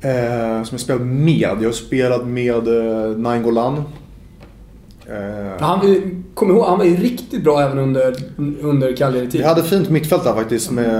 Eh, 0.00 0.62
som 0.64 0.68
jag 0.70 0.80
spelat 0.80 1.02
med. 1.02 1.50
Jag 1.60 1.64
har 1.64 1.72
spelat 1.72 2.26
med 2.26 2.68
eh, 2.68 3.16
Nainggolan. 3.16 3.82
Eh, 5.08 5.60
Han, 5.60 5.80
kom 6.34 6.50
ihåg, 6.50 6.64
han 6.64 6.78
var 6.78 6.84
ju 6.84 6.96
riktigt 6.96 7.44
bra 7.44 7.60
även 7.62 7.78
under, 7.78 8.14
under 8.60 8.88
Vi 8.88 8.96
Cagliari-tid. 8.96 9.44
hade 9.44 9.62
fint 9.62 9.90
mittfält 9.90 10.24
där 10.24 10.34
faktiskt 10.34 10.70
med, 10.70 10.90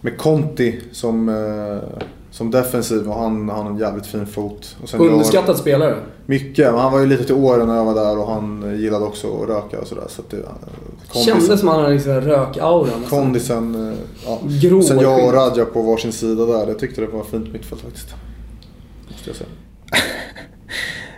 med 0.00 0.18
Conti 0.18 0.80
som, 0.92 1.28
eh, 1.28 1.98
som 2.30 2.50
defensiv 2.50 3.08
och 3.08 3.14
han, 3.18 3.48
han 3.48 3.64
har 3.64 3.70
en 3.70 3.78
jävligt 3.78 4.06
fin 4.06 4.26
fot. 4.26 4.76
Och 4.82 4.88
sen 4.88 5.02
jag- 5.02 5.12
Underskattad 5.12 5.56
spelare. 5.56 5.94
Mycket, 6.26 6.70
men 6.72 6.80
han 6.80 6.92
var 6.92 7.00
ju 7.00 7.06
lite 7.06 7.24
till 7.24 7.34
åren 7.34 7.68
när 7.68 7.76
jag 7.76 7.84
var 7.84 7.94
där 7.94 8.18
och 8.18 8.26
han 8.32 8.76
gillade 8.80 9.04
också 9.04 9.42
att 9.42 9.48
röka 9.48 9.80
och 9.80 9.86
sådär. 9.86 10.04
Så 10.08 10.22
det, 10.30 10.36
Kändes 11.24 11.60
som 11.60 11.68
han 11.68 11.80
hade 11.80 11.94
liksom 11.94 12.12
rök-aura. 12.20 12.90
Kondisen, 13.08 13.90
eh, 13.92 13.98
ja. 14.26 14.38
Grå 14.62 14.82
Sen 14.82 14.98
jag 14.98 15.24
och. 15.26 15.32
Radja 15.32 15.64
på 15.64 15.82
varsin 15.82 16.12
sida 16.12 16.46
där. 16.46 16.66
Jag 16.66 16.78
tyckte 16.78 17.00
det 17.00 17.06
var 17.06 17.24
fint 17.24 17.52
mittfält 17.52 17.80
faktiskt. 17.80 18.14
Måste 19.10 19.30
jag 19.30 19.36
säga. 19.36 19.48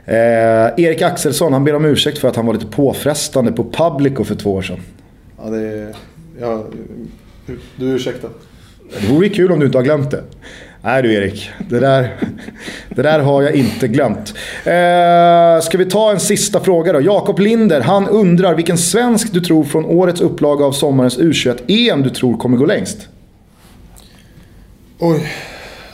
Eh, 0.05 0.15
Erik 0.85 1.03
Axelsson, 1.03 1.53
han 1.53 1.65
ber 1.65 1.75
om 1.75 1.85
ursäkt 1.85 2.19
för 2.19 2.29
att 2.29 2.37
han 2.37 2.47
var 2.47 2.55
lite 2.55 2.67
påfrestande 2.67 3.53
på 3.53 3.65
Publico 3.65 4.25
för 4.25 4.35
två 4.35 4.53
år 4.53 4.63
sedan. 4.63 4.81
Ja, 5.45 5.51
det 5.51 5.59
är, 5.59 5.97
ja, 6.41 6.65
du 7.77 7.87
ursäkta. 7.87 8.29
Det 8.91 9.07
vore 9.13 9.29
kul 9.29 9.53
om 9.53 9.61
du 9.61 9.67
inte 9.67 9.79
har 9.79 9.83
glömt 9.83 10.11
det. 10.11 10.25
Nej 10.83 11.03
du 11.03 11.15
Erik, 11.15 11.51
det 11.69 11.81
där, 11.81 12.17
det 12.89 13.03
där 13.03 13.21
har 13.21 13.43
jag 13.43 13.55
inte 13.55 13.89
glömt. 13.89 14.35
Eh, 14.65 15.63
ska 15.63 15.79
vi 15.79 15.85
ta 15.91 16.11
en 16.11 16.21
sista 16.21 16.61
fråga 16.61 16.93
då? 16.93 17.01
Jakob 17.01 17.39
Linder, 17.39 17.81
han 17.81 18.09
undrar 18.09 18.55
vilken 18.55 18.79
svensk 18.79 19.33
du 19.33 19.41
tror 19.41 19.65
från 19.65 19.85
årets 19.85 20.21
upplaga 20.21 20.65
av 20.65 20.73
sommarens 20.73 21.19
U21-EM 21.19 22.03
du 22.03 22.11
tror 22.11 22.37
kommer 22.37 22.57
gå 22.57 22.67
längst? 22.67 23.09
Oj. 24.99 25.17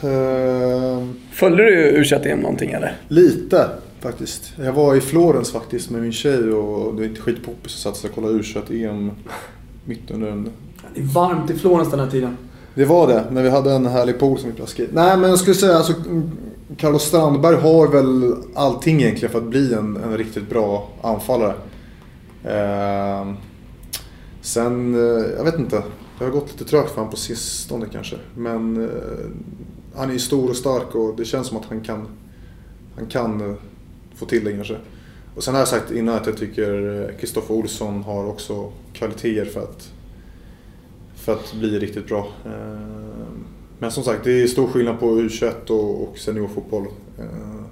Eh, 0.03 1.07
Följde 1.31 1.63
du 1.63 1.71
u 1.71 2.03
EM 2.25 2.39
någonting 2.39 2.71
eller? 2.71 2.93
lite 3.07 3.65
faktiskt. 3.99 4.53
Jag 4.63 4.73
var 4.73 4.95
i 4.95 5.01
Florens 5.01 5.51
faktiskt 5.51 5.89
med 5.89 6.01
min 6.01 6.11
tjej 6.11 6.51
och 6.51 6.95
det 6.95 7.03
är 7.03 7.07
inte 7.07 7.21
skitpoppis 7.21 7.73
att 7.73 7.79
satsa 7.79 8.07
och 8.07 8.15
kolla 8.15 8.27
U21-EM 8.27 9.11
mitt 9.85 10.11
under 10.11 10.27
en... 10.27 10.49
Det 10.95 11.01
är 11.01 11.05
varmt 11.05 11.51
i 11.51 11.53
Florens 11.53 11.91
den 11.91 11.99
här 11.99 12.07
tiden. 12.07 12.37
Det 12.75 12.85
var 12.85 13.07
det, 13.07 13.25
men 13.31 13.43
vi 13.43 13.49
hade 13.49 13.71
en 13.71 13.85
härlig 13.85 14.19
pool 14.19 14.39
som 14.39 14.49
vi 14.49 14.55
plaskade 14.55 14.89
Nej 14.93 15.17
men 15.17 15.29
jag 15.29 15.39
skulle 15.39 15.55
säga 15.55 15.75
alltså 15.75 15.93
Carlos 16.77 17.03
Strandberg 17.03 17.55
har 17.55 17.87
väl 17.87 18.35
allting 18.55 19.01
egentligen 19.01 19.31
för 19.31 19.39
att 19.39 19.49
bli 19.49 19.73
en, 19.73 19.97
en 19.97 20.17
riktigt 20.17 20.49
bra 20.49 20.89
anfallare. 21.01 21.53
Eh, 22.43 23.33
sen, 24.41 24.95
eh, 24.95 25.25
jag 25.37 25.43
vet 25.43 25.59
inte. 25.59 25.83
Det 26.17 26.25
har 26.25 26.31
gått 26.31 26.51
lite 26.51 26.65
trögt 26.65 26.89
för 26.89 26.95
honom 26.95 27.11
på 27.11 27.17
sistone 27.17 27.85
kanske. 27.91 28.15
Men 28.35 28.83
eh, 28.83 28.89
han 29.95 30.09
är 30.09 30.13
ju 30.13 30.19
stor 30.19 30.49
och 30.49 30.55
stark 30.55 30.95
och 30.95 31.15
det 31.17 31.25
känns 31.25 31.47
som 31.47 31.57
att 31.57 31.65
han 31.65 31.81
kan, 31.81 32.07
han 32.95 33.05
kan 33.05 33.49
eh, 33.49 33.55
få 34.15 34.25
till 34.25 34.43
det 34.43 34.51
kanske. 34.51 34.77
Och 35.35 35.43
sen 35.43 35.53
har 35.53 35.61
jag 35.61 35.67
sagt 35.67 35.91
innan 35.91 36.15
att 36.15 36.25
jag 36.25 36.37
tycker 36.37 37.01
eh, 37.01 37.19
Kristoffer 37.19 37.55
Olsson 37.55 38.03
har 38.03 38.27
också 38.27 38.71
kvaliteter 38.93 39.45
för 39.45 39.61
att 39.61 39.91
för 41.25 41.33
att 41.33 41.53
bli 41.53 41.79
riktigt 41.79 42.07
bra. 42.07 42.27
Ehm, 42.45 43.45
men 43.79 43.91
som 43.91 44.03
sagt, 44.03 44.23
det 44.23 44.43
är 44.43 44.47
stor 44.47 44.67
skillnad 44.67 44.99
på 44.99 45.05
U21 45.05 45.69
och 45.69 46.17
seniorfotboll. 46.17 46.87
Ehm, 47.19 47.63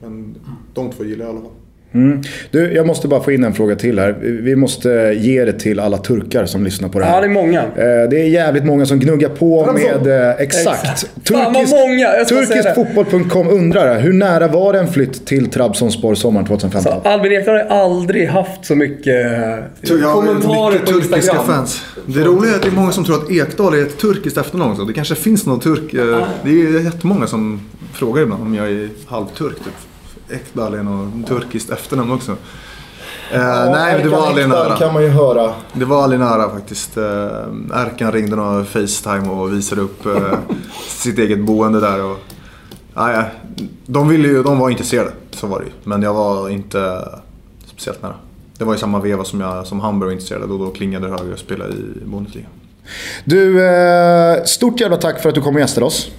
men 0.00 0.34
de 0.74 0.90
två 0.90 1.04
gillar 1.04 1.24
jag 1.24 1.34
i 1.34 1.36
alla 1.36 1.48
fall. 1.48 1.56
Mm. 1.94 2.22
Du, 2.50 2.72
jag 2.72 2.86
måste 2.86 3.08
bara 3.08 3.20
få 3.20 3.32
in 3.32 3.44
en 3.44 3.54
fråga 3.54 3.76
till 3.76 3.98
här. 3.98 4.16
Vi 4.20 4.56
måste 4.56 4.88
ge 5.18 5.44
det 5.44 5.52
till 5.52 5.80
alla 5.80 5.98
turkar 5.98 6.46
som 6.46 6.64
lyssnar 6.64 6.88
på 6.88 6.98
det 6.98 7.04
här. 7.04 7.14
Ja, 7.14 7.20
det 7.20 7.26
är 7.26 7.30
många. 7.30 7.60
Eh, 7.62 8.08
Det 8.10 8.20
är 8.20 8.28
jävligt 8.28 8.64
många 8.64 8.86
som 8.86 8.98
gnuggar 8.98 9.28
på 9.28 9.72
med... 9.72 10.06
eh, 10.30 10.30
Exakt. 10.38 10.84
Exakt. 10.84 11.06
Det. 11.24 12.24
Turkiskfotboll.com 12.28 13.48
undrar 13.48 14.00
hur 14.00 14.12
nära 14.12 14.48
var 14.48 14.72
det 14.72 14.78
en 14.78 14.88
flytt 14.88 15.26
till 15.26 15.50
Trabzonspor 15.50 16.14
sommaren 16.14 16.46
2015? 16.46 16.92
Så 17.02 17.08
Albin 17.08 17.32
Ekdal 17.32 17.54
har 17.54 17.64
aldrig 17.84 18.28
haft 18.28 18.64
så 18.64 18.74
mycket... 18.76 19.26
Kommentarer 19.88 20.78
på 20.78 20.92
Instagram. 21.16 21.46
fans. 21.46 21.82
Det 22.06 22.20
roliga 22.20 22.52
är 22.52 22.56
att 22.56 22.62
det 22.62 22.68
är 22.68 22.72
många 22.72 22.92
som 22.92 23.04
tror 23.04 23.16
att 23.22 23.30
Ekdal 23.30 23.74
är 23.74 23.82
ett 23.82 23.98
turkiskt 23.98 24.38
efternamn 24.38 24.70
också. 24.72 24.84
Det 24.84 24.92
kanske 24.92 25.14
finns 25.14 25.46
någon 25.46 25.60
turk. 25.60 25.94
eh, 25.94 26.26
Det 26.44 26.50
är 26.50 26.84
jättemånga 26.84 27.26
som 27.26 27.60
frågar 27.92 28.22
ibland 28.22 28.42
om 28.42 28.54
jag 28.54 28.66
är 28.70 28.88
halvturk 29.06 29.56
typ. 29.64 29.72
Ekdal 30.30 30.74
är 30.74 30.82
något 30.82 31.26
turkiskt 31.26 31.70
efternamn 31.70 32.12
också. 32.12 32.36
Eh, 33.32 33.70
nej, 33.70 34.02
det 34.02 34.08
var 34.08 34.26
aldrig 34.26 34.48
nära. 34.48 34.76
kan 34.76 34.92
man 34.92 35.02
ju 35.02 35.08
höra. 35.08 35.52
Det 35.72 35.84
var 35.84 36.02
aldrig 36.02 36.20
nära 36.20 36.50
faktiskt. 36.50 36.96
Eh, 36.96 37.04
Erkan 37.72 38.12
ringde 38.12 38.36
någon 38.36 38.66
Facetime 38.66 39.28
och 39.28 39.52
visade 39.52 39.80
upp 39.80 40.06
eh, 40.06 40.38
sitt 40.88 41.18
eget 41.18 41.40
boende 41.40 41.80
där. 41.80 42.04
Och, 42.04 42.18
ja, 42.94 43.12
ja, 43.12 43.24
de, 43.86 44.08
ville 44.08 44.28
ju, 44.28 44.42
de 44.42 44.58
var 44.58 44.70
intresserade, 44.70 45.10
så 45.30 45.46
var 45.46 45.58
det 45.60 45.64
ju. 45.64 45.72
Men 45.84 46.02
jag 46.02 46.14
var 46.14 46.48
inte 46.48 47.08
speciellt 47.66 48.02
nära. 48.02 48.14
Det 48.58 48.64
var 48.64 48.74
i 48.74 48.78
samma 48.78 49.00
veva 49.00 49.24
som, 49.24 49.40
jag, 49.40 49.66
som 49.66 49.80
Hamburg 49.80 50.06
var 50.06 50.12
intresserade 50.12 50.44
och 50.44 50.58
då 50.58 50.70
klingade 50.70 51.06
det 51.06 51.12
högre 51.12 51.34
att 51.34 51.40
spela 51.40 51.68
i 51.68 52.04
Bundesliga. 52.04 52.46
Du, 53.24 53.66
eh, 53.66 54.44
stort 54.44 54.80
jävla 54.80 54.96
tack 54.96 55.22
för 55.22 55.28
att 55.28 55.34
du 55.34 55.40
kom 55.40 55.54
och 55.54 55.60
gästade 55.60 55.86
oss. 55.86 56.10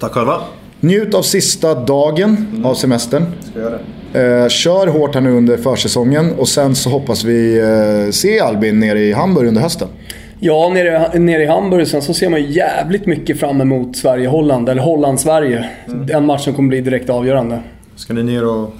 Tack 0.00 0.12
själva. 0.12 0.40
Njut 0.80 1.14
av 1.14 1.22
sista 1.22 1.74
dagen 1.74 2.62
av 2.64 2.74
semestern. 2.74 3.24
Ska 3.50 3.60
göra 3.60 3.78
det? 4.12 4.42
Eh, 4.42 4.48
kör 4.48 4.86
hårt 4.86 5.14
här 5.14 5.20
nu 5.20 5.32
under 5.32 5.56
försäsongen 5.56 6.32
och 6.38 6.48
sen 6.48 6.74
så 6.74 6.90
hoppas 6.90 7.24
vi 7.24 7.58
eh, 7.58 8.10
se 8.10 8.40
Albin 8.40 8.80
nere 8.80 9.00
i 9.00 9.12
Hamburg 9.12 9.48
under 9.48 9.62
hösten. 9.62 9.88
Ja, 10.40 10.70
nere, 10.74 11.18
nere 11.18 11.42
i 11.42 11.46
Hamburg 11.46 11.86
sen 11.88 12.02
så 12.02 12.14
ser 12.14 12.28
man 12.28 12.42
ju 12.42 12.50
jävligt 12.50 13.06
mycket 13.06 13.40
fram 13.40 13.60
emot 13.60 13.96
Sverige-Holland, 13.96 14.68
eller 14.68 14.82
Holland-Sverige. 14.82 15.68
En 16.12 16.26
match 16.26 16.44
som 16.44 16.54
kommer 16.54 16.68
bli 16.68 16.80
direkt 16.80 17.10
avgörande. 17.10 17.60
Ska 17.96 18.12
ni 18.12 18.22
ner 18.22 18.44
och... 18.44 18.70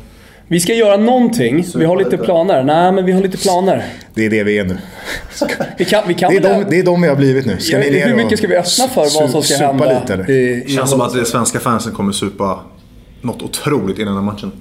Vi 0.50 0.60
ska 0.60 0.74
göra 0.74 0.96
någonting. 0.96 1.64
Vi 1.74 1.84
har 1.84 1.96
lite 1.96 2.16
planer. 2.18 2.62
Nej, 2.62 2.92
men 2.92 3.04
vi 3.04 3.12
har 3.12 3.22
lite 3.22 3.38
planer. 3.38 3.84
Det 4.14 4.26
är 4.26 4.30
det 4.30 4.44
vi 4.44 4.58
är 4.58 4.64
nu. 4.64 4.78
Vi 5.78 5.84
kan, 5.84 6.02
vi 6.08 6.14
kan 6.14 6.30
Det 6.30 6.36
är 6.36 6.40
de, 6.40 6.70
det 6.70 6.78
är 6.78 6.82
de 6.82 7.02
vi 7.02 7.08
har 7.08 7.16
blivit 7.16 7.46
nu. 7.46 7.58
Ska 7.58 7.72
Ja, 7.72 7.90
ni 7.90 8.00
Hur 8.00 8.16
mycket 8.16 8.38
ska 8.38 8.48
vi 8.48 8.56
öppna 8.56 8.88
för 8.88 9.20
vad 9.20 9.30
som 9.30 9.42
ska 9.42 9.66
hända? 9.66 10.00
lite 10.00 10.14
eller? 10.14 10.24
Det 10.24 10.70
känns 10.70 10.90
som 10.90 11.00
att 11.00 11.14
det 11.14 11.24
svenska 11.24 11.60
fansen 11.60 11.92
kommer 11.92 12.12
supa 12.12 12.60
något 13.20 13.42
otroligt 13.42 13.98
innan 13.98 14.14
den 14.14 14.24
här 14.24 14.32
matchen. 14.32 14.52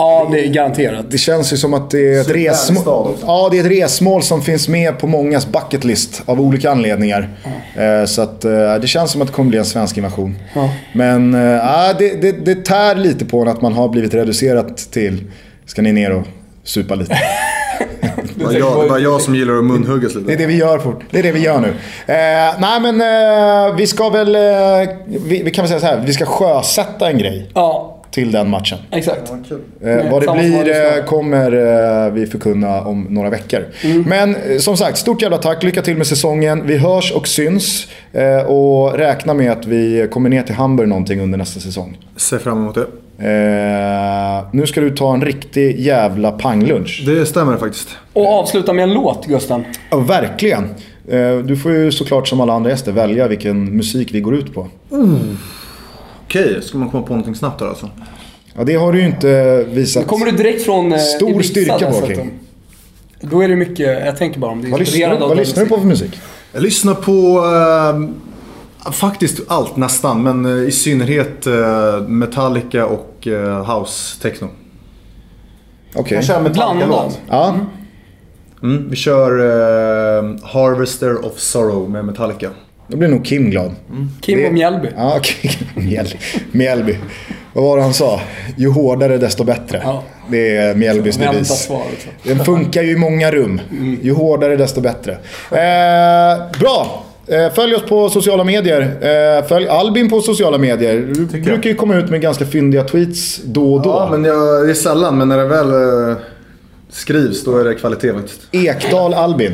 Ja, 0.00 0.28
det 0.32 0.40
är 0.40 0.48
garanterat. 0.48 1.06
Det 1.10 1.18
känns 1.18 1.52
ju 1.52 1.56
som 1.56 1.74
att 1.74 1.90
det 1.90 2.14
är 2.14 2.20
ett 2.20 2.30
resmål. 2.30 3.14
Ja, 3.26 3.48
det 3.50 3.58
är 3.58 3.64
ett 3.64 3.70
resmål 3.70 4.22
som 4.22 4.42
finns 4.42 4.68
med 4.68 4.98
på 4.98 5.06
mångas 5.06 5.46
bucket 5.46 5.84
list 5.84 6.22
av 6.26 6.40
olika 6.40 6.70
anledningar. 6.70 7.28
Eh, 7.76 8.04
Så 8.06 8.22
att 8.22 8.44
eh, 8.44 8.74
det 8.80 8.86
känns 8.86 9.10
som 9.12 9.22
att 9.22 9.28
det 9.28 9.34
kommer 9.34 9.50
bli 9.50 9.58
en 9.58 9.64
svensk 9.64 9.96
invasion. 9.96 10.36
Ja. 10.54 10.70
Men 10.92 11.34
ja, 11.34 11.92
det, 11.98 12.22
det, 12.22 12.32
det 12.44 12.64
tär 12.64 12.94
lite 12.94 13.24
på 13.24 13.40
en 13.42 13.48
att 13.48 13.62
man 13.62 13.72
har 13.72 13.88
blivit 13.88 14.14
reducerat 14.14 14.76
till 14.76 15.24
Ska 15.66 15.82
ni 15.82 15.92
ner 15.92 16.12
och 16.12 16.22
supa 16.64 16.94
lite? 16.94 17.14
Det 18.34 18.44
var 18.44 18.52
jag, 18.52 18.82
det 18.84 18.88
var 18.88 18.98
jag 18.98 19.20
som 19.20 19.34
gillar 19.34 19.54
att 19.58 19.64
munhuggas 19.64 20.12
Det 20.12 20.18
är 20.18 20.20
lite. 20.20 20.36
det 20.36 20.46
vi 20.46 20.56
gör 20.56 20.78
fort. 20.78 21.00
Det 21.10 21.18
är 21.18 21.22
det 21.22 21.32
vi 21.32 21.40
gör 21.40 21.60
nu. 21.60 21.68
Eh, 22.06 22.54
nej 22.58 22.80
men 22.82 23.00
eh, 23.00 23.74
vi 23.76 23.86
ska 23.86 24.08
väl... 24.08 24.34
Eh, 24.34 24.42
vi, 25.06 25.42
vi 25.42 25.50
kan 25.50 25.62
väl 25.62 25.68
säga 25.68 25.80
så 25.80 25.86
här. 25.86 26.02
Vi 26.06 26.12
ska 26.12 26.24
sjösätta 26.26 27.10
en 27.10 27.18
grej 27.18 27.50
Ja, 27.54 27.97
till 28.10 28.32
den 28.32 28.50
matchen. 28.50 28.78
exakt. 28.90 29.32
Eh, 29.82 30.10
vad 30.10 30.22
det 30.26 30.32
blir 30.32 30.68
eh, 30.98 31.04
kommer 31.04 31.52
eh, 32.06 32.12
vi 32.12 32.26
förkunna 32.26 32.80
om 32.80 33.06
några 33.10 33.30
veckor. 33.30 33.64
Men 34.06 34.36
eh, 34.36 34.58
som 34.58 34.76
sagt, 34.76 34.98
stort 34.98 35.22
jävla 35.22 35.38
tack. 35.38 35.62
Lycka 35.62 35.82
till 35.82 35.96
med 35.96 36.06
säsongen. 36.06 36.66
Vi 36.66 36.76
hörs 36.76 37.12
och 37.12 37.28
syns. 37.28 37.86
Eh, 38.12 38.42
och 38.46 38.98
räkna 38.98 39.34
med 39.34 39.52
att 39.52 39.66
vi 39.66 40.08
kommer 40.12 40.30
ner 40.30 40.42
till 40.42 40.54
Hamburg 40.54 40.88
någonting 40.88 41.20
under 41.20 41.38
nästa 41.38 41.60
säsong. 41.60 41.98
Ser 42.16 42.38
fram 42.38 42.58
emot 42.58 42.74
det. 42.74 42.86
Eh, 43.20 44.44
nu 44.52 44.66
ska 44.66 44.80
du 44.80 44.90
ta 44.90 45.14
en 45.14 45.22
riktig 45.24 45.80
jävla 45.80 46.30
panglunch. 46.32 47.02
Det 47.06 47.26
stämmer 47.26 47.56
faktiskt. 47.56 47.88
Och 48.12 48.26
avsluta 48.26 48.72
med 48.72 48.82
en 48.82 48.92
låt, 48.92 49.26
Gusten. 49.26 49.64
Ja, 49.90 49.98
verkligen. 49.98 50.64
Eh, 51.08 51.38
du 51.38 51.56
får 51.56 51.72
ju 51.72 51.92
såklart 51.92 52.28
som 52.28 52.40
alla 52.40 52.52
andra 52.52 52.70
gäster 52.70 52.92
välja 52.92 53.28
vilken 53.28 53.76
musik 53.76 54.08
vi 54.14 54.20
går 54.20 54.34
ut 54.34 54.54
på. 54.54 54.66
Okej, 56.28 56.62
ska 56.62 56.78
man 56.78 56.90
komma 56.90 57.02
på 57.02 57.12
någonting 57.12 57.34
snabbt 57.34 57.58
där 57.58 57.66
alltså? 57.66 57.90
Ja, 58.54 58.64
det 58.64 58.74
har 58.74 58.92
du 58.92 59.00
ju 59.00 59.06
inte 59.06 59.64
visat. 59.68 60.06
Kommer 60.06 60.26
du 60.26 60.32
direkt 60.32 60.64
från 60.64 60.92
eh, 60.92 60.98
Stor 60.98 61.30
Ibiza 61.30 61.50
styrka 61.50 61.78
på, 61.78 62.00
dessutom? 62.00 62.14
Kim. 62.14 62.30
Då 63.20 63.40
är 63.42 63.48
det 63.48 63.56
mycket, 63.56 64.04
jag 64.06 64.16
tänker 64.16 64.40
bara 64.40 64.50
om 64.50 64.62
det 64.62 64.68
är 64.68 64.70
Vad 64.70 64.80
lyssnar, 64.80 65.18
vad 65.18 65.36
lyssnar 65.36 65.62
du 65.62 65.68
på 65.68 65.78
för 65.78 65.86
musik? 65.86 66.20
Jag 66.52 66.62
lyssnar 66.62 66.94
på 66.94 67.44
eh, 68.86 68.92
faktiskt 68.92 69.40
allt 69.48 69.76
nästan, 69.76 70.22
men 70.22 70.46
eh, 70.46 70.68
i 70.68 70.70
synnerhet 70.70 71.46
eh, 71.46 72.00
Metallica 72.08 72.86
och 72.86 73.26
eh, 73.26 73.78
house 73.78 74.22
techno. 74.22 74.48
Okej. 75.94 76.14
Jag 76.14 76.24
kör 76.24 76.40
Metallica-låt. 76.40 76.88
Blandat. 76.88 77.20
Ja. 77.28 77.56
Mm, 78.62 78.88
vi 78.90 78.96
kör 78.96 79.38
eh, 79.38 80.36
Harvester 80.42 81.26
of 81.26 81.38
Sorrow 81.38 81.90
med 81.90 82.04
Metallica. 82.04 82.50
Då 82.88 82.96
blir 82.96 83.08
nog 83.08 83.24
Kim 83.24 83.50
glad. 83.50 83.74
Kim 84.20 84.38
Det- 84.38 84.46
och 84.46 84.52
Mjällby. 84.52 84.88
Ja. 84.96 85.20
Mjäll- 85.74 86.16
Mjällby. 86.52 86.96
Vad 87.52 87.64
var 87.64 87.76
det 87.76 87.82
han 87.82 87.94
sa? 87.94 88.20
Ju 88.56 88.68
hårdare 88.70 89.18
desto 89.18 89.44
bättre. 89.44 89.80
Ja. 89.84 90.02
Det 90.30 90.56
är 90.56 90.74
Mjällbys 90.74 91.16
devis. 91.16 91.68
Den 92.22 92.44
funkar 92.44 92.82
ju 92.82 92.92
i 92.92 92.96
många 92.96 93.30
rum. 93.30 93.60
Ju 94.02 94.12
hårdare 94.12 94.56
desto 94.56 94.80
bättre. 94.80 95.12
Eh, 95.50 96.58
bra! 96.60 97.04
Eh, 97.26 97.52
följ 97.52 97.74
oss 97.74 97.82
på 97.88 98.08
sociala 98.10 98.44
medier. 98.44 98.80
Eh, 99.40 99.46
följ 99.46 99.68
Albin 99.68 100.10
på 100.10 100.20
sociala 100.20 100.58
medier. 100.58 100.94
Du 101.14 101.26
brukar 101.40 101.70
ju 101.70 101.76
komma 101.76 101.96
ut 101.96 102.10
med 102.10 102.20
ganska 102.20 102.46
fyndiga 102.46 102.84
tweets 102.84 103.40
då 103.44 103.74
och 103.74 103.82
då. 103.82 103.90
Ja, 103.90 104.08
men 104.10 104.24
jag, 104.24 104.64
det 104.66 104.70
är 104.70 104.74
sällan, 104.74 105.18
men 105.18 105.28
när 105.28 105.38
det 105.38 105.44
väl, 105.46 105.70
eh, 106.10 106.16
skrivs, 106.90 107.44
då 107.44 107.58
är 107.58 107.64
det 107.64 107.74
kvalitet 107.74 108.12
faktiskt. 108.12 108.40
Ekdal 108.52 109.14
Albin. 109.14 109.52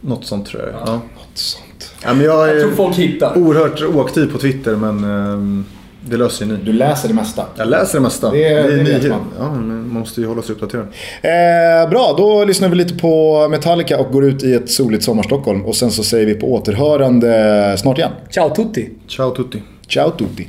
Något 0.00 0.24
sånt 0.26 0.46
tror 0.46 0.62
jag. 0.62 0.70
Ja. 0.86 0.92
Något 0.92 1.02
sånt. 1.34 1.64
Ja, 2.04 2.14
men 2.14 2.24
jag 2.24 2.48
är 2.48 2.52
Jag 2.54 2.60
tror 2.62 2.72
folk 2.72 2.96
hittar. 2.96 3.38
oerhört 3.38 3.82
oaktiv 3.82 4.32
på 4.32 4.38
Twitter, 4.38 4.76
men 4.76 5.04
ehm, 5.04 5.64
det 6.08 6.16
löser 6.16 6.46
ni. 6.46 6.56
Du 6.64 6.72
läser 6.72 7.08
det 7.08 7.14
mesta. 7.14 7.44
Jag 7.56 7.68
läser 7.68 7.98
det 7.98 8.02
mesta. 8.02 8.30
Det- 8.30 8.38
det 8.38 8.92
är 8.92 9.00
vet 9.00 9.08
man. 9.10 9.20
Ja, 9.38 9.52
men 9.54 9.66
man 9.68 9.88
måste 10.00 10.20
ju 10.20 10.26
hålla 10.26 10.42
sig 10.42 10.54
uppdaterad. 10.54 10.86
Eh, 11.22 11.90
bra, 11.90 12.14
då 12.18 12.44
lyssnar 12.44 12.68
vi 12.68 12.76
lite 12.76 12.94
på 12.94 13.48
Metallica 13.48 13.98
och 13.98 14.12
går 14.12 14.24
ut 14.24 14.42
i 14.44 14.54
ett 14.54 14.70
soligt 14.70 15.04
sommarstockholm. 15.04 15.64
Och 15.64 15.76
sen 15.76 15.90
så 15.90 16.02
säger 16.02 16.26
vi 16.26 16.34
på 16.34 16.52
återhörande 16.54 17.76
snart 17.78 17.98
igen. 17.98 18.12
Ciao 18.30 18.54
tutti! 18.54 18.90
Ciao 19.08 19.30
tutti. 19.30 19.62
Ciao 19.88 20.10
tutti. 20.10 20.48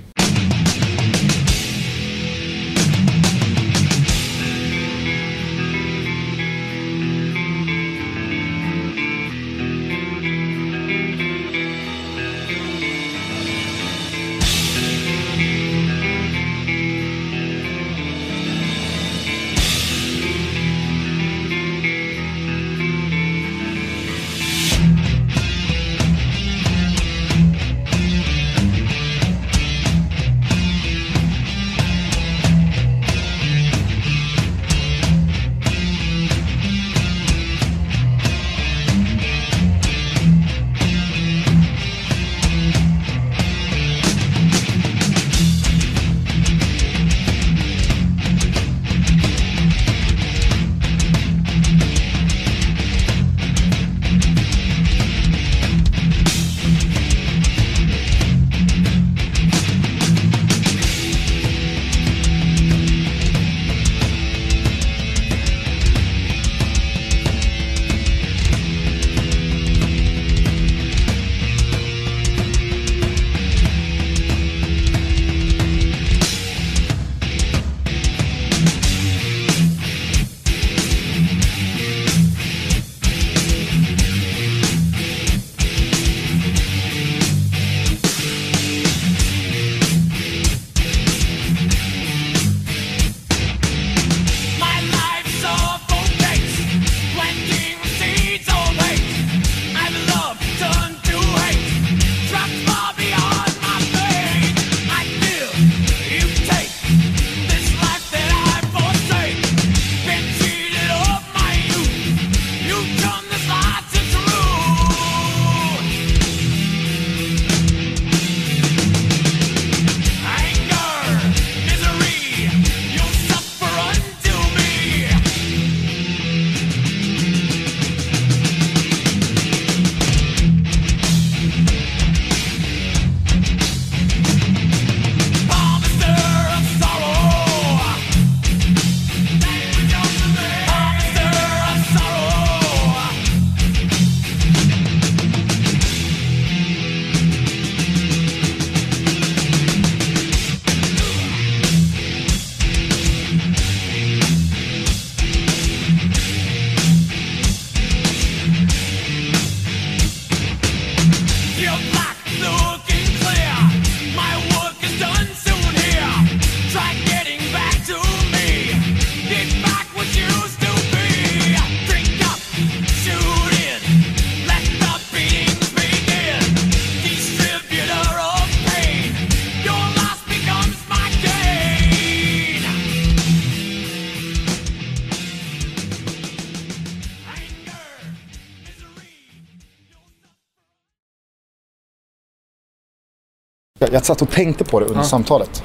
Jag, 193.92 194.06
satt 194.06 194.22
och 194.22 194.30
tänkte 194.30 194.64
på 194.64 194.80
det 194.80 194.86
under 194.86 195.04
samtalet. 195.04 195.64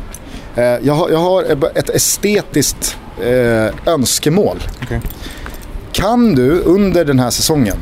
Eh, 0.56 0.64
jag, 0.64 0.94
har, 0.94 1.10
jag 1.10 1.18
har 1.18 1.42
ett 1.74 1.90
estetiskt 1.90 2.96
eh, 3.22 3.92
önskemål. 3.92 4.58
Kan 5.92 6.34
du 6.34 6.60
under 6.60 7.04
den 7.04 7.18
här 7.18 7.30
säsongen 7.30 7.76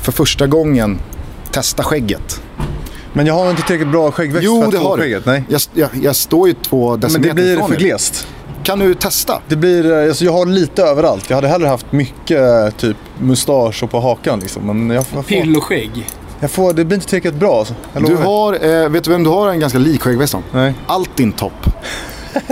för 0.00 0.12
första 0.12 0.46
gången 0.46 0.98
testa 1.50 1.82
skägget? 1.82 2.42
Men 3.12 3.26
jag 3.26 3.34
har 3.34 3.50
inte 3.50 3.62
tillräckligt 3.62 3.92
bra 3.92 4.10
skäggväxt 4.10 4.44
Jo, 4.46 4.60
för 4.60 4.66
att 4.66 4.72
det 4.72 4.78
få 4.78 4.88
har 4.88 4.96
du. 4.96 5.02
skägget. 5.02 5.26
Nej. 5.26 5.44
Jag, 5.48 5.60
jag, 5.74 5.88
jag 6.02 6.16
står 6.16 6.48
ju 6.48 6.54
två 6.54 6.90
Men 6.90 7.00
decimeter 7.00 7.28
det 7.28 7.34
blir 7.34 7.56
för 7.68 7.76
glest. 7.76 8.26
Kan 8.62 8.78
du 8.78 8.94
testa? 8.94 9.40
Det 9.48 9.56
blir, 9.56 9.92
eh, 9.92 10.08
alltså 10.08 10.24
jag 10.24 10.32
har 10.32 10.46
lite 10.46 10.82
överallt. 10.82 11.30
Jag 11.30 11.36
hade 11.36 11.48
hellre 11.48 11.68
haft 11.68 11.92
mycket 11.92 12.40
eh, 12.40 12.68
typ 12.78 12.96
mustasch 13.18 13.82
och 13.82 13.90
på 13.90 14.00
hakan 14.00 14.40
liksom. 14.40 14.62
Men 14.66 14.90
jag, 14.96 15.06
får- 15.06 15.18
jag, 15.18 15.24
får, 15.24 15.28
Pilloskägg. 15.34 16.06
Jag 16.40 16.50
får, 16.50 16.72
det 16.72 16.84
blir 16.84 16.94
inte 16.94 17.08
tillräckligt 17.08 17.34
bra 17.34 17.58
alltså. 17.58 17.74
Jag 17.92 18.04
Du 18.04 18.16
har, 18.16 18.82
eh, 18.82 18.88
vet 18.88 19.04
du 19.04 19.10
vem 19.10 19.22
du 19.24 19.30
har 19.30 19.48
en 19.48 19.60
ganska 19.60 19.78
lik 19.78 20.02
skäggväst 20.02 20.34
om? 20.34 20.42
Nej. 20.52 20.74
Altin 20.86 21.32
Topp. 21.32 21.52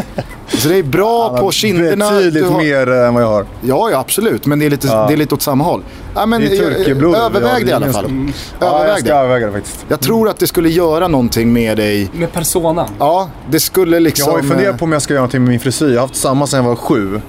Så 0.49 0.69
det 0.69 0.79
är 0.79 0.83
bra 0.83 1.39
på 1.39 1.51
kinderna. 1.53 2.11
Betydligt 2.11 2.47
har- 2.47 2.59
mer 2.59 2.93
eh, 2.93 3.07
än 3.09 3.15
vad 3.15 3.23
jag 3.23 3.29
har. 3.29 3.47
Ja, 3.61 3.91
ja, 3.91 3.99
absolut. 3.99 4.47
Men 4.47 4.59
det 4.59 4.67
är 4.67 4.71
lite, 4.71 4.87
Ja. 4.87 5.07
det 5.07 5.13
är 5.13 5.17
lite 5.17 5.35
åt 5.35 5.43
samma 5.43 5.65
håll. 5.65 5.83
Ja, 6.15 6.27
men, 6.27 6.41
Det 6.41 6.47
är 6.59 6.91
eh, 6.91 7.11
har 7.13 7.27
överväg 7.27 7.65
det 7.67 7.71
i 7.71 7.73
alla 7.75 7.93
fall. 7.93 8.05
gemensamt. 8.05 8.37
Ja, 8.61 8.67
jag 8.67 8.75
Överväg 8.81 8.99
ska 9.05 9.15
det. 9.15 9.21
överväga 9.21 9.47
det 9.47 9.53
faktiskt. 9.53 9.85
Jag 9.89 10.01
tror 10.01 10.29
att 10.29 10.39
det 10.39 10.47
skulle 10.47 10.69
göra 10.69 11.09
någonting 11.09 11.53
med 11.53 11.77
dig. 11.77 12.11
Med 12.13 12.33
personan. 12.33 12.89
Ja, 12.99 13.29
det 13.51 13.61
skulle 13.61 14.01
liksom... 14.01 14.27
Jag 14.27 14.37
har 14.39 14.43
ju 14.43 14.49
funderat 14.49 14.79
på 14.79 14.85
om 14.85 14.93
jag 14.93 15.03
ska 15.03 15.15
göra 15.15 15.21
någonting 15.21 15.41
med 15.43 15.51
min 15.51 15.61
frisyr. 15.61 15.87
Jag 15.89 15.95
har 15.95 16.01
haft 16.01 16.17
samma 16.17 16.47
sedan 16.47 16.57
jag 16.65 16.69
var 16.69 16.77
sju. 16.77 17.21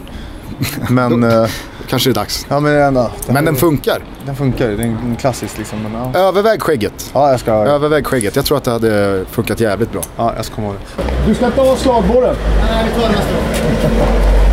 Men, 0.89 1.23
eh, 1.31 1.45
Kanske 1.87 2.09
det 2.09 2.11
är 2.11 2.15
dags. 2.15 2.45
ja 2.49 2.59
men 2.59 2.81
ändå. 2.81 3.11
Men 3.27 3.45
den 3.45 3.55
funkar. 3.55 4.03
den 4.25 4.35
funkar 4.35 4.69
ju. 4.69 4.77
Det 4.77 4.83
är 4.83 4.87
en 4.87 5.15
klassisk 5.19 5.57
liksom. 5.57 5.79
Men, 5.83 5.93
ja. 6.13 6.19
Överväg 6.19 6.61
skägget. 6.61 7.11
ja, 7.13 7.31
jag 7.31 7.39
ska, 7.39 7.51
Överväg 7.51 8.07
skägget. 8.07 8.35
Jag 8.35 8.45
tror 8.45 8.57
att 8.57 8.63
det 8.63 8.71
hade 8.71 9.25
funkat 9.31 9.59
jävligt 9.59 9.91
bra. 9.91 10.01
ja, 10.17 10.33
jag 10.35 10.45
ska 10.45 10.55
komma 10.55 10.67
ihåg 10.67 10.75
det. 10.97 11.03
Du 11.27 11.35
ska 11.35 11.45
inte 11.45 11.61
ha 11.61 11.75
slagborren. 11.75 12.35
Nej, 12.71 12.85
vi 12.85 13.01
tar 13.01 13.09
det 13.09 13.15
nästa 13.15 13.31
gång. 13.31 14.44